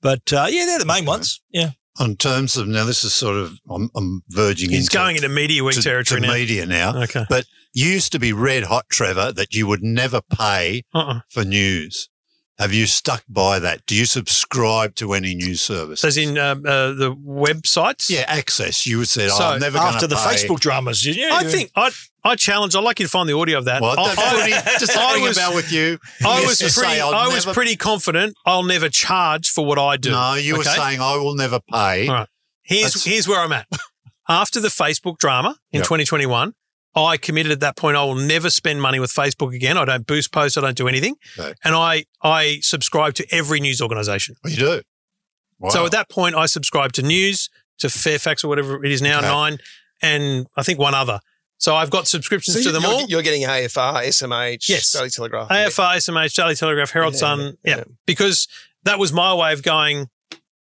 But 0.00 0.32
uh, 0.32 0.46
yeah, 0.48 0.64
they're 0.64 0.78
the 0.78 0.86
main 0.86 1.04
ones. 1.04 1.40
Yeah. 1.50 1.70
On 1.98 2.14
terms 2.14 2.56
of 2.56 2.68
now, 2.68 2.84
this 2.84 3.02
is 3.04 3.14
sort 3.14 3.36
of 3.36 3.58
I'm, 3.68 3.90
I'm 3.96 4.22
verging 4.28 4.70
He's 4.70 4.86
into 4.86 4.96
going 4.96 5.16
into 5.16 5.28
Mediaweek 5.28 5.74
to, 5.74 5.82
territory 5.82 6.20
to 6.20 6.26
now. 6.26 6.32
media 6.32 6.66
now. 6.66 7.02
Okay. 7.02 7.24
But 7.28 7.46
you 7.76 7.88
used 7.90 8.10
to 8.12 8.18
be 8.18 8.32
red 8.32 8.64
hot, 8.64 8.86
Trevor, 8.90 9.32
that 9.32 9.54
you 9.54 9.66
would 9.66 9.82
never 9.82 10.20
pay 10.22 10.82
Uh-uh. 10.94 11.20
for 11.30 11.44
news. 11.44 12.08
Have 12.58 12.72
you 12.72 12.86
stuck 12.86 13.22
by 13.28 13.58
that? 13.58 13.84
Do 13.84 13.94
you 13.94 14.06
subscribe 14.06 14.94
to 14.94 15.12
any 15.12 15.34
news 15.34 15.60
service? 15.60 16.00
So 16.00 16.08
as 16.08 16.16
in 16.16 16.38
uh, 16.38 16.52
uh, 16.64 16.94
the 16.94 17.14
websites? 17.14 18.08
yeah, 18.08 18.24
access. 18.26 18.86
You 18.86 18.96
would 18.98 19.08
say, 19.08 19.28
So 19.28 19.44
oh, 19.44 19.46
I'm 19.50 19.60
never 19.60 19.76
going 19.78 19.92
After 19.92 20.06
the 20.06 20.16
pay. 20.16 20.22
Facebook 20.36 20.58
dramas, 20.60 21.04
yeah, 21.06 21.30
I 21.34 21.44
think 21.44 21.70
I 21.76 21.90
I 22.24 22.34
challenge. 22.34 22.74
I'd 22.74 22.82
like 22.82 22.98
you 22.98 23.04
to 23.04 23.10
find 23.10 23.28
the 23.28 23.36
audio 23.36 23.58
of 23.58 23.66
that. 23.66 23.82
What? 23.82 23.98
I, 23.98 24.04
I, 24.04 24.46
he- 24.46 24.52
just 24.80 24.96
I 24.96 25.00
hanging 25.02 25.24
was- 25.24 25.36
about 25.36 25.54
with 25.54 25.70
you. 25.70 25.98
I 26.24 26.40
was 26.46 26.60
used 26.62 26.76
pretty. 26.78 26.94
say, 26.94 27.00
"I'll 27.00 27.14
I 27.14 27.26
was 27.28 27.44
never-" 27.44 27.52
pretty 27.54 27.76
confident. 27.76 28.34
I'll 28.46 28.62
never 28.62 28.88
charge 28.88 29.50
for 29.50 29.66
what 29.66 29.78
I 29.78 29.98
do. 29.98 30.10
No, 30.12 30.34
you 30.34 30.56
were 30.56 30.64
saying 30.64 30.98
I 31.00 31.16
will 31.18 31.34
never 31.34 31.60
pay. 31.70 32.08
All 32.08 32.14
right. 32.14 32.28
Here's 32.62 32.94
That's- 32.94 33.04
here's 33.04 33.28
where 33.28 33.40
I'm 33.40 33.52
at. 33.52 33.66
After 34.30 34.60
the 34.60 34.68
Facebook 34.68 35.18
drama 35.18 35.56
in 35.72 35.80
Yep. 35.80 35.84
2021, 35.84 36.54
I 37.04 37.16
committed 37.18 37.52
at 37.52 37.60
that 37.60 37.76
point 37.76 37.96
I 37.96 38.04
will 38.04 38.14
never 38.14 38.48
spend 38.50 38.80
money 38.80 38.98
with 38.98 39.10
Facebook 39.12 39.54
again. 39.54 39.76
I 39.76 39.84
don't 39.84 40.06
boost 40.06 40.32
posts. 40.32 40.56
I 40.56 40.62
don't 40.62 40.76
do 40.76 40.88
anything, 40.88 41.14
Okay. 41.38 41.52
and 41.64 41.74
I 41.74 42.06
I 42.22 42.58
subscribe 42.62 43.14
to 43.14 43.26
every 43.34 43.60
news 43.60 43.80
organization. 43.82 44.36
Well, 44.42 44.50
you 44.52 44.58
do. 44.58 44.82
Wow. 45.58 45.70
So 45.70 45.84
at 45.86 45.92
that 45.92 46.08
point, 46.10 46.34
I 46.34 46.46
subscribe 46.46 46.92
to 46.94 47.02
News, 47.02 47.48
to 47.78 47.88
Fairfax 47.90 48.42
or 48.44 48.48
whatever 48.48 48.84
it 48.84 48.90
is 48.92 49.00
now, 49.02 49.18
Okay. 49.18 49.28
Nine, 49.28 49.58
and 50.02 50.46
I 50.56 50.62
think 50.62 50.78
one 50.78 50.94
other. 50.94 51.20
So 51.58 51.74
I've 51.74 51.88
got 51.90 52.06
subscriptions 52.06 52.58
So 52.58 52.62
to 52.64 52.72
them 52.72 52.82
you're, 52.82 52.90
all. 52.92 53.06
you're 53.08 53.22
getting 53.22 53.42
AFR, 53.44 54.02
SMH, 54.06 54.68
Yes. 54.68 54.92
Daily 54.92 55.08
Telegraph. 55.08 55.48
AFR, 55.48 55.96
SMH, 55.96 56.34
Daily 56.34 56.54
Telegraph, 56.54 56.90
Herald 56.90 57.14
Yeah, 57.14 57.18
Sun. 57.20 57.40
yeah, 57.64 57.76
Yeah, 57.78 57.84
because 58.06 58.46
that 58.84 58.98
was 58.98 59.12
my 59.12 59.32
way 59.34 59.52
of 59.54 59.62
going. 59.62 60.08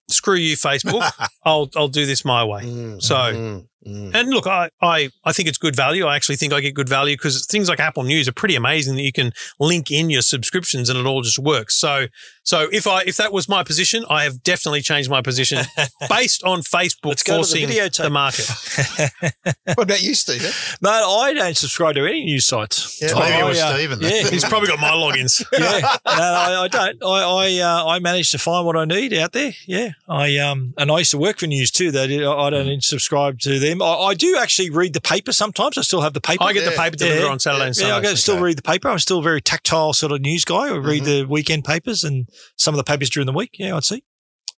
Screw 0.08 0.36
you, 0.36 0.56
Facebook. 0.56 1.08
I'll 1.44 1.68
I'll 1.76 1.88
do 1.88 2.04
this 2.06 2.24
my 2.24 2.42
way. 2.44 2.62
Mm, 2.64 3.02
So- 3.02 3.14
mm, 3.14 3.66
mm. 3.86 4.14
And 4.14 4.30
look, 4.30 4.46
I, 4.46 4.70
I, 4.82 5.10
I 5.24 5.32
think 5.32 5.48
it's 5.48 5.58
good 5.58 5.76
value. 5.76 6.06
I 6.06 6.16
actually 6.16 6.36
think 6.36 6.52
I 6.52 6.60
get 6.60 6.74
good 6.74 6.88
value 6.88 7.16
because 7.16 7.46
things 7.46 7.68
like 7.68 7.80
Apple 7.80 8.02
News 8.02 8.28
are 8.28 8.32
pretty 8.32 8.56
amazing 8.56 8.96
that 8.96 9.02
you 9.02 9.12
can 9.12 9.32
link 9.58 9.90
in 9.90 10.10
your 10.10 10.22
subscriptions 10.22 10.88
and 10.88 10.98
it 10.98 11.06
all 11.06 11.22
just 11.22 11.38
works. 11.38 11.78
So, 11.78 12.06
so 12.42 12.68
if 12.72 12.86
I 12.86 13.02
if 13.02 13.16
that 13.16 13.32
was 13.32 13.48
my 13.48 13.62
position, 13.62 14.04
I 14.08 14.24
have 14.24 14.42
definitely 14.42 14.82
changed 14.82 15.10
my 15.10 15.22
position 15.22 15.64
based 16.08 16.42
on 16.44 16.60
Facebook 16.60 17.04
Let's 17.04 17.22
go 17.22 17.42
to 17.42 17.52
the 17.52 17.66
forcing 17.66 18.02
the, 18.02 18.10
market. 18.10 18.48
what 19.64 19.84
about 19.84 20.02
you, 20.02 20.14
Stephen? 20.14 20.50
Mate, 20.80 20.90
I 20.90 21.32
don't 21.34 21.56
subscribe 21.56 21.94
to 21.94 22.06
any 22.06 22.24
news 22.24 22.46
sites. 22.46 23.00
Yeah. 23.00 23.14
Maybe 23.14 23.34
I, 23.34 23.40
it 23.40 23.44
was 23.44 23.60
uh, 23.60 23.74
Stephen. 23.74 23.98
Yeah, 24.00 24.28
He's 24.30 24.44
probably 24.44 24.68
got 24.68 24.80
my 24.80 24.88
logins. 24.90 25.44
yeah, 25.52 25.80
no, 25.80 25.90
I, 26.04 26.62
I 26.64 26.68
don't. 26.68 27.02
I 27.04 27.20
I, 27.30 27.58
uh, 27.60 27.86
I 27.86 27.98
manage 27.98 28.30
to 28.32 28.38
find 28.38 28.66
what 28.66 28.76
I 28.76 28.84
need 28.84 29.14
out 29.14 29.32
there. 29.32 29.52
Yeah, 29.66 29.90
I 30.08 30.36
um, 30.38 30.74
and 30.76 30.90
I 30.90 30.98
used 30.98 31.12
to 31.12 31.18
work 31.18 31.38
for 31.38 31.46
news 31.46 31.70
too. 31.70 31.90
That 31.90 32.10
I 32.10 32.50
don't 32.50 32.82
subscribe 32.82 33.38
to 33.40 33.58
them. 33.70 33.82
I, 33.82 33.94
I 33.94 34.14
do 34.14 34.36
actually 34.38 34.70
read 34.70 34.92
the 34.94 35.00
paper 35.00 35.32
sometimes. 35.32 35.78
I 35.78 35.82
still 35.82 36.00
have 36.02 36.12
the 36.14 36.20
paper. 36.20 36.44
I 36.44 36.52
get 36.52 36.64
the 36.64 36.76
paper 36.76 36.96
delivered 36.96 37.22
Yeah. 37.24 37.30
on 37.30 37.38
Saturday 37.38 37.66
and 37.66 37.76
Sunday. 37.76 37.90
yeah, 37.90 37.96
I 37.96 38.02
go, 38.02 38.14
still 38.14 38.40
read 38.40 38.58
the 38.58 38.62
paper. 38.62 38.88
I'm 38.88 38.98
still 38.98 39.18
a 39.18 39.22
very 39.22 39.40
tactile 39.40 39.92
sort 39.92 40.12
of 40.12 40.20
news 40.20 40.44
guy. 40.44 40.68
I 40.68 40.76
read 40.76 41.04
the 41.04 41.24
weekend 41.24 41.64
papers 41.64 42.04
and 42.04 42.28
some 42.56 42.74
of 42.74 42.78
the 42.78 42.84
papers 42.84 43.10
during 43.10 43.26
the 43.26 43.32
week. 43.32 43.50
Yeah, 43.58 43.76
I'd 43.76 43.84
see. 43.84 44.04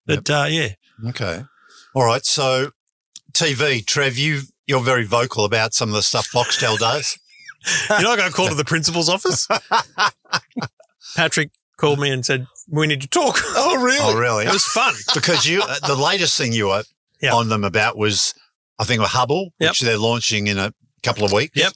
But 0.06 0.28
uh, 0.30 0.46
yeah, 0.48 0.70
Okay. 1.08 1.44
All 1.94 2.04
right. 2.04 2.24
So, 2.24 2.70
TV, 3.32 3.84
Trev, 3.86 4.16
you 4.18 4.42
you're 4.66 4.80
very 4.80 5.04
vocal 5.04 5.44
about 5.44 5.74
some 5.74 5.88
of 5.90 5.94
the 5.94 6.02
stuff 6.02 6.28
Foxtel 6.32 6.78
does. 6.78 7.18
You're 7.90 8.02
not 8.02 8.16
going 8.18 8.28
to 8.30 8.34
call 8.34 8.48
to 8.48 8.54
the 8.54 8.64
principal's 8.64 9.08
office? 9.08 9.46
Patrick 11.16 11.50
called 11.76 11.98
me 12.00 12.10
and 12.10 12.24
said, 12.24 12.46
we 12.68 12.86
need 12.86 13.02
to 13.02 13.08
talk. 13.08 13.38
Oh, 13.42 13.82
really? 13.82 13.98
Oh, 14.00 14.16
really? 14.18 14.46
It 14.46 14.52
was 14.52 14.64
fun. 14.64 14.94
because 15.14 15.46
you 15.46 15.62
uh, 15.62 15.78
the 15.86 15.94
latest 15.96 16.36
thing 16.38 16.52
you 16.52 16.68
were 16.68 16.84
Yeah. 17.20 17.34
on 17.34 17.48
them 17.48 17.64
about 17.64 17.96
was 17.96 18.34
I 18.82 18.84
think 18.84 19.00
a 19.02 19.06
Hubbl, 19.06 19.50
Yep. 19.60 19.70
which 19.70 19.80
they're 19.80 19.98
launching 19.98 20.46
in 20.48 20.58
a 20.58 20.72
couple 21.02 21.24
of 21.24 21.32
weeks. 21.32 21.56
Yep. 21.56 21.72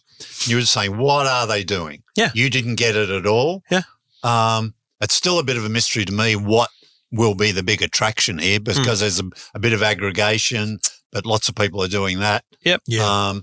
You 0.47 0.57
were 0.57 0.63
saying, 0.63 0.97
what 0.99 1.27
are 1.27 1.47
they 1.47 1.63
doing? 1.65 2.03
Yeah. 2.17 2.31
You 2.35 2.51
didn't 2.51 2.77
get 2.77 2.97
it 2.97 3.11
at 3.11 3.27
all. 3.27 3.63
Yeah. 3.71 3.83
Um, 4.23 4.75
it's 5.01 5.15
still 5.15 5.39
a 5.39 5.45
bit 5.45 5.57
of 5.57 5.65
a 5.65 5.69
mystery 5.69 6.05
to 6.05 6.13
me 6.13 6.37
what 6.37 6.71
will 7.13 7.35
be 7.35 7.53
the 7.53 7.63
big 7.63 7.83
attraction 7.83 8.39
here 8.39 8.59
Hmm. 8.59 8.65
because 8.65 9.01
there's 9.01 9.21
a, 9.21 9.25
a 9.55 9.59
bit 9.59 9.73
of 9.73 9.83
aggregation, 9.83 10.79
but 11.13 11.25
lots 11.27 11.49
of 11.49 11.55
people 11.55 11.83
are 11.83 11.89
doing 11.89 12.19
that. 12.21 12.45
Yep. 12.63 12.83
yeah. 12.87 13.29
Um, 13.29 13.43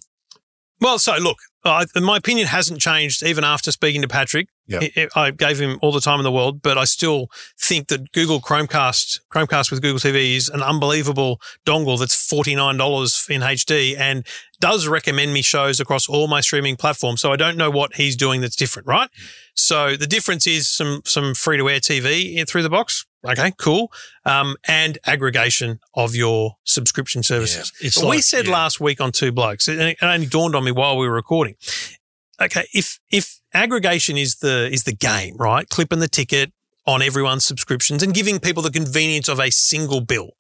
Well, 0.82 1.00
so 1.00 1.16
look, 1.18 1.38
I, 1.66 1.86
my 2.00 2.18
opinion 2.18 2.48
hasn't 2.48 2.82
changed 2.82 3.24
even 3.24 3.44
after 3.44 3.72
speaking 3.72 4.02
to 4.02 4.08
Patrick. 4.08 4.48
Yep. 4.68 4.84
I- 4.96 5.08
I 5.16 5.32
gave 5.32 5.60
him 5.60 5.78
all 5.82 5.92
the 5.92 6.02
time 6.02 6.20
in 6.20 6.24
the 6.24 6.32
world, 6.32 6.62
but 6.62 6.78
I 6.78 6.86
still 6.86 7.28
think 7.60 7.88
that 7.90 8.12
Google 8.12 8.40
Chromecast, 8.42 9.20
Chromecast 9.34 9.72
with 9.72 9.82
Google 9.82 10.00
TV 10.00 10.36
is 10.36 10.50
an 10.50 10.62
unbelievable 10.62 11.40
dongle 11.66 11.98
that's 12.00 12.16
$49 12.32 13.30
in 13.30 13.42
HD 13.42 13.98
and 13.98 14.26
does 14.60 14.88
recommend 14.88 15.34
me 15.34 15.42
shows 15.42 15.80
across 15.80 16.08
all 16.08 16.28
my 16.28 16.42
streaming 16.42 16.76
platforms. 16.76 17.22
So 17.22 17.32
I 17.32 17.36
don't 17.36 17.58
know 17.58 17.70
what 17.70 17.96
he's 17.96 18.16
doing 18.16 18.42
that's 18.42 18.56
different, 18.56 18.88
right? 18.88 19.10
Mm. 19.10 19.28
So 19.56 19.96
the 19.98 20.08
difference 20.08 20.48
is 20.48 20.70
some, 20.70 21.02
some 21.06 21.34
free 21.34 21.58
to 21.58 21.70
air 21.70 21.80
TV 21.80 22.36
in- 22.36 22.46
through 22.46 22.64
the 22.64 22.70
box. 22.70 23.06
Okay, 23.26 23.54
cool. 23.58 23.92
Um, 24.26 24.58
and 24.68 24.98
aggregation 25.06 25.80
of 25.94 26.14
your 26.14 26.58
subscription 26.66 27.24
services. 27.24 27.72
It's 27.80 28.00
But 28.00 28.10
we 28.10 28.22
said 28.22 28.46
yeah. 28.46 28.52
last 28.52 28.82
week 28.82 29.00
on 29.00 29.12
Two 29.12 29.32
Blokes, 29.32 29.68
and 29.68 29.80
it 29.82 29.98
only 30.02 30.26
dawned 30.26 30.56
on 30.56 30.64
me 30.64 30.72
while 30.72 30.98
we 30.98 31.08
were 31.08 31.14
recording. 31.14 31.56
Okay, 32.42 32.68
if 32.74 33.00
if 33.12 33.40
aggregation 33.54 34.18
is 34.18 34.36
the 34.36 34.70
is 34.72 34.84
the 34.84 34.94
game, 34.94 35.38
right? 35.38 35.68
Clipping 35.70 36.00
the 36.00 36.10
ticket 36.10 36.52
on 36.86 37.02
everyone's 37.02 37.46
subscriptions 37.46 38.04
and 38.04 38.14
giving 38.14 38.40
people 38.40 38.62
the 38.62 38.72
convenience 38.72 39.30
of 39.30 39.40
a 39.40 39.50
single 39.52 40.02
bill. 40.02 40.32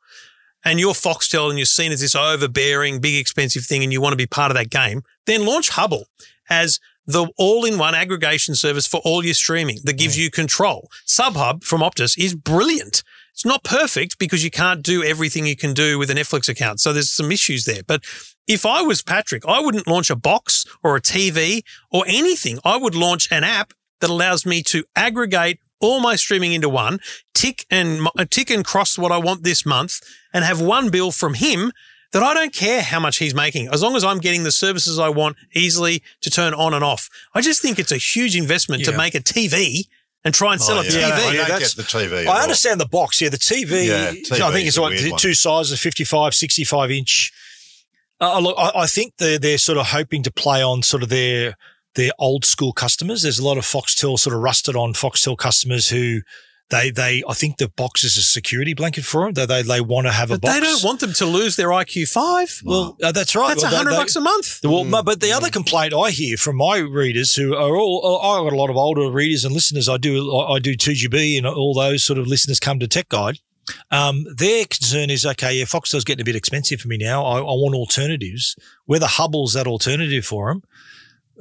And 0.65 0.79
you're 0.79 0.93
Foxtel 0.93 1.49
and 1.49 1.59
you're 1.59 1.65
seen 1.65 1.91
as 1.91 2.01
this 2.01 2.15
overbearing, 2.15 2.99
big, 2.99 3.15
expensive 3.15 3.65
thing, 3.65 3.83
and 3.83 3.91
you 3.91 4.01
want 4.01 4.13
to 4.13 4.17
be 4.17 4.25
part 4.25 4.49
of 4.49 4.55
that 4.55 4.69
game, 4.69 5.03
then 5.25 5.45
launch 5.45 5.71
Hubbl 5.71 6.05
as 6.49 6.79
the 7.05 7.27
all-in-one 7.37 7.95
aggregation 7.95 8.55
service 8.55 8.87
for 8.87 9.01
all 9.03 9.25
your 9.25 9.33
streaming 9.33 9.79
that 9.83 9.97
gives 9.97 10.17
you 10.17 10.31
control. 10.31 10.89
Subhub 11.05 11.63
from 11.63 11.81
Optus 11.81 12.17
is 12.17 12.35
brilliant. 12.35 13.03
It's 13.33 13.45
not 13.45 13.63
perfect 13.63 14.19
because 14.19 14.43
you 14.43 14.51
can't 14.51 14.83
do 14.83 15.03
everything 15.03 15.45
you 15.45 15.55
can 15.55 15.73
do 15.73 15.97
with 15.97 16.09
a 16.11 16.13
Netflix 16.13 16.47
account. 16.47 16.79
So 16.79 16.93
there's 16.93 17.11
some 17.11 17.31
issues 17.31 17.65
there. 17.65 17.81
But 17.85 18.03
if 18.47 18.65
I 18.65 18.81
was 18.81 19.01
Patrick, 19.01 19.43
I 19.47 19.59
wouldn't 19.59 19.87
launch 19.87 20.09
a 20.09 20.15
box 20.15 20.65
or 20.83 20.95
a 20.95 21.01
TV 21.01 21.63
or 21.91 22.03
anything. 22.07 22.59
I 22.63 22.77
would 22.77 22.95
launch 22.95 23.27
an 23.31 23.43
app 23.43 23.73
that 24.01 24.09
allows 24.09 24.45
me 24.45 24.61
to 24.63 24.83
aggregate 24.95 25.59
all 25.81 25.99
my 25.99 26.15
streaming 26.15 26.53
into 26.53 26.69
one, 26.69 26.99
tick 27.33 27.65
and 27.69 28.07
uh, 28.17 28.25
tick 28.29 28.49
and 28.49 28.63
cross 28.63 28.97
what 28.97 29.11
I 29.11 29.17
want 29.17 29.43
this 29.43 29.65
month, 29.65 29.99
and 30.33 30.45
have 30.45 30.61
one 30.61 30.89
bill 30.89 31.11
from 31.11 31.33
him 31.33 31.71
that 32.13 32.23
I 32.23 32.33
don't 32.33 32.53
care 32.53 32.81
how 32.81 32.99
much 32.99 33.17
he's 33.17 33.35
making, 33.35 33.67
as 33.73 33.81
long 33.81 33.95
as 33.95 34.03
I'm 34.03 34.19
getting 34.19 34.43
the 34.43 34.51
services 34.51 34.97
I 34.99 35.09
want 35.09 35.35
easily 35.53 36.01
to 36.21 36.29
turn 36.29 36.53
on 36.53 36.73
and 36.73 36.83
off. 36.83 37.09
I 37.33 37.41
just 37.41 37.61
think 37.61 37.79
it's 37.79 37.91
a 37.91 37.97
huge 37.97 38.35
investment 38.35 38.85
to 38.85 38.95
make 38.95 39.15
a 39.15 39.19
TV 39.19 39.87
and 40.23 40.33
try 40.33 40.53
and 40.53 40.61
sell 40.61 40.77
oh, 40.77 40.81
a 40.81 40.83
yeah. 40.85 40.89
TV. 40.89 41.03
I 41.03 41.09
don't 41.09 41.33
Yeah, 41.33 41.39
get 41.41 41.47
that's- 41.47 41.73
the 41.73 41.83
TV. 41.83 42.27
I 42.27 42.41
understand 42.43 42.79
the 42.79 42.87
box. 42.87 43.19
Yeah, 43.19 43.29
the 43.29 43.37
TV. 43.37 43.87
Yeah, 43.87 44.45
I 44.45 44.51
think 44.51 44.67
it's 44.67 44.77
like 44.77 44.91
weird 44.91 45.03
the 45.03 45.11
one. 45.11 45.19
two 45.19 45.33
sizes, 45.33 45.79
55, 45.79 46.33
65 46.33 46.91
inch. 46.91 47.33
Uh, 48.21 48.39
look, 48.39 48.55
I, 48.57 48.71
I 48.75 48.87
think 48.87 49.15
they're, 49.17 49.37
they're 49.39 49.57
sort 49.57 49.77
of 49.77 49.87
hoping 49.87 50.23
to 50.23 50.31
play 50.31 50.63
on 50.63 50.81
sort 50.83 51.03
of 51.03 51.09
their 51.09 51.55
their 51.95 52.11
old 52.17 52.45
school 52.45 52.73
customers. 52.73 53.21
There's 53.21 53.37
a 53.39 53.45
lot 53.45 53.57
of 53.57 53.65
Foxtel 53.65 54.17
sort 54.17 54.35
of 54.35 54.41
rusted 54.41 54.75
on 54.75 54.93
Foxtel 54.93 55.37
customers 55.37 55.89
who 55.89 56.21
they 56.73 56.89
they 56.91 57.23
I 57.27 57.33
think 57.33 57.57
the 57.57 57.69
box 57.69 58.03
is 58.03 58.17
a 58.17 58.21
security 58.21 58.73
blanket 58.73 59.05
for 59.05 59.23
them. 59.25 59.33
They 59.33 59.45
they, 59.45 59.61
they 59.61 59.81
want 59.81 60.07
to 60.07 60.11
have 60.13 60.31
a 60.31 60.39
box. 60.39 60.53
they 60.53 60.59
don't 60.59 60.83
want 60.83 60.99
them 60.99 61.13
to 61.13 61.25
lose 61.25 61.55
their 61.55 61.69
IQ 61.69 62.09
five. 62.09 62.61
Well, 62.63 62.97
uh, 63.03 63.11
that's 63.11 63.35
right. 63.35 63.49
That's 63.49 63.63
a 63.63 63.67
Well, 63.67 63.75
hundred 63.77 63.91
bucks 63.95 64.15
a 64.15 64.21
month. 64.21 64.59
well, 64.63 64.83
Mm, 64.83 65.05
but 65.05 65.19
the 65.21 65.31
other 65.31 65.49
complaint 65.49 65.93
I 65.93 66.09
hear 66.11 66.37
from 66.37 66.57
my 66.57 66.77
readers, 66.77 67.35
who 67.35 67.55
are 67.55 67.77
all, 67.77 68.19
I've 68.21 68.43
got 68.43 68.53
a 68.53 68.55
lot 68.55 68.69
of 68.69 68.75
older 68.75 69.09
readers 69.11 69.45
and 69.45 69.53
listeners. 69.53 69.87
I 69.87 69.97
do, 69.97 70.35
I 70.35 70.59
do 70.59 70.75
2GB 70.75 71.37
and 71.37 71.45
all 71.47 71.73
those 71.73 72.03
sort 72.03 72.19
of 72.19 72.27
listeners 72.27 72.59
come 72.59 72.79
to 72.79 72.87
Tech 72.87 73.09
Guide. 73.09 73.39
Um, 73.91 74.25
their 74.35 74.65
concern 74.65 75.09
is, 75.09 75.25
okay, 75.25 75.53
yeah, 75.57 75.63
Foxtel's 75.65 76.03
getting 76.03 76.21
a 76.21 76.25
bit 76.25 76.35
expensive 76.35 76.81
for 76.81 76.89
me 76.89 76.97
now. 76.97 77.23
I, 77.23 77.37
I 77.39 77.41
want 77.41 77.75
alternatives. 77.75 78.55
Whether 78.85 79.05
Hubbl's 79.07 79.53
that 79.53 79.67
alternative 79.67 80.25
for 80.25 80.49
them, 80.51 80.63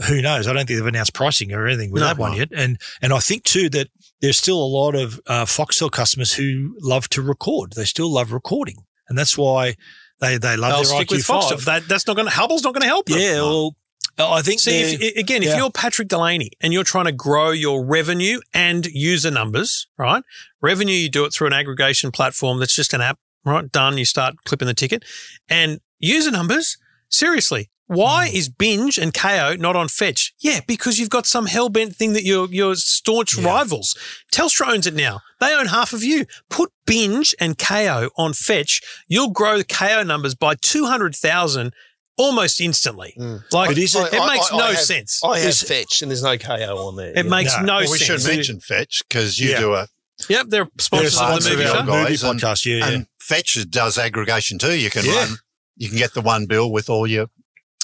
who 0.06 0.22
knows? 0.22 0.46
I 0.46 0.52
don't 0.52 0.66
think 0.66 0.78
they've 0.78 0.86
announced 0.86 1.14
pricing 1.14 1.52
or 1.52 1.66
anything 1.66 1.90
with 1.90 2.00
No. 2.02 2.06
that 2.08 2.18
one 2.18 2.36
yet. 2.36 2.48
And 2.54 2.78
and 3.02 3.12
I 3.12 3.18
think 3.18 3.42
too 3.44 3.68
that 3.70 3.88
there's 4.22 4.38
still 4.38 4.62
a 4.62 4.64
lot 4.64 4.94
of 4.94 5.20
uh, 5.26 5.44
Foxtel 5.44 5.90
customers 5.90 6.32
who 6.32 6.74
love 6.80 7.08
to 7.10 7.20
record. 7.20 7.72
They 7.74 7.84
still 7.84 8.10
love 8.10 8.32
recording, 8.32 8.76
and 9.08 9.18
that's 9.18 9.36
why 9.36 9.74
they 10.20 10.38
they 10.38 10.56
love 10.56 10.70
They'll 10.72 10.82
their 10.84 11.04
stick 11.04 11.08
IQ 11.08 11.10
with 11.10 11.24
five. 11.24 11.42
Foxtel. 11.42 11.64
That, 11.64 11.88
that's 11.88 12.06
not 12.06 12.16
going 12.16 12.28
to. 12.28 12.34
Hubbl's 12.34 12.62
not 12.62 12.72
going 12.72 12.82
to 12.82 12.88
help 12.88 13.06
them. 13.06 13.18
Yeah, 13.18 13.40
well, 13.40 13.74
I 14.18 14.42
think 14.42 14.60
See, 14.60 14.78
if, 14.78 15.16
again, 15.16 15.42
if 15.42 15.56
you're 15.56 15.70
Patrick 15.70 16.08
Delany 16.08 16.50
and 16.60 16.72
you're 16.72 16.84
trying 16.84 17.06
to 17.06 17.12
grow 17.12 17.50
your 17.50 17.84
revenue 17.84 18.40
and 18.52 18.86
user 18.86 19.30
numbers, 19.30 19.88
right? 19.98 20.22
Revenue, 20.60 20.92
you 20.92 21.08
do 21.08 21.24
it 21.24 21.32
through 21.32 21.48
an 21.48 21.52
aggregation 21.52 22.10
platform 22.12 22.58
that's 22.58 22.74
just 22.74 22.92
an 22.92 23.00
app, 23.00 23.18
right? 23.44 23.70
Done. 23.72 23.96
You 23.98 24.04
start 24.04 24.36
clipping 24.44 24.68
the 24.68 24.74
ticket. 24.74 25.04
And 25.48 25.80
user 25.98 26.30
numbers, 26.30 26.76
seriously, 27.08 27.70
Why 27.94 28.26
is 28.32 28.48
binge 28.48 28.98
and 28.98 29.12
Kayo 29.12 29.58
not 29.58 29.76
on 29.76 29.88
fetch? 29.88 30.32
Yeah, 30.40 30.60
because 30.66 30.98
you've 30.98 31.10
got 31.10 31.26
some 31.26 31.46
hellbent 31.46 31.94
thing 31.96 32.12
that 32.14 32.24
you're, 32.24 32.48
you're 32.50 32.74
staunch 32.76 33.36
Yeah. 33.36 33.46
rivals. 33.46 33.96
Telstra 34.32 34.68
owns 34.72 34.86
it 34.86 34.94
now. 34.94 35.20
They 35.40 35.54
own 35.54 35.66
half 35.66 35.92
of 35.92 36.02
you. 36.02 36.26
Put 36.50 36.70
binge 36.86 37.34
and 37.40 37.58
Kayo 37.58 38.10
on 38.16 38.32
fetch. 38.32 38.80
You'll 39.08 39.30
grow 39.30 39.58
the 39.58 39.64
Kayo 39.64 40.06
numbers 40.06 40.34
by 40.34 40.54
200,000 40.60 41.72
almost 42.18 42.60
instantly. 42.60 43.14
Mm. 43.18 43.42
Like, 43.52 43.68
But 43.70 43.78
is 43.78 43.94
it- 43.94 44.12
it 44.12 44.20
I- 44.20 44.34
makes 44.34 44.52
I- 44.52 44.56
no 44.58 44.64
I 44.64 44.72
have- 44.74 44.80
sense. 44.80 45.20
I 45.24 45.38
have 45.38 45.48
Is- 45.48 45.62
fetch, 45.62 46.02
and 46.02 46.10
there's 46.10 46.22
no 46.22 46.36
Kayo 46.36 46.76
on 46.88 46.96
there. 46.96 47.12
it 47.16 47.26
makes 47.26 47.54
No. 47.56 47.62
no 47.62 47.74
Well, 47.80 47.90
we 47.90 47.98
sense. 47.98 48.22
should 48.22 48.30
mention 48.36 48.60
Fetch 48.60 49.02
because 49.08 49.38
you 49.38 49.50
Yeah. 49.50 49.60
do 49.60 49.74
a 49.74 49.88
Yep, 50.28 50.46
they're 50.50 50.64
They're 50.64 50.70
sponsors 50.78 51.18
of 51.18 51.42
the 51.42 51.50
movie 51.50 51.62
of 51.64 51.68
show. 51.70 51.82
movie 51.82 52.16
Guys, 52.16 52.22
and- 52.22 52.42
Yeah, 52.64 52.76
yeah. 52.76 52.86
and 52.88 53.06
Fetch 53.18 53.58
does 53.70 53.98
aggregation 53.98 54.56
too. 54.58 54.74
You 54.78 54.88
can 54.88 55.04
Yeah. 55.04 55.14
run, 55.14 55.38
you 55.76 55.88
can 55.88 55.98
get 55.98 56.14
the 56.14 56.20
one 56.20 56.46
bill 56.46 56.70
with 56.70 56.88
all 56.88 57.06
your. 57.08 57.26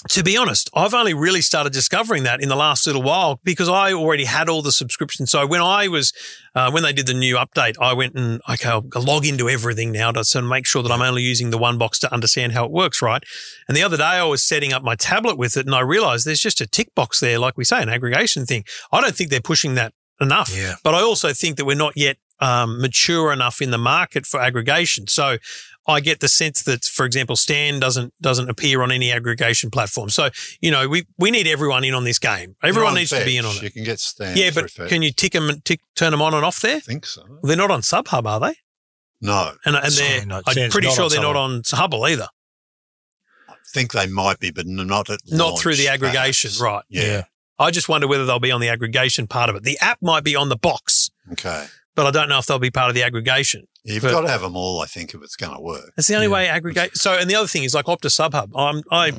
To 0.07 0.23
be 0.23 0.37
honest, 0.37 0.69
I've 0.73 0.93
only 0.93 1.13
really 1.13 1.41
started 1.41 1.73
discovering 1.73 2.23
that 2.23 2.41
in 2.41 2.47
the 2.47 2.55
last 2.55 2.87
little 2.87 3.01
while 3.01 3.41
because 3.43 3.67
I 3.67 3.91
already 3.91 4.23
had 4.23 4.47
all 4.47 4.61
the 4.61 4.71
subscriptions. 4.71 5.29
So 5.31 5.45
when 5.45 5.61
I 5.61 5.89
was, 5.89 6.13
uh, 6.55 6.71
when 6.71 6.83
they 6.83 6.93
did 6.93 7.05
the 7.05 7.13
new 7.13 7.35
update, 7.35 7.75
I 7.81 7.91
went 7.91 8.15
and, 8.15 8.39
okay, 8.49 8.69
I'll 8.69 8.85
log 8.95 9.25
into 9.25 9.49
everything 9.49 9.91
now 9.91 10.11
to 10.13 10.23
sort 10.23 10.45
of 10.45 10.49
make 10.49 10.65
sure 10.65 10.81
that 10.83 10.91
I'm 10.91 11.01
only 11.01 11.23
using 11.23 11.49
the 11.49 11.57
one 11.57 11.77
box 11.77 11.99
to 11.99 12.13
understand 12.13 12.53
how 12.53 12.63
it 12.63 12.71
works, 12.71 13.01
right? 13.01 13.21
And 13.67 13.75
the 13.75 13.83
other 13.83 13.97
day 13.97 14.03
I 14.03 14.23
was 14.23 14.41
setting 14.41 14.71
up 14.71 14.83
my 14.83 14.95
tablet 14.95 15.37
with 15.37 15.57
it 15.57 15.65
and 15.65 15.75
I 15.75 15.81
realized 15.81 16.25
there's 16.25 16.39
just 16.39 16.61
a 16.61 16.67
tick 16.67 16.95
box 16.95 17.19
there, 17.19 17.37
like 17.37 17.57
we 17.57 17.65
say, 17.65 17.81
an 17.81 17.89
aggregation 17.89 18.45
thing. 18.45 18.63
I 18.93 19.01
don't 19.01 19.15
think 19.15 19.29
they're 19.29 19.41
pushing 19.41 19.75
that 19.75 19.93
enough. 20.21 20.55
Yeah. 20.55 20.75
But 20.81 20.95
I 20.95 21.01
also 21.01 21.33
think 21.33 21.57
that 21.57 21.65
we're 21.65 21.75
not 21.75 21.93
yet 21.97 22.17
um, 22.39 22.79
mature 22.79 23.31
enough 23.31 23.61
in 23.61 23.71
the 23.71 23.77
market 23.77 24.25
for 24.25 24.39
aggregation. 24.39 25.07
So 25.07 25.37
I 25.87 26.01
get 26.01 26.19
the 26.19 26.27
sense 26.27 26.61
that, 26.63 26.83
for 26.85 27.05
example, 27.05 27.35
Stan 27.35 27.79
doesn't 27.79 28.13
doesn't 28.21 28.49
appear 28.49 28.81
on 28.83 28.91
any 28.91 29.11
aggregation 29.11 29.71
platform. 29.71 30.09
So 30.09 30.29
you 30.61 30.69
know, 30.71 30.87
we 30.87 31.05
we 31.17 31.31
need 31.31 31.47
everyone 31.47 31.83
in 31.83 31.93
on 31.95 32.03
this 32.03 32.19
game. 32.19 32.55
Everyone 32.63 32.89
on 32.91 32.95
needs 32.95 33.09
to 33.11 33.25
be 33.25 33.37
in 33.37 33.45
on 33.45 33.55
it. 33.55 33.63
You 33.63 33.71
can 33.71 33.83
get 33.83 33.99
Stan. 33.99 34.37
Yeah, 34.37 34.51
but 34.53 34.69
Fetch. 34.69 34.89
can 34.89 35.01
you 35.01 35.11
tick 35.11 35.31
them 35.33 35.49
and 35.49 35.63
tick 35.65 35.79
turn 35.95 36.11
them 36.11 36.21
on 36.21 36.33
and 36.35 36.45
off 36.45 36.59
there? 36.61 36.77
I 36.77 36.79
think 36.81 37.05
so. 37.05 37.23
They're 37.43 37.57
not 37.57 37.71
on 37.71 37.81
Subhub, 37.81 38.25
are 38.25 38.39
they? 38.39 38.55
No, 39.21 39.53
And 39.65 39.75
and 39.75 39.91
they're 39.91 40.25
no, 40.25 40.41
I'm 40.45 40.69
pretty 40.69 40.89
sure 40.91 41.09
they're 41.09 41.21
not 41.21 41.35
Subhub. 41.35 41.37
on 41.37 41.61
Hubbl 41.63 42.09
either. 42.09 42.27
I 43.49 43.53
think 43.73 43.91
they 43.91 44.07
might 44.07 44.39
be, 44.39 44.51
but 44.51 44.65
not 44.65 45.09
at 45.09 45.19
Not 45.27 45.59
through 45.59 45.75
the 45.75 45.87
aggregation, 45.89 46.49
perhaps. 46.49 46.61
right? 46.61 46.83
Yeah. 46.89 47.23
I 47.57 47.71
just 47.71 47.89
wonder 47.89 48.07
whether 48.07 48.25
they'll 48.25 48.39
be 48.39 48.51
on 48.51 48.61
the 48.61 48.69
aggregation 48.69 49.27
part 49.27 49.49
of 49.49 49.55
it. 49.57 49.63
The 49.63 49.77
app 49.79 49.97
might 50.01 50.23
be 50.23 50.35
on 50.35 50.47
the 50.49 50.55
box, 50.55 51.09
Okay. 51.33 51.65
but 51.95 52.05
I 52.05 52.11
don't 52.11 52.29
know 52.29 52.39
if 52.39 52.45
they'll 52.45 52.59
be 52.59 52.71
part 52.71 52.87
of 52.89 52.95
the 52.95 53.03
aggregation. 53.03 53.67
You've 53.85 54.03
But- 54.03 54.11
got 54.11 54.21
to 54.21 54.27
have 54.29 54.41
them 54.41 54.55
all, 54.55 54.81
I 54.81 54.85
think, 54.85 55.13
if 55.13 55.21
it's 55.23 55.35
going 55.35 55.53
to 55.55 55.59
work. 55.61 55.91
That's 55.95 56.07
the 56.07 56.15
only 56.15 56.27
Yeah. 56.27 56.33
way 56.33 56.47
aggregate. 56.47 56.97
So, 56.97 57.17
and 57.17 57.29
the 57.29 57.35
other 57.35 57.47
thing 57.47 57.63
is 57.63 57.73
like 57.73 57.85
Optus 57.85 58.19
Subhub. 58.19 58.49
I'm, 58.55 58.83
I 58.91 59.13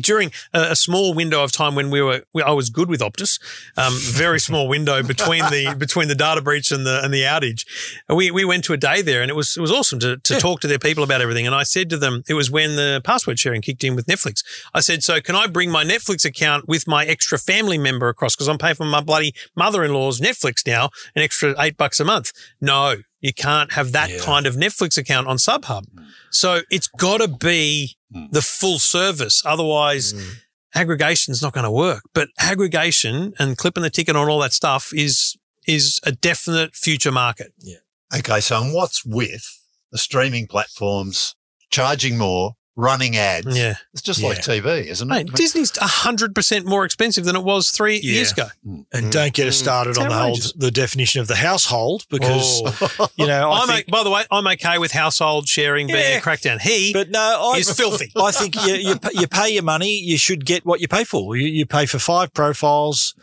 during 0.00 0.30
a, 0.52 0.72
a 0.72 0.76
small 0.76 1.14
window 1.14 1.42
of 1.42 1.50
time 1.52 1.74
when 1.74 1.90
we 1.90 2.02
were, 2.02 2.22
we, 2.34 2.42
I 2.42 2.50
was 2.52 2.68
good 2.70 2.88
with 2.88 3.00
Optus. 3.00 3.40
Um, 3.76 3.94
very 3.98 4.38
small 4.48 4.68
window 4.68 5.02
between 5.02 5.42
the 5.50 5.74
between 5.78 6.08
the 6.08 6.14
data 6.14 6.42
breach 6.42 6.70
and 6.70 6.86
the 6.86 7.02
and 7.02 7.12
the 7.12 7.22
outage. 7.22 7.64
We 8.08 8.30
we 8.30 8.44
went 8.44 8.64
to 8.64 8.72
a 8.74 8.76
day 8.76 9.02
there, 9.02 9.22
and 9.22 9.30
it 9.30 9.34
was 9.34 9.56
it 9.56 9.60
was 9.60 9.72
awesome 9.72 9.98
to 10.00 10.18
to 10.18 10.38
talk 10.38 10.60
to 10.60 10.68
their 10.68 10.78
people 10.78 11.02
about 11.04 11.20
everything. 11.22 11.46
And 11.46 11.54
I 11.54 11.62
said 11.62 11.88
to 11.90 11.96
them, 11.96 12.22
it 12.28 12.34
was 12.34 12.50
when 12.50 12.76
the 12.76 13.00
password 13.04 13.38
sharing 13.38 13.62
kicked 13.62 13.82
in 13.82 13.96
with 13.96 14.06
Netflix. 14.06 14.44
I 14.74 14.80
said, 14.80 15.02
so 15.02 15.20
can 15.20 15.34
I 15.36 15.46
bring 15.46 15.70
my 15.70 15.84
Netflix 15.84 16.24
account 16.24 16.68
with 16.68 16.86
my 16.86 17.04
extra 17.06 17.38
family 17.38 17.78
member 17.78 18.08
across 18.08 18.34
because 18.36 18.48
I'm 18.48 18.58
paying 18.58 18.74
for 18.74 18.84
my 18.84 19.00
bloody 19.00 19.34
mother 19.56 19.82
in 19.84 19.92
law's 19.94 20.20
Netflix 20.20 20.66
now, 20.66 20.90
an 21.16 21.22
extra 21.22 21.54
eight 21.58 21.76
bucks 21.76 21.98
a 21.98 22.04
month. 22.04 22.30
No, 22.60 22.96
you 23.22 23.32
can't 23.32 23.72
have 23.72 23.92
that 23.92 24.10
Yeah. 24.10 24.18
kind 24.18 24.46
of 24.46 24.56
Netflix 24.56 24.98
account 24.98 25.26
on 25.28 25.38
Subhub. 25.38 25.84
So 26.30 26.60
it's 26.70 26.88
got 26.88 27.18
to 27.22 27.28
be 27.28 27.96
Mm. 28.14 28.30
the 28.32 28.42
full 28.42 28.78
service. 28.78 29.40
Otherwise, 29.46 30.12
Mm. 30.12 30.34
aggregation's 30.74 31.40
not 31.40 31.54
going 31.54 31.64
to 31.64 31.70
work. 31.70 32.02
But 32.12 32.28
aggregation 32.38 33.32
and 33.38 33.56
clipping 33.56 33.82
the 33.82 33.90
ticket 33.90 34.16
on 34.16 34.28
all 34.28 34.40
that 34.40 34.52
stuff 34.52 34.90
is 34.92 35.36
is 35.64 36.00
a 36.02 36.10
definite 36.10 36.74
future 36.74 37.12
market. 37.12 37.52
Yeah. 37.58 37.76
Okay, 38.12 38.40
so 38.40 38.60
and 38.60 38.74
what's 38.74 39.04
with 39.04 39.44
the 39.92 39.98
streaming 39.98 40.48
platforms 40.48 41.36
charging 41.70 42.18
more, 42.18 42.56
running 42.74 43.16
ads? 43.16 43.56
Yeah. 43.56 43.74
It's 43.92 44.00
just 44.02 44.20
Yeah. 44.20 44.28
like 44.28 44.38
TV, 44.42 44.86
isn't 44.88 45.10
it? 45.10 45.14
Mate, 45.14 45.32
Disney's 45.34 45.70
100% 45.72 46.64
more 46.64 46.84
expensive 46.84 47.24
than 47.24 47.36
it 47.36 47.42
was 47.44 47.70
three 47.70 47.96
Yeah. 48.02 48.12
years 48.12 48.32
ago. 48.32 48.48
And 48.92 49.12
don't 49.12 49.34
get 49.34 49.46
us 49.46 49.56
Mm. 49.56 49.62
started 49.62 49.90
It's 49.90 49.98
on 49.98 50.08
the 50.08 50.14
whole 50.14 50.38
the 50.56 50.70
definition 50.70 51.20
of 51.20 51.28
the 51.28 51.36
household 51.36 52.06
because 52.08 52.62
Oh. 52.98 53.08
you 53.16 53.26
know 53.26 53.50
I 53.50 53.60
I'm 53.60 53.68
think, 53.68 53.86
o- 53.88 53.92
by 53.92 54.02
the 54.04 54.10
way, 54.10 54.24
I'm 54.30 54.46
okay 54.46 54.78
with 54.78 54.92
household 54.92 55.48
sharing 55.48 55.86
being 55.86 55.98
Yeah. 55.98 56.18
a 56.18 56.20
crackdown. 56.22 56.60
He 56.60 56.92
but 56.92 57.10
no, 57.10 57.52
I, 57.54 57.58
is 57.58 57.70
filthy. 57.70 58.10
I 58.16 58.30
think 58.32 58.54
you, 58.66 58.74
you 58.74 58.98
you 59.12 59.26
pay 59.26 59.50
your 59.50 59.62
money, 59.64 59.98
you 59.98 60.16
should 60.16 60.44
get 60.46 60.64
what 60.64 60.80
you 60.80 60.88
pay 60.88 61.04
for. 61.04 61.36
You, 61.36 61.48
you 61.48 61.66
pay 61.66 61.84
for 61.86 61.98
five 61.98 62.32
profiles, 62.32 63.14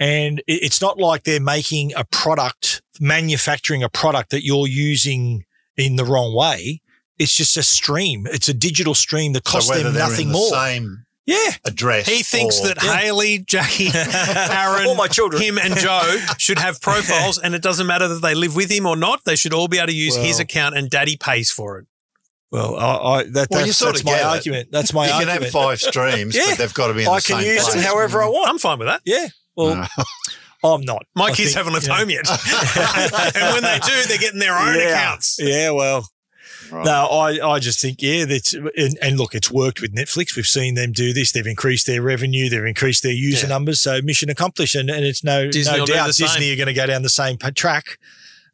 and 0.00 0.40
it- 0.48 0.62
it's 0.64 0.80
not 0.80 0.98
like 0.98 1.22
they're 1.24 1.40
making 1.40 1.92
a 1.94 2.04
product, 2.04 2.82
manufacturing 2.98 3.82
a 3.84 3.88
product 3.88 4.30
that 4.30 4.44
you're 4.44 4.66
using 4.66 5.44
in 5.76 5.96
the 5.96 6.04
wrong 6.04 6.34
way. 6.34 6.80
It's 7.18 7.34
just 7.34 7.56
a 7.56 7.62
stream. 7.62 8.26
It's 8.30 8.48
a 8.48 8.54
digital 8.54 8.94
stream 8.94 9.32
that 9.34 9.44
costs 9.44 9.68
so 9.70 9.82
them 9.82 9.94
nothing 9.94 10.26
in 10.26 10.32
the 10.32 10.38
more. 10.38 10.48
same 10.50 11.04
yeah. 11.24 11.52
address. 11.64 12.06
He 12.06 12.22
thinks 12.22 12.60
or- 12.60 12.68
that 12.68 12.78
Haley, 12.78 13.38
Jackie, 13.38 13.88
Aaron, 13.94 14.86
All 14.86 14.94
my 14.94 15.08
children. 15.08 15.42
him 15.42 15.58
and 15.58 15.76
Joe 15.76 16.18
should 16.38 16.58
have 16.58 16.80
profiles, 16.80 17.38
and 17.38 17.54
it 17.54 17.62
doesn't 17.62 17.86
matter 17.86 18.06
that 18.08 18.20
they 18.22 18.34
live 18.34 18.54
with 18.54 18.70
him 18.70 18.86
or 18.86 18.96
not. 18.96 19.24
They 19.24 19.36
should 19.36 19.52
all 19.54 19.66
be 19.68 19.78
able 19.78 19.88
to 19.88 19.94
use 19.94 20.14
his 20.16 20.38
account, 20.40 20.76
and 20.76 20.90
Daddy 20.90 21.16
pays 21.16 21.50
for 21.50 21.78
it. 21.78 21.86
Well, 22.52 22.76
I, 22.76 22.84
I 22.96 23.22
that, 23.24 23.48
well, 23.50 23.64
that's, 23.66 23.78
that's 23.78 24.04
my 24.04 24.12
get 24.12 24.20
it. 24.20 24.24
argument. 24.26 24.68
That's 24.70 24.92
my 24.92 25.06
you 25.06 25.10
can 25.12 25.28
argument. 25.28 25.42
have 25.44 25.52
five 25.52 25.80
streams, 25.80 26.36
Yeah. 26.36 26.44
but 26.50 26.58
they've 26.58 26.74
got 26.74 26.86
to 26.88 26.94
be 26.94 27.02
in 27.02 27.08
I 27.08 27.14
the 27.16 27.20
same 27.20 27.36
I 27.38 27.42
can 27.42 27.50
use 27.54 27.62
place. 27.64 27.74
them 27.74 27.82
however 27.82 28.22
I 28.22 28.28
want. 28.28 28.48
I'm 28.48 28.58
fine 28.58 28.78
with 28.78 28.86
that. 28.88 29.00
Yeah. 29.04 29.26
Well, 29.56 29.74
No. 29.74 29.86
I'm 30.64 30.80
not. 30.82 31.04
My 31.14 31.24
I 31.26 31.28
kids 31.32 31.54
think, 31.54 31.56
haven't 31.56 31.72
left 31.74 31.86
you 31.86 31.92
know. 31.92 31.98
home 31.98 32.10
yet, 32.10 32.28
and 33.36 33.54
when 33.54 33.62
they 33.62 33.78
do, 33.84 34.02
they're 34.08 34.18
getting 34.18 34.38
their 34.40 34.56
own 34.56 34.74
yeah. 34.74 34.88
accounts. 34.90 35.36
Yeah, 35.40 35.70
well, 35.72 36.08
Right. 36.76 36.84
no, 36.86 37.06
I, 37.06 37.54
I 37.54 37.58
just 37.58 37.80
think, 37.80 38.02
yeah, 38.02 38.24
that's, 38.24 38.52
and, 38.52 38.98
and 39.02 39.16
look, 39.18 39.34
it's 39.34 39.50
worked 39.50 39.80
with 39.80 39.94
Netflix. 39.94 40.36
We've 40.36 40.46
seen 40.46 40.74
them 40.74 40.92
do 40.92 41.12
this. 41.12 41.32
They've 41.32 41.46
increased 41.46 41.86
their 41.86 42.02
revenue. 42.02 42.48
They've 42.48 42.64
increased 42.64 43.02
their 43.02 43.12
user 43.12 43.46
Yeah. 43.46 43.50
numbers. 43.52 43.80
So 43.80 44.00
mission 44.02 44.28
accomplished. 44.30 44.74
And, 44.74 44.90
and 44.90 45.04
it's 45.04 45.24
no, 45.24 45.50
Disney 45.50 45.78
no 45.78 45.86
doubt 45.86 46.06
the 46.08 46.12
same. 46.12 46.26
Disney 46.28 46.52
are 46.52 46.56
going 46.56 46.66
to 46.66 46.74
go 46.74 46.86
down 46.86 47.02
the 47.02 47.08
same 47.08 47.38
track. 47.38 47.98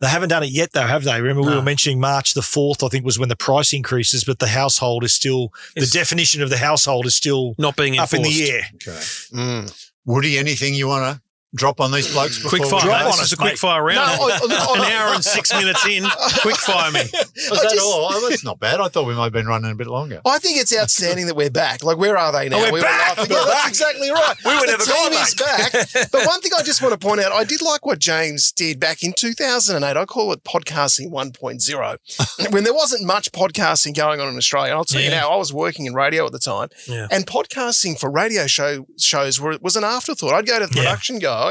They 0.01 0.09
haven't 0.09 0.31
done 0.31 0.43
it 0.43 0.51
yet 0.51 0.73
though, 0.73 0.87
have 0.87 1.05
they? 1.05 1.21
Remember 1.21 1.49
we 1.49 1.55
were 1.55 1.63
mentioning 1.63 2.01
March 2.01 2.35
the 2.35 2.41
4th, 2.41 2.85
I 2.85 2.89
think 2.89 3.05
was 3.05 3.19
when 3.21 3.29
the 3.29 3.37
price 3.37 3.73
increases, 3.73 4.25
but 4.25 4.41
the 4.41 4.49
household 4.49 5.05
is 5.05 5.15
still, 5.15 5.53
It's- 5.77 5.91
the 5.93 5.99
definition 5.99 6.43
of 6.43 6.51
the 6.51 6.59
household 6.59 7.07
is 7.07 7.15
still 7.15 7.55
Not 7.57 7.77
being 7.77 7.99
up 7.99 8.13
enforced. 8.13 8.33
in 8.39 8.45
the 8.45 8.51
air. 8.51 8.63
Okay. 8.75 8.91
Mm. 9.33 9.89
Woody, 10.05 10.39
anything 10.39 10.75
you 10.75 10.89
want 10.89 11.17
to 11.17 11.23
drop 11.55 11.81
on 11.81 11.91
these 11.93 12.11
blokes? 12.13 12.43
Quick 12.43 12.63
before 12.63 12.79
we 12.79 12.81
fire. 12.83 12.89
Drop 12.89 12.99
mate. 13.01 13.05
on 13.05 13.11
This 13.13 13.21
us, 13.21 13.27
is 13.27 13.33
a 13.33 13.37
quick 13.37 13.59
fire 13.59 13.83
round. 13.83 14.19
No, 14.19 14.29
I- 14.29 14.39
I- 14.43 14.77
An 14.87 14.93
hour 14.93 15.15
and 15.15 15.25
six 15.25 15.53
minutes 15.53 15.85
in. 15.87 16.05
Quick 16.41 16.57
fire 16.57 16.91
me. 16.91 17.01
Was 17.03 17.13
I 17.61 17.63
that 17.63 17.71
just- 17.75 17.81
all? 17.85 18.09
Oh, 18.11 18.29
that's 18.29 18.45
not 18.45 18.59
bad. 18.59 18.81
I 18.81 18.89
thought 18.89 19.07
we 19.07 19.15
might 19.15 19.25
have 19.25 19.33
been 19.33 19.47
running 19.47 19.71
a 19.71 19.75
bit 19.75 19.87
longer. 19.87 20.21
I 20.25 20.39
think 20.39 20.59
it's 20.59 20.75
outstanding 20.77 21.27
that 21.27 21.35
we're 21.37 21.51
back. 21.51 21.83
Like, 21.85 21.99
where 21.99 22.17
are 22.17 22.33
they 22.33 22.49
now? 22.49 22.57
Oh, 22.59 22.61
we're 22.63 22.73
We 22.73 22.79
were 22.81 22.83
back. 22.83 23.17
laughing. 23.19 23.33
Yeah, 23.37 23.45
that's 23.47 23.69
exactly 23.69 24.11
right. 24.11 24.35
We 24.45 24.55
were 24.55 24.61
the 24.61 24.67
never 24.73 24.85
team 24.85 24.95
gone, 24.95 25.13
is 25.13 25.37
mate. 25.39 25.93
back. 25.93 26.09
But 26.13 26.27
one 26.27 26.41
thing 26.41 26.53
I 26.59 26.63
just 26.63 26.81
want 26.83 26.99
to 26.99 27.07
point 27.07 27.21
out, 27.21 27.33
I 27.33 27.45
did 27.45 27.61
like 27.63 27.85
what 27.87 27.99
James 27.99 28.53
did 28.53 28.81
back 28.81 29.03
in 29.03 29.13
2008. 29.13 29.97
I 29.97 30.05
call 30.05 30.33
it 30.33 30.43
podcasting 30.45 31.11
1.0. 31.11 32.51
when 32.53 32.65
there 32.65 32.75
wasn't 32.75 33.05
much 33.05 33.31
podcasting 33.33 33.95
going 33.95 34.21
on 34.21 34.29
in 34.29 34.37
Australia, 34.37 34.73
I'll 34.75 34.85
tell 34.85 35.01
you 35.01 35.11
now, 35.11 35.31
I 35.31 35.37
was 35.37 35.53
working 35.53 35.87
in 35.87 35.95
radio 35.95 36.27
at 36.27 36.33
the 36.33 36.39
time, 36.39 36.69
Yeah. 36.87 37.09
and 37.11 37.27
podcasting 37.27 37.99
for 37.99 38.11
radio 38.11 38.47
show 38.47 38.87
shows 38.99 39.41
were, 39.41 39.59
was 39.61 39.77
an 39.77 39.85
afterthought. 39.85 40.33
I'd 40.35 40.47
go 40.47 40.59
to 40.59 40.67
the 40.67 40.75
Yeah. 40.75 40.83
production 40.83 41.19
guy. 41.19 41.42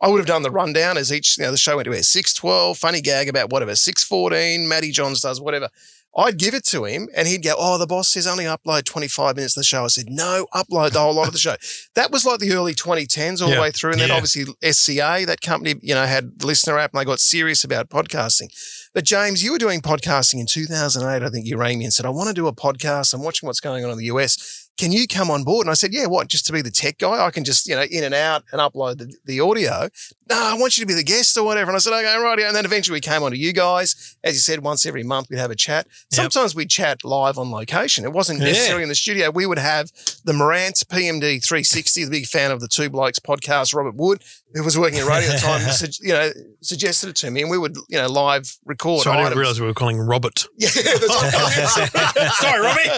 I 0.00 0.08
would 0.08 0.18
have 0.18 0.26
done 0.26 0.42
the 0.42 0.50
rundown 0.50 0.96
as 0.96 1.12
each, 1.12 1.36
you 1.38 1.44
know, 1.44 1.50
the 1.50 1.56
show 1.58 1.76
went 1.76 1.86
to 1.86 1.94
air 1.94 2.02
612, 2.02 2.78
funny 2.78 3.00
gag 3.00 3.28
about 3.28 3.50
whatever, 3.50 3.74
614, 3.74 4.68
Matty 4.68 4.90
Johns 4.90 5.20
does 5.20 5.40
whatever. 5.40 5.68
I'd 6.16 6.38
give 6.38 6.54
it 6.54 6.64
to 6.66 6.84
him 6.86 7.08
and 7.14 7.28
he'd 7.28 7.44
go, 7.44 7.54
Oh, 7.56 7.78
the 7.78 7.86
boss 7.86 8.08
says 8.08 8.26
only 8.26 8.44
upload 8.44 8.82
25 8.84 9.36
minutes 9.36 9.56
of 9.56 9.60
the 9.60 9.64
show. 9.64 9.84
I 9.84 9.86
said, 9.86 10.06
No, 10.10 10.48
upload 10.52 10.90
the 10.90 10.98
whole 10.98 11.14
lot 11.14 11.28
of 11.28 11.32
the 11.32 11.38
show. 11.38 11.54
That 11.94 12.10
was 12.10 12.24
like 12.26 12.40
the 12.40 12.52
early 12.52 12.74
2010s 12.74 13.40
all 13.40 13.48
Yeah. 13.48 13.54
the 13.54 13.60
way 13.60 13.70
through. 13.70 13.92
And 13.92 14.00
then 14.00 14.08
Yeah. 14.08 14.16
obviously 14.16 14.46
SCA, 14.60 15.24
that 15.26 15.40
company, 15.40 15.76
you 15.82 15.94
know, 15.94 16.04
had 16.06 16.42
listener 16.42 16.78
app 16.80 16.92
and 16.92 17.00
they 17.00 17.04
got 17.04 17.20
serious 17.20 17.62
about 17.62 17.90
podcasting. 17.90 18.48
But 18.92 19.04
James, 19.04 19.44
you 19.44 19.52
were 19.52 19.58
doing 19.58 19.80
podcasting 19.82 20.40
in 20.40 20.46
2008. 20.46 21.24
I 21.24 21.30
think 21.30 21.46
you 21.46 21.56
rang 21.56 21.78
me 21.78 21.84
and 21.84 21.94
said, 21.94 22.06
I 22.06 22.10
want 22.10 22.26
to 22.26 22.34
do 22.34 22.48
a 22.48 22.52
podcast. 22.52 23.14
I'm 23.14 23.22
watching 23.22 23.46
what's 23.46 23.60
going 23.60 23.84
on 23.84 23.92
in 23.92 23.98
the 23.98 24.06
US. 24.06 24.59
Can 24.78 24.92
you 24.92 25.06
come 25.06 25.30
on 25.30 25.44
board? 25.44 25.66
And 25.66 25.70
I 25.70 25.74
said, 25.74 25.92
Yeah, 25.92 26.06
what? 26.06 26.28
Just 26.28 26.46
to 26.46 26.52
be 26.54 26.62
the 26.62 26.70
tech 26.70 26.96
guy? 26.98 27.24
I 27.26 27.30
can 27.30 27.44
just, 27.44 27.68
you 27.68 27.76
know, 27.76 27.82
in 27.82 28.02
and 28.02 28.14
out 28.14 28.44
and 28.50 28.60
upload 28.62 28.96
the, 28.98 29.14
the 29.26 29.38
audio. 29.40 29.88
No, 30.30 30.36
I 30.36 30.56
want 30.56 30.78
you 30.78 30.82
to 30.82 30.86
be 30.86 30.94
the 30.94 31.02
guest 31.04 31.36
or 31.36 31.44
whatever. 31.44 31.70
And 31.70 31.76
I 31.76 31.80
said, 31.80 31.92
Okay, 31.92 32.16
right. 32.16 32.38
And 32.40 32.56
then 32.56 32.64
eventually 32.64 32.96
we 32.96 33.00
came 33.00 33.22
on 33.22 33.30
to 33.32 33.36
you 33.36 33.52
guys. 33.52 34.16
As 34.24 34.34
you 34.34 34.40
said, 34.40 34.62
once 34.62 34.86
every 34.86 35.02
month 35.02 35.28
we'd 35.28 35.38
have 35.38 35.50
a 35.50 35.56
chat. 35.56 35.86
Sometimes 36.10 36.54
we'd 36.54 36.70
chat 36.70 37.04
live 37.04 37.36
on 37.36 37.50
location. 37.50 38.04
It 38.04 38.12
wasn't 38.12 38.38
Yeah. 38.40 38.46
necessarily 38.46 38.82
in 38.84 38.88
the 38.88 38.94
studio. 38.94 39.30
We 39.30 39.44
would 39.44 39.58
have 39.58 39.90
the 40.24 40.32
Marantz 40.32 40.82
PMD 40.84 41.44
360, 41.44 42.04
the 42.04 42.10
big 42.10 42.26
fan 42.26 42.50
of 42.50 42.60
the 42.60 42.68
Two 42.68 42.88
Blokes 42.88 43.18
podcast, 43.18 43.74
Robert 43.74 43.96
Wood, 43.96 44.22
who 44.54 44.62
was 44.64 44.78
working 44.78 45.00
at 45.00 45.06
radio 45.06 45.28
at 45.30 45.40
the 45.40 45.46
time, 45.46 45.60
su- 45.72 46.06
you 46.06 46.12
know, 46.14 46.30
suggested 46.62 47.10
it 47.10 47.16
to 47.16 47.30
me. 47.30 47.42
And 47.42 47.50
we 47.50 47.58
would, 47.58 47.76
you 47.88 47.98
know, 47.98 48.06
live 48.08 48.56
record. 48.64 49.02
Sorry, 49.02 49.18
I 49.18 49.24
didn't 49.24 49.38
realize 49.38 49.60
we 49.60 49.66
were 49.66 49.74
calling 49.74 49.98
Robert. 49.98 50.46
Yeah. 50.56 50.68
Sorry, 50.70 52.60
Robbie. 52.60 52.88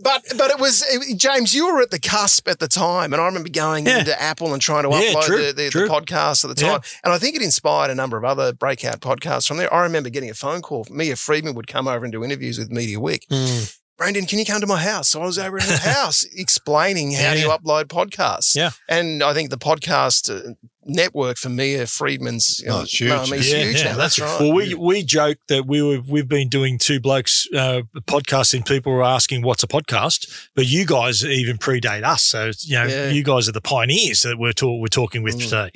but 0.00 0.22
but 0.36 0.50
it 0.50 0.58
was 0.60 0.82
it- 0.82 0.99
James, 1.16 1.54
you 1.54 1.72
were 1.72 1.80
at 1.80 1.90
the 1.90 1.98
cusp 1.98 2.48
at 2.48 2.58
the 2.58 2.68
time, 2.68 3.12
and 3.12 3.20
I 3.20 3.26
remember 3.26 3.48
going 3.48 3.86
Yeah. 3.86 3.98
into 4.00 4.20
Apple 4.20 4.52
and 4.52 4.62
trying 4.62 4.84
to 4.84 4.90
Yeah, 4.90 5.14
upload 5.14 5.24
true, 5.24 5.46
the, 5.46 5.52
the, 5.52 5.70
the 5.70 5.86
podcast 5.88 6.48
at 6.48 6.56
the 6.56 6.62
Yeah. 6.64 6.72
time. 6.72 6.80
And 7.04 7.12
I 7.12 7.18
think 7.18 7.36
it 7.36 7.42
inspired 7.42 7.90
a 7.90 7.94
number 7.94 8.16
of 8.16 8.24
other 8.24 8.52
breakout 8.52 9.00
podcasts 9.00 9.46
from 9.46 9.56
there. 9.58 9.72
I 9.72 9.82
remember 9.82 10.10
getting 10.10 10.30
a 10.30 10.34
phone 10.34 10.62
call. 10.62 10.86
Mia 10.90 11.16
Freedman 11.16 11.54
would 11.54 11.66
come 11.66 11.88
over 11.88 12.04
and 12.04 12.12
do 12.12 12.24
interviews 12.24 12.58
with 12.58 12.70
Mediaweek. 12.70 13.26
Mm. 13.30 13.76
Brendon, 13.98 14.24
can 14.24 14.38
you 14.38 14.46
come 14.46 14.62
to 14.62 14.66
my 14.66 14.80
house? 14.82 15.10
So 15.10 15.20
I 15.20 15.26
was 15.26 15.38
over 15.38 15.58
in 15.58 15.64
her 15.64 15.76
house 15.92 16.24
explaining 16.34 17.12
how 17.12 17.20
Yeah, 17.20 17.34
do 17.34 17.40
you 17.40 17.48
yeah. 17.48 17.56
upload 17.58 17.84
podcasts. 17.84 18.54
Yeah. 18.56 18.70
And 18.88 19.22
I 19.22 19.34
think 19.34 19.50
the 19.50 19.58
podcast 19.58 20.30
uh, 20.34 20.54
network 20.84 21.36
for 21.36 21.48
Mia 21.50 21.86
Freedman's 21.86 22.62
Oh, 22.68 22.82
it's 22.82 23.00
huge. 23.00 23.10
I 23.10 23.24
mean, 23.26 23.40
Yeah, 23.44 23.64
huge 23.64 23.76
yeah, 23.82 23.92
now. 23.92 23.96
That's 23.96 24.18
right. 24.18 24.40
Well, 24.40 24.52
we 24.52 24.74
we 24.74 25.02
joke 25.04 25.38
that 25.48 25.66
we 25.66 25.82
were 25.82 26.00
we've 26.08 26.28
been 26.28 26.48
doing 26.48 26.78
two 26.78 27.00
blokes 27.00 27.46
uh, 27.54 27.82
podcasting. 28.06 28.66
People 28.66 28.92
were 28.92 29.02
asking 29.04 29.42
what's 29.42 29.62
a 29.62 29.66
podcast, 29.68 30.48
but 30.54 30.66
you 30.66 30.86
guys 30.86 31.24
even 31.24 31.58
predate 31.58 32.02
us. 32.04 32.22
So 32.24 32.50
you 32.60 32.78
know, 32.78 32.86
Yeah. 32.86 33.10
you 33.10 33.22
guys 33.22 33.48
are 33.48 33.52
the 33.52 33.60
pioneers 33.60 34.22
that 34.22 34.38
we're 34.38 34.52
talk, 34.52 34.80
we're 34.80 34.88
talking 34.88 35.22
with 35.22 35.36
Mm. 35.36 35.44
today. 35.44 35.70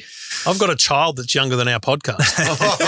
I've 0.47 0.59
got 0.59 0.71
a 0.71 0.77
child 0.77 1.17
that's 1.17 1.35
younger 1.35 1.57
than 1.57 1.69
our 1.69 1.81
podcast. 1.81 2.19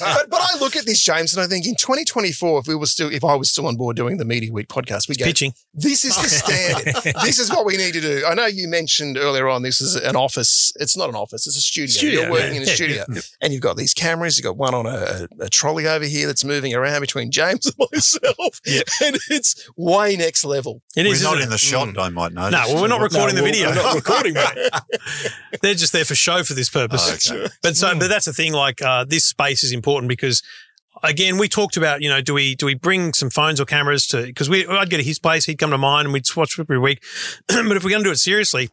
but, 0.00 0.30
but 0.30 0.40
I 0.40 0.58
look 0.60 0.76
at 0.76 0.86
this, 0.86 1.02
James, 1.02 1.34
and 1.34 1.42
I 1.42 1.46
think 1.46 1.66
in 1.66 1.74
2024, 1.76 2.60
if 2.60 2.66
we 2.66 2.74
were 2.74 2.86
still, 2.86 3.12
if 3.12 3.24
I 3.24 3.34
was 3.34 3.50
still 3.50 3.66
on 3.66 3.76
board 3.76 3.96
doing 3.96 4.16
the 4.16 4.24
Mediaweek 4.24 4.66
podcast, 4.66 5.08
we 5.08 5.14
go, 5.14 5.24
Pitching. 5.24 5.52
this 5.72 6.04
is 6.04 6.16
the 6.16 6.28
standard. 6.28 7.14
this 7.22 7.38
is 7.38 7.50
what 7.50 7.64
we 7.66 7.76
need 7.76 7.92
to 7.94 8.00
do. 8.00 8.24
I 8.26 8.34
know 8.34 8.46
you 8.46 8.68
mentioned 8.68 9.16
earlier 9.18 9.48
on 9.48 9.62
this 9.62 9.80
is 9.80 9.94
an 9.94 10.16
office. 10.16 10.72
It's 10.76 10.96
not 10.96 11.08
an 11.08 11.14
office. 11.14 11.33
It's 11.34 11.46
a 11.46 11.60
studio. 11.60 11.86
Studio, 11.88 12.20
You're 12.22 12.30
working 12.30 12.54
yeah. 12.54 12.56
in 12.56 12.62
a 12.62 12.66
studio, 12.66 13.04
yeah. 13.12 13.20
and 13.40 13.52
you've 13.52 13.62
got 13.62 13.76
these 13.76 13.94
cameras. 13.94 14.38
You've 14.38 14.44
got 14.44 14.56
one 14.56 14.74
on 14.74 14.86
a, 14.86 15.28
a 15.40 15.48
trolley 15.48 15.86
over 15.86 16.04
here 16.04 16.26
that's 16.26 16.44
moving 16.44 16.74
around 16.74 17.00
between 17.00 17.30
James 17.30 17.66
and 17.78 17.88
myself, 17.92 18.60
Yeah. 18.64 18.82
and 19.02 19.18
it's 19.30 19.68
way 19.76 20.16
next 20.16 20.44
level. 20.44 20.82
It 20.96 21.04
We're 21.04 21.12
is. 21.12 21.22
not 21.22 21.36
in 21.38 21.44
it? 21.44 21.50
the 21.50 21.58
shot, 21.58 21.98
I 21.98 22.08
might 22.08 22.32
notice. 22.32 22.52
No, 22.52 22.74
well, 22.74 22.82
we're 22.82 22.88
not 22.88 23.00
recording 23.00 23.36
the 23.36 23.42
video. 23.42 23.68
we're 23.70 23.74
not 23.76 23.94
recording, 23.94 24.34
mate. 24.34 24.70
They're 25.62 25.74
just 25.74 25.92
there 25.92 26.04
for 26.04 26.14
show 26.14 26.42
for 26.42 26.54
this 26.54 26.70
purpose. 26.70 27.30
Oh, 27.30 27.36
okay. 27.36 27.48
But 27.62 27.76
so, 27.76 27.98
but 27.98 28.08
that's 28.08 28.26
the 28.26 28.32
thing. 28.32 28.52
Like, 28.52 28.82
uh, 28.82 29.04
this 29.04 29.24
space 29.24 29.64
is 29.64 29.72
important 29.72 30.08
because, 30.08 30.42
again, 31.02 31.38
we 31.38 31.48
talked 31.48 31.76
about, 31.76 32.02
you 32.02 32.08
know, 32.08 32.20
do 32.20 32.34
we 32.34 32.54
do 32.54 32.66
we 32.66 32.74
bring 32.74 33.12
some 33.12 33.30
phones 33.30 33.60
or 33.60 33.64
cameras 33.64 34.06
to? 34.08 34.22
Because 34.22 34.48
we, 34.48 34.66
I'd 34.66 34.90
go 34.90 34.96
to 34.96 35.02
his 35.02 35.18
place, 35.18 35.44
he'd 35.46 35.58
come 35.58 35.70
to 35.70 35.78
mine, 35.78 36.06
and 36.06 36.12
we'd 36.12 36.24
watch 36.36 36.58
every 36.58 36.78
week. 36.78 37.02
but 37.48 37.76
if 37.76 37.84
we're 37.84 37.90
going 37.90 38.02
to 38.02 38.08
do 38.08 38.12
it 38.12 38.18
seriously, 38.18 38.70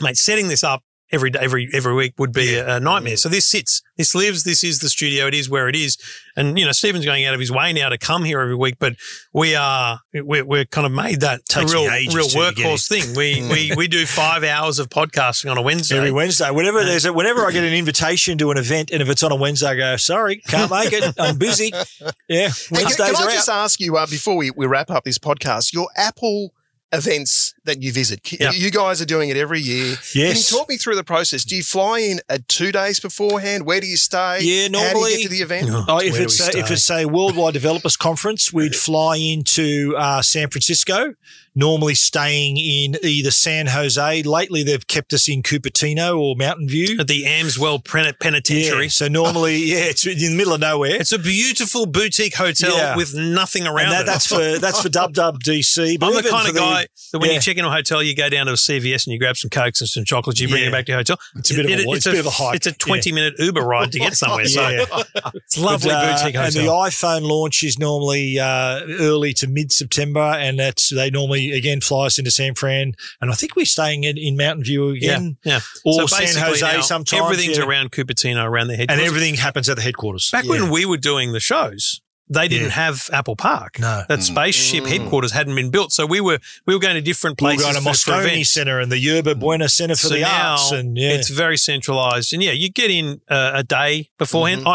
mate, 0.00 0.16
setting 0.16 0.48
this 0.48 0.64
up 0.64 0.82
every 1.12 1.30
day, 1.30 1.38
every 1.40 1.68
every 1.72 1.94
week 1.94 2.14
would 2.18 2.32
be 2.32 2.56
a, 2.56 2.76
a 2.76 2.80
nightmare. 2.80 3.16
So 3.16 3.28
this 3.28 3.46
sits, 3.46 3.82
this 3.96 4.14
lives, 4.14 4.44
this 4.44 4.64
is 4.64 4.80
the 4.80 4.88
studio, 4.88 5.26
it 5.26 5.34
is 5.34 5.48
where 5.48 5.68
it 5.68 5.76
is, 5.76 5.96
and 6.36 6.58
you 6.58 6.64
know, 6.64 6.72
Stephen's 6.72 7.04
going 7.04 7.24
out 7.24 7.34
of 7.34 7.40
his 7.40 7.50
way 7.50 7.72
now 7.72 7.88
to 7.88 7.98
come 7.98 8.24
here 8.24 8.40
every 8.40 8.56
week, 8.56 8.76
but 8.78 8.94
we 9.32 9.54
are 9.54 10.00
we're, 10.12 10.44
we're 10.44 10.64
kind 10.64 10.86
of 10.86 10.92
made 10.92 11.20
that 11.20 11.40
a 11.56 11.60
real 11.64 11.84
real 11.84 12.26
workhorse 12.28 12.88
thing. 12.88 13.14
We 13.16 13.46
we 13.48 13.72
we 13.76 13.88
do 13.88 14.04
five 14.06 14.44
hours 14.44 14.78
of 14.78 14.88
podcasting 14.88 15.50
on 15.50 15.58
a 15.58 15.62
Wednesday. 15.62 15.96
Every 15.96 16.12
Wednesday, 16.12 16.50
whenever 16.50 16.84
there's 16.84 17.04
a, 17.04 17.12
whenever 17.12 17.46
I 17.46 17.52
get 17.52 17.64
an 17.64 17.74
invitation 17.74 18.38
to 18.38 18.50
an 18.50 18.58
event, 18.58 18.90
and 18.90 19.00
if 19.02 19.08
it's 19.08 19.22
on 19.22 19.32
a 19.32 19.36
Wednesday, 19.36 19.68
I 19.68 19.76
go, 19.76 19.96
sorry, 19.96 20.36
can't 20.48 20.70
make 20.70 20.92
it. 20.92 21.14
I'm 21.18 21.38
busy. 21.38 21.72
Yeah, 22.28 22.48
Hey, 22.48 22.54
can, 22.68 22.76
Wednesdays 22.76 23.06
can 23.12 23.28
I 23.28 23.32
just 23.32 23.48
out. 23.48 23.64
ask 23.64 23.80
you 23.80 23.96
uh, 23.96 24.06
before 24.06 24.36
we, 24.36 24.50
we 24.50 24.66
wrap 24.66 24.90
up 24.90 25.04
this 25.04 25.18
podcast, 25.18 25.72
your 25.72 25.88
Apple 25.96 26.52
events 26.92 27.52
that 27.64 27.82
you 27.82 27.92
visit, 27.92 28.22
K- 28.22 28.36
Yeah. 28.40 28.52
you 28.52 28.70
guys 28.70 29.00
are 29.02 29.04
doing 29.06 29.28
it 29.28 29.36
every 29.36 29.60
year. 29.60 29.96
Can 30.12 30.20
you 30.22 30.26
Yes. 30.28 30.48
talk 30.48 30.68
me 30.68 30.76
through 30.76 30.94
the 30.94 31.04
process? 31.04 31.44
Do 31.44 31.56
you 31.56 31.62
fly 31.64 31.98
in 32.00 32.20
at 32.28 32.48
two 32.48 32.70
days 32.72 33.00
beforehand? 33.00 33.66
Where 33.66 33.80
do 33.80 33.86
you 33.86 33.96
stay? 33.96 34.40
Yeah, 34.42 34.62
How 34.62 34.68
do 34.68 34.72
normally- 34.72 35.10
you 35.12 35.16
get 35.18 35.22
to 35.24 35.28
the 35.30 35.42
event? 35.42 35.68
Oh, 35.88 35.98
if 35.98 36.18
it's 36.18 36.40
a, 36.40 36.56
if 36.58 36.70
it's 36.70 36.88
a 36.90 37.06
worldwide 37.06 37.54
developers 37.54 37.96
conference, 37.96 38.52
we'd 38.52 38.76
fly 38.76 39.16
into 39.16 39.94
uh, 39.96 40.22
San 40.22 40.48
Francisco. 40.48 41.14
Normally 41.58 41.94
staying 41.94 42.58
in 42.58 42.98
either 43.02 43.30
San 43.30 43.66
Jose. 43.68 44.22
Lately, 44.24 44.62
they've 44.62 44.86
kept 44.86 45.14
us 45.14 45.26
in 45.26 45.42
Cupertino 45.42 46.18
or 46.18 46.36
Mountain 46.36 46.68
View. 46.68 46.98
at 47.00 47.08
the 47.08 47.24
Ameswell 47.24 47.82
Penitentiary. 47.82 48.84
Yeah, 48.84 48.88
so 48.90 49.08
normally, 49.08 49.56
yeah, 49.64 49.78
it's 49.78 50.06
in 50.06 50.18
the 50.18 50.36
middle 50.36 50.52
of 50.52 50.60
nowhere. 50.60 50.96
It's 51.00 51.12
a 51.12 51.18
beautiful 51.18 51.86
boutique 51.86 52.34
hotel 52.36 52.76
Yeah. 52.76 52.94
with 52.96 53.14
nothing 53.14 53.66
around 53.66 53.86
and 53.86 53.92
that, 53.92 54.02
it. 54.02 54.06
that's 54.06 54.26
for 54.26 54.58
that's 54.58 54.82
for 54.82 54.90
Dub 54.90 55.14
Dub 55.14 55.42
DC. 55.42 55.98
But 55.98 56.08
I'm 56.08 56.22
the 56.22 56.28
kind 56.28 56.46
of 56.48 56.54
guy 56.54 56.75
that 56.82 57.18
when 57.18 57.30
yeah. 57.30 57.36
you 57.36 57.40
check 57.40 57.56
in 57.56 57.64
a 57.64 57.70
hotel, 57.70 58.02
you 58.02 58.14
go 58.14 58.28
down 58.28 58.46
to 58.46 58.52
a 58.52 58.56
CVS 58.56 59.06
and 59.06 59.12
you 59.12 59.18
grab 59.18 59.36
some 59.36 59.50
cokes 59.50 59.80
and 59.80 59.88
some 59.88 60.04
chocolates. 60.04 60.40
You 60.40 60.48
bring 60.48 60.62
Yeah. 60.62 60.68
it 60.68 60.72
back 60.72 60.86
to 60.86 60.92
your 60.92 60.98
hotel. 60.98 61.18
It's 61.36 61.50
a 61.50 61.54
bit 61.54 61.64
of 61.66 61.70
a- 61.70 61.90
it's 61.90 62.06
a 62.06 62.10
bit 62.10 62.20
of 62.20 62.26
a 62.26 62.30
hike. 62.30 62.56
It's 62.56 62.66
a 62.66 62.72
20 62.72 63.12
minute 63.12 63.34
Uber 63.38 63.62
ride 63.62 63.92
to 63.92 63.98
get 63.98 64.14
somewhere. 64.16 64.46
Yeah. 64.46 64.84
So 64.84 65.02
it's 65.34 65.58
lovely 65.58 65.90
But, 65.90 66.04
uh, 66.04 66.16
boutique 66.18 66.36
And 66.36 66.52
the 66.54 66.60
iPhone 66.70 67.22
launch 67.22 67.62
is 67.62 67.78
normally 67.78 68.38
uh, 68.38 68.80
early 69.00 69.32
to 69.34 69.46
mid 69.46 69.72
September, 69.72 70.20
and 70.20 70.58
that's 70.58 70.90
they 70.90 71.10
normally 71.10 71.52
again 71.52 71.80
fly 71.80 72.06
us 72.06 72.18
into 72.18 72.30
San 72.30 72.54
Fran, 72.54 72.94
and 73.20 73.30
I 73.30 73.34
think 73.34 73.56
we're 73.56 73.66
staying 73.66 74.04
in, 74.04 74.16
in 74.18 74.36
Mountain 74.36 74.64
View 74.64 74.90
again, 74.90 75.36
yeah. 75.44 75.60
or 75.84 76.06
so 76.06 76.06
San 76.06 76.44
Jose 76.44 76.82
sometimes. 76.82 77.22
Everything's 77.22 77.58
yeah. 77.58 77.64
around 77.64 77.92
Cupertino, 77.92 78.44
around 78.44 78.68
the 78.68 78.76
headquarters, 78.76 79.00
and 79.04 79.08
everything 79.08 79.34
happens 79.34 79.68
at 79.68 79.76
the 79.76 79.82
headquarters. 79.82 80.30
Back 80.30 80.44
Yeah. 80.44 80.50
when 80.50 80.70
we 80.70 80.84
were 80.84 80.96
doing 80.96 81.32
the 81.32 81.40
shows, 81.40 82.00
they 82.28 82.48
didn't 82.48 82.66
Yeah. 82.68 82.86
have 82.86 83.08
Apple 83.12 83.36
Park. 83.36 83.78
no. 83.78 84.02
That 84.08 84.22
spaceship 84.22 84.84
Mm. 84.84 84.88
headquarters 84.88 85.32
hadn't 85.32 85.54
been 85.54 85.70
built, 85.70 85.92
so 85.92 86.06
we 86.06 86.20
were 86.20 86.38
we 86.66 86.74
were 86.74 86.80
going 86.80 86.94
to 86.96 87.00
different 87.00 87.38
places. 87.38 87.58
We 87.58 87.66
were 87.66 87.72
going 87.72 87.84
to 87.84 87.90
for, 87.92 87.96
for 87.98 88.12
Moscone. 88.28 88.46
Center 88.46 88.80
and 88.80 88.90
the 88.90 88.98
Yerba 88.98 89.34
Buena 89.36 89.68
Center 89.68 89.94
for 89.96 90.08
So 90.08 90.14
the 90.14 90.20
now 90.20 90.52
arts, 90.52 90.72
and 90.72 90.96
yeah, 90.98 91.10
It's 91.12 91.30
very 91.30 91.56
centralized, 91.56 92.32
and 92.32 92.42
yeah, 92.42 92.52
you 92.52 92.68
get 92.68 92.90
in 92.90 93.20
uh, 93.28 93.52
a 93.54 93.62
day 93.62 94.10
beforehand. 94.18 94.62
Mm-hmm. 94.62 94.68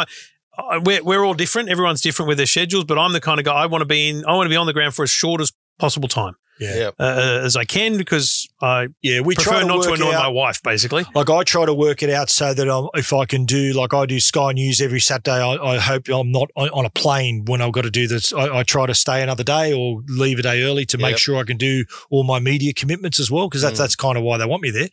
I, 0.61 0.75
I 0.75 0.77
we're, 0.77 1.03
we're 1.03 1.25
all 1.25 1.33
different. 1.33 1.69
Everyone's 1.69 2.01
different 2.01 2.27
with 2.29 2.37
their 2.37 2.45
schedules, 2.47 2.85
but 2.85 2.97
I'm 2.97 3.13
the 3.13 3.21
kind 3.21 3.39
of 3.39 3.45
guy 3.45 3.53
I 3.53 3.65
want 3.65 3.81
to 3.81 3.85
be 3.85 4.09
in. 4.09 4.23
I 4.25 4.33
want 4.33 4.45
to 4.45 4.49
be 4.49 4.55
on 4.57 4.65
the 4.67 4.73
ground 4.73 4.93
for 4.95 5.03
as 5.03 5.09
short 5.11 5.41
as 5.41 5.51
possible 5.79 6.07
time 6.07 6.35
yeah, 6.61 6.75
Yeah. 6.75 6.89
uh, 6.99 7.41
as 7.43 7.55
I 7.57 7.65
can 7.65 7.97
because 7.97 8.47
I 8.61 8.88
yeah. 9.01 9.19
We 9.21 9.35
prefer 9.35 9.49
try 9.51 9.59
to 9.61 9.65
not 9.65 9.83
to 9.83 9.93
annoy 9.93 10.13
out, 10.13 10.23
my 10.23 10.27
wife. 10.29 10.61
Basically, 10.63 11.03
Like 11.15 11.29
I 11.29 11.43
try 11.43 11.65
to 11.65 11.73
work 11.73 12.01
it 12.03 12.09
out 12.09 12.29
so 12.29 12.53
that 12.53 12.69
I'm, 12.69 12.88
if 12.93 13.11
I 13.11 13.25
can 13.25 13.45
do 13.45 13.73
like 13.73 13.93
I 13.93 14.05
do 14.05 14.19
Sky 14.19 14.51
News 14.53 14.79
every 14.79 14.99
Saturday, 14.99 15.41
I, 15.41 15.55
I 15.55 15.77
hope 15.79 16.07
I'm 16.09 16.31
not 16.31 16.49
on 16.55 16.69
on 16.69 16.85
a 16.85 16.89
plane 16.91 17.45
when 17.45 17.61
I've 17.61 17.71
got 17.73 17.81
to 17.83 17.91
do 17.91 18.07
this. 18.07 18.31
I, 18.31 18.59
I 18.59 18.63
try 18.63 18.85
to 18.85 18.93
stay 18.95 19.21
another 19.23 19.43
day 19.43 19.73
or 19.73 20.01
leave 20.07 20.39
a 20.39 20.43
day 20.43 20.63
early 20.63 20.85
to 20.85 20.97
make 20.97 21.11
Yep. 21.11 21.19
sure 21.19 21.38
I 21.38 21.43
can 21.43 21.57
do 21.57 21.83
all 22.09 22.23
my 22.23 22.39
media 22.39 22.73
commitments 22.73 23.19
as 23.19 23.29
well 23.31 23.49
because 23.49 23.61
that's 23.63 23.75
Mm. 23.75 23.83
that's 23.83 23.95
kind 23.95 24.17
of 24.17 24.23
why 24.23 24.38
they 24.38 24.45
want 24.45 24.61
me 24.61 24.69
there. 24.69 24.89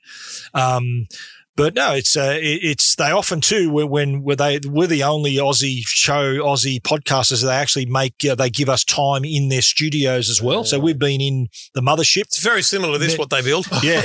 Um, 0.54 1.06
but 1.58 1.74
no, 1.74 1.92
it's 1.92 2.16
uh, 2.16 2.38
it, 2.40 2.60
it's 2.62 2.94
they 2.94 3.10
often 3.10 3.40
too 3.42 3.70
when 3.70 3.88
when 3.90 4.22
we're 4.22 4.36
they 4.36 4.60
we're 4.64 4.86
the 4.86 5.02
only 5.02 5.34
Aussie 5.34 5.80
show 5.84 6.36
Aussie 6.36 6.80
podcasters 6.80 7.40
that 7.42 7.48
they 7.48 7.54
actually 7.56 7.84
make 7.86 8.14
uh, 8.30 8.34
they 8.34 8.48
give 8.48 8.68
us 8.68 8.84
time 8.84 9.24
in 9.24 9.48
their 9.50 9.60
studios 9.60 10.30
as 10.30 10.40
well. 10.40 10.64
So 10.64 10.78
we've 10.78 10.98
been 10.98 11.20
in 11.20 11.48
the 11.74 11.80
mothership. 11.82 12.22
it's 12.22 12.40
very 12.42 12.62
similar 12.62 12.92
to 12.94 12.98
this. 12.98 13.12
Ne- 13.12 13.18
What 13.18 13.30
they 13.30 13.42
build. 13.42 13.66
Yeah, 13.82 14.02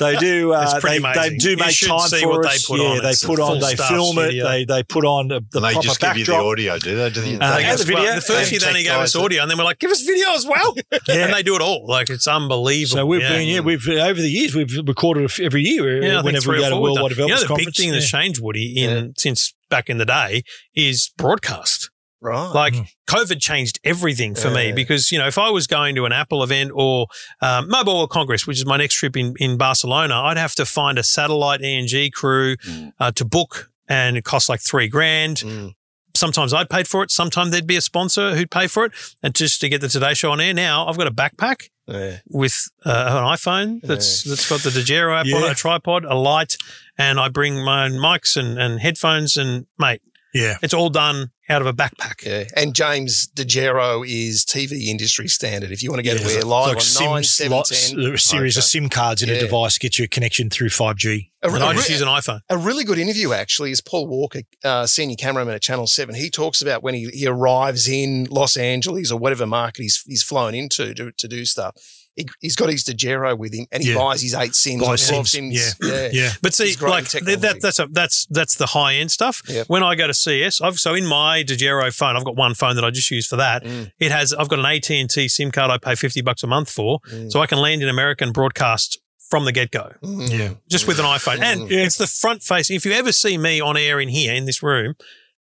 they 0.00 0.16
do. 0.16 0.52
Uh, 0.62 0.62
It's 0.64 0.80
pretty 0.80 0.98
they, 0.98 1.28
they 1.30 1.36
do 1.36 1.56
make 1.56 1.70
should 1.74 1.88
time 1.88 2.08
see 2.08 2.22
for 2.22 2.28
what 2.30 2.46
us. 2.46 2.66
they 2.66 2.74
put 2.74 2.80
yeah, 2.82 2.88
on. 2.90 3.02
they 3.02 3.10
It's 3.10 3.24
put 3.24 3.38
on. 3.40 3.58
They 3.60 3.76
film 3.76 4.16
studio. 4.16 4.44
it. 4.46 4.48
They 4.48 4.64
they 4.64 4.82
put 4.82 5.04
on 5.04 5.28
the, 5.28 5.40
the 5.50 5.58
And 5.58 5.64
they 5.66 5.72
proper 5.72 5.86
just 5.86 6.00
give 6.00 6.16
you 6.16 6.24
the 6.24 6.34
audio, 6.36 6.78
do 6.78 6.96
they? 6.96 7.10
Do 7.10 7.20
they? 7.20 7.38
Uh, 7.38 7.56
they 7.56 7.64
and 7.64 7.78
the 7.78 7.84
video. 7.84 8.02
Well, 8.02 8.14
the 8.16 8.20
first 8.22 8.50
year 8.50 8.60
they 8.60 8.66
only 8.68 8.82
gave 8.82 8.92
us 8.94 9.14
audio, 9.14 9.42
and 9.42 9.50
then 9.50 9.58
we're 9.58 9.64
like, 9.64 9.78
"Give 9.78 9.90
us 9.90 10.00
video 10.02 10.30
as 10.34 10.46
well," 10.46 10.74
yeah. 11.08 11.24
and 11.24 11.34
they 11.34 11.42
do 11.42 11.54
it 11.54 11.60
all. 11.62 11.86
Like 11.86 12.08
it's 12.10 12.26
unbelievable. 12.26 12.96
So 12.96 13.06
we've 13.06 13.20
yeah. 13.20 13.28
been 13.32 13.48
yeah 13.48 13.60
we've 13.60 13.86
over 13.88 14.20
the 14.20 14.30
years 14.30 14.54
we've 14.54 14.74
recorded 14.86 15.30
every 15.40 15.62
year 15.62 16.02
Yeah, 16.02 16.08
I 16.10 16.14
think 16.16 16.24
whenever 16.26 16.42
three 16.44 16.58
we 16.58 16.61
or 16.61 16.61
go 16.70 16.76
to 16.76 16.80
Worldwide 16.80 17.16
done. 17.16 17.28
You 17.28 17.34
know, 17.34 17.40
Developers 17.40 17.48
the 17.48 17.64
big 17.66 17.74
thing 17.74 17.88
yeah. 17.88 17.94
that's 17.94 18.10
changed, 18.10 18.40
Woody, 18.42 18.74
in 18.82 19.14
since 19.16 19.54
back 19.70 19.88
in 19.90 19.98
the 19.98 20.04
day, 20.06 20.42
is 20.74 21.10
broadcast. 21.16 21.90
Right. 22.20 22.52
Like 22.54 22.74
Mm. 22.74 22.86
COVID 23.08 23.40
changed 23.40 23.80
everything 23.82 24.36
for 24.36 24.48
me 24.48 24.70
because 24.72 25.10
you 25.10 25.18
know 25.18 25.26
if 25.26 25.38
I 25.38 25.50
was 25.50 25.66
going 25.66 25.96
to 25.96 26.04
an 26.06 26.12
Apple 26.12 26.44
event 26.44 26.70
or 26.72 27.08
um, 27.40 27.68
Mobile 27.68 27.94
World 27.96 28.10
Congress, 28.10 28.46
which 28.46 28.58
is 28.58 28.64
my 28.64 28.76
next 28.76 28.94
trip 28.94 29.16
in 29.16 29.34
in 29.38 29.56
Barcelona, 29.56 30.14
I'd 30.14 30.36
have 30.36 30.54
to 30.54 30.64
find 30.64 30.98
a 30.98 31.02
satellite 31.02 31.62
ENG 31.62 32.10
crew 32.12 32.56
Mm. 32.58 32.92
uh, 33.00 33.10
to 33.12 33.24
book, 33.24 33.70
and 33.88 34.16
it 34.16 34.24
costs 34.24 34.48
like 34.48 34.60
three 34.60 34.86
grand. 34.86 35.38
Mm. 35.38 35.72
Sometimes 36.14 36.54
I'd 36.54 36.70
pay 36.70 36.84
for 36.84 37.02
it. 37.02 37.10
Sometimes 37.10 37.50
there'd 37.50 37.66
be 37.66 37.76
a 37.76 37.80
sponsor 37.80 38.36
who'd 38.36 38.52
pay 38.52 38.68
for 38.68 38.84
it, 38.84 38.92
and 39.22 39.34
just 39.34 39.60
to 39.62 39.68
get 39.68 39.80
the 39.80 39.88
Today 39.88 40.14
Show 40.14 40.30
on 40.30 40.40
air. 40.40 40.54
Now 40.54 40.86
I've 40.86 40.96
got 40.96 41.08
a 41.08 41.10
backpack 41.10 41.70
Yeah. 41.86 42.18
with 42.28 42.68
uh, 42.86 43.06
an 43.08 43.24
iPhone 43.36 43.80
that's 43.82 44.22
that's 44.22 44.48
got 44.48 44.60
the 44.60 44.70
Dejero 44.70 45.14
app 45.18 45.26
on 45.26 45.42
Yeah. 45.42 45.46
it, 45.46 45.52
a 45.52 45.54
tripod, 45.56 46.04
a 46.04 46.14
light, 46.14 46.56
and 46.96 47.18
I 47.18 47.28
bring 47.28 47.62
my 47.64 47.84
own 47.84 47.92
mics 47.92 48.36
and, 48.36 48.56
and 48.56 48.78
headphones. 48.80 49.36
And 49.36 49.66
mate, 49.78 50.00
yeah. 50.32 50.58
it's 50.62 50.74
all 50.74 50.90
done 50.90 51.31
out 51.48 51.60
of 51.60 51.66
a 51.66 51.72
backpack. 51.72 52.24
Yeah. 52.24 52.44
And 52.56 52.74
James 52.74 53.26
Dejero 53.34 54.06
is 54.08 54.44
TV 54.44 54.86
industry 54.86 55.28
standard. 55.28 55.70
If 55.72 55.82
you 55.82 55.90
want 55.90 55.98
to 55.98 56.02
get 56.04 56.20
Yeah, 56.20 56.40
live 56.44 56.66
like 56.68 56.76
on 56.76 56.80
SIM 56.80 57.06
9, 57.10 57.24
7, 57.24 57.50
slots, 57.50 57.90
10. 57.90 57.98
a 58.00 58.18
series 58.18 58.56
of 58.56 58.64
SIM 58.64 58.88
cards 58.88 59.22
in 59.22 59.28
Yeah. 59.28 59.34
a 59.36 59.40
device 59.40 59.76
get 59.78 59.98
you 59.98 60.04
a 60.04 60.08
connection 60.08 60.50
through 60.50 60.68
5G. 60.70 61.30
A, 61.42 61.48
And 61.52 61.62
I 61.62 61.72
a- 61.72 61.74
just 61.74 61.90
use 61.90 62.00
an 62.00 62.08
iPhone. 62.08 62.40
a 62.48 62.56
really 62.56 62.84
good 62.84 62.98
interview 62.98 63.32
actually 63.32 63.72
is 63.72 63.80
Paul 63.80 64.06
Walker, 64.06 64.42
uh, 64.64 64.86
senior 64.86 65.16
cameraman 65.16 65.54
at 65.54 65.62
Channel 65.62 65.86
Seven. 65.88 66.14
He 66.14 66.30
talks 66.30 66.62
about 66.62 66.82
when 66.82 66.94
he, 66.94 67.08
he 67.12 67.26
arrives 67.26 67.88
in 67.88 68.28
Los 68.30 68.56
Angeles 68.56 69.10
or 69.10 69.18
whatever 69.18 69.46
market 69.46 69.82
he's, 69.82 70.02
he's 70.06 70.22
flown 70.22 70.54
into 70.54 70.94
to, 70.94 71.10
to 71.10 71.28
do 71.28 71.44
stuff. 71.44 71.74
He, 72.14 72.26
he's 72.40 72.56
got 72.56 72.68
his 72.68 72.84
Dejero 72.84 73.38
with 73.38 73.54
him, 73.54 73.66
and 73.72 73.82
he 73.82 73.90
Yeah. 73.92 73.96
buys 73.98 74.20
his 74.20 74.34
eight 74.34 74.54
Sims, 74.54 74.82
Buys 74.84 75.08
12 75.08 75.28
Sims, 75.28 75.62
Sims. 75.62 75.76
yeah. 75.82 76.08
Yeah. 76.12 76.30
But 76.42 76.52
see, 76.52 76.74
like 76.76 77.08
that, 77.10 77.58
that's 77.62 77.78
a, 77.78 77.86
that's 77.90 78.26
that's 78.26 78.56
the 78.56 78.66
high 78.66 78.94
end 78.96 79.10
stuff. 79.10 79.40
Yep. 79.48 79.68
When 79.68 79.82
I 79.82 79.94
go 79.94 80.06
to 80.06 80.12
CES, 80.14 80.60
I've 80.60 80.78
so 80.78 80.94
in 80.94 81.06
my 81.06 81.42
Dejero 81.42 81.90
phone, 81.94 82.16
I've 82.16 82.24
got 82.24 82.36
one 82.36 82.54
phone 82.54 82.76
that 82.76 82.84
I 82.84 82.90
just 82.90 83.10
use 83.10 83.26
for 83.26 83.36
that. 83.36 83.64
Mm. 83.64 83.92
It 83.98 84.12
has 84.12 84.32
I've 84.34 84.48
got 84.48 84.58
an 84.58 84.66
AT 84.66 84.90
and 84.90 85.08
T 85.08 85.26
SIM 85.28 85.50
card 85.50 85.70
I 85.70 85.78
pay 85.78 85.94
fifty 85.94 86.20
bucks 86.20 86.42
a 86.42 86.46
month 86.46 86.70
for, 86.70 87.00
Mm. 87.10 87.32
so 87.32 87.40
I 87.40 87.46
can 87.46 87.58
land 87.58 87.82
in 87.82 87.88
America 87.88 88.24
and 88.24 88.34
broadcast 88.34 88.98
from 89.30 89.46
the 89.46 89.52
get 89.52 89.70
go, 89.70 89.94
Mm. 90.04 90.30
Yeah. 90.38 90.50
just 90.68 90.86
with 90.86 90.98
an 90.98 91.06
iPhone. 91.06 91.40
And 91.40 91.62
Mm. 91.62 91.72
it's 91.86 91.96
the 91.96 92.06
front 92.06 92.42
facing. 92.42 92.76
If 92.76 92.84
you 92.84 92.92
ever 92.92 93.12
see 93.12 93.38
me 93.38 93.60
on 93.62 93.78
air 93.78 93.98
in 94.00 94.10
here 94.10 94.34
in 94.34 94.44
this 94.44 94.62
room 94.62 94.94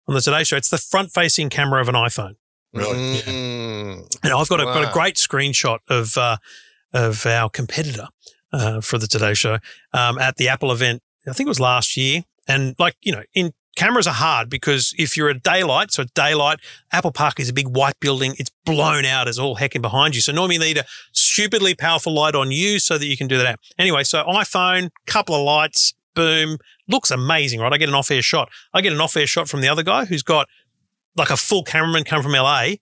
on 0.07 0.15
the 0.15 0.21
Today 0.21 0.45
Show, 0.45 0.57
it's 0.57 0.69
the 0.69 0.79
front 0.79 1.13
facing 1.13 1.49
camera 1.51 1.81
of 1.81 1.89
an 1.89 1.97
iPhone. 1.97 2.37
Really? 2.73 3.21
Mm. 3.21 4.19
And 4.23 4.33
I've 4.33 4.49
got 4.49 4.61
a, 4.61 4.65
got 4.65 4.89
a 4.89 4.93
great 4.93 5.17
screenshot 5.17 5.79
of 5.89 6.17
uh, 6.17 6.37
of 6.93 7.27
our 7.27 7.49
competitor 7.49 8.09
uh, 8.53 8.81
for 8.81 8.99
the 8.99 9.07
Today 9.07 9.35
Show 9.35 9.59
um, 9.93 10.19
at 10.19 10.37
the 10.37 10.49
Apple 10.49 10.73
event. 10.73 11.03
I 11.27 11.33
think 11.33 11.47
it 11.47 11.51
was 11.51 11.61
last 11.61 11.97
year. 11.97 12.23
And 12.49 12.75
like 12.79 12.97
you 13.03 13.13
know, 13.13 13.23
in 13.35 13.53
cameras 13.77 14.07
are 14.07 14.15
hard 14.15 14.49
because 14.49 14.95
if 14.99 15.17
you're 15.17 15.29
a 15.29 15.39
daylight, 15.39 15.93
so 15.93 16.03
at 16.03 16.15
daylight, 16.15 16.59
Apple 16.93 17.13
Park 17.13 17.41
is 17.41 17.49
a 17.49 17.53
big 17.53 17.69
white 17.69 17.99
building. 18.01 18.35
It's 18.39 18.51
blown 18.65 19.05
out 19.05 19.29
as 19.29 19.39
all 19.39 19.57
heck 19.57 19.75
in 19.75 19.83
behind 19.83 20.15
you. 20.15 20.21
So 20.21 20.33
normally 20.33 20.57
you 20.57 20.61
need 20.61 20.79
a 20.79 20.85
stupidly 21.13 21.75
powerful 21.75 22.13
light 22.13 22.35
on 22.35 22.51
you 22.51 22.79
so 22.79 22.99
that 22.99 23.07
you 23.07 23.17
can 23.17 23.27
do 23.27 23.39
that. 23.39 23.59
Anyway, 23.79 24.05
so 24.05 24.25
iPhone, 24.25 24.91
couple 25.07 25.35
of 25.35 25.43
lights, 25.43 25.95
boom, 26.15 26.59
looks 26.89 27.11
amazing, 27.11 27.61
right? 27.61 27.73
I 27.73 27.79
get 27.79 27.89
an 27.89 27.95
off-air 27.95 28.23
shot. 28.23 28.51
I 28.75 28.81
get 28.81 28.93
an 28.93 29.01
off-air 29.01 29.27
shot 29.27 29.49
from 29.49 29.61
the 29.61 29.69
other 29.69 29.83
guy 29.83 30.05
who's 30.05 30.23
got 30.23 30.49
like 31.17 31.31
a 31.31 31.37
full 31.37 31.63
cameraman 31.65 32.05
come 32.05 32.23
from 32.23 32.33
LA. 32.33 32.73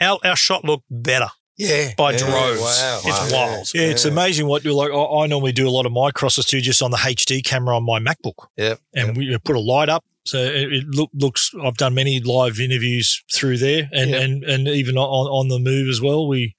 Our, 0.00 0.18
our 0.24 0.36
shot 0.36 0.64
looked 0.64 0.84
better. 0.90 1.28
Yeah. 1.56 1.92
By 1.96 2.12
yeah. 2.12 2.18
droves. 2.18 2.60
Wow. 2.60 3.00
It's 3.04 3.32
Wow. 3.32 3.48
wild. 3.54 3.70
Yeah, 3.74 3.82
it's 3.84 4.04
amazing 4.04 4.46
what 4.46 4.64
you 4.64 4.74
like. 4.74 4.90
I, 4.90 5.22
I 5.22 5.26
normally 5.26 5.52
do 5.52 5.66
a 5.66 5.70
lot 5.70 5.86
of 5.86 5.92
my 5.92 6.10
crosses 6.10 6.44
too, 6.44 6.60
just 6.60 6.82
on 6.82 6.90
the 6.90 6.98
HD 6.98 7.42
camera 7.42 7.76
on 7.76 7.84
my 7.84 7.98
MacBook, 7.98 8.46
Yep. 8.56 8.80
and 8.94 9.16
we 9.16 9.36
put 9.38 9.56
a 9.56 9.60
light 9.60 9.88
up. 9.88 10.04
So 10.26 10.38
it, 10.38 10.72
it 10.72 10.84
look, 10.88 11.08
looks. 11.14 11.52
I've 11.62 11.76
done 11.76 11.94
many 11.94 12.20
live 12.20 12.60
interviews 12.60 13.22
through 13.32 13.58
there, 13.58 13.88
and 13.92 14.10
Yeah. 14.10 14.20
and 14.20 14.44
and 14.44 14.68
even 14.68 14.98
on 14.98 15.26
on 15.28 15.48
the 15.48 15.58
move 15.58 15.88
as 15.88 16.00
well. 16.00 16.26
We 16.28 16.54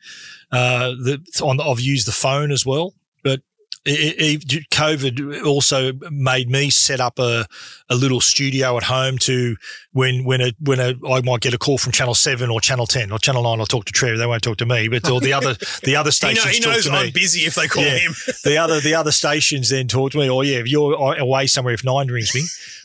uh 0.52 0.91
the 0.91 1.22
on 1.44 1.60
I've 1.61 1.81
used 1.81 2.07
the 2.07 2.11
phone 2.14 2.52
as 2.52 2.65
well, 2.65 2.94
but. 2.95 3.07
It, 3.88 4.43
it, 4.45 4.69
COVID 4.69 5.45
also 5.45 5.93
made 6.11 6.49
me 6.49 6.69
set 6.69 6.99
up 6.99 7.19
a, 7.19 7.45
a 7.89 7.95
little 7.95 8.19
studio 8.19 8.76
at 8.77 8.84
home 8.84 9.18
to 9.19 9.55
when 9.93 10.26
when 10.26 10.41
a 10.41 10.51
when 10.59 10.80
a 10.80 10.93
I 11.09 11.22
might 11.22 11.39
get 11.41 11.53
a 11.53 11.57
call 11.57 11.77
from 11.77 11.93
Channel 11.93 12.14
Seven 12.14 12.49
or 12.49 12.59
Channel 12.59 12.85
Ten 12.85 13.11
or 13.11 13.18
Channel 13.19 13.43
Nine. 13.43 13.59
I'll 13.59 13.65
talk 13.65 13.85
to 13.85 13.93
Trevor. 13.93 14.18
They 14.18 14.26
won't 14.26 14.43
talk 14.43 14.57
to 14.57 14.65
me, 14.65 14.89
but 14.89 15.09
all 15.09 15.19
the 15.19 15.34
other 15.34 15.55
the 15.84 15.95
other 15.95 16.11
He, 16.11 16.27
know, 16.34 16.34
stations 16.34 16.55
he 16.55 16.59
talk 16.61 16.73
knows 16.73 16.85
to 16.85 16.91
me 16.91 16.97
I'm 16.97 17.11
busy 17.11 17.41
if 17.41 17.55
they 17.55 17.68
call 17.68 17.84
Yeah. 17.84 17.97
him. 17.97 18.14
the 18.43 18.57
other 18.57 18.80
the 18.81 18.93
other 18.93 19.11
stations 19.11 19.69
then 19.69 19.88
talk 19.88 20.11
to 20.11 20.18
me. 20.18 20.30
Or 20.30 20.43
yeah, 20.43 20.57
if 20.57 20.68
you're 20.68 20.93
away 21.18 21.47
somewhere, 21.47 21.73
if 21.73 21.84
nine 21.85 22.07
rings 22.07 22.35
me, 22.35 22.43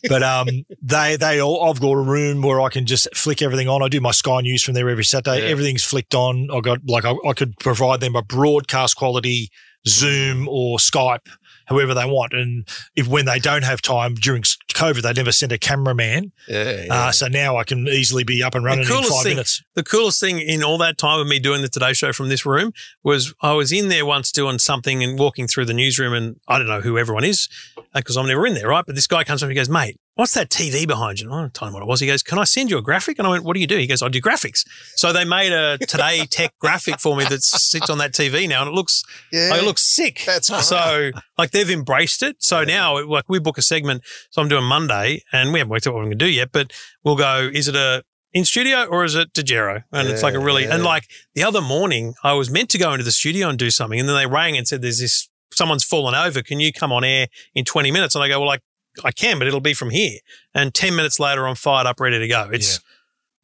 but 0.09 0.23
um, 0.23 0.49
they 0.83 1.17
they 1.17 1.41
all 1.41 1.69
I've 1.69 1.81
got 1.81 1.93
a 1.93 2.01
room 2.03 2.43
where 2.43 2.61
I 2.61 2.69
can 2.69 2.87
just 2.87 3.09
flick 3.15 3.43
everything 3.43 3.69
on. 3.69 3.83
I 3.83 3.89
do 3.89 4.01
my 4.01 4.13
Sky 4.13 4.41
News 4.41 4.63
from 4.63 4.75
there 4.75 4.89
every 4.89 5.05
Saturday. 5.05 5.43
Yeah. 5.43 5.51
Everything's 5.51 5.85
flicked 5.85 6.15
on. 6.15 6.49
I 6.53 6.61
got 6.61 6.79
like 6.87 7.05
I, 7.05 7.15
I 7.27 7.33
could 7.33 7.57
provide 7.59 8.01
them 8.01 8.15
a 8.15 8.23
broadcast 8.23 8.97
quality 8.97 9.51
Zoom 9.87 10.49
or 10.49 10.79
Skype, 10.79 11.29
however 11.73 11.95
they 11.95 12.05
want. 12.05 12.33
And 12.33 12.69
if 12.95 13.07
when 13.09 13.25
they 13.25 13.39
don't 13.39 13.65
have 13.65 13.83
time 13.83 14.15
during 14.15 14.43
COVID, 14.43 15.03
they 15.03 15.13
never 15.13 15.33
send 15.33 15.53
a 15.53 15.59
cameraman. 15.59 16.33
Yeah. 16.49 16.85
yeah. 16.85 16.95
Uh, 16.95 17.13
so 17.13 17.29
now 17.29 17.57
I 17.57 17.65
can 17.65 17.89
easily 17.89 18.25
be 18.25 18.43
up 18.43 18.55
and 18.55 18.65
running 18.65 18.85
in 18.85 18.91
five 18.91 19.23
thing- 19.23 19.33
minutes. 19.33 19.63
The 19.75 19.83
coolest 19.83 20.21
thing 20.21 20.39
in 20.39 20.63
all 20.63 20.79
that 20.79 20.99
time 20.99 21.21
of 21.21 21.27
me 21.27 21.39
doing 21.39 21.63
the 21.63 21.69
Today 21.69 21.93
Show 21.93 22.13
from 22.13 22.29
this 22.29 22.45
room 22.45 22.73
was 23.03 23.35
I 23.41 23.53
was 23.53 23.73
in 23.73 23.89
there 23.89 24.07
once 24.07 24.31
doing 24.33 24.59
something 24.59 25.03
and 25.03 25.19
walking 25.19 25.47
through 25.47 25.67
the 25.67 25.75
newsroom, 25.75 26.13
and 26.13 26.37
I 26.49 26.59
don't 26.59 26.69
know 26.69 26.81
who 26.81 26.99
everyone 26.99 27.25
is 27.25 27.49
because 27.95 28.17
I'm 28.17 28.27
never 28.27 28.47
in 28.47 28.55
there, 28.55 28.69
right? 28.69 28.85
But 28.85 28.95
this 28.95 29.07
guy 29.07 29.25
comes 29.25 29.43
up 29.43 29.49
and 29.49 29.53
he 29.53 29.57
goes, 29.57 29.69
"Mate, 29.69 29.99
what's 30.15 30.35
that 30.35 30.51
TV 30.51 30.87
behind 30.87 31.21
you?" 31.21 31.27
And 31.27 31.35
I 31.35 31.41
don't 31.41 31.55
tell 31.55 31.69
him 31.69 31.75
what 31.75 31.83
it 31.83 31.87
was. 31.87 32.01
He 32.01 32.07
goes, 32.07 32.23
"Can 32.23 32.39
I 32.39 32.45
send 32.45 32.71
you 32.71 32.79
a 32.79 32.83
graphic?" 32.83 33.19
And 33.19 33.27
I 33.27 33.31
went, 33.31 33.45
"What 33.45 33.55
do 33.55 33.61
you 33.61 33.67
do?" 33.67 33.79
He 33.79 33.87
goes, 33.87 34.03
"I 34.03 34.09
do 34.09 34.21
graphics." 34.21 34.65
So 34.97 35.13
they 35.13 35.25
made 35.25 35.53
a 35.53 35.79
Today 35.79 36.27
Tech 36.31 36.55
graphic 36.59 37.01
for 37.01 37.17
me 37.17 37.25
that 37.25 37.43
sits 37.43 37.91
on 37.91 37.99
that 37.99 38.13
TV 38.13 38.49
now, 38.49 38.63
and 38.63 38.71
it 38.71 38.75
looks 38.75 39.03
yeah. 39.33 39.49
like, 39.51 39.63
it 39.63 39.65
looks 39.65 39.83
sick. 39.83 40.23
That's 40.27 40.51
great. 40.51 40.63
so 40.63 41.11
like 41.39 41.51
they've 41.65 41.79
embraced 41.79 42.23
it. 42.23 42.43
So 42.43 42.65
now 42.65 43.05
like 43.05 43.25
we 43.29 43.39
book 43.39 43.59
a 43.59 43.63
segment. 43.63 44.03
So 44.31 44.43
I'm 44.43 44.49
doing 44.49 44.65
Monday, 44.65 45.23
and 45.33 45.53
we 45.53 45.59
haven't 45.59 45.71
worked 45.71 45.87
out 45.87 45.95
what 45.95 46.01
we're 46.01 46.07
going 46.07 46.19
to 46.19 46.25
do 46.25 46.31
yet. 46.31 46.51
But 46.53 46.73
we'll 47.05 47.17
go. 47.17 47.51
Is 47.53 47.69
it 47.69 47.77
a 47.77 48.03
in 48.33 48.45
studio 48.45 48.85
or 48.87 49.05
is 49.05 49.15
it 49.15 49.33
Dejero? 49.35 49.85
And 49.93 50.09
it's 50.09 50.23
like 50.23 50.35
a 50.35 50.39
really 50.39 50.65
Yeah. 50.65 50.75
and 50.75 50.85
like 50.85 51.05
the 51.35 51.43
other 51.45 51.61
morning 51.61 52.15
I 52.25 52.33
was 52.33 52.51
meant 52.51 52.71
to 52.71 52.79
go 52.79 52.93
into 52.93 53.05
the 53.05 53.13
studio 53.13 53.49
and 53.49 53.59
do 53.59 53.71
something, 53.71 54.01
and 54.01 54.09
then 54.09 54.17
they 54.17 54.27
rang 54.27 54.57
and 54.57 54.67
said 54.67 54.83
there's 54.83 55.01
this 55.01 55.29
someone's 55.53 55.85
fallen 55.85 56.15
over. 56.15 56.43
Can 56.43 56.61
you 56.61 56.73
come 56.73 56.93
on 56.93 57.05
air 57.05 57.27
in 57.55 57.65
20 57.65 57.91
minutes? 57.91 58.15
And 58.15 58.25
I 58.25 58.29
go, 58.29 58.41
well, 58.41 58.49
like 58.49 58.63
I 59.05 59.13
can, 59.13 59.39
but 59.39 59.47
it'll 59.47 59.61
be 59.61 59.75
from 59.75 59.91
here. 59.91 60.19
And 60.55 60.73
10 60.75 60.97
minutes 60.97 61.21
later, 61.21 61.47
I'm 61.47 61.55
fired 61.57 61.87
up, 61.87 62.01
ready 62.01 62.19
to 62.19 62.27
go. 62.29 62.49
It's 62.51 62.81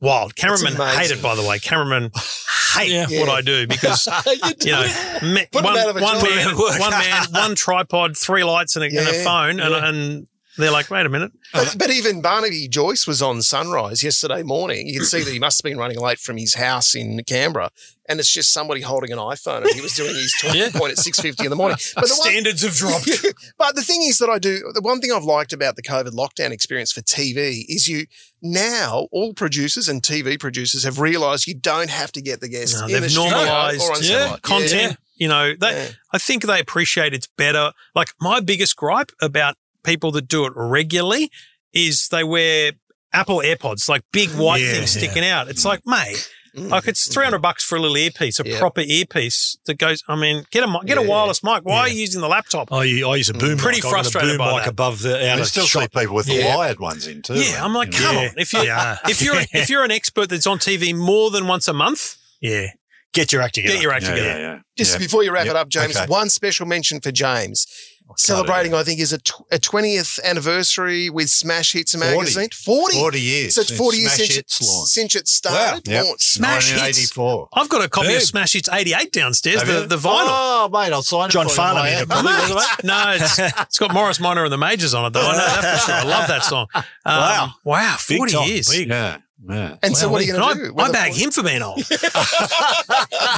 wild. 0.00 0.34
Cameramen 0.36 0.76
amazing. 0.76 1.00
hate 1.00 1.10
it, 1.10 1.22
by 1.22 1.34
the 1.34 1.42
way. 1.42 1.58
Cameramen 1.58 2.10
hate 2.76 2.90
Yeah. 2.92 3.20
what 3.20 3.28
I 3.28 3.40
do 3.40 3.66
because 3.66 4.06
you, 4.26 4.54
you 4.60 4.72
know, 4.72 4.86
me, 5.22 5.46
one, 5.52 5.76
out 5.76 5.88
of 5.88 5.96
a 5.96 6.00
one 6.00 6.22
man, 6.22 6.56
one 6.56 6.90
man, 6.90 7.24
one 7.32 7.54
tripod, 7.54 8.16
three 8.16 8.44
lights, 8.44 8.76
and 8.76 8.84
a, 8.84 8.88
and 8.88 9.08
a 9.08 9.14
Yeah, 9.14 9.24
phone, 9.24 9.60
and, 9.60 9.74
and 9.74 10.26
they're 10.58 10.70
like, 10.70 10.90
wait 10.90 11.06
a 11.06 11.08
minute, 11.08 11.32
But, 11.52 11.76
but 11.78 11.90
even 11.90 12.20
Barnaby 12.20 12.68
Joyce 12.68 13.06
was 13.06 13.22
on 13.22 13.40
Sunrise 13.42 14.02
yesterday 14.02 14.42
morning. 14.42 14.86
You 14.88 14.98
can 15.00 15.06
see 15.06 15.22
that 15.22 15.32
he 15.32 15.38
must 15.38 15.58
have 15.62 15.70
been 15.70 15.78
running 15.78 15.98
late 15.98 16.18
from 16.18 16.36
his 16.36 16.54
house 16.54 16.94
in 16.94 17.22
Canberra, 17.24 17.70
and 18.08 18.18
it's 18.20 18.32
just 18.32 18.52
somebody 18.52 18.80
holding 18.80 19.12
an 19.12 19.18
iPhone, 19.18 19.62
and 19.62 19.70
he 19.70 19.80
was 19.80 19.94
doing 19.94 20.14
his 20.14 20.34
talking 20.40 20.60
Yeah. 20.60 20.70
point 20.74 20.92
at 20.92 20.98
six 20.98 21.20
fifty 21.20 21.44
in 21.44 21.50
the 21.50 21.56
morning. 21.56 21.78
But 21.94 22.04
the 22.08 22.14
one, 22.18 22.28
standards 22.28 22.62
have 22.62 22.74
dropped. 22.74 23.08
but 23.58 23.74
the 23.76 23.82
thing 23.82 24.02
is 24.02 24.18
that 24.18 24.28
I 24.28 24.38
do 24.38 24.58
the 24.74 24.80
one 24.82 25.00
thing 25.00 25.12
I've 25.12 25.24
liked 25.24 25.52
about 25.52 25.76
the 25.76 25.82
COVID 25.82 26.10
lockdown 26.10 26.50
experience 26.50 26.90
for 26.92 27.00
TV 27.02 27.64
is 27.68 27.86
you 27.88 28.06
now 28.42 29.08
all 29.12 29.34
producers 29.34 29.88
and 29.88 30.02
TV 30.02 30.38
producers 30.38 30.84
have 30.84 30.98
realised 31.00 31.46
you 31.46 31.54
don't 31.54 31.90
have 31.90 32.12
to 32.12 32.22
get 32.22 32.40
the 32.40 32.48
guests. 32.48 32.78
No, 32.80 32.86
in 32.86 32.92
they've 32.92 33.10
a 33.10 33.14
normalised 33.14 33.82
or 33.82 33.92
on 33.92 34.02
yeah, 34.02 34.36
content. 34.42 34.96
You 35.16 35.26
know, 35.28 35.54
they, 35.60 35.72
Yeah. 35.72 35.88
I 36.12 36.18
think 36.18 36.44
they 36.44 36.60
appreciate 36.60 37.12
it's 37.12 37.26
better. 37.26 37.72
Like 37.94 38.10
my 38.20 38.38
biggest 38.40 38.76
gripe 38.76 39.10
about 39.20 39.56
people 39.84 40.10
that 40.12 40.28
do 40.28 40.44
it 40.46 40.52
regularly 40.54 41.30
is 41.72 42.08
they 42.08 42.24
wear 42.24 42.72
Apple 43.12 43.40
AirPods, 43.44 43.88
like 43.88 44.02
big 44.12 44.30
white 44.30 44.60
Yeah, 44.62 44.72
things 44.72 44.94
yeah. 44.96 45.02
sticking 45.02 45.24
out. 45.24 45.48
It's 45.48 45.64
like, 45.64 45.80
mate, 45.86 46.28
Mm. 46.56 46.70
like 46.70 46.88
it's 46.88 47.12
three 47.12 47.24
hundred 47.24 47.42
bucks 47.42 47.62
for 47.62 47.76
a 47.76 47.80
little 47.80 47.96
earpiece, 47.96 48.40
a 48.40 48.42
Yeah. 48.44 48.58
proper 48.58 48.80
earpiece 48.80 49.58
that 49.66 49.74
goes. 49.78 50.02
I 50.08 50.16
mean, 50.16 50.44
get 50.50 50.64
a 50.64 50.66
mi- 50.66 50.80
get 50.86 50.96
a 50.96 51.02
wireless 51.02 51.44
mic. 51.44 51.60
Why 51.64 51.80
are 51.80 51.88
you 51.88 52.00
using 52.00 52.22
the 52.22 52.26
laptop? 52.28 52.72
I, 52.72 52.78
I 52.78 52.82
use 53.16 53.28
a 53.28 53.34
boom. 53.34 53.58
Pretty 53.58 53.78
mic. 53.78 53.84
I've 53.84 53.92
got 53.92 54.00
a 54.06 54.10
frustrated 54.10 54.30
boom 54.30 54.38
by 54.38 54.52
mic 54.54 54.64
that. 54.64 54.70
above 54.70 55.02
the 55.02 55.28
out 55.30 55.36
You 55.36 55.42
of 55.42 55.48
still 55.48 55.66
see 55.66 55.86
people 55.88 56.16
with 56.16 56.24
the 56.26 56.42
wired 56.44 56.80
ones 56.80 57.06
in 57.06 57.20
too. 57.20 57.34
Yeah, 57.34 57.62
I'm 57.62 57.74
like, 57.74 57.92
come 57.92 58.14
know. 58.14 58.20
on. 58.22 58.30
If 58.38 58.54
you 58.54 58.62
Yeah. 58.62 58.96
if 59.08 59.20
you're 59.20 59.36
if 59.52 59.68
you're 59.68 59.84
an 59.84 59.90
expert 59.90 60.30
that's 60.30 60.46
on 60.46 60.58
TV 60.58 60.94
more 60.94 61.30
than 61.30 61.46
once 61.46 61.68
a 61.68 61.74
month, 61.74 62.16
Yeah. 62.40 62.68
Get 63.12 63.30
your 63.32 63.42
act 63.42 63.54
together. 63.56 63.74
get 63.74 63.82
your 63.82 63.92
act 63.92 64.04
Yeah, 64.04 64.10
together. 64.10 64.28
yeah, 64.28 64.38
yeah. 64.54 64.58
Just 64.76 64.92
Yeah. 64.92 64.98
before 64.98 65.22
you 65.24 65.32
wrap 65.32 65.44
Yep. 65.46 65.54
it 65.54 65.56
up, 65.58 65.68
James, 65.68 65.96
Okay. 65.96 66.06
one 66.06 66.30
special 66.30 66.66
mention 66.66 67.00
for 67.00 67.10
James. 67.12 67.66
Cut 68.14 68.20
Celebrating, 68.20 68.74
I 68.74 68.82
think, 68.82 69.00
is 69.00 69.12
a, 69.12 69.18
tw- 69.18 69.42
a 69.50 69.58
20th 69.58 70.22
anniversary 70.24 71.10
with 71.10 71.28
Smash 71.30 71.72
Hits 71.72 71.96
magazine. 71.96 72.48
40. 72.52 72.96
40 72.98 73.20
years. 73.20 73.54
So 73.54 73.60
it's 73.62 73.70
40 73.76 73.96
years 73.98 74.12
since, 74.12 74.36
it, 74.36 74.50
since 74.50 75.14
it 75.14 75.28
started. 75.28 75.86
Yep. 75.88 76.04
Launched. 76.04 76.22
Smash 76.22 76.70
Hits. 76.70 76.80
1984. 77.16 77.48
I've 77.52 77.68
got 77.68 77.84
a 77.84 77.88
copy 77.88 78.08
Hey. 78.08 78.16
of 78.16 78.22
Smash 78.22 78.52
Hits 78.54 78.68
88 78.72 79.12
downstairs, 79.12 79.62
the, 79.62 79.86
the 79.86 79.96
vinyl. 79.96 80.26
Oh, 80.28 80.68
mate, 80.72 80.92
I'll 80.92 81.02
sign 81.02 81.30
John 81.30 81.46
it 81.46 81.50
for 81.50 81.52
you. 81.52 81.56
Farnham 81.56 81.84
mate. 81.84 81.92
in 81.94 82.56
it, 82.56 82.62
it? 82.78 82.78
no, 82.84 83.04
it's, 83.18 83.38
it's 83.38 83.78
got 83.78 83.92
Morris 83.92 84.20
Minor 84.20 84.44
and 84.44 84.52
the 84.52 84.58
Majors 84.58 84.94
on 84.94 85.04
it, 85.06 85.12
though. 85.12 85.20
I 85.20 85.32
know 85.32 85.38
that 85.38 85.78
for 85.80 85.86
sure. 85.86 85.94
I 85.94 86.02
love 86.04 86.28
that 86.28 86.44
song. 86.44 86.66
Um, 86.74 86.84
Wow. 87.04 87.52
Wow, 87.64 87.96
40 87.98 88.32
time. 88.32 88.48
years. 88.48 88.68
Big. 88.68 88.88
Yeah, 88.88 89.18
yeah. 89.46 89.76
And 89.82 89.96
so 89.96 90.08
what 90.08 90.22
are 90.22 90.24
you 90.24 90.32
going 90.32 90.56
to 90.56 90.64
do? 90.66 90.74
I, 90.76 90.84
I 90.84 90.92
bag 90.92 91.12
him 91.12 91.30
for 91.30 91.42
being 91.42 91.62
old. 91.62 91.78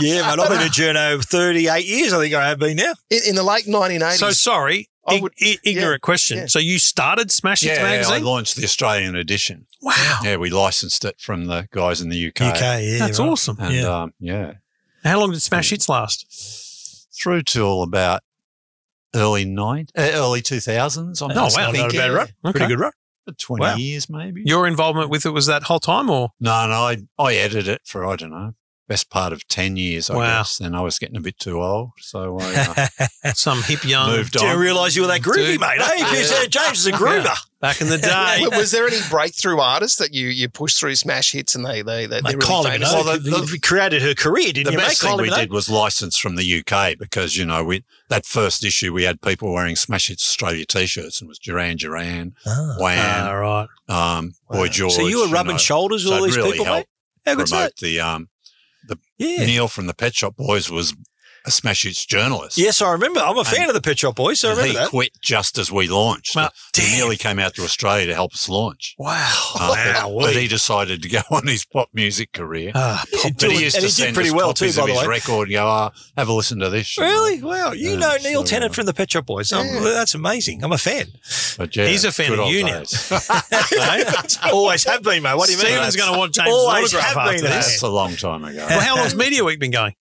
yeah, 0.00 0.22
man. 0.22 0.40
I've 0.40 0.48
been 0.48 0.62
a 0.62 0.70
journo 0.70 1.22
38 1.22 1.84
years, 1.84 2.12
I 2.12 2.18
think 2.20 2.34
I 2.34 2.48
have 2.48 2.58
been 2.58 2.76
now. 2.76 2.94
In, 3.10 3.20
in 3.28 3.34
the 3.34 3.42
late 3.42 3.66
1980s. 3.66 4.12
So 4.14 4.30
sorry, 4.30 4.88
I 5.06 5.20
would, 5.20 5.32
I- 5.40 5.58
ignorant 5.64 6.00
yeah, 6.02 6.06
question. 6.06 6.38
Yeah. 6.38 6.46
So 6.46 6.58
you 6.58 6.78
started 6.78 7.30
Smash 7.30 7.60
Hits 7.60 7.76
yeah, 7.76 7.82
magazine? 7.82 8.14
Yeah, 8.14 8.20
I 8.20 8.22
launched 8.22 8.56
the 8.56 8.64
Australian 8.64 9.14
edition. 9.16 9.66
Wow. 9.82 10.20
Yeah, 10.22 10.36
we 10.36 10.50
licensed 10.50 11.04
it 11.04 11.20
from 11.20 11.46
the 11.46 11.68
guys 11.70 12.00
in 12.00 12.08
the 12.08 12.28
UK. 12.28 12.40
UK, 12.40 12.60
yeah. 12.60 12.98
That's 12.98 13.18
right. 13.18 13.28
awesome. 13.28 13.58
And, 13.60 13.74
yeah. 13.74 14.02
Um, 14.02 14.14
yeah. 14.18 14.54
How 15.04 15.20
long 15.20 15.32
did 15.32 15.42
Smash 15.42 15.70
Hits 15.70 15.88
last? 15.88 17.06
Through 17.12 17.42
till 17.42 17.82
about 17.82 18.22
early 19.14 19.44
nine, 19.44 19.86
uh, 19.96 20.10
early 20.14 20.40
2000s. 20.40 21.22
I'm 21.22 21.36
oh, 21.36 21.48
wow. 21.54 21.72
Thinking, 21.72 22.00
about 22.00 22.14
run. 22.14 22.28
Okay. 22.44 22.52
Pretty 22.52 22.66
good, 22.66 22.80
run. 22.80 22.92
20 23.38 23.60
wow. 23.60 23.74
years 23.76 24.08
maybe. 24.08 24.42
Your 24.44 24.66
involvement 24.66 25.10
with 25.10 25.26
it 25.26 25.30
was 25.30 25.46
that 25.46 25.64
whole 25.64 25.80
time 25.80 26.10
or? 26.10 26.30
No, 26.40 26.66
no, 26.66 26.74
I, 26.74 26.98
I 27.18 27.34
edited 27.34 27.68
it 27.68 27.82
for, 27.84 28.06
I 28.06 28.16
don't 28.16 28.30
know, 28.30 28.54
best 28.88 29.08
part 29.08 29.32
of 29.32 29.46
10 29.46 29.76
years, 29.76 30.10
I 30.10 30.16
wow. 30.16 30.38
guess. 30.40 30.60
And 30.60 30.76
I 30.76 30.80
was 30.80 30.98
getting 30.98 31.16
a 31.16 31.20
bit 31.20 31.38
too 31.38 31.62
old. 31.62 31.90
So 31.98 32.38
I. 32.40 32.88
Uh, 32.98 33.06
Some 33.34 33.62
hip 33.62 33.84
young. 33.84 34.10
Moved 34.10 34.36
on. 34.36 34.44
Didn't 34.44 34.60
realise 34.60 34.96
you 34.96 35.02
were 35.02 35.08
that 35.08 35.20
groovy, 35.20 35.52
Dude. 35.52 35.60
mate. 35.60 35.78
Eh? 35.80 36.04
Hey, 36.04 36.22
yeah. 36.28 36.46
James 36.46 36.80
is 36.80 36.86
a 36.86 36.92
groover 36.92 37.36
back 37.60 37.80
in 37.80 37.88
the 37.88 37.98
day. 37.98 38.46
Was 38.56 38.70
there 38.70 38.86
any 38.86 38.98
breakthrough 39.10 39.58
artist 39.58 39.98
that 39.98 40.12
you 40.14 40.28
you 40.28 40.48
pushed 40.48 40.78
through 40.80 40.94
smash 40.96 41.32
hits 41.32 41.54
and 41.54 41.64
they 41.64 41.82
they, 41.82 42.06
they 42.06 42.20
they're 42.20 42.32
really 42.36 42.40
Kylie 42.46 42.70
famous? 42.72 42.92
Minogue 42.92 43.04
Well, 43.04 43.18
the- 43.18 43.50
you 43.52 43.60
created 43.60 44.02
her 44.02 44.14
career, 44.14 44.52
didn't 44.52 44.66
the 44.66 44.72
you, 44.72 44.78
mate? 44.78 44.84
best 44.84 45.02
thing 45.02 45.10
Kylie 45.12 45.22
we 45.22 45.30
Minogue? 45.30 45.36
did 45.36 45.52
was 45.52 45.68
license 45.68 46.16
from 46.16 46.36
the 46.36 46.64
UK 46.66 46.98
because 46.98 47.36
you 47.36 47.44
know 47.44 47.62
we 47.64 47.84
that 48.08 48.26
first 48.26 48.64
issue 48.64 48.92
we 48.92 49.04
had 49.04 49.20
people 49.22 49.52
wearing 49.52 49.76
Smash 49.76 50.08
Hits 50.08 50.22
Australia 50.24 50.64
t-shirts 50.64 51.20
and 51.20 51.28
it 51.28 51.30
was 51.30 51.38
Duran 51.38 51.76
Duran, 51.76 52.34
Ah. 52.46 52.76
Wham, 52.78 53.26
Ah, 53.26 53.30
right. 53.32 53.68
um, 53.88 54.32
Boy 54.50 54.68
George. 54.68 54.92
so 54.94 55.06
you 55.06 55.20
were 55.20 55.28
rubbing 55.32 55.52
know. 55.52 55.58
shoulders 55.58 56.04
with 61.44 61.54
So 61.54 61.68
all 61.68 61.72
it 61.72 61.72
these 61.72 61.80
really 61.80 61.80
people, 61.80 61.80
mate? 61.80 61.80
helped 61.80 61.80
How 61.80 61.80
good's 61.80 61.80
that? 61.80 61.80
promote 61.80 61.80
the 61.80 61.80
Yeah. 61.80 61.80
Neil 61.80 61.80
from 61.80 61.80
the 61.80 61.80
Pet 61.80 61.80
Shop 61.80 61.80
Boys 61.80 61.80
was 61.80 61.80
a 61.80 61.80
Smash 61.80 61.82
Hits 61.82 62.06
journalist. 62.06 62.58
Yes, 62.58 62.82
I 62.82 62.92
remember. 62.92 63.20
I'm 63.20 63.38
a 63.38 63.44
fan 63.44 63.60
And- 63.62 63.70
of 63.70 63.74
the 63.74 63.80
Pet 63.80 63.98
Shop 63.98 64.14
Boys, 64.16 64.40
so 64.40 64.48
I 64.48 64.50
remember 64.52 64.68
he 64.68 64.74
that. 64.76 64.88
quit 64.90 65.10
just 65.22 65.58
as 65.58 65.72
we 65.72 65.88
launched. 65.88 66.36
Well, 66.36 66.50
he 66.76 66.96
nearly 66.96 67.16
came 67.16 67.38
out 67.38 67.54
to 67.54 67.62
Australia 67.64 68.06
to 68.06 68.14
help 68.14 68.34
us 68.34 68.48
launch. 68.48 68.94
Wow. 68.98 69.52
Uh, 69.54 69.74
wow. 70.04 70.14
but, 70.18 70.26
but 70.26 70.36
he 70.36 70.48
decided 70.48 71.02
to 71.02 71.08
go 71.08 71.20
on 71.30 71.46
his 71.46 71.64
pop 71.64 71.88
music 71.92 72.32
career. 72.32 72.66
He 72.68 72.72
pop- 72.72 73.06
but 73.10 73.36
did- 73.38 73.52
he 73.52 73.64
used 73.64 73.76
and 73.76 73.88
to 73.88 73.90
he 73.90 74.02
did 74.06 74.14
pretty 74.14 74.30
us 74.30 74.34
well 74.36 74.52
too, 74.54 74.66
copies 74.66 74.76
by 74.76 74.82
of 74.82 74.88
his 74.90 74.98
way. 75.00 75.06
record 75.06 75.48
and 75.48 75.52
go, 75.54 75.66
oh, 75.66 75.90
have 76.16 76.28
a 76.28 76.32
listen 76.32 76.58
to 76.60 76.68
this. 76.70 76.96
Really? 76.98 77.42
Wow. 77.42 77.72
You 77.72 77.90
Yeah, 77.92 77.96
know 77.96 78.16
Neil 78.22 78.40
so, 78.42 78.46
Tennant 78.46 78.72
uh, 78.72 78.74
from 78.74 78.86
the 78.86 78.94
Pet 78.94 79.10
Shop 79.12 79.26
Boys. 79.26 79.52
Um, 79.52 79.66
Yeah. 79.66 79.80
That's 79.80 80.14
amazing. 80.14 80.62
I'm 80.64 80.72
a 80.72 80.78
fan. 80.78 81.06
But 81.56 81.74
yeah, 81.76 81.86
He's 81.86 82.04
a 82.04 82.12
fan 82.12 82.38
of 82.38 82.48
you 82.50 82.64
now. 82.64 82.82
Always 84.52 84.84
have 84.84 85.02
been, 85.02 85.22
mate. 85.22 85.36
What 85.36 85.46
do 85.46 85.52
you 85.52 85.58
mean? 85.58 85.66
Stephen's 85.68 85.96
going 85.96 86.12
to 86.12 86.18
want 86.18 86.34
James' 86.34 86.48
autograph 86.50 87.02
have 87.04 87.16
after 87.16 87.32
been 87.34 87.44
this. 87.44 87.66
That's 87.66 87.82
a 87.82 87.88
long 87.88 88.16
time 88.16 88.44
ago. 88.44 88.66
Well, 88.68 88.80
how 88.80 88.96
long's 88.96 89.14
Mediaweek 89.14 89.58
been 89.58 89.70
going? 89.70 89.94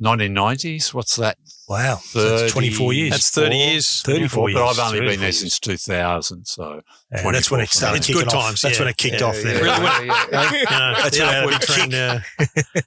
1990s? 0.00 0.92
What's 0.94 1.16
that? 1.16 1.38
Wow. 1.68 1.96
So 1.96 2.38
that's 2.38 2.52
24 2.52 2.92
years. 2.92 3.10
That's 3.10 3.30
30 3.30 3.56
years. 3.56 4.02
34 4.02 4.50
years. 4.50 4.60
But 4.60 4.66
I've 4.68 4.78
only 4.78 5.00
been 5.00 5.18
there 5.18 5.28
years. 5.28 5.40
since 5.40 5.58
2000. 5.58 6.44
So 6.44 6.80
Yeah, 7.12 7.30
that's 7.32 7.50
when 7.50 7.60
it 7.60 7.70
started 7.70 7.96
It's 7.98 8.06
kicking 8.06 8.20
good 8.22 8.28
off. 8.28 8.44
times, 8.46 8.60
That's 8.60 8.76
yeah. 8.78 8.82
when 8.84 8.88
it 8.88 8.96
kicked 8.96 9.20
Yeah, 9.20 9.26
off 9.26 9.36
yeah, 9.36 9.42
there. 9.42 9.54
Really 9.64 10.06
yeah, 10.06 10.26
yeah. 10.30 10.52
You 10.52 10.64
know, 10.70 10.94
That's 11.02 11.18
the 11.18 11.24
when 11.24 11.34
I 11.34 11.38
upward 11.40 11.60
trend, 11.62 11.94
uh, 11.94 12.18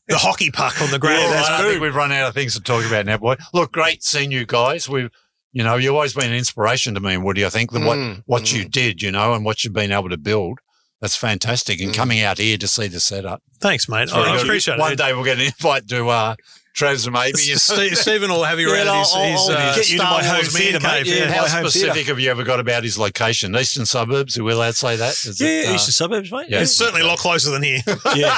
the 0.08 0.18
hockey 0.18 0.50
puck 0.52 0.82
on 0.82 0.92
the 0.92 1.00
ground. 1.00 1.20
Yeah, 1.24 1.30
that's 1.32 1.50
I 1.50 1.64
think 1.64 1.82
we've 1.82 1.94
run 1.96 2.12
out 2.14 2.30
of 2.30 2.34
things 2.34 2.54
to 2.56 2.62
talk 2.62 2.86
about 2.86 3.06
now, 3.06 3.18
boy. 3.18 3.36
Look, 3.54 3.74
great 3.74 4.02
seeing 4.04 4.32
you 4.32 4.46
guys. 4.46 4.88
We've, 4.88 5.10
you 5.52 5.64
know, 5.64 5.76
you've 5.76 5.96
always 5.96 6.14
been 6.14 6.30
an 6.32 6.38
inspiration 6.38 6.94
to 6.94 7.00
me, 7.02 7.16
and 7.16 7.24
Woody. 7.26 7.46
I 7.46 7.50
think 7.50 7.72
that 7.72 7.82
what 7.82 7.98
Mm, 7.98 8.24
what 8.28 8.44
mm. 8.44 8.54
you 8.58 8.66
did, 8.70 9.02
you 9.02 9.12
know, 9.12 9.34
and 9.34 9.44
what 9.44 9.64
you've 9.64 9.74
been 9.74 9.92
able 9.92 10.10
to 10.10 10.18
build, 10.18 10.60
that's 11.02 11.16
fantastic. 11.18 11.82
And 11.82 11.92
Mm. 11.92 11.96
coming 11.96 12.22
out 12.22 12.38
here 12.38 12.58
to 12.58 12.68
see 12.68 12.88
the 12.88 13.00
setup, 13.02 13.42
Thanks, 13.60 13.90
mate. 13.90 14.14
I 14.14 14.36
good. 14.38 14.44
appreciate 14.46 14.80
One 14.80 14.94
it. 14.94 14.98
day 14.98 15.12
we'll 15.14 15.26
get 15.26 15.38
an 15.40 15.46
invite 15.48 15.88
to 15.90 16.08
uh, 16.08 16.36
Trav's 16.80 17.10
maybe. 17.10 17.38
You. 17.44 17.58
Steve, 17.58 17.98
Stephen 18.06 18.30
will 18.32 18.44
have 18.44 18.60
you 18.60 18.70
Yeah, 18.70 18.78
around 18.86 18.88
I'll- 18.88 19.00
his, 19.00 19.14
I'll- 19.16 19.24
his 19.32 19.50
I'll 19.50 19.58
uh, 19.58 19.76
get 19.76 19.92
you 19.92 19.98
to 20.00 20.04
my 20.04 20.24
home 20.24 20.36
Wars 20.38 20.58
theatre, 20.58 20.80
mate. 20.80 21.06
Yeah, 21.06 21.16
Yeah. 21.16 21.32
How 21.32 21.48
home 21.48 21.70
specific 21.70 21.94
theatre. 21.94 22.08
have 22.12 22.20
you 22.20 22.32
ever 22.32 22.44
got 22.44 22.60
about 22.60 22.84
his 22.84 22.98
location? 22.98 23.56
Eastern 23.56 23.86
suburbs? 23.86 24.38
Are 24.38 24.44
we 24.44 24.54
allowed 24.54 24.72
to 24.72 24.74
say 24.78 24.96
that? 24.96 25.12
Is 25.12 25.40
Yeah, 25.42 25.48
it, 25.48 25.68
uh, 25.70 25.74
eastern 25.74 25.92
suburbs, 25.94 26.32
mate. 26.32 26.48
yeah. 26.50 26.62
It's 26.62 26.76
certainly 26.76 27.02
a 27.02 27.06
lot 27.06 27.20
closer 27.20 27.52
than 27.52 27.64
here. 27.64 27.82
Yeah. 28.16 28.38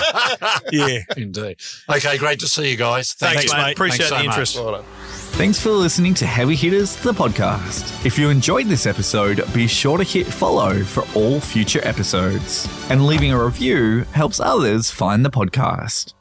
yeah. 0.71 0.99
Indeed. 1.17 1.57
Okay, 1.89 2.17
great 2.17 2.39
to 2.41 2.47
see 2.47 2.69
you 2.71 2.77
guys. 2.77 3.13
Thanks, 3.13 3.45
Thanks, 3.45 3.53
mate. 3.53 3.71
Appreciate 3.73 4.09
Thanks 4.09 4.09
so 4.09 4.17
the 4.17 4.23
interest. 4.25 4.55
Well. 4.57 4.83
Thanks 5.33 5.59
for 5.61 5.69
listening 5.71 6.13
to 6.15 6.25
Heavy 6.25 6.55
Hitters, 6.55 6.95
the 6.97 7.13
podcast. 7.13 8.05
If 8.05 8.19
you 8.19 8.29
enjoyed 8.29 8.67
this 8.67 8.85
episode, 8.85 9.41
be 9.53 9.65
sure 9.65 9.97
to 9.97 10.03
hit 10.03 10.27
follow 10.27 10.83
for 10.83 11.03
all 11.15 11.39
future 11.39 11.79
episodes. 11.87 12.67
And 12.89 13.07
leaving 13.07 13.31
a 13.31 13.43
review 13.43 14.01
helps 14.11 14.39
others 14.39 14.91
find 14.91 15.23
the 15.23 15.31
podcast. 15.31 16.13